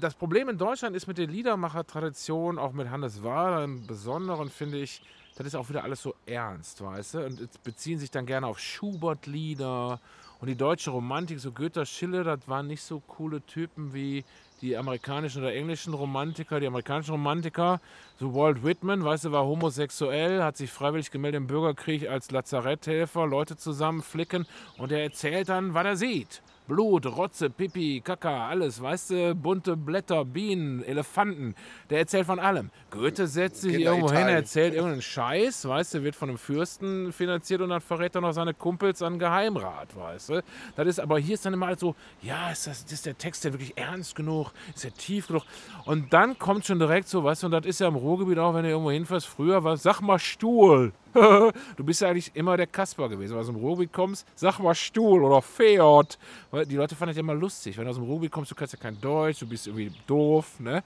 Das 0.00 0.14
Problem 0.14 0.48
in 0.48 0.56
Deutschland 0.56 0.96
ist 0.96 1.06
mit 1.06 1.18
der 1.18 1.26
Liedermacher-Tradition, 1.26 2.58
auch 2.58 2.72
mit 2.72 2.88
Hannes 2.88 3.22
Wader 3.22 3.64
im 3.64 3.86
Besonderen, 3.86 4.48
finde 4.48 4.78
ich, 4.78 5.02
das 5.36 5.46
ist 5.46 5.54
auch 5.54 5.68
wieder 5.68 5.82
alles 5.82 6.00
so 6.00 6.14
ernst, 6.24 6.80
weißt 6.82 7.14
du? 7.14 7.26
Und 7.26 7.62
beziehen 7.62 7.98
sich 7.98 8.10
dann 8.10 8.24
gerne 8.24 8.46
auf 8.46 8.58
Schubert-Lieder 8.58 10.00
und 10.40 10.46
die 10.46 10.56
deutsche 10.56 10.90
Romantik, 10.90 11.40
so 11.40 11.52
Goethe, 11.52 11.84
Schiller, 11.84 12.24
das 12.24 12.46
waren 12.46 12.68
nicht 12.68 12.82
so 12.82 13.00
coole 13.00 13.40
Typen 13.42 13.92
wie 13.92 14.24
die 14.60 14.76
amerikanischen 14.76 15.42
oder 15.42 15.54
englischen 15.54 15.94
Romantiker. 15.94 16.60
Die 16.60 16.66
amerikanischen 16.66 17.12
Romantiker, 17.12 17.80
so 18.18 18.34
Walt 18.34 18.64
Whitman, 18.64 19.04
weißt 19.04 19.26
du, 19.26 19.32
war 19.32 19.44
homosexuell, 19.44 20.42
hat 20.42 20.56
sich 20.56 20.70
freiwillig 20.70 21.10
gemeldet 21.10 21.40
im 21.40 21.46
Bürgerkrieg 21.46 22.08
als 22.08 22.30
Lazaretthelfer, 22.30 23.26
Leute 23.26 23.56
zusammenflicken 23.56 24.46
und 24.76 24.92
er 24.92 25.02
erzählt 25.02 25.48
dann, 25.48 25.74
was 25.74 25.84
er 25.84 25.96
sieht. 25.96 26.42
Blut, 26.68 27.06
Rotze, 27.06 27.48
Pipi, 27.48 28.02
Kaka, 28.04 28.48
alles, 28.48 28.82
weißt 28.82 29.10
du, 29.10 29.34
bunte 29.34 29.74
Blätter, 29.74 30.26
Bienen, 30.26 30.84
Elefanten. 30.84 31.54
Der 31.88 32.00
erzählt 32.00 32.26
von 32.26 32.38
allem. 32.38 32.70
Goethe 32.90 33.26
setzt 33.26 33.62
sich 33.62 33.72
Kinder 33.72 33.92
irgendwo 33.92 34.12
hin, 34.12 34.28
erzählt 34.28 34.74
irgendeinen 34.74 35.00
Scheiß, 35.00 35.66
weißt 35.66 35.94
du, 35.94 36.02
wird 36.04 36.14
von 36.14 36.28
einem 36.28 36.36
Fürsten 36.36 37.10
finanziert 37.12 37.62
und 37.62 37.70
dann 37.70 37.80
verrät 37.80 38.14
er 38.14 38.20
noch 38.20 38.32
seine 38.32 38.52
Kumpels 38.52 39.00
an 39.00 39.18
Geheimrat, 39.18 39.96
weißt 39.96 40.28
du. 40.28 40.42
Das 40.76 40.86
ist, 40.86 41.00
aber 41.00 41.18
hier 41.18 41.34
ist 41.34 41.46
dann 41.46 41.54
immer 41.54 41.68
alles 41.68 41.80
so, 41.80 41.94
ja, 42.20 42.50
ist, 42.50 42.66
das, 42.66 42.84
ist 42.84 43.06
der 43.06 43.16
Text 43.16 43.44
der 43.44 43.54
wirklich 43.54 43.72
ernst 43.78 44.14
genug, 44.14 44.52
ist 44.74 44.84
der 44.84 44.92
tief 44.92 45.28
genug? 45.28 45.44
Und 45.86 46.12
dann 46.12 46.38
kommt 46.38 46.66
schon 46.66 46.78
direkt 46.78 47.08
so, 47.08 47.24
weißt 47.24 47.44
du, 47.44 47.46
und 47.46 47.52
das 47.52 47.64
ist 47.64 47.80
ja 47.80 47.88
im 47.88 47.96
Ruhrgebiet 47.96 48.38
auch, 48.38 48.52
wenn 48.52 48.64
du 48.64 48.68
irgendwo 48.68 48.90
hinfährst, 48.90 49.26
früher 49.26 49.64
war, 49.64 49.78
sag 49.78 50.02
mal 50.02 50.18
Stuhl. 50.18 50.92
du 51.76 51.84
bist 51.84 52.00
ja 52.00 52.08
eigentlich 52.08 52.30
immer 52.34 52.56
der 52.56 52.66
Kasper 52.66 53.08
gewesen. 53.08 53.30
Wenn 53.30 53.36
du 53.36 53.40
aus 53.40 53.46
dem 53.46 53.56
Ruhrgebiet 53.56 53.92
kommst, 53.92 54.26
sag 54.34 54.58
mal 54.58 54.74
Stuhl 54.74 55.22
oder 55.22 55.42
Feot. 55.42 56.18
Weil 56.50 56.66
die 56.66 56.76
Leute 56.76 56.94
fanden 56.94 57.10
das 57.10 57.16
ja 57.16 57.20
immer 57.20 57.34
lustig. 57.34 57.76
Wenn 57.76 57.84
du 57.84 57.90
aus 57.90 57.96
dem 57.96 58.04
Ruhrgebiet 58.04 58.32
kommst, 58.32 58.50
du 58.50 58.54
kannst 58.54 58.74
ja 58.74 58.78
kein 58.78 59.00
Deutsch, 59.00 59.40
du 59.40 59.48
bist 59.48 59.66
irgendwie 59.66 59.92
doof, 60.06 60.60
ne? 60.60 60.82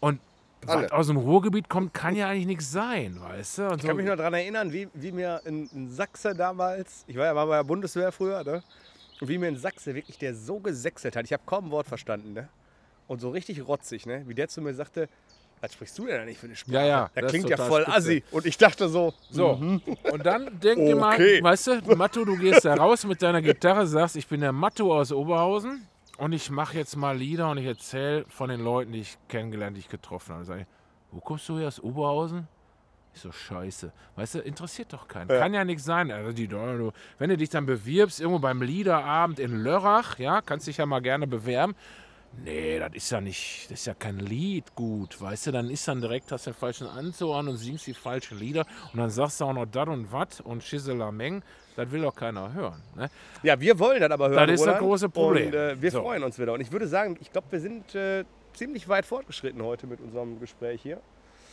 Und 0.00 0.20
Alle. 0.66 0.84
was 0.84 0.92
aus 0.92 1.06
dem 1.08 1.16
Ruhrgebiet 1.16 1.68
kommt, 1.68 1.94
kann 1.94 2.14
ja 2.16 2.28
eigentlich 2.28 2.46
nichts 2.46 2.70
sein, 2.70 3.20
weißt 3.20 3.58
du? 3.58 3.62
Und 3.68 3.76
Ich 3.76 3.82
so, 3.82 3.88
kann 3.88 3.96
mich 3.96 4.06
noch 4.06 4.16
daran 4.16 4.34
erinnern, 4.34 4.72
wie, 4.72 4.88
wie 4.94 5.12
mir 5.12 5.40
in, 5.44 5.68
in 5.68 5.90
Sachse 5.90 6.34
damals, 6.34 7.04
ich 7.06 7.16
war 7.16 7.26
ja 7.26 7.34
mal 7.34 7.46
bei 7.46 7.56
der 7.56 7.64
Bundeswehr 7.64 8.12
früher, 8.12 8.42
ne? 8.44 8.62
Und 9.20 9.28
wie 9.28 9.38
mir 9.38 9.48
in 9.48 9.56
Sachse 9.56 9.94
wirklich 9.94 10.18
der 10.18 10.34
so 10.34 10.58
gesächselt 10.58 11.14
hat. 11.14 11.24
Ich 11.24 11.32
habe 11.32 11.42
kaum 11.46 11.66
ein 11.66 11.70
Wort 11.70 11.86
verstanden, 11.86 12.32
ne? 12.32 12.48
Und 13.06 13.20
so 13.20 13.30
richtig 13.30 13.66
rotzig, 13.66 14.06
ne? 14.06 14.22
Wie 14.26 14.34
der 14.34 14.48
zu 14.48 14.60
mir 14.60 14.74
sagte, 14.74 15.08
was 15.62 15.72
sprichst 15.72 15.96
du 15.98 16.06
denn 16.06 16.20
eigentlich 16.20 16.38
für 16.38 16.46
eine 16.46 16.56
Sprache? 16.56 16.74
Ja, 16.74 16.84
ja, 16.84 17.10
Das 17.14 17.22
das 17.22 17.30
klingt 17.32 17.48
ja 17.48 17.56
voll 17.56 17.82
spitze. 17.82 17.96
assi. 17.96 18.24
Und 18.32 18.44
ich 18.46 18.58
dachte 18.58 18.88
so, 18.88 19.14
So, 19.30 19.50
und 20.10 20.26
dann 20.26 20.58
denk 20.60 20.76
dir 20.84 20.96
mal, 20.96 21.14
Okay. 21.14 21.42
weißt 21.42 21.66
du, 21.68 21.96
Matto, 21.96 22.24
du 22.24 22.36
gehst 22.36 22.64
da 22.64 22.74
raus 22.74 23.06
mit 23.06 23.22
deiner 23.22 23.40
Gitarre, 23.40 23.86
sagst, 23.86 24.16
ich 24.16 24.26
bin 24.26 24.40
der 24.40 24.52
Matto 24.52 24.92
aus 24.94 25.12
Oberhausen 25.12 25.86
und 26.18 26.32
ich 26.32 26.50
mache 26.50 26.76
jetzt 26.76 26.96
mal 26.96 27.16
Lieder 27.16 27.48
und 27.50 27.58
ich 27.58 27.66
erzähle 27.66 28.24
von 28.28 28.50
den 28.50 28.60
Leuten, 28.60 28.92
die 28.92 29.00
ich 29.00 29.16
kennengelernt, 29.28 29.76
die 29.76 29.80
ich 29.80 29.88
getroffen 29.88 30.34
habe. 30.34 30.44
Sag 30.44 30.60
ich, 30.60 30.66
wo 31.12 31.20
kommst 31.20 31.48
du 31.48 31.58
her 31.58 31.68
aus 31.68 31.78
Oberhausen? 31.80 32.48
Ich 33.14 33.20
so, 33.20 33.30
scheiße. 33.30 33.92
Weißt 34.16 34.36
du, 34.36 34.38
interessiert 34.40 34.92
doch 34.94 35.06
keinen. 35.06 35.28
Kann 35.28 35.52
ja 35.52 35.64
nichts 35.64 35.84
sein. 35.84 36.10
Also 36.10 36.32
die, 36.32 36.50
wenn 36.50 37.28
du 37.28 37.36
dich 37.36 37.50
dann 37.50 37.66
bewirbst, 37.66 38.20
irgendwo 38.20 38.38
beim 38.38 38.62
Liederabend 38.62 39.38
in 39.38 39.62
Lörrach, 39.62 40.18
ja, 40.18 40.40
kannst 40.40 40.66
dich 40.66 40.78
ja 40.78 40.86
mal 40.86 41.02
gerne 41.02 41.26
bewerben. 41.26 41.74
Nee, 42.44 42.78
das 42.78 42.94
ist 42.94 43.10
ja 43.10 43.20
nicht, 43.20 43.70
das 43.70 43.80
ist 43.80 43.86
ja 43.86 43.94
kein 43.94 44.18
Lied 44.18 44.74
gut, 44.74 45.20
weißt 45.20 45.48
du, 45.48 45.52
dann 45.52 45.68
ist 45.70 45.86
dann 45.86 46.00
direkt, 46.00 46.32
hast 46.32 46.46
den 46.46 46.54
falschen 46.54 46.86
Anzug 46.86 47.34
an 47.34 47.46
und 47.48 47.56
singst 47.58 47.86
die 47.86 47.94
falschen 47.94 48.38
Lieder 48.38 48.64
und 48.92 48.98
dann 48.98 49.10
sagst 49.10 49.40
du 49.40 49.44
auch 49.44 49.52
noch 49.52 49.66
dat 49.66 49.88
und 49.88 50.10
wat 50.10 50.40
und 50.40 50.62
Schisselameng, 50.64 51.42
das 51.76 51.90
will 51.90 52.02
doch 52.02 52.14
keiner 52.14 52.52
hören. 52.52 52.82
Ne? 52.96 53.10
ja, 53.42 53.58
wir 53.60 53.78
wollen 53.78 54.00
das 54.00 54.10
aber 54.10 54.30
hören. 54.30 54.48
Das 54.48 54.60
ist 54.60 54.66
das 54.66 54.78
große 54.78 55.08
Problem. 55.10 55.48
Und 55.48 55.54
äh, 55.54 55.80
wir 55.80 55.90
So. 55.90 56.00
freuen 56.02 56.22
uns 56.22 56.38
wieder. 56.38 56.52
Und 56.54 56.60
ich 56.62 56.72
würde 56.72 56.86
sagen, 56.88 57.16
ich 57.20 57.30
glaube, 57.30 57.46
wir 57.50 57.60
sind 57.60 57.94
äh, 57.94 58.24
ziemlich 58.54 58.88
weit 58.88 59.06
fortgeschritten 59.06 59.62
heute 59.62 59.86
mit 59.86 60.00
unserem 60.00 60.40
Gespräch 60.40 60.80
hier. 60.82 61.00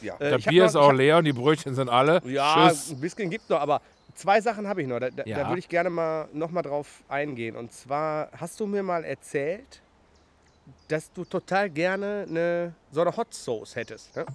Ja. 0.02 0.16
Äh, 0.20 0.32
hab 0.34 0.44
Bier 0.46 0.64
noch- 0.64 0.70
ist 0.70 0.76
auch 0.78 0.92
leer 0.94 1.18
und 1.18 1.26
die 1.26 1.34
Brötchen 1.34 1.76
sind 1.76 1.90
alle. 1.90 2.22
Ja, 2.26 2.68
Tschüss. 2.70 2.92
ein 2.92 3.00
bisschen 3.02 3.30
gibt 3.30 3.50
noch, 3.50 3.60
aber 3.60 3.82
zwei 4.16 4.40
Sachen 4.42 4.66
habe 4.68 4.82
ich 4.82 4.88
noch. 4.88 5.00
Da, 5.00 5.10
da, 5.10 5.24
Ja. 5.26 5.38
da 5.44 5.50
würde 5.50 5.60
ich 5.60 5.68
gerne 5.70 5.90
mal 5.90 6.28
noch 6.34 6.52
mal 6.52 6.62
drauf 6.62 7.04
eingehen. 7.10 7.56
Und 7.58 7.72
zwar 7.74 8.30
hast 8.38 8.60
du 8.62 8.66
mir 8.66 8.82
mal 8.84 9.04
erzählt, 9.04 9.82
dass 10.88 11.12
du 11.14 11.26
total 11.26 11.70
gerne 11.70 12.26
eine, 12.30 12.74
so 12.92 13.02
eine 13.02 13.16
Hot 13.16 13.34
Sauce 13.34 13.76
hättest. 13.76 14.16
Ne? 14.16 14.26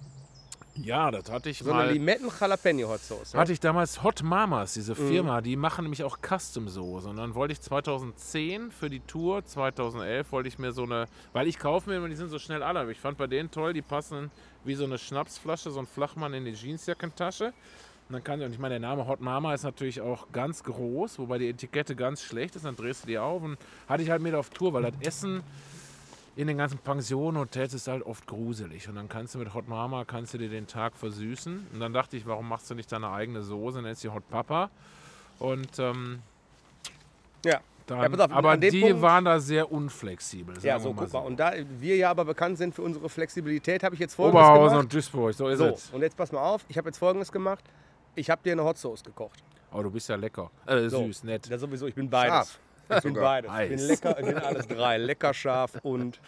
Ja, 0.83 1.09
das 1.09 1.31
hatte 1.31 1.49
ich 1.49 1.59
So 1.59 1.71
eine 1.71 1.85
mal. 1.85 1.91
Limetten 1.93 2.29
Jalapeno 2.37 2.89
Hot 2.89 2.99
Sauce. 2.99 3.33
Ne? 3.33 3.39
Hatte 3.39 3.53
ich 3.53 3.61
damals 3.61 4.03
Hot 4.03 4.21
Mamas, 4.23 4.73
diese 4.73 4.91
Mhm. 4.93 5.07
Firma, 5.07 5.41
die 5.41 5.55
machen 5.55 5.83
nämlich 5.83 6.03
auch 6.03 6.17
Custom-Soße. 6.21 7.07
Und 7.07 7.15
dann 7.15 7.33
wollte 7.33 7.53
ich 7.53 7.61
2010 7.61 8.71
für 8.71 8.89
die 8.89 8.99
Tour, 8.99 9.45
2011 9.45 10.31
wollte 10.33 10.49
ich 10.49 10.59
mir 10.59 10.73
so 10.73 10.83
eine, 10.83 11.05
weil 11.31 11.47
ich 11.47 11.59
kaufe 11.59 11.89
mir 11.89 11.95
immer, 11.95 12.09
die 12.09 12.15
sind 12.15 12.29
so 12.29 12.39
schnell 12.39 12.61
alle, 12.61 12.81
aber 12.81 12.91
ich 12.91 12.99
fand 12.99 13.17
bei 13.17 13.27
denen 13.27 13.49
toll, 13.51 13.71
die 13.71 13.81
passen 13.81 14.31
wie 14.65 14.75
so 14.75 14.83
eine 14.83 14.97
Schnapsflasche, 14.97 15.71
so 15.71 15.79
ein 15.79 15.87
Flachmann 15.87 16.33
in 16.33 16.43
die 16.43 16.51
Jeansjackentasche. 16.53 17.53
Und 18.07 18.13
dann 18.13 18.23
kann 18.23 18.41
und 18.41 18.51
ich 18.51 18.59
meine, 18.59 18.77
der 18.79 18.87
Name 18.87 19.07
Hot 19.07 19.21
Mama 19.21 19.53
ist 19.53 19.63
natürlich 19.63 20.01
auch 20.01 20.27
ganz 20.33 20.61
groß, 20.61 21.17
wobei 21.19 21.37
die 21.39 21.49
Etikette 21.49 21.95
ganz 21.95 22.21
schlecht 22.21 22.55
ist, 22.55 22.65
dann 22.65 22.75
drehst 22.75 23.03
du 23.03 23.07
die 23.07 23.17
auf 23.17 23.41
und 23.41 23.57
hatte 23.87 24.03
ich 24.03 24.09
halt 24.11 24.21
mit 24.21 24.35
auf 24.35 24.49
Tour, 24.49 24.73
weil 24.73 24.83
das 24.83 24.93
Essen 24.99 25.41
in 26.35 26.47
den 26.47 26.57
ganzen 26.57 26.77
Pensionen, 26.79 27.37
Hotels 27.37 27.73
ist 27.73 27.87
halt 27.87 28.03
oft 28.05 28.27
gruselig. 28.27 28.89
Und 28.89 28.95
dann 28.95 29.07
kannst 29.07 29.35
du 29.35 29.39
mit 29.39 29.53
Hot 29.53 29.67
Mama, 29.67 30.03
kannst 30.05 30.33
du 30.33 30.37
dir 30.37 30.49
den 30.49 30.67
Tag 30.67 30.95
versüßen. 30.97 31.67
Und 31.73 31.79
dann 31.79 31.93
dachte 31.93 32.17
ich, 32.17 32.25
warum 32.25 32.49
machst 32.49 32.69
du 32.69 32.75
nicht 32.75 32.91
deine 32.91 33.09
eigene 33.09 33.41
Soße, 33.41 33.81
nennst 33.81 34.01
sie 34.01 34.09
Hot 34.09 34.27
Papa. 34.29 34.69
Und 35.39 35.79
ähm, 35.79 36.19
Ja. 37.45 37.59
dann, 37.87 37.99
Ja, 38.13 38.25
auf, 38.25 38.31
aber 38.31 38.57
die 38.57 38.81
Punkt- 38.81 39.01
waren 39.01 39.25
da 39.25 39.39
sehr 39.39 39.71
unflexibel. 39.71 40.55
Ja, 40.61 40.79
so, 40.79 40.89
guck 40.89 41.01
mal. 41.01 41.07
so. 41.07 41.19
Und 41.19 41.37
da 41.39 41.53
wir 41.79 41.95
ja 41.95 42.09
aber 42.09 42.25
bekannt 42.25 42.57
sind 42.57 42.73
für 42.75 42.81
unsere 42.81 43.07
Flexibilität, 43.09 43.83
habe 43.83 43.95
ich 43.95 44.01
jetzt 44.01 44.15
folgendes 44.15 44.41
Oberhausen 44.43 44.69
gemacht. 44.69 44.83
und 44.85 44.93
Duisburg, 44.93 45.33
so 45.33 45.47
ist 45.47 45.59
So, 45.59 45.65
es. 45.67 45.89
und 45.91 46.01
jetzt 46.01 46.17
pass 46.17 46.31
mal 46.31 46.41
auf. 46.41 46.65
Ich 46.67 46.77
habe 46.77 46.89
jetzt 46.89 46.97
folgendes 46.97 47.31
gemacht. 47.31 47.63
Ich 48.15 48.29
habe 48.29 48.41
dir 48.43 48.53
eine 48.53 48.63
Hot 48.63 48.77
Sauce 48.77 49.03
gekocht. 49.03 49.43
Aber 49.71 49.83
du 49.83 49.91
bist 49.91 50.07
ja 50.09 50.15
lecker. 50.15 50.49
Äh, 50.65 50.87
So. 50.89 51.05
süß, 51.05 51.23
nett. 51.25 51.47
Ja, 51.47 51.57
sowieso. 51.57 51.85
Ich 51.87 51.95
bin 51.95 52.09
beides. 52.09 52.33
Scharf. 52.33 52.59
Ich 52.89 53.01
bin 53.03 53.13
beides. 53.13 53.51
Ich 53.63 53.69
bin 53.69 53.79
lecker, 53.79 54.19
ich 54.19 54.25
bin 54.25 54.37
alles 54.37 54.67
drei. 54.67 54.97
Lecker, 54.97 55.33
scharf 55.33 55.77
und. 55.83 56.19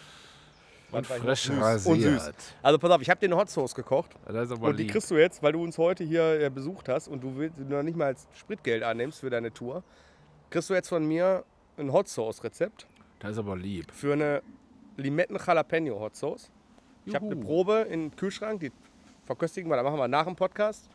Und 0.91 1.05
frisch. 1.05 1.49
Und 1.49 1.99
süß. 2.01 2.31
Also 2.63 2.79
pass 2.79 2.91
auf, 2.91 3.01
ich 3.01 3.09
habe 3.09 3.19
dir 3.19 3.25
eine 3.25 3.35
Hot 3.35 3.49
Sauce 3.49 3.75
gekocht. 3.75 4.11
Das 4.25 4.45
ist 4.45 4.51
aber 4.53 4.67
Und 4.69 4.77
die 4.77 4.83
lieb. 4.83 4.93
kriegst 4.93 5.11
du 5.11 5.17
jetzt, 5.17 5.43
weil 5.43 5.51
du 5.51 5.61
uns 5.61 5.77
heute 5.77 6.05
hier 6.05 6.39
äh, 6.39 6.49
besucht 6.49 6.87
hast 6.87 7.09
und 7.09 7.21
du 7.21 7.35
willst 7.35 7.57
noch 7.59 7.83
nicht 7.83 7.97
mal 7.97 8.05
als 8.05 8.25
Spritgeld 8.33 8.83
annimmst 8.83 9.19
für 9.19 9.29
deine 9.29 9.53
Tour, 9.53 9.83
kriegst 10.49 10.69
du 10.69 10.73
jetzt 10.73 10.87
von 10.87 11.05
mir 11.05 11.43
ein 11.77 11.91
Hot 11.91 12.07
Sauce 12.07 12.41
Rezept 12.43 12.87
Das 13.19 13.31
ist 13.33 13.37
aber 13.37 13.57
lieb. 13.57 13.91
für 13.91 14.13
eine 14.13 14.41
Limetten 14.95 15.37
Jalapeno 15.45 15.99
Hot 15.99 16.15
Sauce. 16.15 16.49
Ich 17.05 17.13
habe 17.13 17.25
eine. 17.25 17.35
Probe 17.35 17.85
im 17.89 18.15
Kühlschrank, 18.15 18.61
die 18.61 18.71
verköstigen 19.25 19.69
wir, 19.69 19.75
da 19.75 19.83
machen 19.83 19.99
wir 19.99 20.07
nach 20.07 20.23
dem 20.25 20.37
Podcast. 20.37 20.89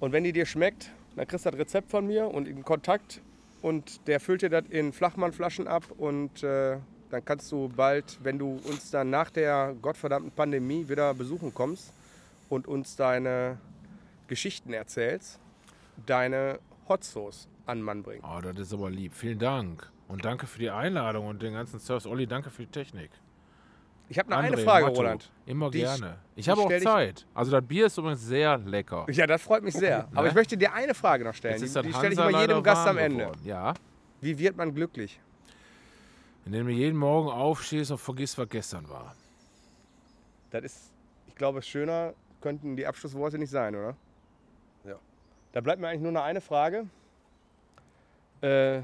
Und 0.00 0.10
wenn 0.12 0.24
die 0.24 0.32
dir 0.32 0.46
schmeckt, 0.46 0.90
dann 1.14 1.28
kriegst 1.28 1.46
du 1.46 1.50
das 1.50 1.60
Rezept 1.60 1.90
von 1.92 2.06
mir 2.08 2.26
und 2.26 2.48
in 2.48 2.64
Kontakt 2.64 3.22
und 3.62 4.06
der 4.06 4.20
füllt 4.20 4.42
dir 4.42 4.50
das 4.50 4.64
in 4.68 4.92
Flachmannflaschen 4.92 5.68
ab 5.68 5.84
und 5.96 6.42
äh, 6.42 6.78
dann 7.10 7.24
kannst 7.24 7.50
du 7.50 7.68
bald, 7.68 8.18
wenn 8.22 8.38
du 8.38 8.60
uns 8.64 8.90
dann 8.90 9.10
nach 9.10 9.30
der 9.30 9.74
gottverdammten 9.82 10.30
Pandemie 10.30 10.88
wieder 10.88 11.12
besuchen 11.14 11.52
kommst 11.52 11.92
und 12.48 12.68
uns 12.68 12.96
deine 12.96 13.58
Geschichten 14.28 14.72
erzählst, 14.72 15.40
deine 16.06 16.60
Hot 16.88 17.04
Sauce 17.04 17.48
an 17.66 17.82
Mann 17.82 18.02
bringen. 18.02 18.22
Oh, 18.24 18.40
das 18.40 18.58
ist 18.58 18.72
aber 18.72 18.90
lieb. 18.90 19.14
Vielen 19.14 19.38
Dank. 19.38 19.90
Und 20.08 20.24
danke 20.24 20.46
für 20.46 20.58
die 20.58 20.70
Einladung 20.70 21.26
und 21.26 21.42
den 21.42 21.54
ganzen 21.54 21.78
Service. 21.80 22.06
Olli, 22.06 22.26
danke 22.26 22.50
für 22.50 22.62
die 22.62 22.70
Technik. 22.70 23.10
Ich 24.10 24.18
habe 24.18 24.28
noch 24.28 24.38
eine 24.38 24.56
André, 24.56 24.64
Frage, 24.64 24.86
Motto. 24.86 25.00
Roland. 25.02 25.30
Immer 25.46 25.70
Die 25.70 25.78
gerne. 25.78 26.18
Ich 26.34 26.48
habe 26.48 26.60
auch 26.60 26.78
Zeit. 26.80 27.24
Also 27.32 27.52
das 27.52 27.64
Bier 27.64 27.86
ist 27.86 27.96
übrigens 27.96 28.20
sehr 28.22 28.58
lecker. 28.58 29.06
Ja, 29.08 29.24
das 29.24 29.40
freut 29.40 29.62
mich 29.62 29.72
sehr. 29.74 30.08
Aber 30.12 30.22
Ne? 30.24 30.28
ich 30.30 30.34
möchte 30.34 30.56
dir 30.58 30.72
eine 30.74 30.94
Frage 30.94 31.22
noch 31.22 31.32
stellen. 31.34 31.54
Die, 31.54 31.62
die 31.62 31.68
stelle 31.70 32.08
ich 32.12 32.18
immer 32.18 32.40
jedem 32.40 32.60
Gast 32.62 32.88
am 32.88 32.98
Ende. 32.98 33.18
geworden. 33.26 33.40
Ja. 33.44 33.72
Wie 34.20 34.36
wird 34.36 34.56
man 34.56 34.74
glücklich? 34.74 35.20
Indem 36.44 36.66
du 36.66 36.72
jeden 36.72 36.98
Morgen 36.98 37.28
aufstehst 37.30 37.92
und 37.92 37.98
vergisst, 37.98 38.36
was 38.36 38.48
gestern 38.48 38.88
war. 38.88 39.14
Das 40.50 40.64
ist, 40.64 40.90
ich 41.28 41.36
glaube, 41.36 41.62
schöner 41.62 42.12
könnten 42.40 42.74
die 42.74 42.86
Abschlussworte 42.88 43.38
nicht 43.38 43.50
sein, 43.50 43.76
oder? 43.76 43.94
Ja. 44.84 44.96
Da 45.52 45.60
bleibt 45.60 45.80
mir 45.80 45.86
eigentlich 45.88 46.02
nur 46.02 46.10
noch 46.12 46.24
eine 46.24 46.40
Frage. 46.40 46.86
Äh, 48.40 48.80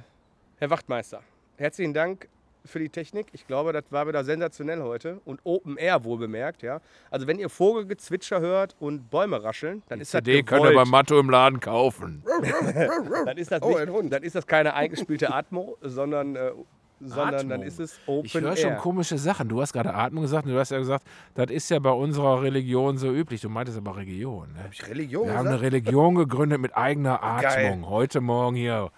Herr 0.59 0.71
Wachtmeister, 0.71 1.23
herzlichen 1.57 1.93
Dank 1.95 2.29
für 2.67 2.79
die 2.79 2.89
Technik. 2.89 3.27
Ich 3.33 3.47
glaube, 3.47 3.73
das 3.73 3.85
war 3.91 4.07
wieder 4.09 4.25
sensationell 4.25 4.83
heute 4.83 5.21
und 5.25 5.41
Open 5.45 5.77
Air 5.77 6.05
wohl 6.05 6.19
bemerkt, 6.19 6.63
ja. 6.63 6.81
Also 7.11 7.27
wenn 7.27 7.39
ihr 7.39 7.49
Vogelgezwitscher 7.49 8.41
hört 8.41 8.77
und 8.79 9.11
Bäume 9.11 9.43
rascheln, 9.43 9.83
dann 9.89 10.01
ist 10.01 10.13
das 10.15 10.19
CD 10.23 10.43
könnt 10.43 10.65
ihr 10.65 10.75
bei. 10.75 10.85
Matto 10.85 11.19
im 11.19 11.31
Laden 11.31 11.61
kaufen. 11.61 12.23
Dann 13.25 13.37
ist 13.39 13.51
das 13.53 13.63
Oh, 13.63 13.69
nicht, 13.71 13.79
ein 13.79 13.91
Hund. 13.91 14.13
dann 14.13 14.23
ist 14.23 14.35
das 14.35 14.47
keine 14.47 14.75
eingespielte 14.75 15.33
Atmo, 15.33 15.77
sondern, 15.81 16.37
äh, 16.37 16.53
sondern 17.01 17.33
dann 17.49 17.53
Atmung. 17.53 17.63
ist 17.67 17.81
es 17.81 17.99
Open 18.07 18.25
Ich 18.27 18.35
höre 18.35 18.57
schon 18.57 18.77
komische 18.79 19.19
Sachen. 19.19 19.49
Du 19.49 19.61
hast 19.61 19.73
gerade 19.73 19.93
Atmung 19.95 20.23
gesagt 20.23 20.47
und 20.47 20.53
du 20.53 20.59
hast 20.59 20.71
ja 20.71 20.79
gesagt, 20.79 21.05
das 21.35 21.51
ist 21.51 21.69
ja 21.71 21.79
bei 21.79 21.91
unserer 21.91 22.43
Religion 22.43 22.97
so 22.99 23.11
üblich. 23.13 23.41
Du 23.41 23.49
meintest 23.49 23.79
aber 23.79 23.97
Religion. 23.97 24.53
Ne? 24.55 24.65
Hab 24.65 24.73
ich 24.73 24.87
Religion 24.89 25.27
Wir 25.27 25.35
haben 25.35 25.47
eine 25.49 25.57
gesagt? 25.59 25.73
Religion 25.75 26.15
gegründet 26.15 26.61
mit 26.61 26.77
eigener 26.77 27.19
Geil. 27.19 27.67
Atmung. 27.73 27.89
Heute 27.91 28.21
Morgen 28.21 28.57
hier 28.57 28.91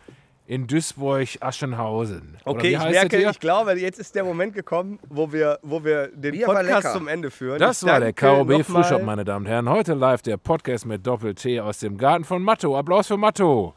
in 0.48 0.66
Duisburg-Aschenhausen. 0.66 2.38
Okay, 2.46 2.72
ich 2.74 2.78
merke, 2.78 3.18
ich 3.30 3.38
glaube, 3.38 3.74
jetzt 3.78 3.98
ist 3.98 4.14
der 4.14 4.24
Moment 4.24 4.54
gekommen, 4.54 4.98
wo 5.10 5.30
wir, 5.30 5.58
wo 5.62 5.84
wir 5.84 6.08
den 6.08 6.32
Bier 6.32 6.46
Podcast 6.46 6.94
zum 6.94 7.06
Ende 7.06 7.30
führen. 7.30 7.58
Das 7.58 7.82
Ich 7.82 7.88
war 7.88 8.00
der 8.00 8.14
KOB 8.14 8.64
Frühshop, 8.64 9.02
meine 9.02 9.26
Damen 9.26 9.44
und 9.44 9.50
Herren. 9.52 9.68
Heute 9.68 9.92
live 9.92 10.22
der 10.22 10.38
Podcast 10.38 10.86
mit 10.86 11.06
Doppel-T 11.06 11.60
aus 11.60 11.78
dem 11.80 11.98
Garten 11.98 12.24
von 12.24 12.42
Matto. 12.42 12.78
Applaus 12.78 13.06
für 13.08 13.18
Matto. 13.18 13.74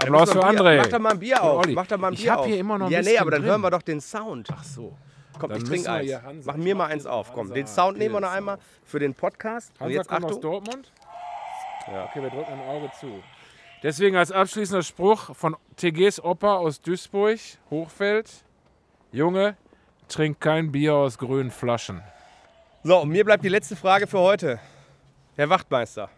Applaus 0.00 0.32
für 0.32 0.38
Bier- 0.40 0.48
André. 0.48 0.76
Mach 0.78 0.86
doch 0.86 0.98
mal 1.00 1.10
ein 1.10 1.18
Bier 1.18 1.36
Und 1.42 1.48
auf. 1.50 1.66
Mach 1.68 1.86
doch 1.86 1.98
mal 1.98 2.06
ein 2.08 2.12
Ich 2.14 2.22
Bier 2.22 2.32
hab 2.32 2.38
auf. 2.40 2.46
hier 2.46 2.58
immer 2.58 2.78
noch 2.78 2.86
ein 2.86 2.92
Ja, 2.92 3.02
nee, 3.02 3.18
aber 3.18 3.30
dann 3.30 3.42
drin. 3.42 3.50
hören 3.50 3.60
wir 3.60 3.70
doch 3.70 3.82
den 3.82 4.00
Sound. 4.00 4.48
Ach 4.50 4.64
so. 4.64 4.96
Komm, 5.38 5.50
Dann 5.50 5.58
ich 5.58 5.64
trinke 5.64 5.90
eins. 5.90 6.46
Mach 6.46 6.56
mir 6.56 6.74
mal 6.74 6.86
ich 6.86 6.92
eins 6.94 7.06
auf. 7.06 7.28
Komm, 7.32 7.40
Hansa 7.42 7.54
den 7.54 7.66
Sound 7.66 7.98
nehmen 7.98 8.14
wir 8.14 8.20
noch 8.22 8.32
einmal 8.32 8.56
für 8.84 8.98
den 9.00 9.12
Podcast. 9.12 9.70
Und 9.74 9.80
Hansa 9.86 9.94
jetzt 9.98 10.08
kommt 10.08 10.24
aus 10.24 10.30
Achtung. 10.30 10.40
Dortmund? 10.50 10.92
Ja. 11.92 12.04
Okay, 12.06 12.22
wir 12.22 12.30
drücken 12.30 12.52
ein 12.54 12.68
Auge 12.68 12.90
zu. 12.98 13.22
Deswegen 13.82 14.16
als 14.16 14.32
abschließender 14.32 14.82
Spruch 14.82 15.34
von 15.36 15.56
TGs 15.76 16.22
Opa 16.22 16.56
aus 16.56 16.80
Duisburg, 16.80 17.38
Hochfeld. 17.70 18.28
Junge, 19.12 19.56
trink 20.08 20.40
kein 20.40 20.72
Bier 20.72 20.94
aus 20.94 21.16
grünen 21.16 21.50
Flaschen. 21.50 22.02
So, 22.82 22.98
und 22.98 23.10
mir 23.10 23.24
bleibt 23.24 23.44
die 23.44 23.48
letzte 23.48 23.76
Frage 23.76 24.06
für 24.06 24.18
heute. 24.18 24.58
Herr 25.36 25.48
Wachtmeister, 25.48 26.10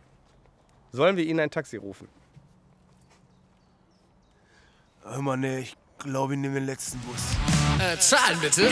sollen 0.93 1.17
wir 1.17 1.25
Ihnen 1.25 1.41
ein 1.41 1.51
Taxi 1.51 1.77
rufen? 1.77 2.09
Hör 5.03 5.21
mal, 5.21 5.37
nee, 5.37 5.59
ich 5.59 5.77
glaube, 5.99 6.35
ich 6.35 6.41
nehme 6.41 6.55
den 6.55 6.67
letzten 6.67 6.99
Bus. 7.01 7.37
Äh, 7.79 7.99
zahlen 7.99 8.39
bitte. 8.41 8.69